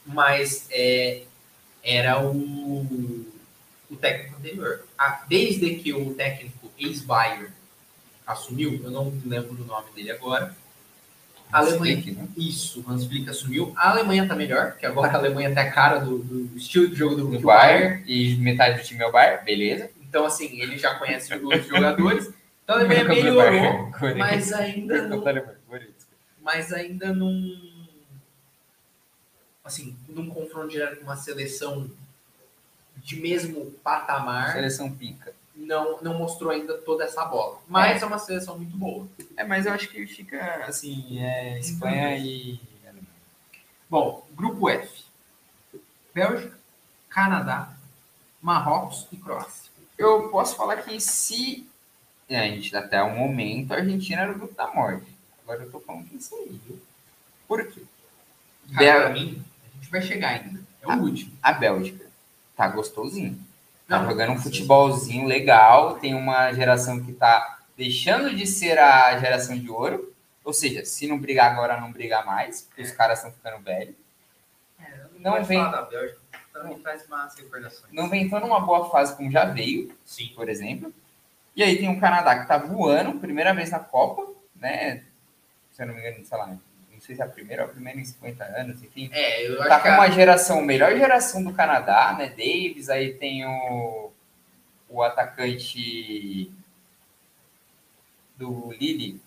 mas 0.07 0.67
é, 0.71 1.23
era 1.83 2.21
o, 2.23 3.25
o 3.91 3.97
técnico 3.97 4.37
anterior. 4.39 4.85
Ah, 4.99 5.23
desde 5.29 5.75
que 5.77 5.93
o 5.93 6.15
técnico 6.15 6.71
ex-Bayern 6.79 7.49
assumiu, 8.27 8.81
eu 8.83 8.91
não 8.91 9.13
lembro 9.25 9.55
do 9.55 9.65
nome 9.65 9.87
dele 9.95 10.11
agora, 10.11 10.55
a 11.53 11.59
Alemanha, 11.59 12.03
Flick, 12.03 12.11
né? 12.19 12.27
isso, 12.37 12.81
o 12.85 12.91
Hans 12.91 13.05
Flick 13.07 13.31
assumiu. 13.31 13.73
A 13.77 13.91
Alemanha 13.91 14.27
tá 14.27 14.35
melhor, 14.35 14.73
que 14.77 14.85
agora 14.87 15.13
a 15.13 15.17
Alemanha 15.17 15.55
tá 15.55 15.61
a 15.61 15.71
cara 15.71 15.99
do, 16.01 16.19
do 16.19 16.57
estilo 16.57 16.89
de 16.89 16.97
jogo 16.97 17.15
do, 17.15 17.27
Do 17.29 17.39
do 17.39 17.47
Bayern. 17.47 17.99
Bayern, 17.99 18.05
e 18.11 18.35
metade 18.39 18.81
do 18.81 18.85
time 18.85 19.05
é 19.05 19.07
o 19.07 19.13
Bayern, 19.13 19.45
beleza. 19.45 19.91
Então, 20.03 20.25
assim, 20.25 20.61
ele 20.61 20.77
já 20.79 20.95
conhece 20.97 21.33
os 21.33 21.67
jogadores. 21.67 22.31
Então, 22.65 22.79
foi 22.79 23.03
o 23.03 23.09
melhorou, 23.09 23.91
mas 24.17 24.53
ainda 24.53 25.03
não 25.07 25.21
Alemanha, 25.27 25.59
Corinthians. 25.69 26.07
mas 26.41 26.73
ainda 26.73 27.13
não. 27.13 27.31
Assim, 29.63 29.97
num 30.09 30.29
confronto 30.29 30.69
direto 30.69 30.97
com 30.99 31.05
uma 31.05 31.17
seleção 31.17 31.91
de 32.97 33.17
mesmo 33.17 33.71
patamar, 33.83 34.53
Seleção 34.53 34.91
pica. 34.93 35.35
não, 35.55 36.01
não 36.03 36.15
mostrou 36.19 36.51
ainda 36.51 36.77
toda 36.79 37.05
essa 37.05 37.25
bola. 37.25 37.61
Mas 37.69 38.03
é 38.03 38.07
uma 38.07 38.19
seleção 38.19 38.57
muito 38.59 38.77
boa. 38.77 39.07
É, 39.37 39.45
mas 39.45 39.67
eu 39.67 39.73
acho 39.73 39.89
que 39.89 40.07
fica, 40.07 40.65
assim, 40.67 41.19
é 41.23 41.59
Espanha 41.59 42.17
e 42.17 42.61
Alemanha. 42.85 43.07
Bom, 43.91 44.27
grupo 44.33 44.69
F: 44.69 45.05
Bélgica, 46.15 46.59
Canadá, 47.09 47.73
Marrocos 48.41 49.07
e 49.13 49.17
Croácia. 49.17 49.71
Eu 49.97 50.29
posso 50.31 50.57
falar 50.57 50.79
que 50.83 50.99
se 51.01 51.67
é, 52.35 52.41
a 52.41 52.49
gente 52.49 52.75
até 52.77 53.03
o 53.03 53.17
momento 53.17 53.73
a 53.73 53.77
Argentina 53.77 54.23
era 54.23 54.33
o 54.33 54.35
grupo 54.39 54.55
da 54.55 54.67
morte. 54.73 55.07
Agora 55.43 55.63
eu 55.63 55.71
tô 55.71 55.81
falando 55.81 56.09
que 56.09 56.17
isso 56.17 56.35
aí, 56.37 56.61
viu? 56.67 56.81
Por 57.47 57.67
quê? 57.67 57.83
Cara, 58.75 59.09
Bel- 59.09 59.13
mim, 59.13 59.45
a 59.73 59.77
gente 59.79 59.91
vai 59.91 60.03
chegar 60.03 60.29
ainda. 60.31 60.61
É 60.83 60.87
o 60.87 60.91
Ah. 60.91 60.97
último. 60.97 61.33
A 61.43 61.53
Bélgica 61.53 62.07
tá 62.57 62.67
gostosinho. 62.69 63.39
Tá 63.87 63.99
Não, 64.01 64.09
jogando 64.11 64.33
um 64.33 64.41
futebolzinho 64.41 65.27
legal. 65.27 65.99
Tem 65.99 66.15
uma 66.15 66.53
geração 66.55 67.03
que 67.05 67.13
tá 67.13 67.59
deixando 67.77 68.35
de 68.35 68.47
ser 68.47 68.79
a 68.79 69.19
geração 69.19 69.59
de 69.59 69.69
ouro. 69.71 70.13
Ou 70.43 70.53
seja, 70.53 70.85
se 70.85 71.07
não 71.07 71.19
brigar 71.19 71.53
agora, 71.53 71.79
não 71.81 71.93
brigar 71.93 72.25
mais. 72.25 72.63
Porque 72.63 72.83
os 72.83 72.91
caras 72.91 73.19
estão 73.19 73.33
ficando 73.33 73.63
velhos. 73.63 73.95
É, 74.81 75.01
Não 75.19 75.41
de 75.41 75.47
vem- 75.47 75.59
falar 75.59 75.71
da 75.71 75.83
Bélgica, 75.83 76.21
mim 76.65 76.79
traz 76.79 77.07
más 77.09 77.35
recordações. 77.35 77.93
Não 77.93 78.09
vem 78.09 78.29
tão 78.29 78.41
numa 78.41 78.61
boa 78.61 78.89
fase 78.91 79.15
como 79.17 79.31
já 79.31 79.45
veio, 79.45 79.95
Sim. 80.07 80.33
por 80.35 80.49
exemplo. 80.49 80.93
E 81.57 81.63
aí 81.63 81.77
tem 81.79 81.89
o 81.89 82.01
Canadá 82.01 82.41
que 82.41 82.49
tá 82.49 82.59
voando, 82.59 83.21
primeira 83.21 83.55
vez 83.55 83.71
na 83.71 83.79
Copa, 83.79 84.27
né? 84.57 85.05
Se 85.73 85.83
eu 85.83 85.87
não 85.87 85.95
me 85.95 86.01
engano, 86.01 86.25
sei 86.25 86.39
lá, 86.39 86.47
não 86.49 87.01
sei 87.01 87.15
se 87.15 87.23
é 87.23 87.25
a 87.25 87.29
primeira 87.29 87.63
ou 87.65 87.69
a 87.69 87.73
primeira 87.73 88.01
em 88.01 88.05
50 88.05 88.45
anos, 88.45 88.83
enfim. 88.83 89.09
É, 89.13 89.47
eu 89.47 89.61
acho 89.61 89.69
Tá 89.69 89.81
com 89.81 89.89
uma 89.89 90.11
geração, 90.11 90.63
melhor 90.63 90.97
geração 90.97 91.43
do 91.45 91.53
Canadá, 91.53 92.15
né? 92.19 92.29
Davis, 92.29 92.89
aí 92.89 93.15
tem 93.15 93.47
o, 93.47 94.11
o 94.89 95.03
atacante 95.03 96.51
do 98.37 98.73
Lille, 98.73 99.21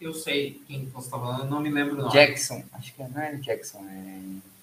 eu 0.00 0.12
sei 0.12 0.60
quem 0.66 0.86
você 0.86 1.10
tá 1.10 1.18
falando, 1.18 1.48
não 1.48 1.60
me 1.60 1.70
lembro 1.70 1.94
o 1.94 1.96
nome. 1.96 2.12
Jackson. 2.12 2.62
Acho 2.72 2.92
que 2.92 3.02
não 3.02 3.20
é 3.20 3.34
Jackson, 3.36 3.84
é. 3.88 3.92
É 3.92 4.56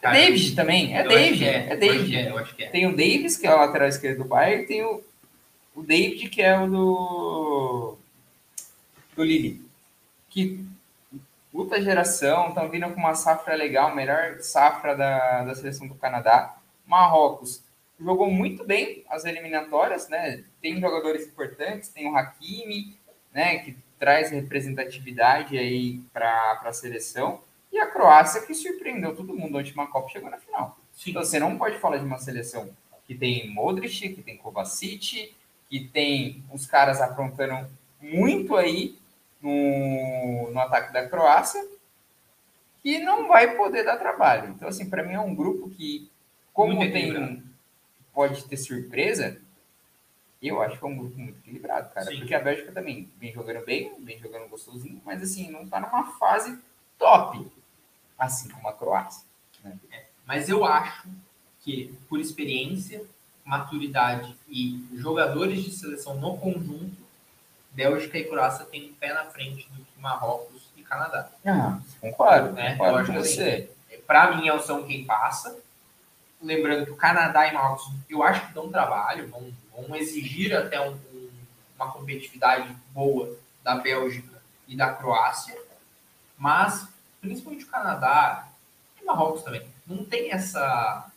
Cara, 0.00 0.18
David 0.18 0.54
também, 0.54 0.94
é 0.94 1.02
David, 1.02 1.44
é, 1.44 1.68
que 1.68 1.76
David. 1.76 2.16
é, 2.16 2.30
eu 2.30 2.38
acho 2.38 2.54
que 2.54 2.64
é. 2.64 2.68
Tem 2.68 2.86
o 2.86 2.90
Davis, 2.90 3.36
que 3.38 3.46
é 3.46 3.54
o 3.54 3.58
lateral 3.58 3.88
esquerdo 3.88 4.22
do 4.22 4.28
Bayern, 4.28 4.64
e 4.64 4.66
tem 4.66 4.82
o, 4.82 5.02
o 5.74 5.82
David, 5.82 6.28
que 6.28 6.40
é 6.42 6.58
o 6.58 6.66
do, 6.66 7.98
do 9.16 9.24
Lille. 9.24 9.64
Que 10.30 10.64
puta 11.52 11.80
geração, 11.80 12.48
estão 12.48 12.68
vindo 12.68 12.88
com 12.90 13.00
uma 13.00 13.14
safra 13.14 13.54
legal, 13.54 13.94
melhor 13.94 14.40
safra 14.40 14.96
da, 14.96 15.44
da 15.44 15.54
seleção 15.54 15.86
do 15.86 15.94
Canadá. 15.94 16.56
Marrocos 16.86 17.62
jogou 17.98 18.30
muito 18.30 18.64
bem 18.64 19.04
as 19.08 19.24
eliminatórias, 19.24 20.08
né? 20.08 20.44
Tem 20.60 20.80
jogadores 20.80 21.26
importantes, 21.26 21.88
tem 21.88 22.08
o 22.08 22.16
Hakimi, 22.16 22.98
né? 23.32 23.58
Que 23.58 23.76
traz 23.98 24.30
representatividade 24.30 25.56
aí 25.56 26.00
para 26.12 26.60
a 26.64 26.72
seleção. 26.72 27.40
E 27.72 27.78
a 27.78 27.86
Croácia 27.86 28.42
que 28.42 28.54
surpreendeu 28.54 29.16
todo 29.16 29.34
mundo. 29.34 29.56
A 29.56 29.58
última 29.58 29.86
Copa 29.86 30.08
chegou 30.08 30.30
na 30.30 30.38
final. 30.38 30.78
Sim. 30.92 31.10
Então 31.10 31.24
você 31.24 31.38
não 31.38 31.56
pode 31.56 31.78
falar 31.78 31.98
de 31.98 32.04
uma 32.04 32.18
seleção 32.18 32.70
que 33.06 33.14
tem 33.14 33.50
Modric, 33.50 34.10
que 34.10 34.22
tem 34.22 34.36
Kovacic, 34.36 35.34
que 35.68 35.80
tem 35.80 36.44
os 36.52 36.66
caras 36.66 37.00
aprontando 37.00 37.68
muito 38.00 38.56
aí 38.56 38.98
no, 39.40 40.50
no 40.50 40.60
ataque 40.60 40.92
da 40.92 41.08
Croácia, 41.08 41.64
que 42.82 42.98
não 42.98 43.28
vai 43.28 43.56
poder 43.56 43.84
dar 43.84 43.96
trabalho. 43.96 44.50
Então, 44.50 44.68
assim, 44.68 44.88
para 44.88 45.02
mim 45.02 45.14
é 45.14 45.20
um 45.20 45.34
grupo 45.34 45.70
que, 45.70 46.10
como 46.52 46.74
muito 46.74 46.92
tem, 46.92 47.42
pode 48.12 48.44
ter 48.44 48.56
surpresa, 48.56 49.40
eu 50.40 50.60
acho 50.60 50.78
que 50.78 50.84
é 50.84 50.88
um 50.88 50.96
grupo 50.96 51.18
muito 51.18 51.38
equilibrado, 51.38 51.92
cara. 51.94 52.06
Sim. 52.06 52.18
Porque 52.18 52.34
a 52.34 52.40
Bélgica 52.40 52.72
também 52.72 53.10
vem 53.18 53.32
jogando 53.32 53.64
bem, 53.64 53.94
vem 54.00 54.18
jogando 54.18 54.48
gostosinho, 54.48 55.00
mas 55.04 55.22
assim, 55.22 55.50
não 55.50 55.66
tá 55.66 55.80
numa 55.80 56.12
fase 56.18 56.58
top, 56.98 57.46
assim 58.18 58.48
como 58.50 58.68
a 58.68 58.72
Croácia. 58.74 59.26
Né? 59.62 59.78
É, 59.90 60.04
mas 60.26 60.48
eu 60.48 60.64
acho 60.64 61.08
que, 61.60 61.94
por 62.08 62.20
experiência, 62.20 63.02
maturidade 63.44 64.34
e 64.48 64.88
jogadores 64.94 65.62
de 65.62 65.70
seleção 65.70 66.16
no 66.16 66.36
conjunto, 66.38 66.96
Bélgica 67.70 68.18
e 68.18 68.24
Croácia 68.24 68.64
têm 68.64 68.90
um 68.90 68.94
pé 68.94 69.12
na 69.12 69.24
frente 69.24 69.68
do 69.70 69.84
que 69.84 70.00
Marrocos 70.00 70.62
e 70.76 70.82
Canadá. 70.82 71.28
Ah, 71.44 71.78
concordo. 72.00 72.52
Né? 72.52 72.72
concordo 72.72 72.94
eu 72.94 73.02
acho 73.02 73.12
com 73.12 73.18
você. 73.18 73.68
Assim, 73.90 74.02
para 74.06 74.36
mim, 74.36 74.46
são 74.60 74.84
quem 74.84 75.04
passa. 75.04 75.58
Lembrando 76.40 76.86
que 76.86 76.92
o 76.92 76.96
Canadá 76.96 77.48
e 77.48 77.52
Marrocos, 77.52 77.90
eu 78.08 78.22
acho 78.22 78.46
que 78.46 78.54
dão 78.54 78.70
trabalho, 78.70 79.28
vão, 79.28 79.52
vão 79.76 79.96
exigir 79.96 80.54
até 80.54 80.80
um, 80.80 80.92
um, 80.92 81.30
uma 81.76 81.90
competitividade 81.92 82.74
boa 82.92 83.36
da 83.62 83.76
Bélgica 83.76 84.42
e 84.68 84.76
da 84.76 84.92
Croácia, 84.92 85.58
mas 86.36 86.86
principalmente 87.20 87.64
o 87.64 87.68
Canadá 87.68 88.48
e 89.00 89.04
Marrocos 89.04 89.42
também, 89.42 89.66
não 89.86 90.04
tem 90.04 90.30
essa 90.30 91.10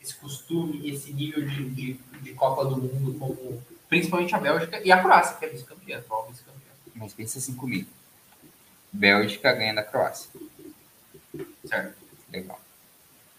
esse 0.00 0.14
costume, 0.14 0.88
esse 0.88 1.12
nível 1.12 1.46
de, 1.46 1.70
de, 1.70 1.92
de, 2.22 2.34
Copa 2.34 2.64
do 2.64 2.76
Mundo, 2.76 3.18
como 3.18 3.62
principalmente 3.88 4.34
a 4.34 4.38
Bélgica 4.38 4.80
e 4.80 4.90
a 4.90 5.02
Croácia, 5.02 5.36
que 5.36 5.44
é 5.44 5.48
vice-campeã, 5.48 5.98
atual 5.98 6.28
vice-campeã. 6.28 6.70
Mas 6.94 7.12
pensa 7.12 7.38
assim 7.38 7.54
comigo. 7.54 7.88
Bélgica 8.90 9.52
ganha 9.52 9.74
da 9.74 9.82
Croácia. 9.82 10.30
Certo. 11.66 11.96
Legal. 12.30 12.60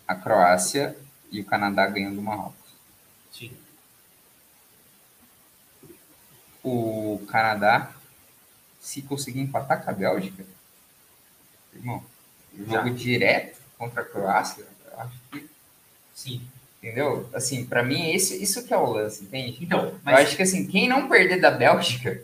A 0.07 0.15
Croácia 0.15 0.95
e 1.31 1.41
o 1.41 1.45
Canadá 1.45 1.87
ganham 1.87 2.13
do 2.13 2.21
Marrocos. 2.21 2.55
Sim. 3.31 3.57
O 6.63 7.25
Canadá, 7.27 7.91
se 8.79 9.01
conseguir 9.01 9.39
empatar 9.39 9.83
com 9.83 9.89
a 9.89 9.93
Bélgica, 9.93 10.45
irmão, 11.73 12.03
jogo 12.55 12.89
Já. 12.89 12.93
direto 12.93 13.59
contra 13.77 14.01
a 14.01 14.05
Croácia, 14.05 14.65
eu 14.85 14.99
acho 14.99 15.19
que 15.31 15.50
Sim. 16.13 16.41
Entendeu? 16.81 17.29
Assim, 17.33 17.65
para 17.65 17.83
mim, 17.83 18.11
esse, 18.11 18.41
isso 18.41 18.65
que 18.65 18.73
é 18.73 18.77
o 18.77 18.85
lance, 18.85 19.23
entende? 19.23 19.57
Então, 19.61 19.93
mas... 20.03 20.15
Eu 20.15 20.25
acho 20.25 20.35
que, 20.35 20.41
assim, 20.41 20.65
quem 20.65 20.89
não 20.89 21.07
perder 21.07 21.39
da 21.39 21.51
Bélgica 21.51 22.23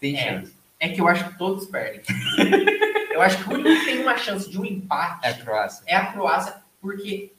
tem 0.00 0.16
é, 0.16 0.22
chance. 0.22 0.54
É 0.80 0.88
que 0.88 1.00
eu 1.00 1.06
acho 1.06 1.28
que 1.28 1.38
todos 1.38 1.66
perdem. 1.66 2.00
eu 3.12 3.20
acho 3.20 3.44
que 3.44 3.50
o 3.50 3.52
único 3.52 3.68
que 3.68 3.84
tem 3.84 4.00
uma 4.00 4.16
chance 4.16 4.48
de 4.48 4.58
um 4.58 4.64
empate 4.64 5.26
é 5.26 5.30
a 5.30 5.34
Croácia. 5.34 5.82
É 5.86 5.96
a 5.96 6.12
Croácia, 6.12 6.56
porque 6.80 7.30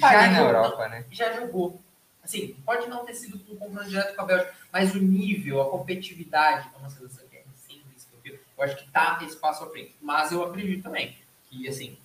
tá 0.00 0.12
já, 0.12 0.30
na 0.30 0.40
Europa, 0.40 0.88
né? 0.88 1.04
já 1.10 1.32
jogou. 1.32 1.80
Assim, 2.22 2.54
pode 2.64 2.86
não 2.88 3.04
ter 3.04 3.14
sido 3.14 3.40
um 3.50 3.56
confronto 3.56 3.88
direto 3.88 4.14
com 4.14 4.22
a 4.22 4.24
Bélgica, 4.24 4.54
mas 4.72 4.94
o 4.94 4.98
nível, 4.98 5.62
a 5.62 5.70
competitividade 5.70 6.68
é 6.74 6.78
uma 6.78 6.90
seleção 6.90 7.26
que 7.28 7.36
é 7.36 7.42
simples. 7.66 8.06
Eu 8.24 8.64
acho 8.64 8.76
que 8.76 8.88
tá 8.90 9.18
esse 9.22 9.36
passo 9.36 9.64
à 9.64 9.70
frente. 9.70 9.96
Mas 10.00 10.30
eu 10.30 10.44
acredito 10.44 10.82
também 10.82 11.16
que, 11.48 11.66
assim, 11.66 11.96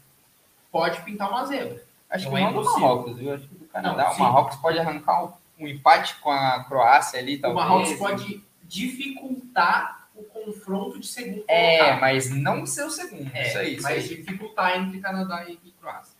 pode 0.71 1.01
pintar 1.01 1.29
uma 1.29 1.45
zebra. 1.45 1.83
Acho 2.13 2.25
não 2.25 2.35
que 2.35 2.41
não 2.41 2.49
é 2.49 2.53
do 2.53 2.63
Marrocos, 2.63 3.17
viu? 3.17 3.33
Acho 3.33 3.47
que 3.47 3.55
do 3.55 3.65
Canadá. 3.65 4.03
Não, 4.03 4.13
o 4.13 4.19
Marrocos 4.19 4.55
pode 4.57 4.77
arrancar 4.77 5.23
um, 5.23 5.33
um, 5.59 5.67
empate 5.67 6.15
com 6.17 6.29
a 6.29 6.63
Croácia 6.63 7.19
ali, 7.19 7.39
talvez. 7.39 7.65
O 7.65 7.67
Marrocos 7.67 7.93
pode 7.93 8.43
dificultar 8.63 10.07
o 10.15 10.23
confronto 10.23 10.99
de 10.99 11.07
segundo 11.07 11.43
É, 11.47 11.77
colocado. 11.77 12.01
mas 12.01 12.29
não 12.29 12.65
ser 12.67 12.83
o 12.83 12.91
segundo. 12.91 13.31
É, 13.33 13.47
isso 13.47 13.57
aí, 13.57 13.77
mas 13.81 13.97
aí. 13.97 14.15
dificultar 14.15 14.77
entre 14.77 14.99
Canadá 14.99 15.43
e, 15.49 15.59
e, 15.63 15.71
Croácia. 15.71 16.13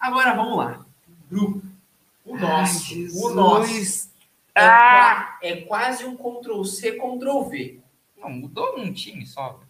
Agora 0.00 0.34
vamos 0.34 0.58
lá. 0.58 0.84
Grupo. 1.30 1.62
O 2.24 2.36
nosso. 2.36 2.94
Ai, 2.94 3.08
o 3.14 3.30
nosso. 3.30 4.10
É, 4.56 4.60
ah! 4.60 5.38
é 5.40 5.56
quase 5.62 6.04
um 6.04 6.16
Ctrl 6.16 6.64
C, 6.64 6.92
Ctrl 6.92 7.42
V. 7.44 7.80
Não, 8.16 8.28
mudou 8.28 8.76
um 8.76 8.92
time 8.92 9.24
só. 9.24 9.60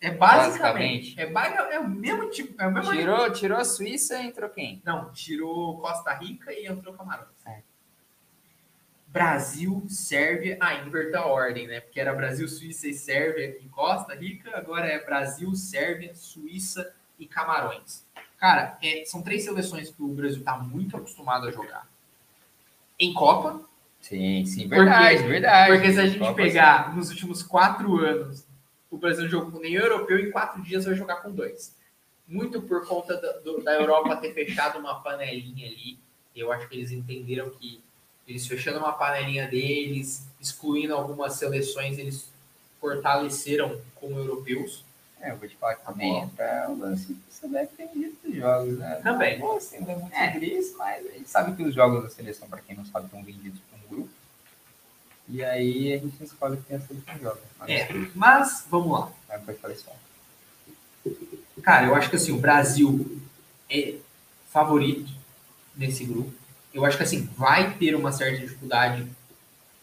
É 0.00 0.10
basicamente. 0.10 1.18
É, 1.18 1.24
é 1.72 1.78
o 1.78 1.88
mesmo 1.88 2.28
tipo. 2.30 2.60
É 2.60 2.66
o 2.66 2.72
mesmo 2.72 2.92
tirou, 2.92 3.32
tirou 3.32 3.58
a 3.58 3.64
Suíça 3.64 4.18
e 4.18 4.26
entrou 4.26 4.50
quem? 4.50 4.82
Não, 4.84 5.10
tirou 5.12 5.78
Costa 5.78 6.12
Rica 6.12 6.52
e 6.52 6.66
entrou 6.66 6.94
Camarões. 6.94 7.28
É. 7.46 7.62
Brasil, 9.06 9.84
Sérvia. 9.88 10.58
Ah, 10.60 10.74
inverter 10.74 11.20
a 11.20 11.26
ordem, 11.26 11.66
né? 11.66 11.80
Porque 11.80 12.00
era 12.00 12.12
Brasil, 12.12 12.48
Suíça 12.48 12.88
e 12.88 12.92
Sérvia 12.92 13.56
e 13.60 13.68
Costa 13.68 14.14
Rica. 14.14 14.56
Agora 14.56 14.86
é 14.86 15.04
Brasil, 15.04 15.54
Sérvia, 15.54 16.14
Suíça 16.14 16.92
e 17.18 17.26
Camarões. 17.26 18.04
Cara, 18.38 18.76
é, 18.82 19.04
são 19.06 19.22
três 19.22 19.44
seleções 19.44 19.90
que 19.90 20.02
o 20.02 20.08
Brasil 20.08 20.40
está 20.40 20.58
muito 20.58 20.96
acostumado 20.96 21.46
a 21.46 21.50
jogar. 21.50 21.88
Em 22.98 23.14
Copa. 23.14 23.60
Sim, 24.00 24.44
sim, 24.44 24.68
verdade, 24.68 25.16
porque, 25.16 25.28
verdade. 25.30 25.72
Porque 25.72 25.92
se 25.92 26.00
a 26.00 26.06
gente 26.06 26.18
Copa, 26.18 26.34
pegar 26.34 26.90
sim. 26.90 26.96
nos 26.96 27.08
últimos 27.08 27.42
quatro 27.42 27.96
anos 28.04 28.44
o 28.94 28.98
Brasil 28.98 29.28
jogou 29.28 29.50
com 29.50 29.58
nenhum 29.58 29.80
europeu 29.80 30.18
em 30.18 30.30
quatro 30.30 30.62
dias 30.62 30.84
vai 30.84 30.94
jogar 30.94 31.16
com 31.16 31.30
dois. 31.30 31.74
Muito 32.26 32.62
por 32.62 32.86
conta 32.86 33.16
da, 33.16 33.32
do, 33.38 33.62
da 33.62 33.72
Europa 33.74 34.16
ter 34.16 34.32
fechado 34.32 34.78
uma 34.78 35.00
panelinha 35.00 35.66
ali. 35.66 35.98
Eu 36.34 36.52
acho 36.52 36.68
que 36.68 36.76
eles 36.76 36.90
entenderam 36.90 37.50
que 37.50 37.82
eles 38.26 38.46
fechando 38.46 38.78
uma 38.78 38.92
panelinha 38.92 39.46
deles, 39.46 40.26
excluindo 40.40 40.94
algumas 40.94 41.34
seleções, 41.34 41.98
eles 41.98 42.28
fortaleceram 42.80 43.80
como 43.96 44.18
europeus. 44.18 44.84
É, 45.20 45.32
eu 45.32 45.36
vou 45.36 45.48
te 45.48 45.56
falar 45.56 45.74
que 45.74 45.84
também 45.84 46.18
entra 46.18 46.66
o 46.70 46.78
lance 46.78 47.14
que 47.14 47.20
você 47.30 47.48
deve 47.48 47.68
ter 47.68 47.88
visto 47.88 48.28
os 48.28 48.34
jogos, 48.34 48.78
né? 48.78 49.00
Também. 49.02 49.38
Não 49.38 49.58
estender 49.58 49.98
muito 49.98 50.14
é. 50.14 50.32
sobre 50.32 50.46
isso, 50.46 50.76
mas 50.78 51.06
a 51.06 51.10
gente 51.10 51.28
sabe 51.28 51.56
que 51.56 51.62
os 51.62 51.74
jogos 51.74 52.02
da 52.02 52.10
seleção, 52.10 52.48
para 52.48 52.60
quem 52.60 52.76
não 52.76 52.84
sabe, 52.86 53.06
estão 53.06 53.22
vendidos. 53.22 53.60
E 55.28 55.42
aí 55.42 55.94
a 55.94 55.98
gente 55.98 56.22
escolhe 56.22 56.58
quem 56.66 56.76
é 56.76 56.80
que 56.80 57.22
joga. 57.22 57.40
É, 57.66 57.88
mas 58.14 58.66
vamos 58.70 58.92
lá. 58.92 59.12
Pode 59.44 59.58
falar 59.58 59.74
isso. 59.74 59.86
Cara, 61.62 61.86
eu 61.86 61.94
acho 61.94 62.10
que 62.10 62.16
assim, 62.16 62.32
o 62.32 62.38
Brasil 62.38 63.20
é 63.70 63.96
favorito 64.50 65.10
nesse 65.76 66.04
grupo. 66.04 66.32
Eu 66.72 66.84
acho 66.84 66.96
que 66.96 67.02
assim, 67.02 67.28
vai 67.36 67.74
ter 67.76 67.94
uma 67.94 68.12
certa 68.12 68.40
dificuldade 68.40 69.06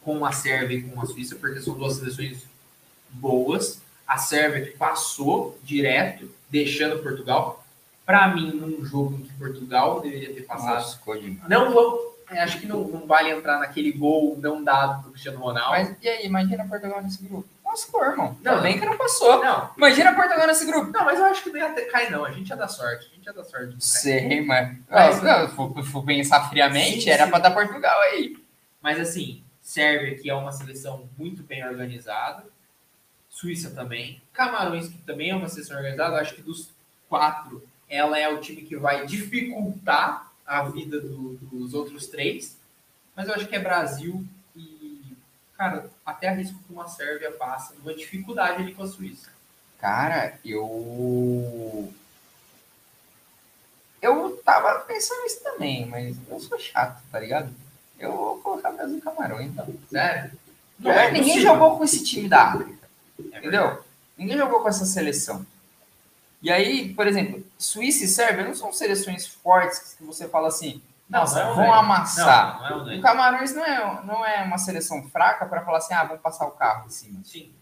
com 0.01 0.25
a 0.25 0.31
Sérvia 0.31 0.77
e 0.77 0.83
com 0.83 0.99
a 1.01 1.05
Suíça, 1.05 1.35
porque 1.35 1.61
são 1.61 1.73
duas 1.73 1.95
seleções 1.95 2.45
boas. 3.09 3.81
A 4.07 4.17
Sérvia 4.17 4.65
que 4.65 4.77
passou 4.77 5.57
direto, 5.63 6.29
deixando 6.49 7.01
Portugal. 7.01 7.65
Para 8.05 8.27
mim, 8.33 8.51
num 8.51 8.83
jogo 8.83 9.15
em 9.15 9.23
que 9.23 9.33
Portugal 9.33 10.01
deveria 10.01 10.33
ter 10.33 10.41
passado. 10.41 10.75
Nossa, 10.75 10.99
não 11.47 11.71
vou, 11.71 12.10
é, 12.10 12.10
acho 12.39 12.59
que 12.59 12.65
não, 12.65 12.83
não, 12.87 13.05
vale 13.05 13.29
entrar 13.29 13.59
naquele 13.59 13.91
gol 13.91 14.37
não 14.41 14.63
dado 14.63 15.03
do 15.03 15.11
Cristiano 15.11 15.39
Ronaldo. 15.39 15.71
Mas 15.71 15.95
e 16.01 16.07
aí, 16.07 16.25
imagina 16.25 16.67
Portugal 16.67 17.01
nesse 17.01 17.23
grupo. 17.23 17.47
Nossa, 17.63 17.89
pô, 17.89 18.03
irmão. 18.03 18.37
Não, 18.41 18.61
bem 18.61 18.77
que 18.77 18.85
não 18.85 18.97
passou. 18.97 19.41
Não. 19.43 19.71
Imagina 19.77 20.13
Portugal 20.13 20.45
nesse 20.45 20.65
grupo. 20.65 20.91
Não, 20.91 21.05
mas 21.05 21.17
eu 21.17 21.25
acho 21.25 21.43
que 21.43 21.49
não 21.49 21.57
ia 21.57 21.69
ter, 21.69 21.85
cair, 21.85 22.11
não. 22.11 22.25
A 22.25 22.31
gente 22.31 22.49
ia 22.49 22.55
dar 22.55 22.67
sorte. 22.67 23.07
A 23.11 23.15
gente 23.15 23.25
ia 23.25 23.33
dar 23.33 23.43
sorte. 23.43 23.75
Sei, 23.79 24.41
mas. 24.41 24.77
mas 24.89 25.21
não, 25.21 25.47
se 25.47 25.55
for, 25.55 25.83
for 25.83 26.03
pensar 26.03 26.49
friamente, 26.49 27.03
sim, 27.03 27.09
era 27.09 27.27
para 27.27 27.39
dar 27.39 27.51
Portugal 27.51 27.99
aí. 28.01 28.37
Mas 28.81 28.99
assim, 28.99 29.43
Sérvia, 29.61 30.17
que 30.17 30.29
é 30.29 30.33
uma 30.33 30.51
seleção 30.51 31.07
muito 31.17 31.43
bem 31.43 31.65
organizada. 31.65 32.43
Suíça 33.29 33.71
também. 33.71 34.21
Camarões, 34.33 34.89
que 34.89 34.97
também 34.99 35.29
é 35.29 35.35
uma 35.35 35.47
seleção 35.47 35.77
organizada. 35.77 36.17
Acho 36.17 36.35
que 36.35 36.41
dos 36.41 36.69
quatro, 37.07 37.65
ela 37.89 38.19
é 38.19 38.27
o 38.27 38.39
time 38.39 38.63
que 38.63 38.75
vai 38.75 39.05
dificultar 39.05 40.30
a 40.51 40.63
vida 40.63 40.99
do, 40.99 41.37
dos 41.41 41.73
outros 41.73 42.07
três. 42.07 42.57
Mas 43.15 43.27
eu 43.27 43.35
acho 43.35 43.47
que 43.47 43.55
é 43.55 43.59
Brasil 43.59 44.25
e, 44.53 45.15
cara, 45.57 45.89
até 46.05 46.27
arrisco 46.27 46.59
que 46.67 46.73
uma 46.73 46.87
Sérvia 46.89 47.31
passa 47.31 47.73
uma 47.81 47.93
dificuldade 47.93 48.61
ali 48.61 48.73
com 48.73 48.83
a 48.83 48.87
Suíça. 48.87 49.29
Cara, 49.79 50.37
eu. 50.43 51.91
Eu 54.01 54.41
tava 54.43 54.79
pensando 54.81 55.23
nisso 55.23 55.41
também, 55.43 55.85
mas 55.85 56.17
eu 56.27 56.39
sou 56.39 56.59
chato, 56.59 57.01
tá 57.11 57.19
ligado? 57.19 57.49
Eu 57.97 58.11
vou 58.11 58.39
colocar 58.39 58.71
Brasil 58.71 58.97
e 58.97 59.01
Camarões, 59.01 59.51
então. 59.51 59.67
Sério? 59.89 60.31
Não, 60.79 60.91
é, 60.91 61.11
ninguém 61.11 61.35
possível. 61.35 61.53
jogou 61.53 61.77
com 61.77 61.83
esse 61.83 62.03
time 62.03 62.27
da 62.27 62.43
África. 62.43 62.89
É 63.31 63.37
entendeu? 63.37 63.83
Ninguém 64.17 64.37
jogou 64.37 64.61
com 64.61 64.69
essa 64.69 64.85
seleção. 64.85 65.45
E 66.41 66.51
aí, 66.51 66.93
por 66.93 67.05
exemplo, 67.07 67.43
Suíça 67.57 68.03
e 68.05 68.07
Sérvia 68.07 68.43
não 68.43 68.55
são 68.55 68.71
seleções 68.73 69.27
fortes 69.27 69.95
que 69.97 70.03
você 70.03 70.27
fala 70.27 70.47
assim, 70.47 70.81
nossa, 71.07 71.43
não 71.43 71.51
é 71.51 71.55
vão 71.55 71.73
amassar. 71.73 72.61
Não, 72.69 72.85
não 72.85 72.91
é 72.91 72.97
O. 72.97 73.01
Camarões 73.01 73.53
não 73.53 73.65
é, 73.65 74.03
não 74.05 74.25
é 74.25 74.41
uma 74.43 74.57
seleção 74.57 75.03
fraca 75.09 75.45
para 75.45 75.61
falar 75.63 75.77
assim, 75.77 75.93
ah, 75.93 76.03
vamos 76.05 76.21
passar 76.21 76.47
o 76.47 76.51
carro 76.51 76.87
em 76.87 76.89
cima. 76.89 77.19
Sim. 77.23 77.53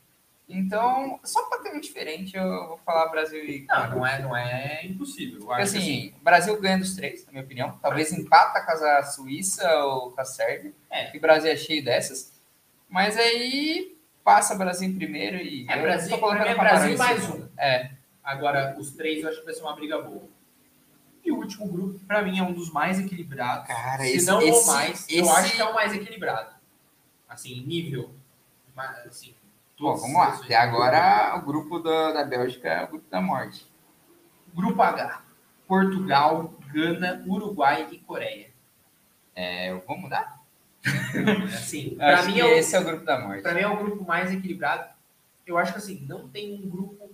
Então, 0.48 1.20
só 1.24 1.44
para 1.44 1.60
ter 1.60 1.76
um 1.76 1.80
diferente, 1.80 2.36
eu 2.36 2.68
vou 2.70 2.78
falar 2.84 3.08
Brasil 3.10 3.44
e 3.46 3.68
Não, 3.70 3.90
não 3.92 4.08
é, 4.08 4.20
não 4.20 4.36
é 4.36 4.84
impossível. 4.84 5.40
Porque 5.42 5.56
que, 5.56 5.62
assim, 5.62 6.14
o 6.20 6.24
Brasil 6.24 6.60
ganha 6.60 6.80
dos 6.80 6.96
três, 6.96 7.24
na 7.26 7.32
minha 7.32 7.44
opinião. 7.44 7.78
Talvez 7.80 8.12
empata 8.12 8.62
com 8.62 8.72
a 8.72 9.04
Suíça 9.04 9.72
ou 9.86 10.12
com 10.12 10.20
a 10.20 10.26
Sérvia. 10.26 10.74
É. 10.90 11.06
Que 11.12 11.18
o 11.20 11.22
Brasil 11.22 11.52
é 11.52 11.56
cheio 11.56 11.84
dessas. 11.86 12.32
Mas 12.90 13.16
aí 13.16 13.96
passa 14.24 14.56
Brasil 14.56 14.90
em 14.90 14.96
primeiro 14.96 15.38
e. 15.38 15.68
É, 15.70 15.78
eu 15.78 15.82
Brasil- 15.84 16.16
é 16.18 16.56
Brasil 16.56 16.98
mais 16.98 17.22
segundo. 17.22 17.52
É. 17.56 17.92
Agora, 18.24 18.76
os 18.78 18.92
três 18.92 19.24
eu 19.24 19.30
acho 19.30 19.40
que 19.40 19.46
vai 19.46 19.54
ser 19.54 19.62
uma 19.62 19.76
briga 19.76 20.02
boa. 20.02 20.24
E 21.24 21.32
o 21.32 21.38
último 21.38 21.68
grupo, 21.68 22.00
pra 22.06 22.22
mim, 22.22 22.40
é 22.40 22.44
um 22.44 22.54
dos 22.54 22.72
mais 22.72 23.00
equilibrados. 23.00 23.68
Cara, 23.68 24.04
Se 24.04 24.16
esse- 24.18 24.28
não 24.28 24.42
esse- 24.42 24.64
o 24.64 24.68
mais, 24.74 25.08
eu 25.10 25.22
esse- 25.24 25.32
acho 25.32 25.56
que 25.56 25.62
é 25.62 25.66
o 25.66 25.74
mais 25.74 25.94
equilibrado. 25.94 26.56
Assim, 27.28 27.62
nível. 27.66 28.12
Mas, 28.76 29.06
Assim, 29.06 29.36
vamos 29.78 30.14
lá. 30.14 30.36
Até 30.36 30.56
agora, 30.56 31.36
o 31.38 31.42
grupo 31.46 31.80
da, 31.80 32.12
da 32.14 32.24
Bélgica 32.24 32.68
é 32.70 32.84
o 32.86 32.88
grupo 32.88 33.10
da 33.10 33.20
morte. 33.22 33.68
Grupo 34.56 34.82
H. 34.82 35.22
Portugal, 35.68 36.54
Gana, 36.74 37.24
Uruguai 37.28 37.88
e 37.92 38.00
Coreia. 38.00 38.50
É, 39.36 39.72
eu 39.72 39.84
vou 39.86 39.98
mudar? 39.98 40.40
Assim, 41.54 41.92
Eu 41.92 41.98
pra 41.98 42.24
mim, 42.24 42.40
é 42.40 42.46
o, 42.46 42.48
esse 42.50 42.76
é 42.76 42.80
o 42.80 42.84
grupo 42.84 43.06
da 43.06 43.20
morte. 43.20 43.42
pra 43.44 43.54
mim 43.54 43.60
é 43.62 43.68
o 43.68 43.78
grupo 43.78 44.04
mais 44.06 44.32
equilibrado. 44.32 44.90
Eu 45.46 45.58
acho 45.58 45.74
que 45.74 45.78
assim, 45.80 46.06
não 46.08 46.28
tem 46.28 46.54
um 46.56 46.70
grupo 46.70 47.10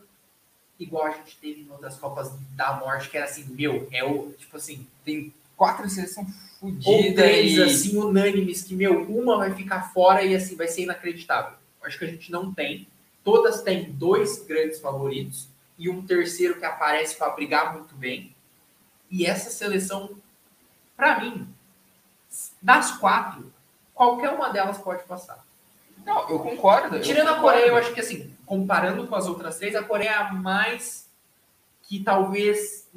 igual 0.80 1.06
a 1.06 1.12
gente 1.12 1.38
teve 1.38 1.62
em 1.62 1.72
outras 1.72 1.98
Copas 1.98 2.32
da 2.56 2.74
Morte, 2.74 3.10
que 3.10 3.18
era 3.18 3.26
assim, 3.26 3.46
meu, 3.50 3.88
é 3.92 4.04
o, 4.04 4.32
tipo 4.34 4.58
assim, 4.58 4.86
Tem 5.04 5.34
quatro 5.56 5.90
seleções 5.90 6.28
ou 6.62 6.72
fodidas 6.72 7.16
três, 7.16 7.54
e... 7.54 7.64
assim, 7.64 7.98
unânimes, 7.98 8.64
que, 8.64 8.76
meu, 8.76 9.04
uma 9.04 9.38
vai 9.38 9.54
ficar 9.54 9.94
fora 9.94 10.24
e, 10.24 10.36
assim, 10.36 10.56
vai 10.56 10.68
ser 10.68 10.84
inacreditável. 10.84 11.58
Acho 11.84 11.98
que 11.98 12.06
a 12.06 12.10
gente 12.10 12.32
não 12.32 12.54
tem. 12.54 12.88
Todas 13.24 13.62
têm 13.62 13.92
dois 13.92 14.44
grandes 14.46 14.80
favoritos 14.80 15.48
e 15.78 15.90
um 15.90 16.06
terceiro 16.06 16.58
que 16.58 16.66
aparece 16.66 17.16
para 17.16 17.30
brigar 17.32 17.74
muito 17.74 17.96
bem. 17.96 18.36
E 19.10 19.26
essa 19.26 19.50
seleção, 19.50 20.10
para 20.96 21.20
mim, 21.20 21.48
das 22.62 22.92
quatro, 22.98 23.52
qualquer 23.94 24.32
uma 24.32 24.50
delas 24.50 24.78
pode 24.78 25.04
passar. 25.04 25.45
Não, 26.06 26.30
eu 26.30 26.40
concordo. 26.40 26.98
eu 26.98 27.02
Tirando 27.02 27.30
a 27.30 27.36
concordo. 27.36 27.58
Coreia, 27.60 27.70
eu 27.70 27.76
acho 27.78 27.94
que, 27.94 28.00
assim, 28.00 28.32
comparando 28.46 29.08
com 29.08 29.16
as 29.16 29.26
outras 29.28 29.58
três, 29.58 29.76
a 29.76 29.84
Coreia 29.84 30.10
é 30.10 30.14
a 30.16 30.32
mais 30.34 31.10
que 31.84 32.00
talvez 32.04 32.88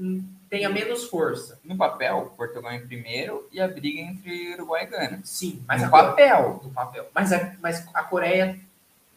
tenha 0.49 0.69
menos 0.69 1.05
força. 1.05 1.59
No 1.65 1.77
papel, 1.77 2.33
Portugal 2.37 2.73
em 2.73 2.87
primeiro 2.87 3.47
e 3.53 3.61
a 3.61 3.69
briga 3.69 4.01
entre 4.01 4.55
Uruguai 4.55 4.85
e 4.85 4.87
Gana. 4.87 5.21
Sim, 5.25 5.63
mas 5.67 5.81
no 5.83 5.89
a 5.89 5.91
Coreia- 5.91 6.09
papel. 6.11 6.61
no 6.65 6.71
papel. 6.71 7.07
Mas 7.15 7.33
a, 7.33 7.55
mas 7.61 7.87
a 7.95 8.03
Coreia 8.03 8.59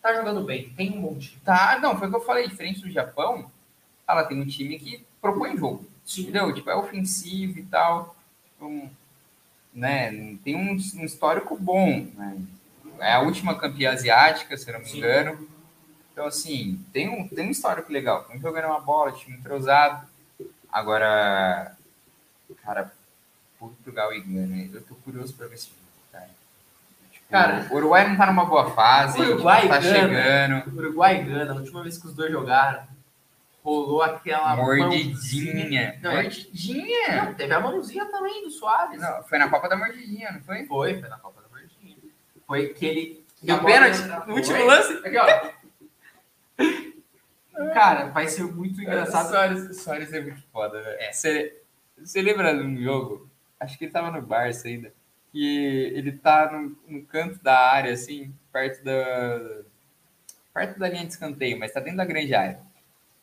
tá 0.02 0.14
jogando 0.16 0.44
bem, 0.44 0.70
tem 0.76 0.98
um 0.98 1.02
bom 1.02 1.16
time. 1.18 1.40
Tá, 1.46 1.78
não, 1.82 1.98
foi 1.98 2.08
o 2.08 2.12
que 2.12 2.18
eu 2.18 2.22
falei, 2.26 2.48
diferente 2.48 2.82
do 2.82 2.90
Japão, 2.92 3.50
ela 4.08 4.24
tem 4.24 4.42
um 4.42 4.46
time 4.48 4.78
que 4.80 5.06
propõe 5.22 5.56
jogo, 5.56 5.86
entendeu? 6.18 6.54
Tipo, 6.54 6.70
é 6.72 6.76
ofensivo 6.76 7.60
e 7.60 7.64
tal, 7.64 8.16
um, 8.60 8.90
né, 9.74 10.36
tem 10.44 10.56
um, 10.56 10.72
um 10.72 11.06
histórico 11.06 11.56
bom, 11.56 12.08
né? 12.16 12.38
É 13.02 13.14
a 13.14 13.20
última 13.22 13.56
campeã 13.58 13.92
asiática, 13.92 14.56
se 14.58 14.70
eu 14.70 14.74
não 14.74 14.82
me 14.82 14.88
Sim. 14.88 14.98
engano. 15.00 15.48
Então, 16.12 16.26
assim, 16.26 16.84
tem 16.94 17.10
um, 17.10 17.28
tem 17.28 17.48
um 17.48 17.52
histórico 17.52 17.92
legal. 17.92 18.22
Estão 18.22 18.38
jogando 18.40 18.66
uma 18.66 18.80
bola, 18.80 19.12
time 19.12 19.36
entrosado. 19.38 20.06
Agora, 20.72 21.76
cara, 22.64 22.92
Portugal 23.60 24.14
e 24.14 24.22
Gana, 24.22 24.70
eu 24.74 24.82
tô 24.84 24.96
curioso 24.96 25.34
pra 25.34 25.48
ver 25.48 25.56
esse 25.56 25.68
jogo, 25.68 25.78
cara. 26.12 26.30
Tipo, 27.12 27.26
Cara, 27.30 27.68
o 27.72 27.76
Uruguai 27.76 28.08
não 28.08 28.18
tá 28.18 28.26
numa 28.26 28.46
boa 28.46 28.72
fase, 28.72 29.20
Uruguai 29.22 29.68
tá 29.68 29.78
Gana. 29.80 29.96
chegando. 30.00 30.78
Uruguai 30.78 31.22
e 31.22 31.24
Gana, 31.24 31.52
a 31.54 31.56
última 31.56 31.84
vez 31.84 31.98
que 31.98 32.08
os 32.08 32.14
dois 32.14 32.32
jogaram, 32.32 32.84
rolou 33.64 34.02
aquela 34.02 34.56
Mordidinha. 34.56 36.00
Não, 36.02 36.12
é- 36.12 36.24
Mordidinha? 36.24 37.26
Não, 37.26 37.34
teve 37.34 37.54
a 37.54 37.60
mãozinha 37.60 38.06
também 38.06 38.44
do 38.44 38.52
Soares. 38.52 39.00
Não, 39.02 39.24
foi 39.24 39.38
na 39.38 39.50
Copa 39.50 39.68
da 39.70 39.76
Mordidinha, 39.78 40.32
não 40.32 40.42
foi? 40.42 40.66
Foi, 40.66 41.00
foi 41.00 41.10
na 41.10 41.18
Copa. 41.18 41.41
Foi 42.52 42.68
que 42.74 42.86
ele... 42.86 43.26
Deu 43.42 43.64
pênalti 43.64 44.02
no 44.28 44.36
último 44.36 44.58
Foi. 44.58 44.66
lance. 44.66 44.92
Aqui, 45.08 45.18
ó. 45.18 45.26
Cara, 47.74 48.10
vai 48.10 48.28
ser 48.28 48.44
muito 48.44 48.82
engraçado. 48.82 49.30
Soares, 49.30 49.82
Soares 49.82 50.12
é 50.12 50.20
muito 50.20 50.44
foda, 50.52 50.82
velho. 50.82 51.00
É. 51.00 51.14
Você, 51.14 51.62
você 51.98 52.22
lembra 52.22 52.54
de 52.54 52.62
um 52.62 52.76
jogo? 52.84 53.32
Acho 53.58 53.78
que 53.78 53.86
ele 53.86 53.94
tava 53.94 54.12
no 54.12 54.22
Barça 54.22 54.68
ainda. 54.68 54.94
Que 55.32 55.94
ele 55.96 56.12
tá 56.12 56.52
no, 56.52 56.78
no 56.86 57.06
canto 57.06 57.42
da 57.42 57.58
área, 57.58 57.94
assim, 57.94 58.36
perto 58.52 58.84
da. 58.84 59.62
Perto 60.54 60.78
da 60.78 60.90
linha 60.90 61.06
de 61.06 61.14
escanteio, 61.14 61.58
mas 61.58 61.72
tá 61.72 61.80
dentro 61.80 62.00
da 62.00 62.06
grande 62.06 62.36
área. 62.36 62.60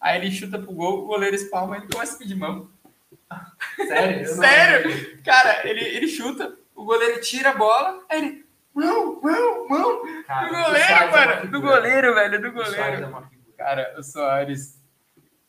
Aí 0.01 0.19
ele 0.19 0.31
chuta 0.31 0.59
pro 0.59 0.73
gol, 0.73 1.05
o 1.05 1.07
goleiro 1.07 1.37
espalma, 1.37 1.77
ele 1.77 1.89
começa 1.93 2.15
a 2.15 2.19
pedir 2.19 2.35
mão. 2.35 2.71
Sério? 3.77 4.27
Sério? 4.35 5.23
Cara, 5.23 5.69
ele, 5.69 5.85
ele 5.85 6.09
chuta, 6.09 6.57
o 6.75 6.83
goleiro 6.87 7.21
tira 7.21 7.51
a 7.51 7.57
bola, 7.57 8.03
aí 8.09 8.19
ele. 8.21 8.48
Mão, 8.79 9.21
mão, 9.21 9.69
mão. 9.69 10.25
Cara, 10.25 10.47
Do 10.47 10.53
goleiro, 10.55 10.93
é 10.93 11.11
mano. 11.11 11.35
Do 11.35 11.41
figura. 11.57 11.61
goleiro, 11.77 12.15
velho, 12.15 12.41
do 12.41 12.49
O 12.49 12.53
Soares 12.65 12.75
é 12.79 12.83
goleiro. 12.85 13.09
uma 13.09 13.29
figura. 13.29 13.53
Cara, 13.57 13.95
o 13.99 14.03
Soares. 14.03 14.79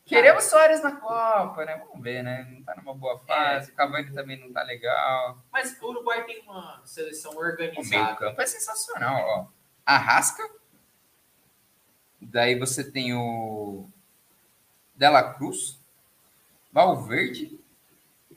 Queremos 0.04 0.42
Soares 0.44 0.82
na 0.82 0.96
Copa, 0.96 1.64
né? 1.64 1.76
Vamos 1.86 2.02
ver, 2.02 2.24
né? 2.24 2.44
Não 2.50 2.62
tá 2.64 2.74
numa 2.74 2.92
boa 2.94 3.18
fase. 3.20 3.70
O 3.70 3.74
Cavani 3.76 4.12
também 4.12 4.40
não 4.40 4.52
tá 4.52 4.62
legal. 4.64 5.38
Mas 5.52 5.80
o 5.80 5.86
Uruguai 5.86 6.24
tem 6.24 6.42
uma 6.42 6.82
seleção 6.84 7.30
O 7.32 7.36
meio 7.36 7.46
organizada. 7.52 8.16
campo 8.16 8.42
é 8.42 8.46
sensacional, 8.46 9.22
ó. 9.24 9.46
Arrasca. 9.86 10.42
Daí 12.20 12.58
você 12.58 12.82
tem 12.90 13.14
o 13.14 13.88
Dela 14.96 15.34
Cruz, 15.34 15.78
Valverde, 16.72 17.58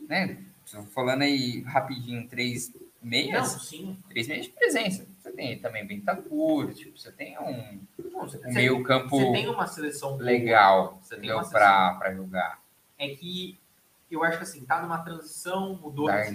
né? 0.07 0.37
Tô 0.71 0.83
falando 0.83 1.23
aí 1.23 1.61
rapidinho, 1.63 2.27
três 2.29 2.71
Não, 3.03 3.09
meias. 3.09 3.47
sim. 3.61 3.97
Três 4.09 4.27
meias 4.27 4.45
de 4.45 4.51
presença. 4.51 5.05
Você 5.21 5.31
tem 5.31 5.59
também 5.59 5.85
Bentancur, 5.85 6.73
tipo, 6.73 6.97
você 6.97 7.11
tem 7.11 7.37
um, 7.39 7.79
Não, 8.11 8.21
você, 8.21 8.37
um 8.45 8.53
meio 8.53 8.81
campo 8.83 9.09
você 9.09 9.31
tem 9.31 9.47
uma 9.49 9.67
seleção 9.67 10.15
legal 10.17 10.99
Você 11.01 11.15
tem 11.15 11.19
entendeu? 11.25 11.37
uma 11.37 11.49
pra, 11.49 11.93
pra 11.95 12.13
jogar. 12.13 12.59
É 12.97 13.09
que 13.09 13.57
eu 14.09 14.23
acho 14.23 14.37
que 14.37 14.43
assim, 14.43 14.63
tá 14.65 14.81
numa 14.81 14.99
transição, 14.99 15.75
mudou, 15.81 16.07
né? 16.07 16.29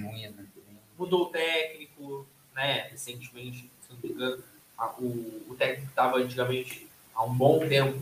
mudou 0.99 1.23
o 1.23 1.27
técnico, 1.31 2.27
né? 2.55 2.89
Recentemente, 2.91 3.71
se 3.87 3.93
não 3.93 3.99
me 4.03 4.09
engano, 4.11 4.43
a- 4.77 4.93
o, 4.99 5.47
o 5.49 5.55
técnico 5.57 5.83
que 5.83 5.89
estava 5.93 6.19
antigamente 6.19 6.89
há 7.15 7.25
um 7.25 7.33
bom 7.35 7.61
tempo 7.69 7.99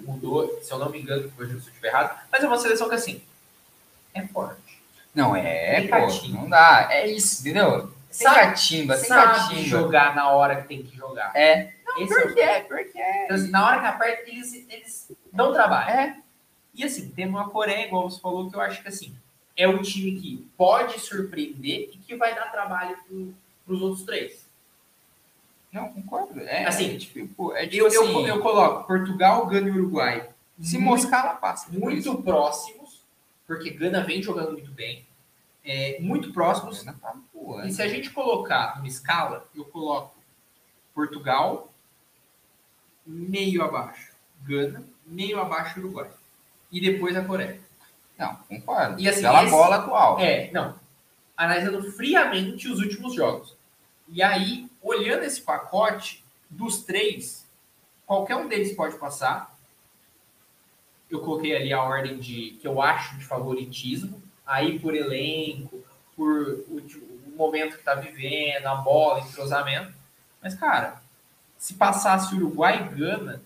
mudou, 0.00 0.60
se 0.62 0.72
eu 0.72 0.78
não 0.78 0.90
me 0.90 1.00
engano, 1.00 1.32
hoje 1.38 1.52
eu 1.52 1.58
estiver 1.58 1.88
errado, 1.88 2.20
mas 2.32 2.42
é 2.42 2.46
uma 2.46 2.58
seleção 2.58 2.88
que 2.88 2.94
assim 2.96 3.22
é 4.12 4.26
forte. 4.26 4.69
Não, 5.14 5.34
é, 5.34 5.86
pô, 5.88 6.28
não 6.28 6.48
dá. 6.48 6.88
É 6.90 7.06
isso, 7.10 7.40
entendeu? 7.40 7.92
Sabe- 8.10 8.34
catimba, 8.40 8.96
Sabe 8.96 9.38
catimba. 9.38 9.62
jogar 9.62 10.14
na 10.14 10.30
hora 10.30 10.62
que 10.62 10.68
tem 10.68 10.82
que 10.82 10.96
jogar. 10.96 11.32
É. 11.34 11.72
Esse 11.98 12.12
é 12.18 12.22
Porque 12.22 12.40
é, 12.40 12.60
porque. 12.60 12.98
Então, 13.24 13.36
assim, 13.36 13.50
na 13.50 13.66
hora 13.66 13.80
que 13.80 13.86
aperta, 13.86 14.30
eles, 14.30 14.52
eles 14.68 15.12
dão 15.32 15.52
trabalho. 15.52 15.90
É. 15.90 16.16
E 16.74 16.84
assim, 16.84 17.08
tem 17.10 17.26
uma 17.28 17.50
Coreia, 17.50 17.86
igual 17.86 18.08
você 18.08 18.20
falou, 18.20 18.48
que 18.48 18.56
eu 18.56 18.60
acho 18.60 18.80
que 18.82 18.88
assim, 18.88 19.12
é 19.56 19.66
um 19.68 19.82
time 19.82 20.18
que 20.20 20.48
pode 20.56 20.98
surpreender 21.00 21.90
e 21.92 21.98
que 21.98 22.14
vai 22.16 22.34
dar 22.34 22.46
trabalho 22.52 22.96
para 23.66 23.74
os 23.74 23.82
outros 23.82 24.04
três. 24.04 24.48
Não, 25.72 25.88
concordo. 25.92 26.40
É, 26.40 26.64
Assim, 26.64 26.94
é 26.94 26.98
tipo, 26.98 27.52
é 27.54 27.66
tipo 27.66 27.86
Eu, 27.86 27.88
eu, 27.92 28.02
assim, 28.02 28.26
eu 28.26 28.40
coloco 28.40 28.86
Portugal, 28.86 29.46
Gana 29.46 29.68
e 29.68 29.70
Uruguai 29.72 30.28
se 30.60 30.78
muito- 30.78 31.02
moscar, 31.02 31.24
ela 31.24 31.34
passa. 31.34 31.68
muito 31.70 32.22
próximos, 32.22 32.79
porque 33.50 33.70
Gana 33.70 34.04
vem 34.04 34.22
jogando 34.22 34.52
muito 34.52 34.70
bem, 34.70 35.04
é, 35.64 35.98
muito 36.00 36.32
próximos. 36.32 36.84
Tá. 36.84 36.94
E 37.64 37.72
se 37.72 37.82
a 37.82 37.88
gente 37.88 38.08
colocar 38.10 38.78
uma 38.78 38.86
escala, 38.86 39.44
eu 39.56 39.64
coloco 39.64 40.14
Portugal 40.94 41.68
meio 43.04 43.64
abaixo, 43.64 44.12
Gana 44.44 44.84
meio 45.04 45.40
abaixo 45.40 45.80
Uruguai. 45.80 46.08
E 46.70 46.80
depois 46.80 47.16
a 47.16 47.24
Coreia. 47.24 47.60
Não, 48.16 48.36
concordo. 48.36 49.00
E 49.00 49.08
assim, 49.08 49.22
Pela 49.22 49.42
esse- 49.42 49.50
bola 49.50 49.76
atual. 49.78 50.20
É, 50.20 50.48
não. 50.52 50.78
Analisando 51.36 51.90
friamente 51.90 52.68
os 52.68 52.78
últimos 52.78 53.14
jogos. 53.16 53.56
E 54.06 54.22
aí, 54.22 54.70
olhando 54.80 55.24
esse 55.24 55.42
pacote, 55.42 56.22
dos 56.48 56.84
três, 56.84 57.44
qualquer 58.06 58.36
um 58.36 58.46
deles 58.46 58.76
pode 58.76 58.96
passar. 58.96 59.49
Eu 61.10 61.20
coloquei 61.20 61.56
ali 61.56 61.72
a 61.72 61.82
ordem 61.82 62.18
de 62.18 62.52
que 62.60 62.66
eu 62.66 62.80
acho 62.80 63.16
de 63.18 63.24
favoritismo, 63.24 64.22
aí 64.46 64.78
por 64.78 64.94
elenco, 64.94 65.82
por 66.16 66.64
o, 66.68 66.76
o 67.26 67.36
momento 67.36 67.76
que 67.76 67.82
tá 67.84 67.94
vivendo, 67.94 68.66
a 68.66 68.76
bola, 68.76 69.20
entrosamento. 69.20 69.92
Mas, 70.42 70.54
cara, 70.54 71.02
se 71.58 71.74
passasse 71.74 72.34
Uruguai 72.34 72.82
e 72.92 72.94
Gana, 72.94 73.42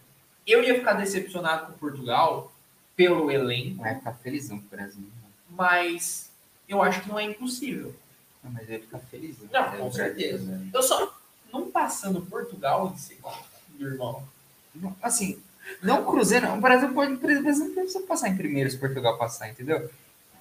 eu 0.46 0.62
ia 0.62 0.74
ficar 0.74 0.92
decepcionado 0.94 1.66
com 1.66 1.78
Portugal, 1.78 2.52
pelo 2.94 3.30
elenco, 3.30 3.82
Vai 3.82 3.94
ficar 3.96 4.12
felizão 4.14 4.58
com 4.58 4.66
o 4.66 4.68
Brasil. 4.70 5.08
mas 5.48 6.30
eu 6.68 6.82
acho 6.82 7.00
que 7.02 7.08
não 7.08 7.18
é 7.18 7.24
impossível. 7.24 7.94
Não, 8.42 8.50
mas 8.52 8.68
ele 8.68 8.82
fica 8.82 8.98
felizão. 8.98 9.48
Não, 9.52 9.76
com 9.78 9.92
certeza. 9.92 10.44
né? 10.44 10.68
Eu 10.72 10.82
só 10.82 11.12
não 11.52 11.70
passando 11.70 12.20
Portugal 12.22 12.92
em 12.94 12.98
segundo, 12.98 13.34
meu 13.78 13.90
irmão. 13.92 14.22
Assim, 15.02 15.40
não 15.82 16.04
Cruzeiro, 16.04 16.52
o 16.52 16.60
Brasil 16.60 16.92
pode, 16.92 17.12
o 17.14 17.18
Brasil 17.18 17.66
não 17.66 17.74
precisa 17.74 18.00
passar 18.06 18.28
em 18.28 18.36
primeiro 18.36 18.70
se 18.70 18.78
Portugal 18.78 19.16
passar, 19.18 19.48
entendeu? 19.48 19.90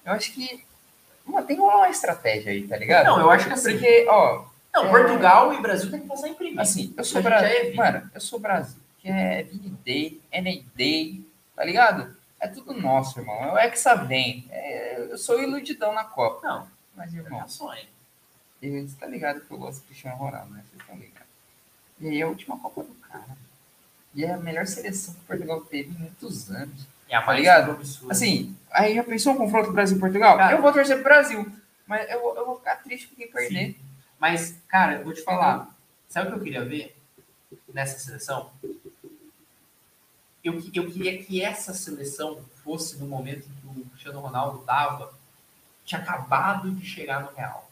Eu 0.04 0.12
acho 0.12 0.32
que 0.32 0.64
mano, 1.24 1.46
tem 1.46 1.58
uma 1.58 1.88
estratégia 1.88 2.52
aí, 2.52 2.66
tá 2.66 2.76
ligado? 2.76 3.06
Não, 3.06 3.20
eu 3.20 3.30
acho 3.30 3.46
que 3.46 3.52
assim- 3.54 3.72
Porque, 3.72 4.06
ó, 4.08 4.44
Não, 4.74 4.86
É. 4.86 4.90
Portugal 4.90 5.54
e 5.54 5.60
Brasil 5.62 5.90
tem 5.90 6.00
que 6.00 6.06
passar 6.08 6.28
em 6.28 6.34
primeiro. 6.34 6.60
assim, 6.60 6.92
eu 6.96 7.04
sou 7.04 7.22
Brasil. 7.22 7.48
evita. 7.48 7.76
Mano, 7.76 8.10
eu 8.12 8.20
sou 8.20 8.38
Brasil. 8.40 8.80
Que 8.98 9.08
é 9.08 9.42
Vini 9.44 9.68
Day, 9.84 10.20
NA 10.32 10.62
Day, 10.74 11.24
tá 11.54 11.64
ligado? 11.64 12.16
É 12.40 12.48
tudo 12.48 12.74
nosso, 12.74 13.20
irmão. 13.20 13.36
É 13.44 13.52
o 13.52 13.58
Hexa 13.58 13.94
vem. 13.94 14.46
É, 14.50 14.98
eu 15.10 15.16
sou 15.16 15.40
iludidão 15.40 15.92
na 15.94 16.04
Copa. 16.04 16.46
Não, 16.46 16.68
Mas, 16.96 17.14
é 17.14 17.18
irmão, 17.18 17.38
meu 17.40 17.48
sonho. 17.48 17.86
Você 18.60 18.96
tá 18.98 19.06
ligado 19.06 19.40
que 19.42 19.50
eu 19.50 19.58
gosto 19.58 19.80
do 19.82 19.86
Cristiano 19.86 20.16
Ronaldo, 20.16 20.52
né? 20.54 20.64
Vocês 20.68 20.80
estão 20.80 20.96
ligados. 20.96 21.28
E 22.00 22.08
aí 22.08 22.20
é 22.20 22.24
a 22.24 22.28
última 22.28 22.58
Copa 22.58 22.82
do 22.82 22.94
cara. 22.94 23.36
E 24.14 24.24
é 24.24 24.32
a 24.32 24.36
melhor 24.38 24.66
seleção 24.66 25.12
que 25.14 25.20
Portugal 25.22 25.60
teve 25.62 25.90
em 25.90 25.98
muitos 25.98 26.50
anos. 26.50 26.86
É 27.08 27.16
a 27.16 27.22
Tá 27.22 27.32
ligado? 27.32 27.66
promissora. 27.66 28.12
Assim, 28.12 28.56
aí 28.70 28.94
já 28.94 29.02
pensou 29.04 29.32
um 29.34 29.36
confronto 29.36 29.72
Brasil-Portugal? 29.72 30.38
Eu 30.50 30.62
vou 30.62 30.72
torcer 30.72 30.96
pro 30.96 31.04
Brasil. 31.04 31.50
Mas 31.86 32.08
eu, 32.10 32.20
vou- 32.20 32.36
eu 32.36 32.46
vou 32.46 32.56
ficar 32.56 32.76
triste 32.76 33.08
com 33.08 33.16
quem 33.16 33.30
perder. 33.30 33.78
Mas, 34.18 34.56
cara, 34.68 34.94
eu 34.94 35.04
vou 35.04 35.12
te 35.12 35.22
falar. 35.22 35.68
Sabe 36.08 36.28
o 36.28 36.32
que 36.32 36.38
eu 36.38 36.42
queria 36.44 36.64
ver 36.64 36.96
nessa 37.72 37.98
seleção? 37.98 38.50
Eu, 40.42 40.54
eu 40.74 40.90
queria 40.90 41.22
que 41.22 41.42
essa 41.42 41.72
seleção 41.74 42.42
fosse 42.62 42.96
no 42.98 43.06
momento 43.06 43.42
que 43.48 43.66
o 43.66 43.84
Cristiano 43.90 44.20
Ronaldo 44.20 44.58
tava, 44.58 45.12
tinha 45.84 46.00
acabado 46.00 46.70
de 46.70 46.84
chegar 46.86 47.22
no 47.22 47.32
Real. 47.34 47.70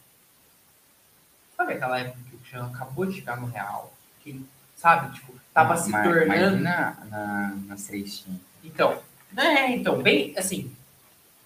Sabe 1.55 1.73
aquela 1.73 1.99
época 1.99 2.17
que 2.29 2.35
o 2.35 2.39
Cristiano 2.39 2.73
acabou 2.73 3.05
de 3.05 3.13
chegar 3.15 3.37
no 3.39 3.47
Real? 3.47 3.93
Que 4.21 4.43
sabe, 4.75 5.13
tipo, 5.15 5.33
tava 5.53 5.77
se 5.77 5.89
Mas- 5.89 6.03
tornando. 6.03 6.57
Na, 6.61 7.55
três 7.87 8.19
times. 8.19 8.39
Então, 8.63 9.01
né, 9.31 9.71
então, 9.75 10.01
bem 10.01 10.33
assim, 10.37 10.71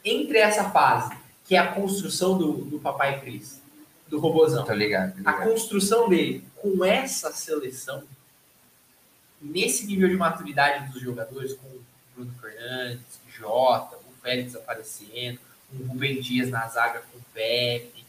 entre 0.03 0.37
essa 0.37 0.69
fase, 0.69 1.15
que 1.45 1.55
é 1.55 1.59
a 1.59 1.71
construção 1.73 2.37
do, 2.37 2.53
do 2.65 2.79
Papai 2.79 3.19
Cris, 3.21 3.61
do 4.07 4.19
robozão, 4.19 4.65
Tô 4.65 4.73
ligado, 4.73 5.11
tô 5.21 5.27
a 5.29 5.31
ligado. 5.33 5.49
construção 5.49 6.07
dele 6.07 6.43
com 6.55 6.83
essa 6.85 7.31
seleção, 7.31 8.03
nesse 9.41 9.85
nível 9.85 10.07
de 10.07 10.15
maturidade 10.15 10.91
dos 10.91 11.01
jogadores, 11.01 11.53
com 11.53 11.67
o 11.67 11.81
Bruno 12.15 12.33
Fernandes, 12.41 13.19
Jota, 13.29 13.95
o 13.97 14.21
Félix 14.21 14.55
aparecendo, 14.55 15.39
o 15.73 15.83
Rubem 15.87 16.19
Dias 16.21 16.49
na 16.49 16.67
zaga 16.67 17.01
com 17.11 17.17
o 17.17 17.21
Pepe, 17.33 18.05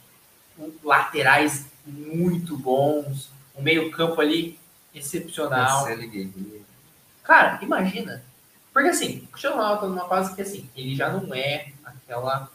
laterais 0.82 1.66
muito 1.86 2.56
bons, 2.56 3.30
o 3.54 3.62
meio-campo 3.62 4.20
ali 4.20 4.58
excepcional. 4.98 5.82
Marcelo 5.82 6.08
Guerreiro. 6.08 6.64
Cara, 7.22 7.58
imagina. 7.62 8.22
Porque 8.72 8.88
assim, 8.90 9.18
o 9.24 9.26
Cristiano 9.28 9.56
Ronaldo 9.56 9.80
tá 9.82 9.86
numa 9.88 10.08
fase 10.08 10.34
que 10.34 10.42
assim, 10.42 10.68
ele 10.76 10.94
já 10.94 11.10
não 11.10 11.34
é 11.34 11.68
aquela 11.84 12.50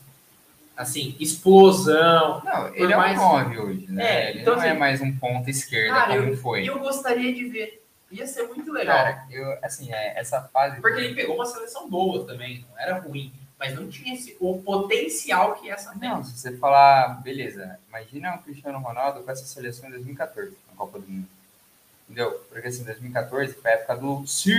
assim, 0.76 1.16
explosão. 1.20 2.42
Não, 2.44 2.68
ele 2.74 2.94
é 2.94 2.98
mais- 2.98 3.20
um 3.20 3.22
9 3.22 3.60
hoje, 3.60 3.86
né? 3.90 4.04
É, 4.06 4.30
ele 4.32 4.42
então, 4.42 4.56
não 4.56 4.64
é 4.64 4.70
assim, 4.70 4.80
mais 4.80 5.02
um 5.02 5.16
ponta 5.18 5.50
esquerda 5.50 5.94
Cara, 5.94 6.18
como 6.20 6.34
E 6.34 6.38
foi. 6.38 6.68
eu 6.68 6.80
gostaria 6.80 7.34
de 7.34 7.46
ver. 7.46 7.84
Ia 8.12 8.28
ser 8.28 8.44
muito 8.48 8.72
legal. 8.72 8.96
Cara, 8.96 9.26
eu, 9.32 9.58
assim, 9.64 9.92
é, 9.92 10.20
essa 10.20 10.42
fase. 10.42 10.80
porque 10.82 11.00
ele 11.02 11.16
pegou 11.16 11.36
uma 11.36 11.46
seleção 11.46 11.90
boa 11.90 12.26
também, 12.26 12.64
não 12.70 12.80
era 12.80 13.00
ruim, 13.00 13.34
mas 13.60 13.74
não 13.76 13.88
tinha 13.90 14.14
esse, 14.14 14.36
o 14.40 14.62
potencial 14.62 15.56
que 15.56 15.70
essa 15.70 15.92
tem. 15.98 16.10
Não, 16.10 16.24
se 16.24 16.38
você 16.38 16.56
falar, 16.58 17.22
beleza, 17.24 17.80
imagina 17.90 18.36
o 18.36 18.40
Cristiano 18.44 18.78
Ronaldo 18.80 19.22
com 19.24 19.32
essa 19.32 19.46
seleção 19.46 19.90
em 19.90 19.94
2014, 19.94 20.52
na 20.70 20.76
Copa 20.76 21.00
do 21.00 21.08
Mundo. 21.08 21.28
Entendeu? 22.04 22.32
Porque 22.50 22.68
assim, 22.68 22.84
2014 22.84 23.54
foi 23.54 23.72
a 23.72 23.74
época 23.76 23.96
do 23.98 24.28
Sim! 24.28 24.54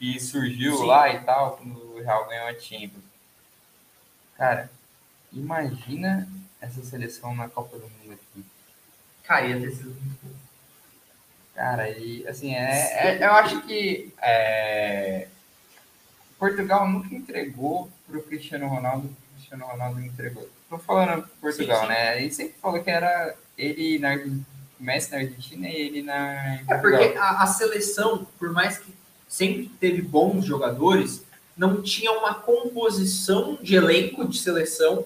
E 0.00 0.18
surgiu 0.20 0.76
Sim. 0.76 0.86
lá 0.86 1.12
e 1.12 1.20
tal, 1.24 1.56
quando 1.56 1.76
o 1.96 2.00
Real 2.02 2.26
ganhou 2.28 2.46
a 2.48 2.54
Champions. 2.58 3.04
Cara, 4.36 4.70
imagina 5.32 6.28
essa 6.60 6.82
seleção 6.82 7.34
na 7.34 7.48
Copa 7.48 7.76
do 7.76 7.88
Mundo 7.88 8.12
aqui. 8.14 8.44
Cara, 9.24 9.46
ia 9.46 9.60
ter 9.60 9.70
sido 9.72 9.90
muito 9.90 10.18
bom. 10.22 10.34
Cara, 11.54 11.88
e 11.88 12.26
assim, 12.26 12.54
é, 12.54 13.16
é- 13.18 13.24
eu 13.24 13.32
acho 13.32 13.62
que 13.62 14.12
é, 14.20 15.28
Portugal 16.38 16.88
nunca 16.88 17.14
entregou 17.14 17.90
pro 18.06 18.22
Cristiano 18.22 18.66
Ronaldo 18.66 19.06
o 19.06 19.34
Cristiano 19.36 19.64
Ronaldo 19.66 20.00
entregou. 20.00 20.48
Tô 20.68 20.78
falando 20.78 21.28
Portugal, 21.40 21.76
Sim, 21.82 21.86
sim. 21.86 21.92
né? 21.92 22.22
E 22.24 22.30
sempre 22.32 22.54
falou 22.60 22.82
que 22.82 22.90
era 22.90 23.36
ele 23.56 23.98
na 24.00 24.10
Argentina, 24.10 24.44
Messi 24.78 25.10
na 25.12 25.18
Argentina 25.18 25.68
e 25.68 25.74
ele 25.74 26.02
na 26.02 26.60
É 26.68 26.76
porque 26.80 27.16
a, 27.16 27.42
a 27.42 27.46
seleção, 27.46 28.26
por 28.38 28.52
mais 28.52 28.78
que 28.78 28.94
sempre 29.28 29.68
teve 29.80 30.02
bons 30.02 30.44
jogadores, 30.44 31.24
não 31.56 31.82
tinha 31.82 32.12
uma 32.12 32.34
composição 32.34 33.58
de 33.62 33.76
elenco 33.76 34.26
de 34.26 34.38
seleção 34.38 35.04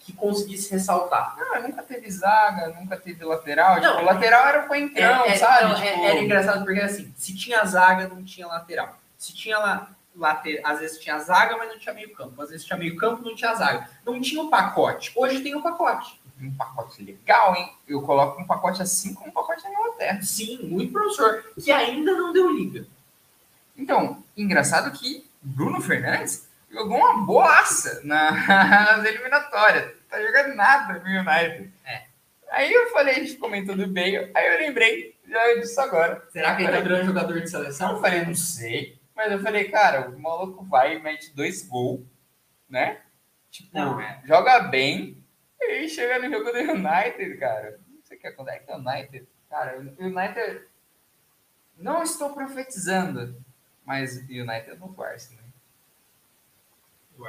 que 0.00 0.12
conseguisse 0.12 0.70
ressaltar. 0.72 1.36
Não, 1.38 1.62
nunca 1.62 1.82
teve 1.82 2.10
zaga, 2.10 2.74
nunca 2.80 2.96
teve 2.96 3.24
lateral. 3.24 3.80
Não. 3.80 3.92
tipo, 3.92 4.04
lateral 4.04 4.46
era 4.48 4.64
o 4.64 4.68
coentrão, 4.68 5.24
É, 5.24 5.28
é, 5.28 5.36
sabe? 5.36 5.64
não, 5.64 5.76
é- 5.76 5.92
Tipo, 5.92 6.04
era 6.04 6.18
engraçado 6.20 6.64
porque 6.64 6.80
assim, 6.80 7.12
se 7.16 7.36
tinha 7.36 7.64
zaga, 7.64 8.08
não 8.08 8.22
tinha 8.24 8.46
lateral. 8.46 8.98
Se 9.16 9.32
tinha 9.32 9.58
lá, 9.58 9.90
lateral, 10.16 10.72
às 10.72 10.80
vezes 10.80 10.98
tinha 10.98 11.18
zaga, 11.20 11.56
mas 11.56 11.68
não 11.68 11.78
tinha 11.78 11.94
meio 11.94 12.12
campo. 12.14 12.42
Às 12.42 12.50
vezes 12.50 12.66
tinha 12.66 12.76
meio 12.76 12.96
campo, 12.96 13.22
não 13.22 13.34
tinha 13.36 13.54
zaga. 13.54 13.88
Não 14.04 14.20
tinha 14.20 14.42
um 14.42 14.50
pacote. 14.50 15.12
Hoje 15.14 15.40
tem 15.40 15.54
um 15.54 15.62
pacote. 15.62 16.20
Um 16.46 16.54
pacote 16.54 17.02
legal, 17.02 17.54
hein? 17.56 17.70
Eu 17.86 18.02
coloco 18.02 18.40
um 18.40 18.46
pacote 18.46 18.82
assim 18.82 19.14
como 19.14 19.28
um 19.28 19.32
pacote 19.32 19.62
da 19.62 19.70
Inglaterra. 19.70 20.22
Sim, 20.22 20.58
muito 20.64 20.92
professor. 20.92 21.44
Que 21.62 21.70
ainda 21.72 22.12
não 22.12 22.32
deu 22.32 22.50
liga. 22.50 22.86
Então, 23.76 24.22
engraçado 24.36 24.90
que 24.92 25.28
Bruno 25.40 25.80
Fernandes 25.80 26.48
jogou 26.70 26.98
uma 26.98 27.18
boaça 27.24 28.00
na- 28.04 28.30
nas 28.96 29.04
eliminatórias. 29.04 29.92
Tá 30.08 30.20
jogando 30.20 30.54
nada 30.54 30.94
no 31.00 31.06
United. 31.08 31.72
É. 31.84 32.02
Aí 32.50 32.70
eu 32.72 32.90
falei, 32.90 33.14
a 33.14 33.18
gente 33.18 33.36
comentou 33.36 33.74
do 33.74 33.86
Bale, 33.86 34.30
aí 34.34 34.46
eu 34.52 34.58
lembrei 34.58 35.16
já 35.26 35.54
disso 35.54 35.80
agora. 35.80 36.22
Será 36.30 36.54
que 36.54 36.62
ele 36.62 36.72
tá 36.72 36.80
virando 36.80 37.06
jogador 37.06 37.32
de 37.34 37.40
Eu 37.40 37.46
seleção? 37.48 37.98
falei, 38.00 38.24
não 38.26 38.34
sei. 38.34 38.98
Mas 39.16 39.32
eu 39.32 39.40
falei, 39.40 39.64
cara, 39.70 40.10
o 40.10 40.18
maluco 40.20 40.64
vai 40.64 40.96
e 40.96 41.02
mete 41.02 41.34
dois 41.34 41.66
gols, 41.66 42.00
né? 42.68 42.98
Tipo, 43.50 43.68
Não, 43.72 44.00
é. 44.00 44.20
joga 44.26 44.60
bem. 44.60 45.21
E 45.68 45.88
chega 45.88 46.18
no 46.18 46.30
jogo 46.30 46.50
do 46.52 46.58
United, 46.58 47.36
cara. 47.38 47.78
Não 47.88 48.02
sei 48.02 48.16
o 48.16 48.20
que 48.20 48.26
acontece. 48.26 48.58
É 48.58 48.60
que 48.60 48.72
o 48.72 48.76
United, 48.76 49.28
cara, 49.48 49.78
o 49.78 50.04
United. 50.04 50.62
Não 51.76 52.02
estou 52.02 52.32
profetizando, 52.34 53.36
mas 53.84 54.16
o 54.16 54.20
United 54.30 54.78
não 54.78 54.92
né? 55.34 55.42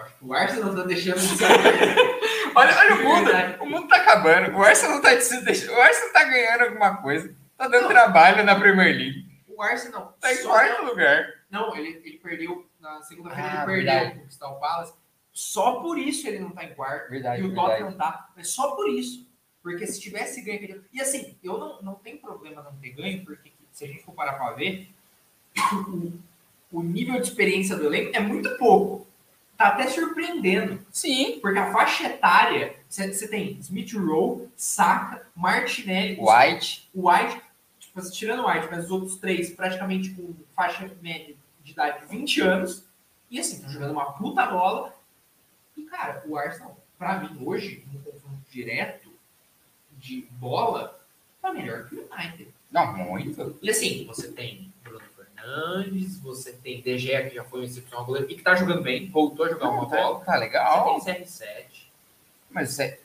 Acho 0.01 0.18
que 0.18 0.26
o 0.26 0.34
Arsenal 0.34 0.76
tá 0.76 0.84
deixando 0.84 1.19
de 1.19 1.27
ser. 1.38 1.45
Olha, 2.55 2.77
olha 2.77 2.95
o 2.95 3.03
mundo. 3.03 3.31
O 3.61 3.65
mundo 3.65 3.88
tá 3.88 3.95
acabando. 3.97 4.55
O 4.55 4.64
Arsenal 4.64 5.01
tá, 5.01 5.10
o 5.10 5.81
Arsenal 5.81 6.14
tá 6.14 6.23
ganhando 6.23 6.61
alguma 6.65 6.97
coisa. 6.97 7.34
Tá 7.57 7.68
dando 7.68 7.84
Não. 7.84 7.89
trabalho 7.89 8.43
na 8.43 8.60
Premier 8.60 8.95
League. 8.95 9.26
o 9.47 9.60
Arsenal. 9.61 10.15
Tá 10.22 10.31
em 10.31 10.43
quarto 10.43 10.84
lugar. 10.85 11.26
Não, 11.49 11.76
ele, 11.76 11.99
ele 12.05 12.18
perdeu. 12.19 12.69
Na 12.80 13.01
segunda-feira 13.01 13.49
Ah, 13.49 13.55
ele 13.55 13.65
perdeu 13.65 13.85
verdade. 13.93 14.11
pro 14.11 14.22
Crystal 14.26 14.60
Palace. 14.60 14.93
Só 15.34 15.81
por 15.81 15.97
isso 15.97 16.27
ele 16.27 16.39
não 16.39 16.51
tá 16.51 16.64
em 16.64 16.73
quarto. 16.76 17.10
Verdade, 17.10 17.41
e 17.41 17.45
o 17.45 17.47
verdade. 17.47 17.69
Tottenham 17.72 17.93
tá. 17.97 18.30
Mas 18.35 18.49
só 18.49 18.76
por 18.76 18.88
isso. 18.89 19.27
Porque 19.61 19.88
se 19.88 19.99
tivesse 19.99 20.41
ganho. 20.41 20.57
aquele- 20.57 20.81
E 20.93 21.01
assim, 21.01 21.35
eu 21.43 21.57
não, 21.57 21.81
não 21.81 21.95
tenho 21.95 22.19
problema 22.19 22.61
não 22.61 22.73
ter 22.76 22.89
ganho, 22.91 23.23
porque 23.26 23.51
se 23.72 23.84
a 23.84 23.88
gente 23.88 24.03
for 24.03 24.14
parar 24.14 24.34
pra 24.34 24.51
ver, 24.51 24.89
o, 25.73 26.14
o 26.80 26.84
nível 26.84 27.15
de 27.19 27.27
experiência 27.27 27.76
do 27.76 27.85
elenco 27.85 28.15
é 28.15 28.19
muito 28.19 28.55
pouco. 28.57 29.07
Tá 29.57 29.68
até 29.69 29.88
surpreendendo. 29.88 30.85
Sim. 30.91 31.39
Porque 31.41 31.57
a 31.60 31.72
faixa 31.72 32.05
etária, 32.07 32.76
você 32.89 33.11
você 33.11 33.27
tem 33.27 33.51
Smith 33.60 33.93
Rowe, 33.93 34.49
Saka, 34.55 35.26
Martinelli, 35.35 36.18
White. 36.19 36.89
White, 36.93 37.41
tipo, 37.80 38.11
tirando 38.11 38.43
o 38.43 38.47
White, 38.51 38.68
mas 38.69 38.85
os 38.85 38.91
outros 38.91 39.15
três 39.18 39.51
praticamente 39.51 40.10
com 40.11 40.34
faixa 40.55 40.91
média 41.01 41.35
de 41.64 41.72
idade 41.72 42.01
de 42.01 42.07
20 42.07 42.41
anos. 42.41 42.85
E 43.31 43.39
assim, 43.39 43.55
estão 43.55 43.69
jogando 43.72 43.91
uma 43.91 44.11
puta 44.14 44.45
bola. 44.47 44.93
E, 45.78 45.84
cara, 45.84 46.24
o 46.26 46.38
Arsenal, 46.38 46.78
pra 46.98 47.20
mim, 47.20 47.45
hoje, 47.45 47.84
no 47.91 48.00
confronto 48.00 48.41
direto 48.52 49.10
de 49.98 50.22
bola, 50.32 51.00
tá 51.41 51.54
melhor 51.54 51.88
que 51.88 51.95
o 51.95 52.10
United. 52.12 52.48
Não, 52.72 52.98
muito. 52.98 53.58
E 53.62 53.70
assim, 53.70 54.06
você 54.06 54.32
tem 54.32 54.74
Bruno 54.84 55.04
Fernandes, 55.16 56.18
você 56.20 56.54
tem 56.54 56.82
Gea, 56.98 57.30
que 57.30 57.36
já 57.36 57.44
foi 57.44 57.62
um 57.62 57.64
excepcional 57.64 58.06
goleiro, 58.06 58.30
e 58.30 58.36
que 58.36 58.41
tá 58.41 58.56
jogando 58.56 58.82
bem, 58.82 59.10
voltou 59.10 59.45
a 59.45 59.50
jogar 59.50 59.70
uma 59.70 59.86
bola. 59.86 60.24
Tá 60.26 60.36
legal. 60.36 61.00
Você 61.00 61.14
tem 61.14 61.24
CR7. 61.24 61.66
Mas 62.50 62.80
é, 62.80 63.00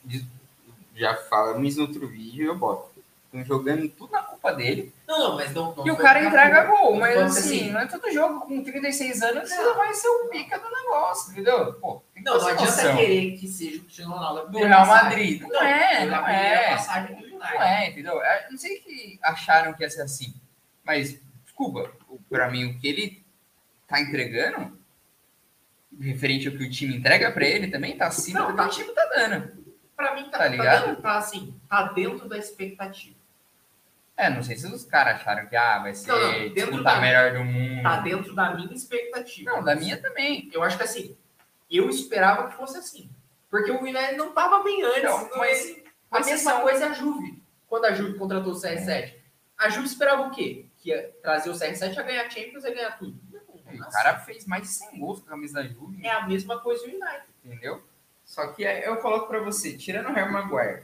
já 0.95 1.15
falamos 1.15 1.77
no 1.77 1.83
outro 1.83 2.07
vídeo 2.07 2.47
eu 2.47 2.59
boto. 2.59 2.98
Estão 3.29 3.45
jogando 3.45 3.87
tudo 3.91 4.11
na 4.11 4.23
culpa 4.23 4.53
dele. 4.55 4.95
Não, 5.07 5.19
não, 5.19 5.37
mas 5.37 5.53
não. 5.53 5.75
não 5.75 5.87
E 5.87 5.91
o 5.91 5.97
cara 5.97 6.25
entrega 6.25 6.65
gol, 6.65 6.97
mas 6.97 7.19
assim, 7.19 7.59
falando 7.71 7.73
não 7.75 7.81
é 7.81 7.87
todo 7.87 8.11
jogo 8.11 8.41
com 8.47 8.65
36 8.65 9.21
anos 9.23 9.51
você 9.51 9.75
vai 9.75 9.93
ser 9.93 10.09
o 10.09 10.29
pica 10.31 10.59
do 10.59 10.71
negócio, 10.71 11.33
entendeu? 11.33 11.75
Pô, 11.75 12.03
Não, 12.17 12.39
não 12.39 12.47
adianta 12.47 12.65
noção. 12.65 12.97
querer 12.97 13.33
que 13.37 13.47
seja 13.47 13.77
o 13.77 13.81
Cristiano 13.85 14.13
Ronaldo. 14.15 14.51
do 14.51 14.59
Real 14.59 14.81
passagem. 14.87 15.09
Madrid. 15.11 15.41
Não, 15.43 15.49
Não, 15.51 15.63
é, 15.63 16.07
não 16.07 16.27
é. 16.29 16.77
Não 17.39 17.63
é, 17.63 17.89
entendeu? 17.91 18.15
Eu 18.15 18.51
não 18.51 18.57
sei 18.59 18.79
que 18.81 19.19
acharam 19.23 19.75
que 19.75 19.83
ia 19.83 19.91
ser 19.91 20.01
assim. 20.03 20.35
Mas, 20.83 21.21
desculpa, 21.45 21.93
pra 22.31 22.51
mim, 22.51 22.65
o 22.65 22.79
que 22.79 22.89
ele 22.89 23.23
tá 23.87 24.01
entregando, 24.01 24.77
referente 26.01 26.49
ao 26.49 26.55
que 26.55 26.65
o 26.65 26.71
time 26.71 26.97
entrega 26.97 27.31
pra 27.31 27.45
ele, 27.47 27.69
também 27.69 27.97
tá 27.97 28.07
acima 28.07 28.41
Não, 28.41 28.51
do 28.53 28.57
tá. 28.57 28.69
que 28.69 28.75
o 28.75 28.79
time 28.85 28.95
tá 28.95 29.05
dando. 29.15 29.59
Pra 29.97 30.15
mim, 30.15 30.25
tá, 30.25 30.31
Tá 30.31 30.39
tá, 30.39 30.49
ligado? 30.49 30.87
dentro, 30.87 31.03
tá 31.03 31.19
assim, 31.19 31.55
tá 31.69 31.83
dentro 31.93 32.29
da 32.29 32.39
expectativa. 32.39 33.18
É, 34.19 34.29
não 34.29 34.43
sei 34.43 34.57
se 34.57 34.67
os 34.67 34.85
caras 34.85 35.21
acharam 35.21 35.47
que 35.47 35.55
ah, 35.55 35.79
vai 35.79 35.95
ser 35.95 36.09
Não, 36.09 36.19
não, 36.21 36.49
dentro 36.53 36.83
da- 36.83 37.01
melhor 37.01 37.33
do 37.35 37.45
mundo. 37.45 37.83
Tá 37.85 38.01
dentro 38.01 38.35
da 38.35 38.53
minha 38.55 38.73
expectativa. 38.75 39.51
Não, 39.53 39.63
da 39.63 39.77
minha 39.77 39.97
também. 39.97 40.51
Eu 40.53 40.63
acho 40.65 40.77
que 40.77 40.83
assim, 40.83 41.17
eu 41.71 41.89
esperava 41.89 42.49
que 42.49 42.57
fosse 42.57 42.77
assim. 42.77 43.09
Porque 43.49 43.71
o 43.71 43.81
United 43.81 44.17
não 44.17 44.33
tava 44.33 44.63
bem 44.65 44.83
antes. 44.83 45.05
Não, 45.05 45.29
Não, 45.31 45.39
mas- 45.39 45.61
esse- 45.61 45.85
a 46.11 46.19
mas 46.19 46.27
mesma 46.27 46.61
coisa 46.61 46.85
é 46.85 46.89
a 46.89 46.93
Juve. 46.93 47.41
Quando 47.69 47.85
a 47.85 47.93
Juve 47.95 48.19
contratou 48.19 48.53
o 48.53 48.57
CR7. 48.57 49.15
A 49.57 49.69
Juve 49.69 49.87
esperava 49.87 50.23
o 50.23 50.31
quê? 50.31 50.67
Que 50.79 50.91
ia 50.91 51.15
trazer 51.23 51.51
o 51.51 51.55
CR7 51.55 51.97
a 51.99 52.03
ganhar 52.03 52.29
Champions 52.29 52.65
e 52.65 52.75
ganhar 52.75 52.99
tudo. 52.99 53.17
Não, 53.31 53.41
é 53.73 53.77
O 53.89 53.91
cara 53.91 54.19
fez 54.21 54.47
mais 54.47 54.63
de 54.63 54.69
100 54.69 54.99
gols 54.99 55.21
com 55.21 55.27
a 55.27 55.31
camisa 55.31 55.63
da 55.63 55.69
Juve. 55.69 56.05
É 56.05 56.11
a 56.11 56.27
mesma 56.27 56.59
coisa 56.61 56.83
o 56.85 56.89
United. 56.89 57.23
Entendeu? 57.45 57.83
Só 58.25 58.49
que 58.49 58.67
aí 58.67 58.83
eu 58.83 58.97
coloco 58.97 59.29
pra 59.29 59.39
você, 59.41 59.77
tirando 59.77 60.09
o 60.09 60.13
Harry 60.13 60.31
Maguire, 60.33 60.83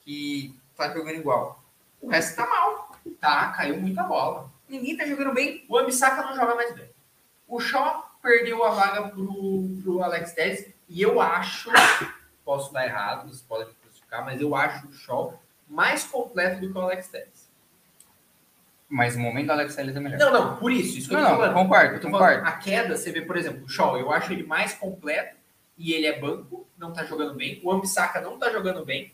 que 0.00 0.54
tá 0.76 0.92
jogando 0.92 1.16
igual, 1.16 1.57
o 2.00 2.08
resto 2.08 2.36
tá 2.36 2.46
mal. 2.46 2.96
Tá, 3.20 3.48
caiu 3.48 3.80
muita 3.80 4.02
bola. 4.02 4.50
Ninguém 4.68 4.96
tá 4.96 5.06
jogando 5.06 5.32
bem. 5.32 5.64
O 5.68 5.78
Ambissaca 5.78 6.22
não 6.22 6.34
joga 6.34 6.54
mais 6.54 6.74
bem. 6.74 6.90
O 7.46 7.58
Shaw 7.60 8.10
perdeu 8.22 8.62
a 8.64 8.70
vaga 8.70 9.08
pro, 9.08 9.68
pro 9.82 10.02
Alex 10.02 10.32
Telles 10.32 10.66
e 10.88 11.00
eu 11.00 11.20
acho, 11.20 11.70
posso 12.44 12.66
estar 12.68 12.84
errado, 12.84 13.28
vocês 13.28 13.40
podem 13.42 13.66
me 13.68 13.74
crucificar, 13.74 14.24
mas 14.24 14.40
eu 14.40 14.54
acho 14.54 14.86
o 14.88 14.92
Shaw 14.92 15.40
mais 15.68 16.04
completo 16.04 16.60
do 16.60 16.70
que 16.72 16.78
o 16.78 16.80
Alex 16.80 17.08
Telles. 17.08 17.48
Mas 18.88 19.16
o 19.16 19.18
momento 19.18 19.46
do 19.46 19.52
Alex 19.52 19.74
Telles 19.74 19.94
é 19.96 20.00
melhor. 20.00 20.18
Não, 20.18 20.32
não, 20.32 20.56
por 20.56 20.72
isso, 20.72 20.98
isso 20.98 21.12
Não, 21.12 21.20
não, 21.20 21.28
falando. 21.30 21.54
concordo, 21.54 21.94
Eu 21.96 22.00
concordo. 22.00 22.26
falando, 22.40 22.46
a 22.46 22.52
queda, 22.52 22.96
você 22.96 23.12
vê, 23.12 23.20
por 23.22 23.36
exemplo, 23.36 23.64
o 23.64 23.68
Shaw, 23.68 23.98
eu 23.98 24.10
acho 24.12 24.32
ele 24.32 24.44
mais 24.44 24.74
completo 24.74 25.36
e 25.76 25.92
ele 25.92 26.06
é 26.06 26.18
banco, 26.18 26.66
não 26.76 26.92
tá 26.92 27.04
jogando 27.04 27.34
bem. 27.34 27.60
O 27.62 27.70
Ambissaca 27.72 28.20
não 28.20 28.38
tá 28.38 28.50
jogando 28.50 28.84
bem. 28.84 29.12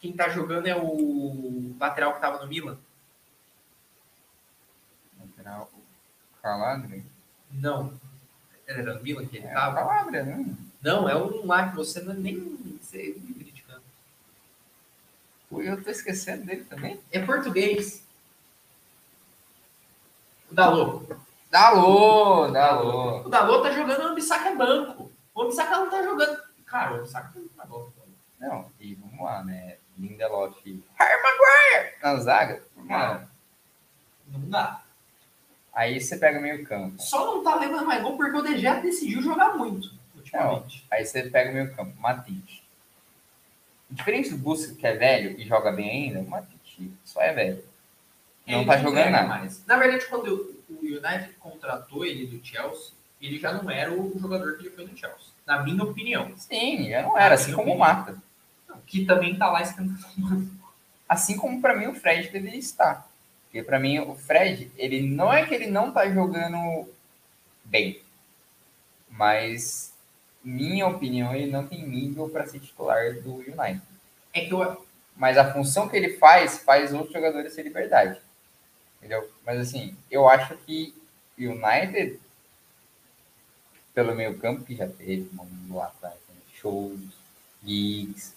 Quem 0.00 0.12
tá 0.14 0.28
jogando 0.30 0.66
é 0.66 0.74
o 0.74 1.74
lateral 1.78 2.14
que 2.14 2.20
tava 2.20 2.38
no 2.40 2.48
Milan. 2.48 2.78
Lateral, 5.18 5.70
Calabria. 6.42 7.04
Não. 7.52 7.92
Era 8.66 8.94
no 8.94 9.02
Milan 9.02 9.26
que 9.26 9.36
ele 9.38 9.46
É, 9.46 9.50
o 9.50 9.54
tava? 9.54 9.74
Calabria, 9.76 10.22
né? 10.24 10.56
Não, 10.80 11.08
é 11.08 11.14
um 11.16 11.46
lá 11.46 11.68
que 11.68 11.76
você 11.76 12.00
não, 12.00 12.14
nem 12.14 12.78
você 12.80 13.12
vive 13.12 13.34
criticando. 13.44 13.82
Pô, 15.50 15.60
Eu 15.60 15.82
tô 15.82 15.90
esquecendo 15.90 16.46
dele 16.46 16.64
também. 16.64 16.98
É 17.12 17.24
português. 17.24 18.02
O 20.50 20.54
Dalô. 20.54 21.02
Dalô, 21.50 22.48
Dalô. 22.50 23.20
O 23.22 23.28
Dalô 23.28 23.60
tá 23.60 23.70
jogando, 23.72 24.00
o 24.02 24.06
Ambissaca 24.08 24.48
é 24.48 24.56
banco. 24.56 25.12
O 25.34 25.42
Ambissaca 25.42 25.76
não 25.76 25.90
tá 25.90 26.02
jogando. 26.02 26.40
Cara, 26.64 26.94
o 26.94 26.98
Ambissaca 27.00 27.32
não 27.38 27.48
tá 27.48 27.64
bom. 27.66 27.90
Não, 28.38 28.70
e 28.80 28.94
vamos 28.94 29.20
lá, 29.20 29.44
né? 29.44 29.76
Lindelof 30.00 30.56
e 30.66 30.82
Harry 30.98 31.22
Maguire 31.22 31.94
na 32.02 32.16
zaga. 32.16 32.62
Mano, 32.76 33.28
Não 34.28 34.48
dá. 34.48 34.82
aí 35.74 36.00
você 36.00 36.16
pega 36.16 36.40
meio 36.40 36.64
campo. 36.66 37.00
Só 37.02 37.26
não 37.26 37.42
tá 37.44 37.56
levando 37.56 37.86
mais 37.86 38.02
gol 38.02 38.16
porque 38.16 38.36
o 38.36 38.58
Gea 38.58 38.80
decidiu 38.80 39.20
jogar 39.22 39.54
muito 39.56 39.90
ultimamente. 40.16 40.86
Aí 40.90 41.04
você 41.04 41.24
pega 41.30 41.52
meio 41.52 41.74
campo, 41.74 41.98
Matite. 42.00 42.64
Diferente 43.90 44.30
do 44.30 44.38
Busca, 44.38 44.74
que 44.74 44.86
é 44.86 44.96
velho 44.96 45.38
e 45.40 45.44
joga 45.46 45.72
bem 45.72 45.90
ainda, 46.06 46.20
o 46.20 46.28
Matite 46.28 46.92
só 47.04 47.20
é 47.20 47.32
velho. 47.32 47.64
Não 48.46 48.58
Ele 48.58 48.66
tá 48.66 48.76
jogando 48.78 48.98
entrega 48.98 49.10
nada. 49.10 49.28
mais. 49.28 49.64
Na 49.66 49.76
verdade, 49.76 50.06
quando 50.06 50.56
o 50.68 50.78
United 50.80 51.34
contratou 51.38 52.04
ele 52.04 52.26
do 52.26 52.44
Chelsea, 52.44 52.92
ele 53.20 53.38
já 53.38 53.52
não 53.52 53.70
era 53.70 53.92
o 53.92 54.18
jogador 54.18 54.56
que 54.56 54.66
ele 54.66 54.74
foi 54.74 54.86
no 54.86 54.96
Chelsea. 54.96 55.28
Na 55.46 55.62
minha 55.62 55.82
opinião. 55.84 56.32
Sim, 56.36 56.88
já 56.88 57.02
não 57.02 57.18
era, 57.18 57.34
assim 57.34 57.52
como 57.52 57.74
o 57.74 57.78
Mata. 57.78 58.16
Que 58.86 59.04
também 59.04 59.36
tá 59.36 59.50
lá 59.50 59.62
escantando. 59.62 60.50
Assim 61.08 61.36
como 61.36 61.60
pra 61.60 61.76
mim 61.76 61.86
o 61.86 61.94
Fred 61.94 62.28
deveria 62.30 62.58
estar. 62.58 63.08
Porque 63.44 63.62
pra 63.62 63.80
mim 63.80 63.98
o 63.98 64.14
Fred, 64.14 64.70
ele 64.76 65.02
não 65.02 65.32
é 65.32 65.44
que 65.44 65.54
ele 65.54 65.66
não 65.66 65.92
tá 65.92 66.08
jogando 66.08 66.88
bem, 67.64 68.00
mas 69.08 69.92
minha 70.42 70.86
opinião, 70.86 71.34
ele 71.34 71.50
não 71.50 71.66
tem 71.66 71.86
nível 71.86 72.28
para 72.28 72.46
ser 72.46 72.60
titular 72.60 73.14
do 73.20 73.36
United. 73.36 73.82
É 74.32 74.46
que 74.46 74.52
eu, 74.52 74.86
Mas 75.16 75.36
a 75.36 75.52
função 75.52 75.88
que 75.88 75.96
ele 75.96 76.16
faz, 76.16 76.58
faz 76.58 76.94
outros 76.94 77.12
jogadores 77.12 77.54
ter 77.54 77.62
liberdade. 77.62 78.20
Entendeu? 78.98 79.30
Mas 79.44 79.60
assim, 79.60 79.96
eu 80.10 80.28
acho 80.28 80.56
que 80.58 80.94
o 81.38 81.42
United, 81.42 82.20
pelo 83.94 84.14
meio 84.14 84.38
campo 84.38 84.64
que 84.64 84.76
já 84.76 84.86
teve, 84.88 85.28
lá 85.70 85.86
atrás, 85.86 86.14
né? 86.28 86.36
shows, 86.54 87.00
gigs, 87.64 88.34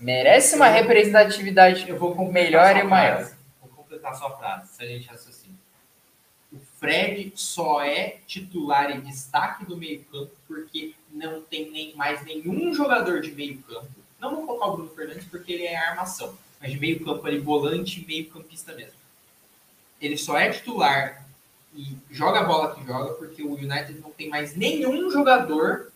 merece 0.00 0.56
uma 0.56 0.68
representatividade 0.68 1.88
eu 1.88 1.98
vou 1.98 2.14
completar 2.14 2.32
melhor 2.32 2.76
e 2.76 2.82
maior. 2.82 3.30
Vou 3.60 3.70
completar 3.70 4.12
a 4.12 4.14
sua 4.14 4.36
frase, 4.36 4.74
se 4.74 4.82
a 4.82 4.86
gente 4.86 5.06
raciocina. 5.06 5.54
O 6.52 6.58
Fred 6.78 7.32
só 7.36 7.82
é 7.82 8.18
titular 8.26 8.90
e 8.90 9.00
destaque 9.00 9.64
do 9.64 9.76
meio-campo 9.76 10.32
porque 10.48 10.94
não 11.12 11.42
tem 11.42 11.70
nem 11.70 11.94
mais 11.94 12.24
nenhum 12.24 12.74
jogador 12.74 13.20
de 13.20 13.32
meio-campo. 13.32 13.88
Não 14.18 14.34
vou 14.34 14.46
colocar 14.46 14.66
o 14.66 14.76
Bruno 14.76 14.90
Fernandes 14.90 15.26
porque 15.26 15.52
ele 15.52 15.64
é 15.64 15.76
armação, 15.76 16.36
mas 16.60 16.72
de 16.72 16.80
meio-campo 16.80 17.26
ali, 17.26 17.38
volante 17.38 18.00
e 18.00 18.06
meio-campista 18.06 18.74
mesmo. 18.74 18.98
Ele 20.00 20.16
só 20.16 20.36
é 20.38 20.50
titular 20.50 21.24
e 21.74 21.96
joga 22.10 22.40
a 22.40 22.44
bola 22.44 22.74
que 22.74 22.84
joga 22.84 23.14
porque 23.14 23.42
o 23.42 23.52
United 23.52 24.00
não 24.00 24.10
tem 24.10 24.28
mais 24.28 24.56
nenhum 24.56 25.10
jogador 25.10 25.92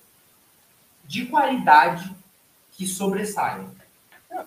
de 1.05 1.26
qualidade 1.26 2.14
que 2.72 2.86
sobressaia. 2.86 3.66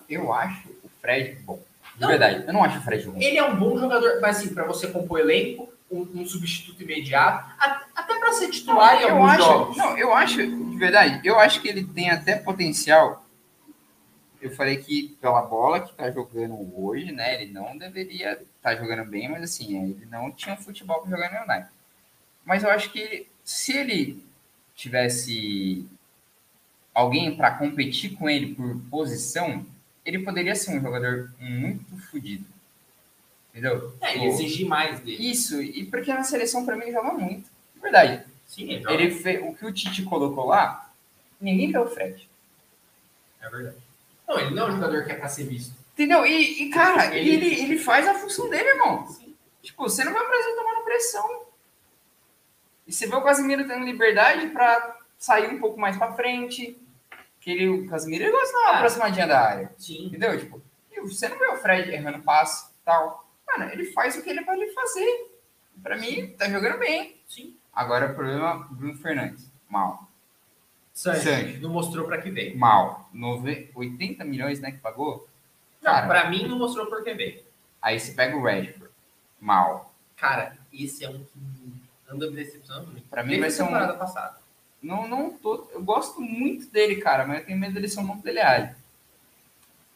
Eu 0.08 0.32
acho 0.32 0.68
o 0.82 0.88
Fred 1.00 1.36
bom. 1.42 1.60
De 1.94 2.02
Não. 2.02 2.08
verdade, 2.08 2.44
eu 2.46 2.52
não 2.52 2.62
acho 2.64 2.78
o 2.78 2.82
Fred 2.82 3.04
ruim. 3.06 3.22
Ele 3.22 3.38
é 3.38 3.44
um 3.44 3.56
bom 3.56 3.78
jogador, 3.78 4.20
mas 4.20 4.38
assim, 4.38 4.54
para 4.54 4.64
você 4.64 4.86
compor 4.88 5.18
elenco, 5.20 5.72
um, 5.90 6.02
um 6.20 6.26
substituto 6.26 6.82
imediato, 6.82 7.50
a- 7.58 7.84
até 7.94 8.18
para 8.18 8.32
ser 8.32 8.50
titular 8.50 8.96
em 9.00 9.02
eu 9.02 9.08
alguns 9.16 9.30
acho, 9.30 9.42
jogos. 9.42 9.76
não, 9.76 9.98
eu 9.98 10.14
acho, 10.14 10.36
de 10.46 10.76
verdade, 10.76 11.20
eu 11.26 11.38
acho 11.38 11.60
que 11.60 11.68
ele 11.68 11.84
tem 11.84 12.10
até 12.10 12.36
potencial. 12.36 13.24
Eu 14.40 14.50
falei 14.54 14.76
que 14.76 15.16
pela 15.20 15.42
bola 15.42 15.80
que 15.80 15.92
tá 15.94 16.10
jogando 16.12 16.54
hoje, 16.80 17.10
né? 17.10 17.42
Ele 17.42 17.52
não 17.52 17.76
deveria 17.76 18.40
estar 18.56 18.76
jogando 18.76 19.04
bem, 19.10 19.28
mas 19.28 19.42
assim, 19.42 19.82
ele 19.90 20.06
não 20.08 20.30
tinha 20.30 20.56
futebol 20.56 21.00
para 21.00 21.10
jogar 21.10 21.32
no 21.32 21.52
United. 21.52 21.70
Mas 22.44 22.62
eu 22.62 22.70
acho 22.70 22.90
que 22.92 23.26
se 23.42 23.76
ele 23.76 24.24
tivesse 24.76 25.84
alguém 26.94 27.36
para 27.36 27.50
competir 27.50 28.14
com 28.16 28.28
ele 28.30 28.54
por 28.54 28.76
posição, 28.90 29.66
ele 30.08 30.20
poderia 30.24 30.54
ser 30.54 30.76
um 30.76 30.80
jogador 30.80 31.30
muito 31.38 31.96
fodido. 32.10 32.44
Entendeu? 33.50 33.94
É, 34.00 34.10
e 34.10 34.12
Tipo, 34.14 34.24
exigir 34.26 34.66
mais 34.66 35.00
dele. 35.00 35.30
Isso, 35.30 35.60
e 35.60 35.84
porque 35.86 36.12
na 36.12 36.22
seleção 36.24 36.64
para 36.64 36.76
mim 36.76 36.84
ele 36.84 36.92
joga 36.92 37.12
muito. 37.12 37.48
De 37.74 37.80
verdade. 37.80 38.24
Sim, 38.46 38.70
ele. 38.72 38.90
Ele 38.90 39.10
fez, 39.10 39.42
o 39.42 39.54
que 39.54 39.66
o 39.66 39.72
Tite 39.72 40.02
colocou 40.04 40.46
lá, 40.46 40.90
ninguém 41.40 41.70
quer 41.70 41.80
o 41.80 41.88
Fred. 41.88 42.28
É 43.40 43.48
verdade. 43.48 43.76
Não, 44.26 44.38
ele 44.40 44.54
não 44.54 44.66
é 44.66 44.70
um 44.70 44.74
jogador 44.74 45.04
que 45.04 45.12
é 45.12 45.14
para 45.16 45.28
ser 45.28 45.44
visto. 45.44 45.74
Entendeu? 45.94 46.24
E, 46.24 46.62
e, 46.62 46.70
cara, 46.70 47.14
Ele- 47.16 47.30
ele, 47.46 47.62
ele 47.62 47.78
faz 47.78 48.06
a 48.06 48.14
função 48.14 48.48
dele, 48.48 48.68
irmão. 48.68 49.06
Sim. 49.08 49.34
Tipo, 49.62 49.82
você 49.82 50.04
não 50.04 50.12
vai 50.12 50.22
o 50.24 50.28
Brasil 50.28 50.54
tomando 50.56 50.84
pressão. 50.84 51.42
E 52.86 52.92
você 52.92 53.06
vê 53.06 53.16
o 53.16 53.22
Casimiro 53.22 53.66
tendo 53.66 53.84
liberdade 53.84 54.46
pra 54.48 54.96
sair 55.18 55.52
um 55.52 55.58
pouco 55.58 55.78
mais 55.80 55.96
pra 55.96 56.12
frente. 56.12 56.76
Que 57.48 57.52
ele, 57.52 57.66
o 57.66 57.88
Casimiro 57.88 58.24
ele 58.24 58.30
gosta 58.30 58.46
de 58.48 58.52
dar 58.52 58.60
uma 58.60 58.76
aproximadinha 58.76 59.26
da 59.26 59.40
área. 59.40 59.72
Sim. 59.78 60.08
Entendeu? 60.08 60.38
Tipo, 60.38 60.60
você 61.00 61.30
não 61.30 61.38
vê 61.38 61.46
o 61.46 61.56
Fred 61.56 61.90
errando 61.90 62.22
passe 62.22 62.70
e 62.70 62.84
tal. 62.84 63.26
Mano, 63.46 63.72
ele 63.72 63.86
faz 63.92 64.18
o 64.18 64.22
que 64.22 64.28
ele 64.28 64.44
pode 64.44 64.70
fazer. 64.74 65.30
Pra 65.82 65.96
mim, 65.96 66.34
tá 66.36 66.46
jogando 66.50 66.78
bem. 66.78 67.18
Sim. 67.26 67.56
Agora 67.72 68.12
o 68.12 68.14
problema, 68.14 68.68
Bruno 68.70 68.94
Fernandes. 68.98 69.50
Mal. 69.66 70.06
Sancho. 70.92 71.58
não 71.62 71.70
mostrou 71.70 72.04
para 72.06 72.20
que 72.20 72.30
veio. 72.30 72.58
Mal. 72.58 73.08
Nove... 73.14 73.70
80 73.74 74.26
milhões, 74.26 74.60
né, 74.60 74.72
que 74.72 74.78
pagou? 74.78 75.26
Não, 75.80 75.90
Cara. 75.90 76.06
para 76.06 76.28
mim 76.28 76.46
não 76.46 76.58
mostrou 76.58 76.84
por 76.84 77.02
que 77.02 77.14
veio. 77.14 77.42
Aí 77.80 77.98
você 77.98 78.12
pega 78.12 78.36
o 78.36 78.42
Rashford. 78.42 78.90
Mal. 79.40 79.90
Cara, 80.16 80.54
esse 80.70 81.02
é 81.02 81.08
um 81.08 81.24
que 81.24 81.72
anda 82.10 82.28
me 82.28 82.36
decepcionando 82.36 82.88
muito. 82.90 83.08
Pra 83.08 83.22
mim 83.22 83.40
Desde 83.40 83.40
vai 83.40 83.50
ser 83.50 83.62
um- 83.62 83.98
passada. 83.98 84.38
Não, 84.82 85.08
não 85.08 85.30
tô. 85.30 85.68
Eu 85.72 85.82
gosto 85.82 86.20
muito 86.20 86.70
dele, 86.70 86.96
cara, 86.96 87.26
mas 87.26 87.40
eu 87.40 87.46
tenho 87.46 87.58
medo 87.58 87.74
dele 87.74 87.88
ser 87.88 88.00
um 88.00 88.04
monte 88.04 88.22
dele 88.22 88.40
alho. 88.40 88.74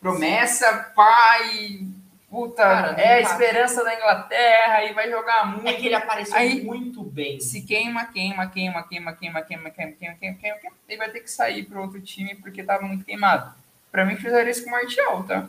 Promessa, 0.00 0.90
pai. 0.96 1.86
puta, 2.28 2.62
Cara, 2.62 3.00
é 3.00 3.20
a 3.20 3.22
tá. 3.26 3.30
esperança 3.30 3.84
da 3.84 3.94
Inglaterra 3.94 4.84
e 4.84 4.92
vai 4.94 5.08
jogar 5.10 5.46
muito. 5.46 5.68
É 5.68 5.74
que 5.74 5.86
ele 5.86 5.94
apareceu 5.94 6.34
Aí- 6.36 6.64
muito 6.64 7.02
bem. 7.02 7.38
Se 7.40 7.62
queima, 7.62 8.06
queima, 8.06 8.46
queima, 8.48 8.82
queima, 8.82 9.12
queima, 9.12 9.42
queima, 9.42 9.70
queima, 9.70 9.92
queima, 9.92 10.16
queima, 10.16 10.16
queima, 10.38 10.58
queima, 10.58 10.76
ele 10.88 10.98
vai 10.98 11.10
ter 11.10 11.20
que 11.20 11.30
sair 11.30 11.64
para 11.64 11.80
outro 11.80 12.00
time 12.00 12.34
porque 12.36 12.62
tava 12.64 12.82
muito 12.86 13.04
queimado. 13.04 13.54
Pra 13.92 14.04
mim, 14.06 14.16
fizeram 14.16 14.50
isso 14.50 14.64
com 14.64 14.70
o 14.70 14.72
Martial, 14.72 15.22
tá? 15.24 15.46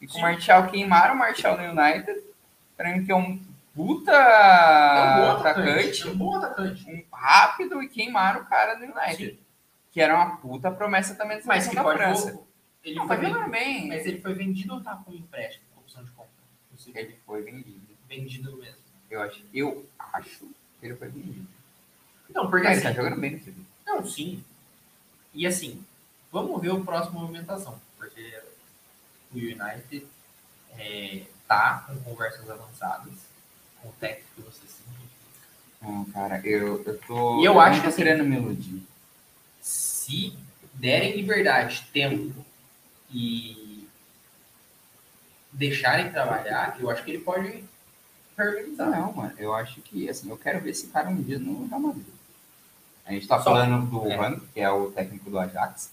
E 0.00 0.06
com 0.06 0.18
o. 0.18 0.22
Martial, 0.22 0.68
queimaram 0.68 1.14
o 1.14 1.18
Martial 1.18 1.58
no 1.58 1.64
United. 1.82 2.22
Pra 2.76 2.90
mim, 2.96 3.04
que 3.04 3.12
é 3.12 3.16
um 3.16 3.38
puta 3.74 4.12
É 4.12 5.14
um 5.16 5.20
bom 5.20 5.30
atacante. 5.32 5.68
atacante, 5.70 6.02
É 6.02 6.10
um 6.10 6.16
bom 6.16 6.36
atacante. 6.36 6.90
um 6.90 7.16
rápido, 7.16 7.82
e 7.82 7.88
queimaram 7.88 8.40
o 8.42 8.46
cara 8.46 8.74
do 8.74 8.84
United. 8.84 9.30
Sim. 9.32 9.38
Que 9.92 10.00
era 10.00 10.14
uma 10.14 10.36
puta 10.36 10.70
promessa 10.70 11.14
também 11.14 11.38
da 11.38 11.44
Mas 11.46 11.66
que 11.68 11.74
da 11.74 11.82
pode 11.82 11.98
França. 11.98 12.38
Ele 12.82 12.94
Não, 12.94 13.06
foi 13.06 13.16
tá 13.16 13.22
vendido, 13.22 13.50
bem. 13.50 13.88
mas 13.88 14.06
ele 14.06 14.20
foi 14.20 14.34
vendido 14.34 14.74
ou 14.74 14.80
tá 14.80 14.96
com 15.04 15.12
empréstimo, 15.12 15.64
com 15.74 15.80
opção 15.80 16.02
de 16.04 16.10
compra? 16.12 16.30
Ele 16.94 17.16
foi 17.26 17.42
vendido. 17.42 17.80
Vendido 18.08 18.56
mesmo. 18.56 18.78
Eu 19.10 19.20
acho, 19.22 19.44
eu 19.52 19.86
acho 20.14 20.38
que 20.78 20.86
ele 20.86 20.96
foi 20.96 21.08
vendido. 21.08 21.46
Não, 22.32 22.48
porque 22.48 22.66
Ele 22.66 22.74
assim, 22.74 22.82
tá 22.84 22.92
jogando 22.92 23.20
bem 23.20 23.32
no 23.32 23.40
time. 23.40 23.66
Não, 23.84 24.06
sim. 24.06 24.42
E 25.34 25.46
assim, 25.46 25.84
vamos 26.32 26.60
ver 26.62 26.70
o 26.70 26.84
próximo 26.84 27.20
movimentação, 27.20 27.80
porque 27.98 28.40
o 29.32 29.36
United 29.36 30.06
é, 30.78 31.24
tá 31.46 31.84
com 31.88 32.00
conversas 32.02 32.48
avançadas 32.48 33.12
o 33.84 33.88
técnico 34.00 34.28
que 34.36 34.42
você 34.42 34.60
sempre 34.66 35.08
Não, 35.82 36.04
cara, 36.06 36.40
eu, 36.46 36.82
eu 36.84 36.98
tô. 37.00 37.40
E 37.40 37.44
eu 37.44 37.58
acho 37.60 37.70
não 37.70 37.76
tô 37.76 37.82
que 37.82 37.88
assim- 37.88 37.96
querendo 38.02 38.24
me 38.24 38.36
iludir. 38.36 38.82
se 39.60 40.34
derem 40.74 41.16
liberdade, 41.16 41.86
tempo 41.92 42.44
e 43.12 43.86
deixarem 45.52 46.10
trabalhar, 46.10 46.76
eu 46.80 46.88
acho 46.90 47.02
que 47.04 47.10
ele 47.12 47.22
pode 47.24 47.64
perguntar. 48.36 48.86
Não, 48.86 49.12
mano, 49.12 49.32
eu 49.38 49.52
acho 49.54 49.80
que, 49.82 50.08
assim, 50.08 50.30
eu 50.30 50.36
quero 50.36 50.60
ver 50.60 50.70
esse 50.70 50.86
cara 50.88 51.08
um 51.08 51.20
dia 51.22 51.38
no 51.38 51.66
Real 51.66 51.80
Madrid. 51.80 52.06
A 53.04 53.12
gente 53.12 53.26
tá 53.26 53.38
Só- 53.38 53.44
falando 53.44 53.86
do 53.90 54.10
é. 54.10 54.16
Van, 54.16 54.38
que 54.54 54.60
é 54.60 54.70
o 54.70 54.90
técnico 54.90 55.28
do 55.30 55.38
Ajax. 55.38 55.90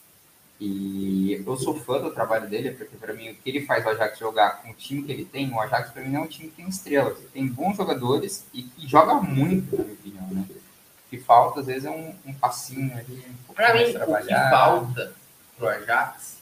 E 0.59 1.43
eu 1.45 1.57
sou 1.57 1.79
fã 1.79 2.01
do 2.01 2.11
trabalho 2.11 2.49
dele, 2.49 2.71
porque 2.71 2.97
pra 2.97 3.13
mim 3.13 3.29
o 3.29 3.35
que 3.35 3.49
ele 3.49 3.65
faz 3.65 3.85
o 3.85 3.89
Ajax 3.89 4.17
jogar 4.17 4.61
com 4.61 4.71
o 4.71 4.73
time 4.73 5.03
que 5.03 5.11
ele 5.11 5.25
tem, 5.25 5.51
o 5.53 5.59
Ajax 5.59 5.91
pra 5.91 6.01
mim 6.01 6.09
não 6.09 6.21
é 6.21 6.23
um 6.23 6.27
time 6.27 6.49
que 6.49 6.55
tem 6.55 6.67
estrelas. 6.67 7.17
Ele 7.19 7.29
tem 7.31 7.47
bons 7.47 7.77
jogadores 7.77 8.45
e 8.53 8.63
que 8.63 8.87
joga 8.87 9.13
muito, 9.15 9.77
na 9.77 9.83
minha 9.83 9.93
opinião, 9.93 10.27
né? 10.31 10.45
O 10.49 11.09
que 11.09 11.19
falta, 11.19 11.59
às 11.59 11.67
vezes, 11.67 11.85
é 11.85 11.91
um, 11.91 12.13
um 12.25 12.33
passinho 12.33 12.91
ali, 12.97 13.23
um 13.47 13.53
mais 13.53 13.85
mim, 13.85 13.95
o 13.95 14.27
que 14.27 14.33
falta 14.49 15.13
pro 15.55 15.67
Ajax, 15.69 16.37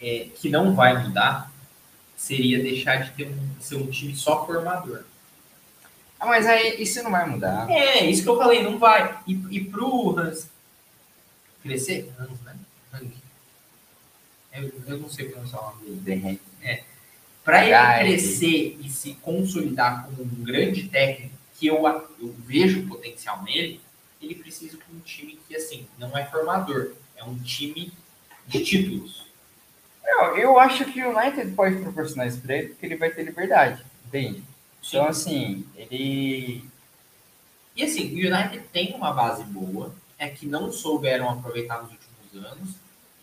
é, 0.00 0.28
que 0.34 0.48
não 0.48 0.74
vai 0.74 0.96
mudar, 1.02 1.50
seria 2.16 2.62
deixar 2.62 2.96
de 3.02 3.10
ter 3.10 3.28
um, 3.28 3.60
ser 3.60 3.74
um 3.74 3.90
time 3.90 4.14
só 4.14 4.46
formador. 4.46 5.02
Ah, 6.18 6.26
mas 6.26 6.46
aí 6.46 6.80
isso 6.80 7.02
não 7.02 7.10
vai 7.10 7.26
mudar. 7.28 7.68
É, 7.70 8.04
isso 8.04 8.22
que 8.22 8.28
eu 8.28 8.36
falei, 8.36 8.62
não 8.62 8.78
vai. 8.78 9.18
E, 9.26 9.32
e 9.50 9.64
pro 9.64 10.16
Hans 10.18 10.48
crescer, 11.62 12.12
Hans, 12.18 12.40
né? 12.42 12.54
Eu, 14.52 14.70
eu 14.86 14.98
não 14.98 15.08
sei 15.08 15.28
pronunciar 15.28 15.62
o 15.62 15.66
nome 15.66 15.96
dele. 16.00 16.00
De 16.02 16.14
repente. 16.28 16.84
Para 17.44 17.64
ele 17.64 18.00
crescer 18.16 18.78
e 18.80 18.90
se 18.90 19.14
consolidar 19.14 20.04
como 20.06 20.22
um 20.22 20.44
grande 20.44 20.88
técnico, 20.88 21.34
que 21.58 21.66
eu, 21.66 21.86
a- 21.86 22.04
eu 22.20 22.34
vejo 22.46 22.86
potencial 22.86 23.42
nele, 23.42 23.80
ele 24.20 24.34
precisa 24.34 24.76
de 24.76 24.84
um 24.94 25.00
time 25.00 25.38
que, 25.48 25.56
assim, 25.56 25.86
não 25.98 26.16
é 26.16 26.24
formador, 26.26 26.92
é 27.16 27.24
um 27.24 27.38
time 27.38 27.92
de 28.46 28.62
títulos. 28.64 29.26
Eu, 30.04 30.36
eu 30.36 30.58
acho 30.58 30.84
que 30.86 31.02
o 31.02 31.16
United 31.18 31.52
pode 31.52 31.76
proporcionar 31.76 32.26
isso 32.28 32.40
pra 32.40 32.56
ele, 32.56 32.68
porque 32.68 32.86
ele 32.86 32.96
vai 32.96 33.10
ter 33.10 33.22
liberdade, 33.24 33.82
entende? 34.06 34.42
Então, 34.86 35.06
assim, 35.06 35.64
ele. 35.76 36.64
E 37.76 37.84
assim, 37.84 38.12
o 38.14 38.34
United 38.34 38.64
tem 38.72 38.94
uma 38.94 39.12
base 39.12 39.44
boa, 39.44 39.94
é 40.18 40.28
que 40.28 40.46
não 40.46 40.72
souberam 40.72 41.30
aproveitar 41.30 41.82
nos 41.82 41.92
últimos 41.92 42.46
anos. 42.50 42.70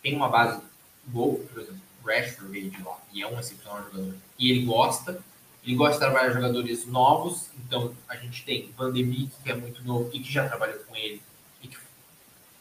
Tem 0.02 0.16
uma 0.16 0.30
base 0.30 0.62
boa, 1.08 1.40
por 1.46 1.62
exemplo, 1.62 1.82
Rashford 2.06 2.52
veio 2.52 2.70
de 2.70 2.82
lá 2.84 2.98
e 3.14 3.22
é 3.22 3.28
um 3.28 3.40
excepcional 3.40 3.84
jogador. 3.84 4.14
E 4.40 4.52
ele 4.52 4.66
gosta, 4.66 5.20
ele 5.64 5.76
gosta 5.76 5.94
de 5.94 6.00
trabalhar 6.00 6.34
jogadores 6.34 6.86
novos, 6.86 7.50
então 7.66 7.94
a 8.08 8.16
gente 8.16 8.44
tem 8.46 8.72
Van 8.78 8.92
de 8.94 9.04
Beek, 9.04 9.32
que 9.44 9.52
é 9.52 9.56
muito 9.56 9.84
novo 9.84 10.10
e 10.14 10.20
que 10.20 10.32
já 10.32 10.48
trabalhou 10.48 10.80
com 10.80 10.96
ele. 10.96 11.22
E 11.62 11.68
que, 11.68 11.78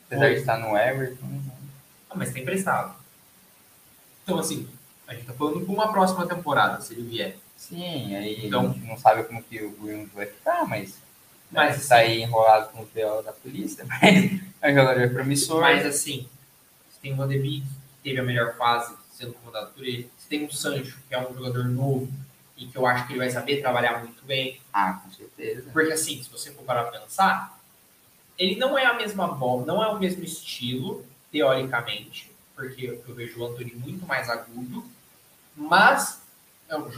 Apesar 0.07 0.29
de 0.31 0.35
estar 0.37 0.59
no 0.59 0.77
Everton. 0.77 1.41
ah, 2.11 2.15
mas 2.17 2.33
tem 2.33 2.43
emprestado. 2.43 2.95
Então, 4.25 4.39
assim, 4.39 4.69
a 5.07 5.15
gente 5.15 5.27
tá 5.27 5.33
falando 5.33 5.65
com 5.65 5.73
uma 5.73 5.93
próxima 5.93 6.27
temporada, 6.27 6.81
se 6.81 6.95
ele 6.95 7.03
vier. 7.09 7.37
Sim, 7.57 8.15
aí 8.17 8.47
Então- 8.47 8.67
a 8.71 8.73
gente 8.73 8.87
não 8.87 8.99
sabe 8.99 9.25
como 9.25 9.43
que 9.43 9.63
o 9.63 9.77
Williams 9.83 10.13
vai 10.13 10.27
ficar, 10.27 10.67
mas. 10.67 10.99
Mas, 11.51 11.77
Mas 11.77 11.89
tá 11.89 11.97
aí 11.97 12.23
enrolado 12.23 12.71
com 12.73 12.83
o 12.83 12.87
PO 12.87 13.23
da 13.23 13.33
polícia, 13.33 13.85
mas 13.89 14.41
é 14.61 14.73
um 14.73 14.75
jogador 14.75 15.11
promissor. 15.11 15.61
Mas 15.61 15.87
assim, 15.87 16.29
você 16.91 16.99
tem 17.01 17.13
o 17.13 17.17
Van 17.17 17.29
de 17.29 17.39
Beek, 17.39 17.65
teve 18.07 18.21
a 18.21 18.23
melhor 18.23 18.55
fase 18.57 18.95
sendo 19.11 19.35
comandado 19.35 19.73
por 19.73 19.85
ele. 19.85 20.09
Você 20.17 20.29
tem 20.29 20.45
o 20.45 20.53
Sancho, 20.53 20.97
que 21.09 21.15
é 21.15 21.29
um 21.29 21.35
jogador 21.35 21.65
novo 21.65 22.09
e 22.57 22.67
que 22.67 22.79
eu 22.79 22.87
acho 22.87 23.05
que 23.05 23.15
ele 23.15 23.19
vai 23.19 23.31
saber 23.31 23.61
trabalhar 23.61 23.99
muito 23.99 24.25
bem. 24.25 24.61
Ah, 24.73 25.01
com 25.03 25.11
certeza. 25.11 25.69
Porque 25.73 25.93
assim, 25.93 26.23
se 26.23 26.31
você 26.31 26.53
for 26.53 26.63
parar 26.63 26.85
pra 26.85 27.01
pensar, 27.01 27.59
ele 28.39 28.55
não 28.55 28.79
é 28.79 28.87
a 28.87 28.95
mesma 28.95 29.27
bola, 29.27 29.67
não 29.67 29.83
é 29.83 29.89
o 29.89 29.99
mesmo 29.99 30.23
estilo, 30.23 31.05
teoricamente, 31.33 32.31
porque 32.55 33.01
eu 33.09 33.15
vejo 33.15 33.41
o 33.41 33.47
Antony 33.47 33.75
muito 33.75 34.07
mais 34.07 34.31
agudo, 34.31 34.85
mas 35.57 36.23
é 36.69 36.77
um 36.77 36.89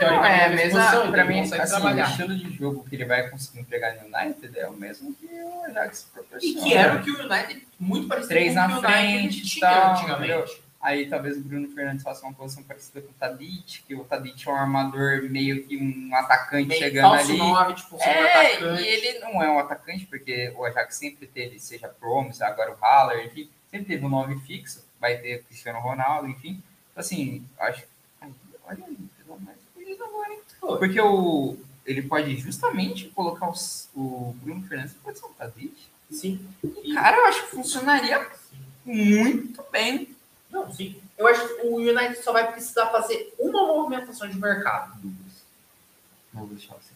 Não, 0.00 0.24
é 0.24 0.44
a 0.44 0.48
na 0.48 0.54
mesma, 0.56 0.80
posição, 0.80 1.10
pra 1.12 1.22
então 1.22 1.24
ele 1.24 1.32
mim, 1.34 1.40
assim, 1.40 1.54
o 1.62 1.68
trabalhar. 1.68 2.10
estilo 2.10 2.36
de 2.36 2.50
jogo 2.56 2.84
que 2.88 2.94
ele 2.96 3.04
vai 3.04 3.28
conseguir 3.28 3.60
entregar 3.60 3.94
no 3.96 4.06
United 4.06 4.58
é 4.58 4.66
o 4.68 4.72
mesmo 4.72 5.14
que 5.14 5.26
o 5.26 5.64
Ajax 5.66 6.02
E 6.08 6.12
proporciona. 6.14 6.60
que 6.62 6.74
era 6.74 6.94
o 6.96 7.02
que 7.02 7.10
o 7.10 7.20
United, 7.22 7.66
muito 7.78 8.08
parecido 8.08 8.28
Três 8.30 8.54
com 8.54 8.60
o 8.60 8.62
na 8.62 8.68
que 8.68 8.72
o 8.74 8.78
United 8.78 8.92
frente, 9.30 9.42
tinha 9.46 9.68
tal, 9.70 9.92
antigamente. 9.92 10.62
Aí 10.80 11.06
talvez 11.10 11.36
o 11.36 11.40
Bruno 11.42 11.68
Fernandes 11.68 12.02
faça 12.02 12.24
uma 12.24 12.32
posição 12.32 12.62
parecida 12.62 13.02
com 13.02 13.10
o 13.10 13.14
Tadic, 13.14 13.82
que 13.86 13.94
o 13.94 14.02
Tadic 14.04 14.48
é 14.48 14.50
um 14.50 14.56
armador 14.56 15.22
meio 15.28 15.62
que 15.66 15.76
um 15.76 16.14
atacante 16.16 16.68
Meio 16.68 16.80
chegando 16.80 17.14
ali. 17.16 17.36
nove, 17.36 17.74
tipo, 17.74 17.98
É, 18.00 18.54
atacante. 18.54 18.82
e 18.82 18.86
ele 18.86 19.18
não 19.18 19.42
é 19.42 19.50
um 19.50 19.58
atacante, 19.58 20.06
porque 20.06 20.50
o 20.56 20.64
Ajax 20.64 20.96
sempre 20.96 21.26
teve, 21.26 21.58
seja 21.60 21.86
Promes, 21.88 22.40
agora 22.40 22.72
o 22.72 22.76
Haller, 22.82 23.26
enfim, 23.26 23.50
sempre 23.70 23.88
teve 23.88 24.06
um 24.06 24.08
nome 24.08 24.40
fixo, 24.40 24.82
vai 24.98 25.18
ter 25.18 25.42
Cristiano 25.44 25.80
Ronaldo, 25.80 26.26
enfim. 26.28 26.62
Então, 26.92 27.02
assim, 27.02 27.44
acho. 27.58 27.84
Olha 28.66 28.78
aí, 30.24 30.30
pelo 30.30 30.32
mais 30.32 30.32
feliz 30.32 30.32
agora, 30.32 30.32
hein? 30.32 30.40
Pô, 30.60 30.76
Porque 30.76 31.00
o, 31.00 31.56
ele 31.86 32.02
pode 32.02 32.36
justamente 32.36 33.08
colocar 33.08 33.48
os- 33.50 33.88
o 33.94 34.34
Bruno 34.42 34.62
Fernandes 34.66 34.94
pode 35.02 35.18
ser 35.18 35.26
um 35.26 35.32
Tadic. 35.32 35.74
Sim. 36.10 36.40
E- 36.62 36.94
Cara, 36.94 37.16
eu 37.16 37.26
acho 37.26 37.42
que 37.44 37.50
funcionaria 37.56 38.26
muito 38.84 39.62
bem. 39.70 40.14
Não, 40.50 40.72
sim. 40.72 41.00
Eu 41.16 41.26
acho 41.28 41.46
que 41.46 41.66
o 41.66 41.76
United 41.76 42.22
só 42.22 42.32
vai 42.32 42.50
precisar 42.50 42.86
fazer 42.86 43.32
uma 43.38 43.66
movimentação 43.66 44.28
de 44.28 44.36
mercado. 44.38 44.98
Vou 46.32 46.46
deixar 46.48 46.74
você. 46.74 46.90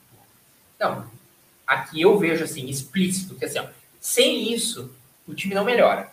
Então, 0.76 1.08
aqui 1.66 2.00
eu 2.00 2.18
vejo 2.18 2.42
assim, 2.44 2.66
explícito, 2.68 3.34
que 3.36 3.44
assim, 3.44 3.58
ó, 3.60 3.66
sem 4.00 4.52
isso, 4.52 4.92
o 5.26 5.34
time 5.34 5.54
não 5.54 5.64
melhora. 5.64 6.10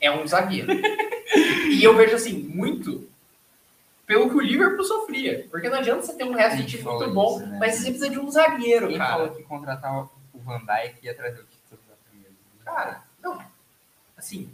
É 0.00 0.10
um 0.10 0.26
zagueiro. 0.26 0.68
e 1.70 1.82
eu 1.82 1.94
vejo 1.96 2.14
assim, 2.16 2.32
muito 2.38 3.08
pelo 4.06 4.28
que 4.28 4.36
o 4.36 4.40
Liverpool 4.40 4.84
sofria. 4.84 5.46
Porque 5.50 5.68
não 5.68 5.78
adianta 5.78 6.02
você 6.02 6.14
ter 6.14 6.24
um 6.24 6.34
resto 6.34 6.58
de 6.58 6.66
time 6.66 6.82
muito 6.82 7.10
bom, 7.10 7.36
isso, 7.38 7.46
né? 7.46 7.58
mas 7.58 7.74
você 7.76 7.84
precisa 7.90 8.10
de 8.10 8.18
um 8.18 8.30
zagueiro, 8.30 8.88
Quem 8.88 8.98
cara. 8.98 9.12
falou 9.12 9.30
que 9.34 9.42
contratar 9.44 10.02
o 10.02 10.10
Van 10.40 10.58
Dijk 10.60 10.98
ia 11.02 11.14
trazer 11.14 11.40
o 11.40 11.44
título 11.46 11.80
da 11.88 11.94
primeira? 12.10 12.34
Cara, 12.64 13.02
não. 13.22 13.42
Assim. 14.16 14.50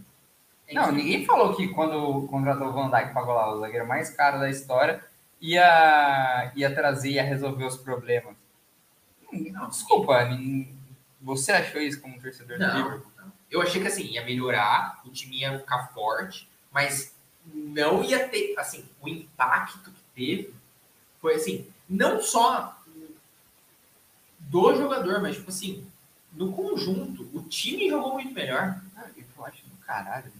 é 0.69 0.75
Não, 0.75 0.93
ninguém 0.93 1.25
falou 1.27 1.55
que 1.55 1.69
quando 1.69 2.27
contratou 2.29 2.69
o 2.69 2.73
Van 2.73 2.91
Dijk, 2.91 3.13
pagou 3.13 3.35
lá 3.35 3.53
o 3.53 3.61
zagueiro 3.61 3.87
mais 3.87 4.11
caro 4.11 4.39
da 4.39 4.49
história, 4.51 5.03
ia, 5.41 6.53
ia 6.55 6.75
trazer, 6.75 7.11
ia 7.11 7.23
resolver 7.23 7.65
os 7.65 7.77
problemas. 7.77 8.37
Não, 9.33 9.69
Desculpa, 9.69 10.29
você 11.21 11.53
achou 11.53 11.81
isso 11.81 12.01
como 12.01 12.21
torcedor 12.21 12.59
do 12.59 12.67
Não, 12.67 12.77
Liverpool? 12.77 13.13
não. 13.17 13.33
Eu 13.51 13.61
achei 13.63 13.81
que 13.81 13.89
assim, 13.89 14.05
ia 14.05 14.25
melhorar, 14.25 15.01
o 15.05 15.11
time 15.11 15.41
ia 15.41 15.59
ficar 15.59 15.89
forte, 15.89 16.49
mas 16.73 17.15
não 17.55 18.03
ia 18.05 18.29
ter, 18.29 18.55
assim, 18.59 18.85
o 19.01 19.09
impacto 19.09 19.91
que 19.91 20.01
teve 20.15 20.55
foi 21.21 21.35
assim, 21.35 21.67
não 21.89 22.21
só 22.23 22.77
do 24.39 24.75
jogador, 24.77 25.21
mas 25.21 25.37
tipo 25.37 25.51
assim, 25.51 25.87
no 26.33 26.53
conjunto, 26.53 27.29
o 27.35 27.43
time 27.43 27.89
jogou 27.89 28.15
muito 28.15 28.33
melhor. 28.33 28.81
Ah, 28.97 29.07
eu 29.17 29.45
acho 29.45 29.63
do 29.65 29.77
caralho? 29.85 30.31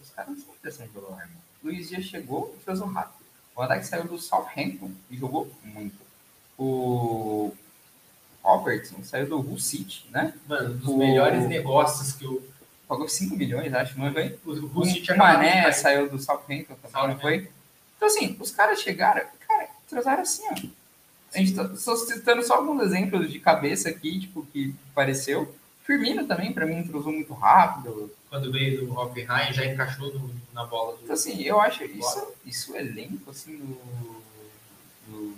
Os 0.00 0.10
caras 0.10 0.30
não 0.36 0.44
são 0.44 0.54
pressão 0.60 0.86
de 0.86 0.92
jogar, 0.92 1.28
Luiz 1.62 1.88
Dias 1.88 2.04
chegou 2.04 2.54
e 2.58 2.62
fez 2.64 2.80
um 2.80 2.86
rápido. 2.86 3.24
O 3.54 3.66
Dijk 3.66 3.84
saiu 3.86 4.04
do 4.04 4.18
Southampton 4.18 4.90
e 5.10 5.16
jogou 5.16 5.50
muito. 5.64 5.96
O 6.58 7.52
Robertson 8.42 9.02
saiu 9.02 9.28
do 9.28 9.40
Hull 9.40 9.58
City, 9.58 10.06
né? 10.10 10.34
Mano, 10.46 10.74
um 10.74 10.76
dos 10.78 10.88
O- 10.88 10.96
melhores 10.98 11.48
negócios 11.48 12.12
que 12.12 12.26
o, 12.26 12.42
Pagou 12.88 13.08
5 13.08 13.36
milhões, 13.36 13.72
acho, 13.74 13.98
não 13.98 14.12
foi? 14.12 14.38
o, 14.44 14.52
o 14.52 14.82
O 14.82 15.16
Mané 15.18 15.72
saiu 15.72 16.08
do 16.08 16.18
Southampton 16.18 16.76
também, 16.82 17.08
não 17.08 17.18
foi? 17.18 17.50
Então, 17.96 18.06
assim, 18.06 18.36
os 18.38 18.50
caras 18.52 18.80
chegaram, 18.80 19.26
cara, 19.46 19.68
trouxeram 19.88 20.22
assim, 20.22 20.42
ó. 20.50 20.86
A 21.34 21.38
gente 21.38 21.54
tá 21.54 21.76
só 21.76 21.96
citando 21.96 22.42
só 22.42 22.54
alguns 22.54 22.82
exemplos 22.82 23.30
de 23.30 23.38
cabeça 23.40 23.88
aqui, 23.88 24.20
tipo, 24.20 24.46
que 24.46 24.74
pareceu. 24.94 25.54
Firmino 25.84 26.26
também, 26.26 26.52
para 26.52 26.66
mim, 26.66 26.78
entrosou 26.78 27.12
muito 27.12 27.32
rápido. 27.34 28.10
Quando 28.30 28.50
veio 28.52 28.86
do 28.86 28.92
Hoffenheim, 28.92 29.52
já 29.52 29.64
encaixou 29.66 30.12
no, 30.12 30.30
na 30.52 30.64
bola 30.64 30.96
do. 30.96 31.02
Então, 31.02 31.14
assim, 31.14 31.42
eu 31.42 31.60
acho 31.60 31.84
isso, 31.84 32.32
isso 32.44 32.76
é 32.76 32.80
elenco, 32.80 33.30
assim, 33.30 33.56
do, 33.56 34.22
do, 35.06 35.36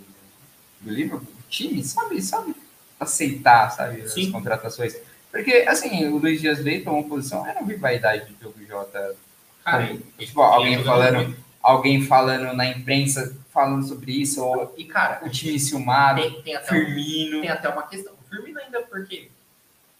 do 0.81 0.91
Liverpool, 0.91 1.27
o 1.27 1.49
time, 1.49 1.83
sabe, 1.83 2.21
sabe 2.21 2.55
aceitar, 2.99 3.69
sabe, 3.71 4.07
Sim. 4.09 4.27
as 4.27 4.31
contratações. 4.31 4.95
Porque, 5.31 5.65
assim, 5.67 6.07
o 6.07 6.17
Luiz 6.17 6.41
Dias 6.41 6.59
Leite 6.59 6.85
tomou 6.85 7.03
posição, 7.07 7.45
era 7.45 7.61
rivalidade 7.63 8.25
do 8.25 8.33
Diogo 8.35 8.65
Jota. 8.67 9.15
Cara, 9.63 9.95
tipo, 10.17 10.41
alguém 10.41 10.83
falando, 10.83 11.35
alguém 11.61 12.01
falando 12.05 12.55
na 12.55 12.65
imprensa, 12.65 13.37
falando 13.53 13.87
sobre 13.87 14.11
isso, 14.13 14.43
ou 14.43 14.73
E, 14.77 14.85
cara, 14.85 15.23
o 15.25 15.29
time 15.29 15.59
ciumado, 15.59 16.21
tem, 16.21 16.41
tem 16.41 16.55
até 16.55 16.65
um- 16.73 16.85
Firmino. 16.85 17.41
tem 17.41 17.49
até 17.49 17.69
uma 17.69 17.83
questão. 17.83 18.13
O 18.13 18.29
Firmino 18.29 18.59
ainda, 18.59 18.81
porque 18.81 19.29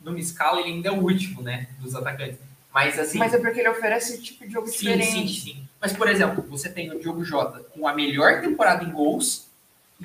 numa 0.01 0.19
escala 0.19 0.61
ele 0.61 0.69
ainda 0.71 0.89
é 0.89 0.91
o 0.91 1.01
último, 1.03 1.41
né? 1.43 1.67
Dos 1.79 1.93
atacantes. 1.95 2.39
Mas 2.73 2.97
assim. 2.97 3.17
Mas 3.19 3.33
é 3.33 3.37
porque 3.37 3.59
ele 3.59 3.69
oferece 3.69 4.19
tipo 4.21 4.45
de 4.47 4.53
jogo 4.53 4.67
sim, 4.67 4.77
diferente. 4.77 5.11
sim, 5.11 5.27
sim. 5.27 5.67
Mas, 5.81 5.93
por 5.93 6.07
exemplo, 6.09 6.43
você 6.49 6.69
tem 6.69 6.91
o 6.91 6.99
Diogo 6.99 7.23
Jota 7.23 7.59
com 7.73 7.87
a 7.87 7.93
melhor 7.93 8.41
temporada 8.41 8.83
em 8.83 8.91
gols 8.91 9.47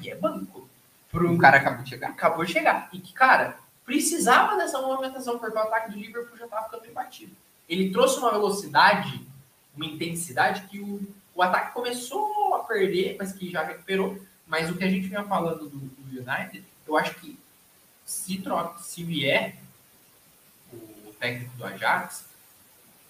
e 0.00 0.10
é 0.10 0.14
banco. 0.14 0.68
Pro 1.10 1.30
Um 1.30 1.38
cara 1.38 1.58
acabou 1.58 1.82
de 1.84 1.90
chegar. 1.90 2.08
acabou 2.10 2.44
de 2.44 2.52
chegar. 2.52 2.88
E 2.92 2.98
que, 2.98 3.12
cara, 3.12 3.56
precisava 3.84 4.56
dessa 4.56 4.80
movimentação, 4.80 5.38
porque 5.38 5.56
o 5.56 5.60
ataque 5.60 5.90
do 5.90 5.98
Liverpool 5.98 6.36
já 6.36 6.44
estava 6.44 6.64
ficando 6.64 6.82
meio 6.82 6.94
batido. 6.94 7.36
Ele 7.68 7.90
trouxe 7.90 8.18
uma 8.18 8.30
velocidade, 8.30 9.20
uma 9.76 9.86
intensidade 9.86 10.66
que 10.68 10.80
o, 10.80 11.02
o 11.34 11.42
ataque 11.42 11.72
começou 11.72 12.54
a 12.54 12.60
perder, 12.60 13.16
mas 13.18 13.32
que 13.32 13.50
já 13.50 13.62
recuperou. 13.62 14.18
Mas 14.46 14.70
o 14.70 14.76
que 14.76 14.84
a 14.84 14.90
gente 14.90 15.08
vinha 15.08 15.24
falando 15.24 15.68
do, 15.68 15.78
do 15.78 16.20
United, 16.20 16.64
eu 16.86 16.96
acho 16.96 17.14
que 17.16 17.38
se 18.04 18.38
troca, 18.38 18.82
se 18.82 19.02
vier 19.02 19.56
o 20.72 21.12
técnico 21.18 21.56
do 21.56 21.64
Ajax, 21.64 22.26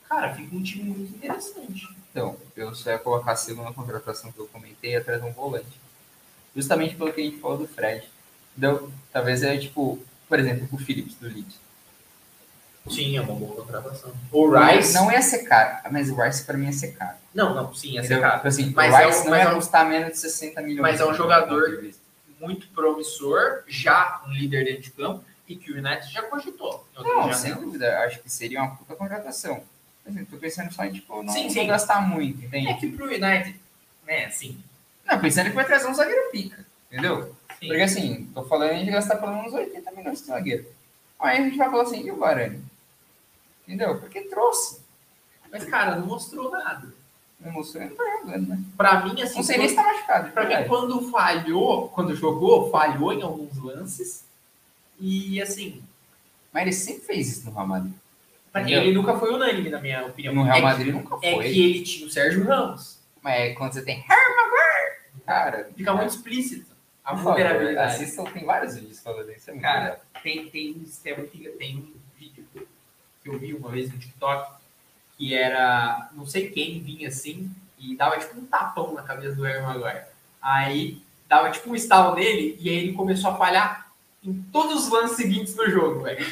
cara, 0.08 0.34
fica 0.34 0.54
um 0.54 0.62
time 0.62 0.90
muito 0.90 1.16
interessante. 1.16 1.88
Então, 2.10 2.36
eu 2.54 2.72
só 2.74 2.90
ia 2.90 2.98
colocar 2.98 3.32
a 3.32 3.36
segunda 3.36 3.72
contratação 3.72 4.30
que 4.30 4.38
eu 4.38 4.46
comentei 4.46 4.96
atrás 4.96 5.20
de 5.20 5.28
um 5.28 5.32
volante. 5.32 5.80
Justamente 6.54 6.94
pelo 6.94 7.12
que 7.12 7.20
a 7.20 7.24
gente 7.24 7.40
falou 7.40 7.58
do 7.58 7.66
Fred. 7.66 8.08
Então, 8.56 8.92
talvez 9.12 9.42
é 9.42 9.58
tipo, 9.58 10.00
por 10.28 10.38
exemplo, 10.38 10.68
o 10.72 10.78
Phillips 10.78 11.14
do 11.16 11.26
Leeds. 11.28 11.56
Sim, 12.90 13.16
é 13.16 13.20
uma 13.22 13.34
boa 13.34 13.56
contratação. 13.56 14.12
O 14.30 14.50
Rice. 14.50 14.92
Não 14.92 15.10
ia 15.10 15.22
ser 15.22 15.44
caro, 15.44 15.78
mas 15.90 16.10
o 16.10 16.14
Rice 16.20 16.44
pra 16.44 16.56
mim 16.58 16.66
ia 16.66 16.72
ser 16.72 16.88
caro. 16.92 17.16
Não, 17.34 17.54
não, 17.54 17.74
sim, 17.74 17.96
é 17.96 18.00
Entendeu? 18.00 18.20
cara. 18.20 18.36
Tipo 18.36 18.48
assim, 18.48 18.72
Mas 18.76 18.92
o 18.92 18.96
é 18.96 19.06
Rice 19.06 19.20
um- 19.20 19.30
não 19.30 19.36
ia 19.36 19.42
é 19.44 19.54
custar 19.54 19.86
menos 19.86 20.12
de 20.12 20.18
60 20.18 20.60
milhões. 20.60 20.82
mas 20.82 21.00
é 21.00 21.06
um 21.06 21.14
jogador- 21.14 21.82
muito 22.40 22.66
promissor, 22.68 23.62
já 23.66 24.20
um 24.26 24.32
líder 24.32 24.64
dentro 24.66 24.82
de 24.82 24.90
campo, 24.90 25.24
e 25.48 25.56
que 25.56 25.72
o 25.72 25.78
United 25.78 26.12
já 26.12 26.22
cogitou. 26.24 26.86
Não, 26.94 27.04
janelas. 27.04 27.36
sem 27.38 27.54
dúvida. 27.54 28.00
Acho 28.00 28.20
que 28.20 28.30
seria 28.30 28.60
uma 28.62 28.76
puta 28.76 28.94
contratação. 28.94 29.62
Mas 30.04 30.16
eu 30.16 30.26
tô 30.26 30.36
pensando 30.36 30.70
só 30.72 30.84
em, 30.84 30.92
tipo, 30.92 31.22
não, 31.22 31.32
Sim, 31.32 31.44
não 31.44 31.50
sim. 31.50 31.66
gastar 31.66 32.02
muito, 32.06 32.44
entende? 32.44 32.68
É 32.68 32.74
que 32.74 32.90
pro 32.92 33.06
United, 33.06 33.58
né, 34.06 34.26
assim, 34.26 34.62
Não, 35.06 35.18
pensando 35.18 35.48
que 35.48 35.56
vai 35.56 35.64
trazer 35.64 35.86
um 35.86 35.94
zagueiro 35.94 36.30
pica, 36.30 36.66
entendeu? 36.92 37.34
Sim. 37.60 37.66
Porque 37.68 37.82
assim, 37.82 38.30
tô 38.34 38.44
falando 38.44 38.84
de 38.84 38.90
gastar 38.90 39.16
pelo 39.16 39.34
menos 39.34 39.52
80 39.52 39.90
milhões 39.92 40.20
de 40.20 40.26
zagueiro. 40.26 40.66
Aí 41.18 41.38
a 41.38 41.42
gente 41.42 41.56
vai 41.56 41.70
falar 41.70 41.82
assim, 41.84 42.06
e 42.06 42.10
o 42.10 42.16
Varane? 42.16 42.62
Entendeu? 43.66 43.98
Porque 43.98 44.22
trouxe. 44.22 44.80
mas 45.50 45.64
cara, 45.64 45.96
não 45.96 46.06
mostrou 46.06 46.50
nada. 46.50 46.92
Não 47.40 47.52
mostrou, 47.52 47.84
não 47.84 47.94
tá 47.94 48.04
jogando, 48.20 48.48
né? 48.48 48.58
Pra 48.76 49.04
mim, 49.04 49.20
assim, 49.20 49.36
Não 49.36 49.42
sei 49.42 49.58
nem 49.58 49.68
se 49.68 49.74
tá 49.74 49.82
machucado. 49.82 50.32
pra 50.32 50.42
mim, 50.42 50.48
verdade. 50.48 50.68
quando 50.68 51.10
falhou, 51.10 51.88
quando 51.88 52.14
jogou, 52.14 52.70
falhou 52.70 53.12
em 53.12 53.22
alguns 53.22 53.56
lances, 53.58 54.24
e 54.98 55.40
assim, 55.42 55.82
Mas 56.52 56.62
ele 56.62 56.72
sempre 56.72 57.02
fez 57.02 57.28
isso 57.28 57.46
no 57.46 57.52
Real 57.54 57.66
Madrid. 57.66 57.92
ele 58.54 58.92
nunca 58.92 59.18
foi 59.18 59.32
unânime, 59.34 59.68
na 59.68 59.80
minha 59.80 60.06
opinião. 60.06 60.34
No 60.34 60.42
Real 60.44 60.56
é, 60.56 60.62
Madrid 60.62 60.94
nunca 60.94 61.18
que, 61.18 61.26
é 61.26 61.34
foi. 61.34 61.44
que 61.52 61.64
ele 61.64 61.82
tinha 61.82 62.06
o 62.06 62.10
Sérgio 62.10 62.44
Ramos. 62.44 62.98
Mas 63.22 63.34
é 63.40 63.54
quando 63.54 63.72
você 63.72 63.82
tem 63.82 64.00
Harry 64.00 64.36
Maguire, 64.36 65.24
cara, 65.26 65.70
Fica 65.76 65.94
muito 65.94 66.10
explícito 66.10 66.73
a 67.04 67.16
favor, 67.16 67.34
vulnerabilidade. 67.34 67.94
Assistam, 67.94 68.24
tem 68.24 68.44
vários 68.44 68.76
vídeos 68.76 69.00
falando 69.00 69.30
isso. 69.30 69.50
É 69.50 69.58
Cara, 69.58 69.82
legal. 69.84 70.00
tem, 70.22 70.48
tem, 70.48 70.82
tem 71.58 71.76
um 71.76 71.92
vídeo 72.18 72.46
que 73.22 73.28
eu 73.28 73.38
vi 73.38 73.54
uma 73.54 73.70
vez 73.70 73.92
no 73.92 73.98
TikTok 73.98 74.54
que 75.16 75.34
era 75.34 76.10
não 76.12 76.26
sei 76.26 76.50
quem 76.50 76.80
vinha 76.80 77.08
assim 77.08 77.50
e 77.78 77.96
dava 77.96 78.18
tipo 78.18 78.38
um 78.38 78.46
tapão 78.46 78.94
na 78.94 79.02
cabeça 79.02 79.34
do 79.34 79.42
Harry 79.42 79.62
Maguire. 79.62 80.04
Aí 80.40 81.02
dava 81.28 81.50
tipo 81.50 81.70
um 81.70 81.74
estalo 81.74 82.14
nele 82.14 82.56
e 82.60 82.68
aí 82.68 82.76
ele 82.76 82.92
começou 82.92 83.30
a 83.30 83.36
falhar 83.36 83.92
em 84.22 84.32
todos 84.50 84.84
os 84.84 84.90
lances 84.90 85.16
seguintes 85.16 85.54
do 85.54 85.70
jogo, 85.70 86.02
velho. 86.02 86.26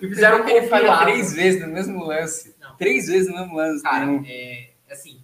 E 0.00 0.08
fizeram 0.08 0.44
que 0.44 0.50
ele 0.50 0.66
falha 0.66 0.98
três 0.98 1.32
vezes 1.34 1.60
no 1.60 1.68
mesmo 1.68 2.04
lance. 2.04 2.54
Não. 2.58 2.74
Três 2.76 3.06
vezes 3.06 3.28
no 3.28 3.38
mesmo 3.38 3.54
lance. 3.54 3.82
Cara, 3.82 4.06
é, 4.26 4.70
assim, 4.90 5.20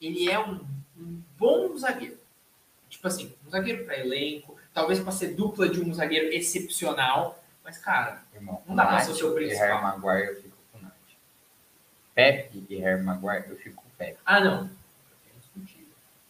ele 0.00 0.30
é 0.30 0.38
um, 0.38 0.60
um 0.96 1.22
bom 1.38 1.76
zagueiro. 1.76 2.18
Tipo 3.04 3.08
assim, 3.14 3.34
um 3.46 3.50
zagueiro 3.50 3.84
para 3.84 3.98
elenco, 3.98 4.58
talvez 4.72 4.98
para 4.98 5.12
ser 5.12 5.34
dupla 5.34 5.68
de 5.68 5.78
um 5.78 5.92
zagueiro 5.92 6.32
excepcional, 6.32 7.38
mas 7.62 7.76
cara, 7.76 8.22
Irmão, 8.34 8.62
Não 8.66 8.74
dá 8.74 8.86
pra 8.86 9.00
ser 9.00 9.10
o 9.10 9.10
Nath 9.10 9.18
seu 9.18 9.30
E 9.32 9.34
principal. 9.34 9.68
Harry 9.68 9.82
Maguire 9.82 10.26
eu 10.28 10.36
fico 10.36 10.56
com 10.72 10.78
o 10.78 10.82
Nath. 10.82 10.92
Pepe 12.14 12.64
e 12.70 12.76
Harry 12.76 13.02
Maguire 13.02 13.44
eu 13.50 13.56
fico 13.56 13.76
com 13.82 13.88
o 13.88 13.90
Pepe. 13.98 14.18
ah 14.24 14.40
não. 14.40 14.70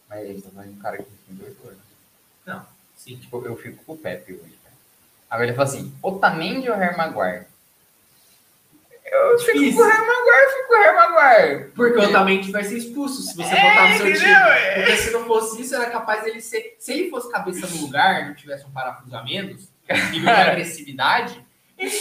Mas 0.09 0.19
a 0.19 0.25
gente 0.25 0.41
tá 0.41 0.49
falando 0.49 0.67
de 0.69 0.77
um 0.77 0.81
cara 0.81 0.97
que 0.97 1.03
tem 1.03 1.35
dois 1.37 1.55
anos. 1.63 2.65
Sim, 2.97 3.17
Tipo, 3.19 3.45
eu 3.45 3.55
fico 3.55 3.81
com 3.85 3.93
o 3.93 3.97
Pepe 3.97 4.33
hoje, 4.33 4.59
cara. 4.61 4.75
Agora 5.29 5.47
ele 5.47 5.55
fala 5.55 5.69
assim, 5.69 5.95
Otamendi 6.01 6.69
ou 6.69 6.75
Harry 6.75 6.97
Maguire? 6.97 7.45
Eu 9.05 9.37
fico 9.39 9.59
Difícil. 9.59 9.75
com 9.77 9.83
o 9.83 9.87
Harry 9.91 10.07
Maguire, 10.07 10.43
eu 10.43 10.49
fico 10.49 10.67
com 10.67 10.73
o 10.73 10.77
Harry 10.77 10.95
Maguire. 10.95 11.71
Porque 11.75 11.97
o 11.99 12.01
Otamendi 12.09 12.51
vai 12.51 12.63
ser 12.63 12.77
expulso 12.77 13.21
se 13.21 13.35
você 13.35 13.53
É, 13.53 13.69
botar 13.69 13.89
no 13.89 13.97
seu 13.97 14.05
time. 14.05 14.17
entendeu? 14.17 14.35
É. 14.47 14.75
Porque 14.75 14.97
se 14.97 15.11
não 15.11 15.25
fosse 15.25 15.61
isso, 15.61 15.75
era 15.75 15.89
capaz 15.91 16.23
dele 16.23 16.41
ser. 16.41 16.75
Se 16.79 16.91
ele 16.93 17.09
fosse 17.09 17.31
cabeça 17.31 17.67
no 17.67 17.81
lugar, 17.81 18.25
não 18.27 18.33
tivesse 18.33 18.65
um 18.65 18.71
parafuso 18.71 19.15
a 19.15 19.23
menos, 19.23 19.69
nível 20.11 20.21
de 20.21 20.29
agressividade, 20.41 21.45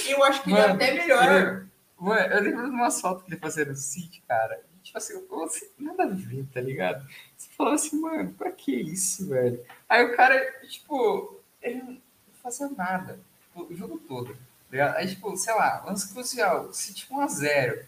eu 0.09 0.25
acho 0.25 0.43
que 0.43 0.51
ele 0.51 0.59
é 0.59 0.63
Mano, 0.63 0.75
até 0.75 0.93
melhor. 0.95 1.65
Mano, 1.99 2.21
eu 2.35 2.43
lembro 2.43 2.65
de 2.65 2.71
umas 2.71 3.01
fotos 3.01 3.23
que 3.25 3.31
ele 3.33 3.41
fazia 3.41 3.65
no 3.67 3.75
City, 3.75 4.23
cara. 4.27 4.61
Tipo 4.83 4.99
assim, 4.99 5.15
eu 5.15 5.45
assim, 5.45 5.67
nada 5.79 6.05
a 6.05 6.09
ver, 6.09 6.45
tá 6.53 6.61
ligado? 6.61 7.07
Você 7.37 7.49
falava 7.57 7.75
assim, 7.75 8.01
mano, 8.01 8.33
pra 8.33 8.51
que 8.51 8.75
isso, 8.75 9.29
velho? 9.29 9.61
Aí 9.89 10.05
o 10.05 10.15
cara, 10.17 10.39
tipo, 10.69 11.41
ele 11.63 11.83
não 11.83 11.99
fazia 12.43 12.69
nada, 12.77 13.19
tipo, 13.43 13.73
o 13.73 13.77
jogo 13.77 13.99
todo. 14.07 14.37
Tá? 14.79 14.95
Aí, 14.97 15.09
tipo, 15.09 15.37
sei 15.37 15.55
lá, 15.55 15.83
lance 15.87 16.13
crucial, 16.13 16.73
City 16.73 17.07
1x0. 17.11 17.83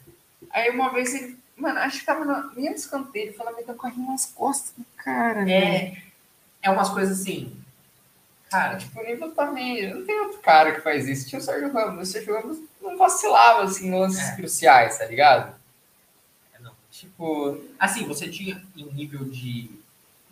Aí 0.51 0.71
uma 0.71 0.93
vez 0.93 1.15
ele, 1.15 1.39
mano, 1.57 1.79
acho 1.81 2.01
que 2.01 2.07
tava 2.07 2.25
no 2.25 2.55
mesmo 2.55 2.77
escanteio, 2.77 3.27
ele 3.29 3.37
falava, 3.37 3.57
meteu 3.57 3.75
o 3.75 3.79
carrinho 3.79 4.09
nas 4.11 4.27
costas 4.27 4.73
do 4.77 4.85
cara. 4.97 5.51
É, 5.51 5.97
é 6.63 6.71
umas 6.71 6.89
coisas 6.91 7.21
assim. 7.21 7.57
Cara, 8.51 8.77
Tipo, 8.77 9.01
o 9.01 9.05
nível 9.05 9.33
também. 9.33 9.93
Não 9.93 10.07
tem 10.07 10.21
outro 10.21 10.39
cara 10.39 10.73
que 10.73 10.81
faz 10.81 11.09
isso. 11.09 11.29
Tinha 11.29 11.41
o 11.41 11.43
Sérgio 11.43 11.73
Ramos. 11.73 12.09
O 12.09 12.13
Sérgio 12.13 12.33
Ramos 12.35 12.59
não 12.81 12.97
vacilava 12.97 13.65
assim 13.65 13.89
em 13.89 13.99
lances 13.99 14.21
É. 14.29 14.37
cruciais, 14.37 14.97
tá 14.99 15.05
ligado? 15.05 15.53
é, 16.55 16.61
não. 16.61 16.73
Tipo, 16.91 17.61
Assim, 17.79 18.07
você 18.07 18.29
tinha 18.29 18.63
em 18.77 18.85
nível 18.93 19.25
de 19.25 19.69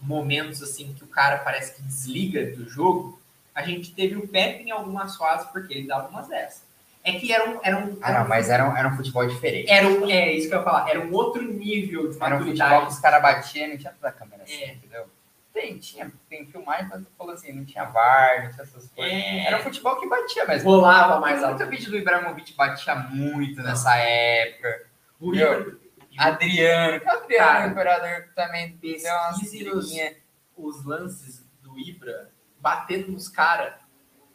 momentos 0.00 0.62
assim 0.62 0.94
que 0.94 1.02
o 1.02 1.08
cara 1.08 1.38
parece 1.38 1.74
que 1.74 1.82
desliga 1.82 2.54
do 2.54 2.68
jogo. 2.68 3.18
A 3.54 3.62
gente 3.62 3.94
teve 3.94 4.16
o 4.16 4.26
Pepe 4.26 4.64
em 4.64 4.70
algumas 4.70 5.16
fases 5.16 5.46
porque 5.50 5.72
ele 5.74 5.86
dava 5.86 6.08
umas 6.08 6.26
dessas. 6.28 6.62
É 7.04 7.12
que 7.12 7.30
era 7.32 7.48
um, 7.50 7.60
era 7.62 7.76
um, 7.76 7.98
ah, 8.00 8.12
não, 8.20 8.28
mas 8.28 8.48
era 8.48 8.68
um, 8.68 8.74
era 8.76 8.88
um 8.88 8.96
futebol 8.96 9.26
diferente. 9.26 9.70
era 9.70 9.86
um, 9.86 10.08
é 10.10 10.32
isso 10.32 10.48
que 10.48 10.54
eu 10.54 10.58
ia 10.58 10.64
falar, 10.64 10.88
era 10.88 11.00
um 11.00 11.12
outro 11.12 11.42
nível 11.42 12.08
de 12.10 12.16
Era 12.16 12.36
um 12.36 12.38
futebol 12.38 12.44
que 12.44 12.58
maturidade. 12.58 12.86
os 12.92 12.98
caras 12.98 13.22
batiam, 13.22 13.68
não 13.68 13.76
tinha 13.76 13.92
toda 13.92 14.08
a 14.08 14.12
câmera 14.12 14.42
assim, 14.42 14.54
É. 14.62 14.72
entendeu? 14.72 15.06
Tem, 15.52 15.78
tinha, 15.78 16.10
tem 16.28 16.46
filmagem, 16.46 16.88
mas 16.88 17.04
falou 17.16 17.32
assim, 17.34 17.52
não 17.52 17.64
tinha 17.64 17.84
VAR, 17.84 18.44
não 18.44 18.50
tinha 18.50 18.62
essas 18.64 18.88
coisas. 18.90 19.12
É, 19.14 19.46
Era 19.46 19.58
um 19.58 19.60
futebol 19.60 20.00
que 20.00 20.08
batia 20.08 20.46
mesmo. 20.46 20.68
rolava 20.70 21.20
mais 21.20 21.38
Tem 21.38 21.48
muito 21.50 21.60
alto. 21.62 21.70
vídeo 21.70 21.90
do 21.90 21.96
Ibrahimovic 21.98 22.54
batia 22.54 22.94
muito 22.96 23.62
nessa 23.62 23.94
época. 23.96 24.86
O 25.20 25.30
Meu, 25.30 25.78
Adriano, 26.18 27.00
que 27.00 27.06
o 27.06 27.10
Adriano, 27.12 27.68
o 27.68 27.70
imperador, 27.70 28.28
também 28.34 28.76
deu 28.82 28.96
umas 28.96 30.16
os 30.56 30.84
lances 30.84 31.44
do 31.62 31.78
Ibra 31.78 32.30
batendo 32.64 33.12
nos 33.12 33.28
caras. 33.28 33.74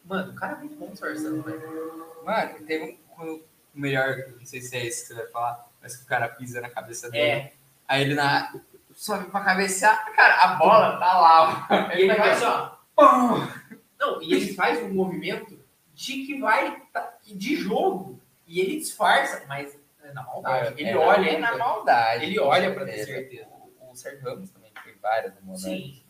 Mano, 0.04 0.30
o 0.30 0.34
cara 0.36 0.52
é 0.52 0.56
muito 0.60 0.76
bom 0.76 0.90
disfarçando, 0.90 1.42
velho. 1.42 2.22
Mano, 2.24 2.64
teve 2.64 2.84
um 3.18 3.20
o 3.22 3.42
melhor, 3.74 4.16
não 4.38 4.46
sei 4.46 4.60
se 4.62 4.76
é 4.76 4.86
esse 4.86 5.02
que 5.02 5.08
você 5.08 5.14
vai 5.14 5.26
falar, 5.30 5.68
mas 5.82 5.96
que 5.96 6.04
o 6.04 6.06
cara 6.06 6.28
pisa 6.28 6.60
na 6.60 6.70
cabeça 6.70 7.10
dele. 7.10 7.24
É, 7.30 7.52
Aí 7.86 8.02
ele 8.02 8.14
na, 8.14 8.54
sobe 8.94 9.28
pra 9.30 9.40
cabecear, 9.44 10.12
cara, 10.14 10.34
a 10.42 10.54
bola 10.54 10.98
tá 10.98 11.20
lá. 11.20 11.66
ó. 11.68 11.92
e 11.92 12.00
ele 12.02 12.06
vai 12.06 12.16
faz 12.16 12.42
ó. 12.42 12.78
pum. 12.96 13.76
Não, 13.98 14.22
e 14.22 14.32
ele 14.32 14.54
faz 14.54 14.80
um 14.82 14.88
movimento 14.94 15.58
de 15.94 16.24
que 16.24 16.40
vai 16.40 16.80
tá- 16.92 17.14
de 17.26 17.56
jogo. 17.56 18.18
E 18.46 18.58
ele 18.60 18.78
disfarça, 18.78 19.44
mas 19.46 19.78
é 20.02 20.12
na 20.12 20.22
maldade. 20.22 20.80
ele 20.80 20.88
É, 20.90 20.96
olha 20.96 21.30
é 21.30 21.38
na 21.38 21.56
maldade. 21.58 22.24
Ele 22.24 22.38
olha 22.40 22.72
pra 22.72 22.84
ter 22.86 23.04
certeza. 23.04 23.18
certeza. 23.20 23.48
O, 23.80 23.90
o 23.92 23.96
Sérgio 23.96 24.24
Ramos 24.24 24.50
também 24.50 24.72
tem 24.82 24.94
várias 25.00 25.32
modalidades. 25.42 25.62
Sim. 25.98 26.02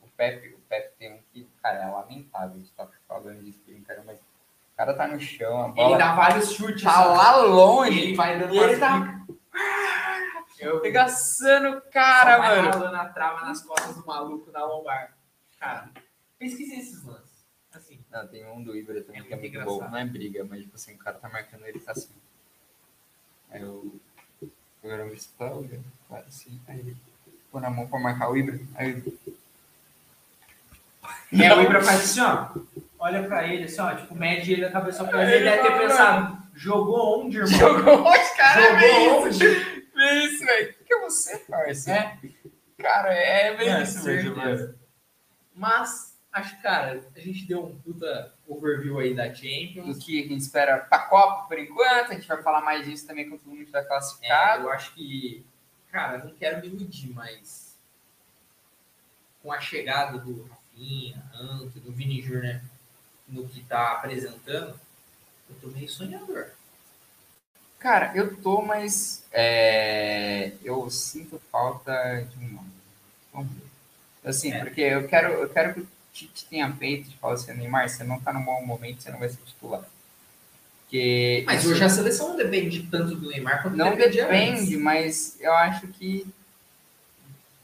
O 0.00 0.06
Pepe, 0.08 0.54
o 0.54 0.58
Pepe 0.68 0.92
tem 0.98 1.12
um 1.14 1.18
que, 1.32 1.46
cara, 1.62 1.78
é 1.84 1.86
lamentável. 1.90 2.56
A 2.56 2.58
gente 2.58 2.72
tá 2.72 2.88
falando 3.08 3.42
disso, 3.42 3.60
cara, 3.86 4.02
mas 4.04 4.18
o 4.18 4.76
cara 4.76 4.94
tá 4.94 5.06
no 5.06 5.20
chão, 5.20 5.62
a 5.62 5.66
Ele 5.66 5.74
bola 5.74 5.98
dá 5.98 6.14
vários 6.14 6.52
chutes. 6.52 6.82
tá 6.82 7.04
lá 7.04 7.36
longe. 7.36 7.98
Ele 8.00 8.14
vai 8.16 8.38
dando 8.38 8.54
ele 8.54 8.76
tá. 8.78 9.18
Eu 10.58 10.80
Regaçando 10.80 11.70
o 11.70 11.80
Só 11.80 11.90
cara, 11.90 12.38
vai 12.38 12.56
mano. 12.62 12.70
ralando 12.70 12.96
a 12.96 13.08
trava 13.08 13.46
nas 13.46 13.62
costas 13.62 13.96
do 13.96 14.06
maluco 14.06 14.50
na 14.52 14.64
lombar. 14.64 15.12
Cara, 15.58 15.90
pesquisei 16.38 16.78
esses 16.78 17.02
lances. 17.04 17.44
Assim, 17.74 17.98
Não, 18.10 18.26
tem 18.28 18.46
um 18.46 18.62
do 18.62 18.76
Ibra 18.76 19.02
também 19.02 19.22
É 19.22 19.24
que 19.24 19.32
é 19.32 19.36
muito 19.36 19.52
muito 19.54 19.64
bom. 19.64 19.72
engraçado. 19.76 19.90
Não 19.92 19.98
é 19.98 20.04
briga, 20.04 20.44
mas 20.44 20.60
tipo 20.62 20.76
assim, 20.76 20.94
o 20.94 20.98
cara 20.98 21.18
tá 21.18 21.28
marcando 21.28 21.64
ele 21.66 21.80
tá 21.80 21.92
assim. 21.92 22.12
Aí 23.50 23.62
eu. 23.62 24.00
Eu 24.82 24.90
era 24.90 25.04
um 25.04 25.10
visto 25.10 25.32
claro 25.36 25.66
assim. 26.28 26.60
Aí 26.68 26.78
ele 26.80 26.96
pôr 27.50 27.60
na 27.60 27.70
mão 27.70 27.88
pra 27.88 27.98
marcar 27.98 28.30
o 28.30 28.36
Ibra. 28.36 28.60
Aí 28.74 28.90
eu. 28.92 29.34
É, 31.32 31.54
o 31.54 31.62
Ibra 31.62 31.82
faz 31.82 32.00
assim, 32.00 32.20
ó. 32.20 32.48
Olha 32.98 33.22
pra 33.24 33.46
ele, 33.46 33.64
assim, 33.64 33.80
ó. 33.80 33.94
Tipo, 33.94 34.14
mede 34.14 34.52
ele 34.52 34.64
a 34.64 34.70
cabeça 34.70 35.04
pra 35.04 35.22
ele. 35.22 35.36
Ele 35.36 35.44
deve 35.44 35.62
ter 35.62 35.78
pensado, 35.78 36.38
jogou 36.54 37.24
onde, 37.24 37.38
irmão? 37.38 37.52
Jogou 37.58 38.08
os 38.10 38.30
caras, 38.36 38.80
Jogou 38.80 39.24
onde? 39.26 39.38
Vê 39.94 40.12
isso, 40.24 40.44
velho. 40.44 40.70
O 40.70 40.74
que 40.74 40.84
que 40.84 40.94
é 40.94 41.00
você, 41.00 41.38
parça? 41.38 41.92
É, 41.92 42.18
Cara, 42.78 43.12
é 43.14 43.56
bem 43.56 43.68
É, 43.68 43.82
isso 43.82 44.04
mano. 44.36 44.74
mas, 45.54 46.18
acho 46.32 46.56
que, 46.56 46.62
cara, 46.62 47.00
a 47.14 47.20
gente 47.20 47.46
deu 47.46 47.64
um 47.64 47.78
puta 47.78 48.32
overview 48.48 48.98
aí 48.98 49.14
da 49.14 49.28
Do 49.28 49.36
Champions. 49.36 50.04
que 50.04 50.18
a 50.18 50.22
gente 50.28 50.40
espera 50.40 50.78
pra 50.78 50.98
Copa 51.00 51.46
por 51.46 51.58
enquanto. 51.58 52.10
A 52.10 52.14
gente 52.14 52.26
vai 52.26 52.42
falar 52.42 52.60
mais 52.62 52.84
disso 52.84 53.06
também 53.06 53.28
quando 53.28 53.40
todo 53.40 53.50
mundo 53.50 53.60
estiver 53.60 53.80
É, 53.80 53.84
classificado. 53.84 54.64
eu 54.64 54.70
acho 54.72 54.92
que, 54.94 55.44
cara, 55.92 56.18
não 56.18 56.34
quero 56.34 56.60
me 56.60 56.66
iludir, 56.68 57.12
mas 57.14 57.78
com 59.42 59.52
a 59.52 59.60
chegada 59.60 60.18
do 60.18 60.48
Rafinha, 60.76 61.22
Anto, 61.34 61.78
do 61.80 61.92
Vini 61.92 62.20
Júnior 62.22 62.42
né, 62.42 62.62
no 63.28 63.46
que 63.48 63.62
tá 63.64 63.92
apresentando, 63.92 64.78
eu 65.48 65.56
tô 65.60 65.68
meio 65.68 65.88
sonhador. 65.88 66.46
Cara, 67.78 68.12
eu 68.14 68.36
tô, 68.36 68.62
mas 68.62 69.24
é, 69.32 70.52
eu 70.62 70.88
sinto 70.90 71.40
falta 71.50 71.92
de 72.30 72.44
um 72.44 72.48
nome. 72.52 72.70
Vamos 73.32 73.52
ver. 73.52 74.28
Assim, 74.28 74.52
É. 74.52 74.60
porque 74.60 74.80
eu 74.80 75.08
quero, 75.08 75.32
eu 75.32 75.48
quero 75.48 75.74
que 75.74 75.80
o 75.80 75.88
Tite 76.12 76.44
tenha 76.46 76.70
peito 76.70 77.08
de 77.08 77.16
falar 77.16 77.34
assim, 77.34 77.52
Neymar, 77.54 77.88
você 77.88 78.04
não 78.04 78.20
tá 78.20 78.32
no 78.32 78.42
bom 78.44 78.64
momento, 78.64 79.02
você 79.02 79.10
não 79.10 79.18
vai 79.18 79.28
ser 79.28 79.38
titular. 79.44 79.82
Porque 80.82 81.42
Mas 81.46 81.64
hoje 81.66 81.82
a 81.82 81.88
seleção 81.88 82.28
não 82.30 82.36
depende 82.36 82.86
tanto 82.88 83.16
do 83.16 83.28
Neymar 83.28 83.62
quanto 83.62 83.76
não 83.76 83.96
depende, 83.96 84.20
antes. 84.20 84.76
mas 84.78 85.40
eu 85.40 85.52
acho 85.54 85.88
que 85.88 86.26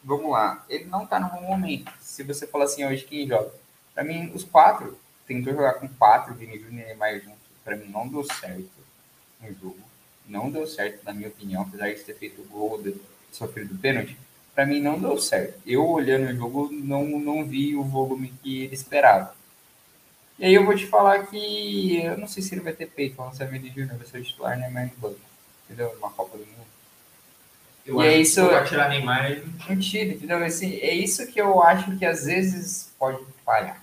vamos 0.03 0.31
lá, 0.31 0.65
ele 0.69 0.85
não 0.85 1.07
tá 1.07 1.19
no 1.19 1.29
bom 1.31 1.43
momento. 1.43 1.93
Se 2.01 2.23
você 2.23 2.47
falar 2.47 2.65
assim 2.65 2.85
hoje 2.85 3.05
quem 3.05 3.27
joga, 3.27 3.53
Pra 3.99 4.05
mim 4.05 4.31
os 4.33 4.45
quatro 4.45 4.97
tentou 5.27 5.53
jogar 5.53 5.75
com 5.75 5.89
quatro 5.89 6.33
Júnior 6.39 6.61
e 6.70 6.73
Neymar 6.73 7.19
juntos. 7.19 7.41
Pra 7.65 7.75
mim 7.75 7.87
não 7.87 8.07
deu 8.07 8.23
certo 8.23 8.70
no 9.41 9.53
jogo. 9.55 9.81
Não 10.25 10.53
deu 10.53 10.69
certo, 10.69 11.05
na 11.05 11.12
minha 11.12 11.27
opinião, 11.27 11.62
apesar 11.62 11.93
de 11.93 12.05
ter 12.05 12.15
feito 12.15 12.41
o 12.41 12.45
gol, 12.45 12.81
de 12.81 12.95
sofrido 13.33 13.75
o 13.75 13.79
pênalti. 13.79 14.16
Pra 14.55 14.65
mim 14.65 14.81
não 14.81 15.01
deu 15.01 15.19
certo. 15.19 15.61
Eu 15.66 15.85
olhando 15.85 16.31
o 16.31 16.37
jogo 16.37 16.69
não, 16.70 17.07
não 17.19 17.45
vi 17.45 17.75
o 17.75 17.83
volume 17.83 18.33
que 18.41 18.62
ele 18.62 18.75
esperava. 18.77 19.35
E 20.39 20.45
aí 20.45 20.55
eu 20.55 20.65
vou 20.65 20.77
te 20.77 20.87
falar 20.87 21.27
que 21.27 22.01
eu 22.01 22.16
não 22.16 22.29
sei 22.29 22.41
se 22.41 22.55
ele 22.55 22.61
vai 22.61 22.75
ter 22.75 22.87
peito, 22.87 23.20
se 23.35 23.43
é 23.43 23.47
Vini 23.47 23.69
Júnior 23.70 23.97
vai 23.97 24.07
ser 24.07 24.20
o 24.20 24.23
titular, 24.23 24.57
Neymar 24.57 24.93
no 24.93 24.93
banco. 25.01 25.20
Entendeu? 25.65 25.93
Uma 25.99 26.11
Copa 26.11 26.39
do 26.39 26.47
Mundo. 26.47 26.69
Eu 27.89 28.02
E 28.02 28.06
é 28.06 28.16
isso- 28.19 28.47
for 28.47 28.65
tirar 28.66 28.90
Neymar, 28.90 29.43
Mentira, 29.69 30.12
entendeu? 30.15 30.44
Assim, 30.44 30.74
é 30.77 30.93
isso 30.93 31.27
que 31.27 31.40
eu 31.40 31.62
acho 31.62 31.97
que 31.97 32.05
às 32.05 32.27
vezes 32.27 32.93
pode 32.98 33.19
falhar. 33.44 33.82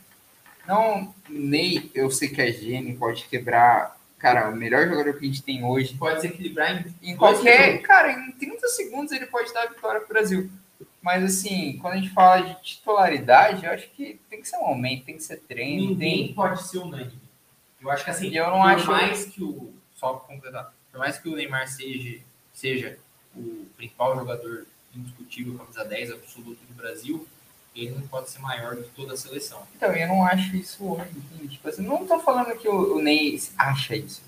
Não, 0.68 1.14
Ney, 1.28 1.90
eu 1.94 2.10
sei 2.12 2.30
que 2.30 2.42
é 2.42 2.52
gênio, 2.52 2.98
pode 2.98 3.26
quebrar. 3.26 3.96
Cara, 4.20 4.50
o 4.50 4.56
melhor 4.56 4.88
jogador 4.88 5.14
que 5.14 5.26
a 5.26 5.28
gente 5.28 5.44
tem 5.44 5.64
hoje. 5.64 5.96
pode 5.96 6.22
se 6.22 6.28
equilibrar 6.28 6.72
em 7.04 7.12
Em 7.12 7.16
qualquer. 7.18 7.64
segundos. 7.66 7.88
Cara, 7.88 8.12
em 8.12 8.32
30 8.32 8.68
segundos 8.68 9.12
ele 9.12 9.26
pode 9.26 9.52
dar 9.54 9.64
a 9.64 9.68
vitória 9.68 10.00
pro 10.00 10.10
Brasil. 10.10 10.50
Mas 11.02 11.24
assim, 11.24 11.78
quando 11.82 11.94
a 11.94 11.98
gente 11.98 12.10
fala 12.10 12.42
de 12.42 12.62
titularidade, 12.64 13.66
eu 13.66 13.72
acho 13.72 13.88
que 13.92 14.20
tem 14.30 14.42
que 14.42 14.48
ser 14.48 14.58
um 14.58 14.68
momento, 14.68 15.06
tem 15.06 15.16
que 15.18 15.24
ser 15.24 15.38
treino, 15.38 15.90
ninguém 15.90 16.26
tem. 16.28 16.34
pode 16.34 16.64
ser 16.68 16.80
unânime. 16.80 17.20
Eu 17.82 17.92
acho 17.92 18.04
que 18.04 18.10
assim, 18.10 18.36
eu 18.36 18.48
não 18.48 18.62
por 18.62 18.68
acho- 18.70 18.92
mais 18.92 19.26
que 19.26 19.44
o. 19.44 19.74
Só 19.96 20.14
completar, 20.16 20.74
por 20.92 20.98
mais 21.00 21.18
que 21.20 21.30
o 21.30 21.36
Neymar 21.36 21.68
seja, 21.68 22.20
seja 22.52 22.98
o 23.36 23.66
principal 23.76 24.16
jogador 24.16 24.66
indiscutível, 24.96 25.56
camisa 25.56 25.84
10 25.84 26.12
absoluto 26.12 26.60
do 26.68 26.74
Brasil, 26.74 27.28
ele 27.76 27.92
não 27.92 28.08
pode 28.08 28.30
ser 28.30 28.40
maior 28.40 28.76
do 28.76 28.84
que 28.84 28.90
toda 28.92 29.14
a 29.14 29.18
seleção. 29.18 29.62
Então, 29.76 29.92
eu 29.92 30.08
não 30.08 30.26
acho 30.26 30.56
isso 30.56 30.84
hoje. 30.86 31.10
Tipo 31.50 31.68
assim, 31.68 31.84
não 31.84 32.06
tô 32.08 32.20
falando 32.20 32.56
que 32.58 32.68
o, 32.68 32.96
o 32.96 33.02
Ney 33.02 33.42
acha 33.58 33.96
isso. 33.96 34.22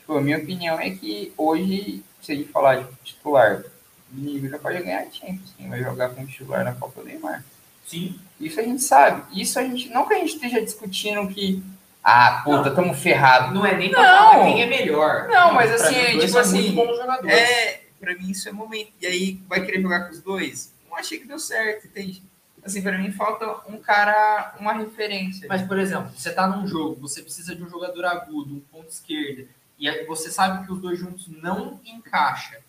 Tipo, 0.00 0.16
a 0.16 0.20
minha 0.22 0.38
opinião 0.38 0.80
é 0.80 0.90
que 0.90 1.32
hoje, 1.36 2.02
se 2.22 2.32
a 2.32 2.34
gente 2.34 2.48
falar 2.50 2.76
de 2.76 2.86
titular, 3.04 3.62
o 4.10 4.14
Vini 4.14 4.48
já 4.48 4.58
pode 4.58 4.82
ganhar 4.82 5.00
a 5.00 5.10
Champions. 5.10 5.52
Quem 5.56 5.68
vai 5.68 5.82
jogar 5.82 6.08
com 6.10 6.24
titular 6.24 6.64
na 6.64 6.74
Copa 6.74 7.02
do 7.02 7.06
Neymar. 7.06 7.44
Sim. 7.86 8.18
Isso 8.40 8.58
a 8.58 8.62
gente 8.62 8.82
sabe. 8.82 9.40
Isso 9.40 9.58
a 9.58 9.62
gente. 9.62 9.88
Não 9.90 10.06
que 10.06 10.14
a 10.14 10.18
gente 10.18 10.34
esteja 10.34 10.62
discutindo 10.62 11.28
que. 11.28 11.62
Ah, 12.02 12.40
puta, 12.44 12.70
tamo 12.70 12.94
ferrado. 12.94 13.52
Não 13.52 13.66
é 13.66 13.76
nem 13.76 13.90
pra 13.90 14.02
Não. 14.02 14.30
falar 14.30 14.44
quem 14.44 14.62
é 14.62 14.66
melhor. 14.66 15.28
Não, 15.28 15.52
mas 15.52 15.70
assim, 15.72 16.18
tipo 16.18 16.38
assim, 16.38 16.72
muito 16.72 16.74
bons 16.74 16.96
jogadores. 16.96 17.36
É, 17.36 17.77
pra 17.98 18.14
mim 18.14 18.30
isso 18.30 18.48
é 18.48 18.52
momento. 18.52 18.92
E 19.00 19.06
aí, 19.06 19.42
vai 19.48 19.64
querer 19.64 19.80
jogar 19.80 20.04
com 20.04 20.12
os 20.12 20.22
dois? 20.22 20.74
Não 20.88 20.96
achei 20.96 21.18
que 21.18 21.26
deu 21.26 21.38
certo, 21.38 21.86
entende? 21.86 22.22
Assim, 22.62 22.82
pra 22.82 22.98
mim 22.98 23.12
falta 23.12 23.46
um 23.68 23.78
cara, 23.78 24.56
uma 24.58 24.72
referência. 24.72 25.46
Mas, 25.48 25.62
por 25.62 25.78
exemplo, 25.78 26.10
você 26.14 26.32
tá 26.32 26.46
num 26.46 26.66
jogo, 26.66 27.00
você 27.00 27.22
precisa 27.22 27.54
de 27.54 27.62
um 27.62 27.68
jogador 27.68 28.04
agudo, 28.04 28.54
um 28.54 28.60
ponto 28.60 28.88
esquerda, 28.88 29.46
e 29.78 29.88
aí 29.88 30.04
você 30.06 30.30
sabe 30.30 30.66
que 30.66 30.72
os 30.72 30.80
dois 30.80 30.98
juntos 30.98 31.28
não 31.28 31.80
encaixa. 31.84 32.60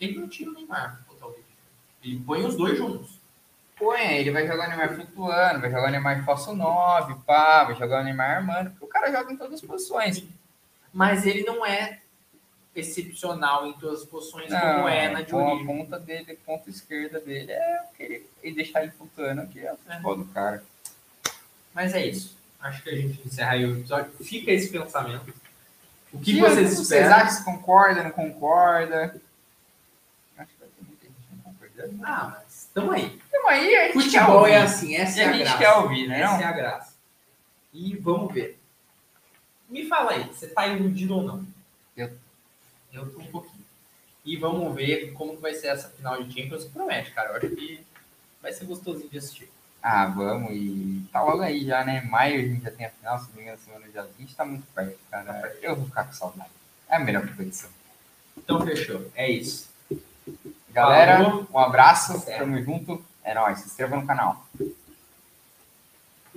Ele 0.00 0.18
não 0.18 0.28
tira 0.28 0.50
o 0.50 0.54
Neymar 0.54 1.00
Júnior. 1.20 1.44
Ele 2.02 2.20
põe 2.20 2.44
os 2.44 2.56
dois 2.56 2.76
juntos. 2.76 3.20
Põe, 3.78 4.18
ele 4.18 4.30
vai 4.30 4.46
jogar 4.46 4.66
o 4.66 4.68
Neymar 4.68 4.94
flutuando, 4.94 5.60
vai 5.60 5.70
jogar 5.70 5.88
o 5.88 5.90
Neymar 5.90 6.24
falso 6.24 6.54
9, 6.54 7.14
pá, 7.26 7.64
vai 7.64 7.74
jogar 7.76 8.00
o 8.00 8.04
Neymar 8.04 8.36
armando, 8.36 8.70
porque 8.70 8.84
o 8.84 8.88
cara 8.88 9.10
joga 9.10 9.32
em 9.32 9.36
todas 9.36 9.54
as 9.54 9.66
posições. 9.66 10.24
Mas 10.92 11.24
ele 11.24 11.44
não 11.44 11.64
é 11.64 12.00
excepcional 12.74 13.66
em 13.66 13.72
todas 13.74 14.02
as 14.02 14.06
posições 14.08 14.48
como 14.48 14.88
é 14.88 15.08
na 15.10 15.22
de 15.22 15.30
com 15.32 15.38
a 15.40 15.52
origem. 15.54 15.66
ponta 15.66 15.98
dele, 15.98 16.38
ponta 16.46 16.70
esquerda 16.70 17.20
dele, 17.20 17.50
é 17.52 17.82
querer 17.96 18.30
e 18.42 18.52
deixar 18.52 18.82
ele 18.82 18.92
flutuando 18.92 19.42
aqui, 19.42 19.60
é 19.60 19.72
o 19.72 19.76
futebol 19.76 20.16
do 20.16 20.24
cara. 20.26 20.62
Mas 21.74 21.94
é 21.94 22.06
isso. 22.06 22.36
Acho 22.60 22.82
que 22.82 22.90
a 22.90 22.96
gente 22.96 23.26
encerra 23.26 23.52
aí 23.52 23.64
o 23.64 23.78
episódio. 23.78 24.12
Fica 24.24 24.50
esse 24.52 24.68
pensamento. 24.70 25.32
O 26.12 26.20
que, 26.20 26.32
E 26.32 26.40
vocês 26.40 26.68
vocês 26.68 26.80
esperam? 26.80 27.14
acham? 27.16 27.30
Se 27.30 27.44
concorda, 27.44 28.02
não 28.02 28.10
concorda? 28.10 29.20
Acho 30.36 30.52
que 30.52 30.58
vai 30.60 30.68
ter 30.68 30.84
muita 30.86 31.06
gente 31.06 31.16
não 31.32 31.42
concordando. 31.52 32.00
Ah, 32.04 32.36
mas 32.44 32.62
estamos 32.64 32.94
aí. 32.94 33.20
Então 33.28 33.48
aí 33.48 33.74
a 33.76 33.82
gente 33.84 33.92
quer 33.94 34.02
Futebol 34.02 34.36
ouvir. 34.40 34.50
é 34.52 34.56
assim, 34.62 34.94
essa 34.96 35.18
E 35.18 35.22
é 35.22 35.24
a 35.24 35.28
a 35.28 35.32
gente 35.32 35.42
graça. 35.42 35.58
quer 35.58 35.72
ouvir, 35.72 36.08
né? 36.08 36.20
Essa 36.20 36.32
não? 36.34 36.40
é 36.40 36.44
a 36.44 36.52
graça. 36.52 36.94
E 37.72 37.96
vamos 37.96 38.34
ver. 38.34 38.58
Me 39.68 39.86
fala 39.86 40.12
aí, 40.12 40.24
você 40.24 40.48
tá 40.48 40.66
iludido 40.66 41.14
ou 41.16 41.22
não? 41.22 41.46
Eu- 41.96 42.10
Eu 42.92 43.10
tô 43.12 43.20
um 43.20 43.26
pouquinho. 43.26 43.64
E 44.24 44.36
vamos 44.36 44.74
ver 44.74 45.12
como 45.12 45.38
vai 45.38 45.54
ser 45.54 45.68
essa 45.68 45.88
final 45.88 46.22
de 46.22 46.32
Champions. 46.32 46.64
Promete, 46.66 47.10
cara. 47.12 47.30
Eu 47.30 47.36
acho 47.36 47.48
que 47.56 47.84
vai 48.42 48.52
ser 48.52 48.64
gostosinho 48.66 49.08
de 49.08 49.18
assistir. 49.18 49.50
Ah, 49.82 50.06
vamos, 50.06 50.50
e 50.52 51.06
tá 51.10 51.22
logo 51.22 51.40
aí 51.40 51.64
já, 51.64 51.82
né? 51.84 52.02
Maio 52.02 52.38
a 52.38 52.42
gente 52.42 52.62
já 52.62 52.70
tem 52.70 52.84
a 52.84 52.90
final, 52.90 53.18
se 53.18 53.28
não 53.30 53.36
me 53.36 53.42
engano, 53.42 53.58
semana 53.64 53.88
dia 53.88 54.06
20, 54.18 54.34
tá 54.36 54.44
muito 54.44 54.66
perto, 54.74 54.98
cara. 55.10 55.56
Eu 55.62 55.74
vou 55.74 55.86
ficar 55.86 56.04
com 56.04 56.12
saudade. 56.12 56.50
É 56.86 56.96
a 56.96 57.00
melhor 57.00 57.26
competição. 57.26 57.70
Então 58.36 58.60
fechou. 58.66 59.10
É 59.14 59.30
isso. 59.30 59.70
Galera, 60.70 61.24
Falou. 61.24 61.46
um 61.52 61.58
abraço, 61.58 62.18
Certo. 62.20 62.40
tamo 62.40 62.62
junto. 62.62 63.02
É 63.24 63.32
nóis, 63.34 63.58
se 63.60 63.66
inscreva 63.68 63.96
no 63.96 64.06
canal. 64.06 64.46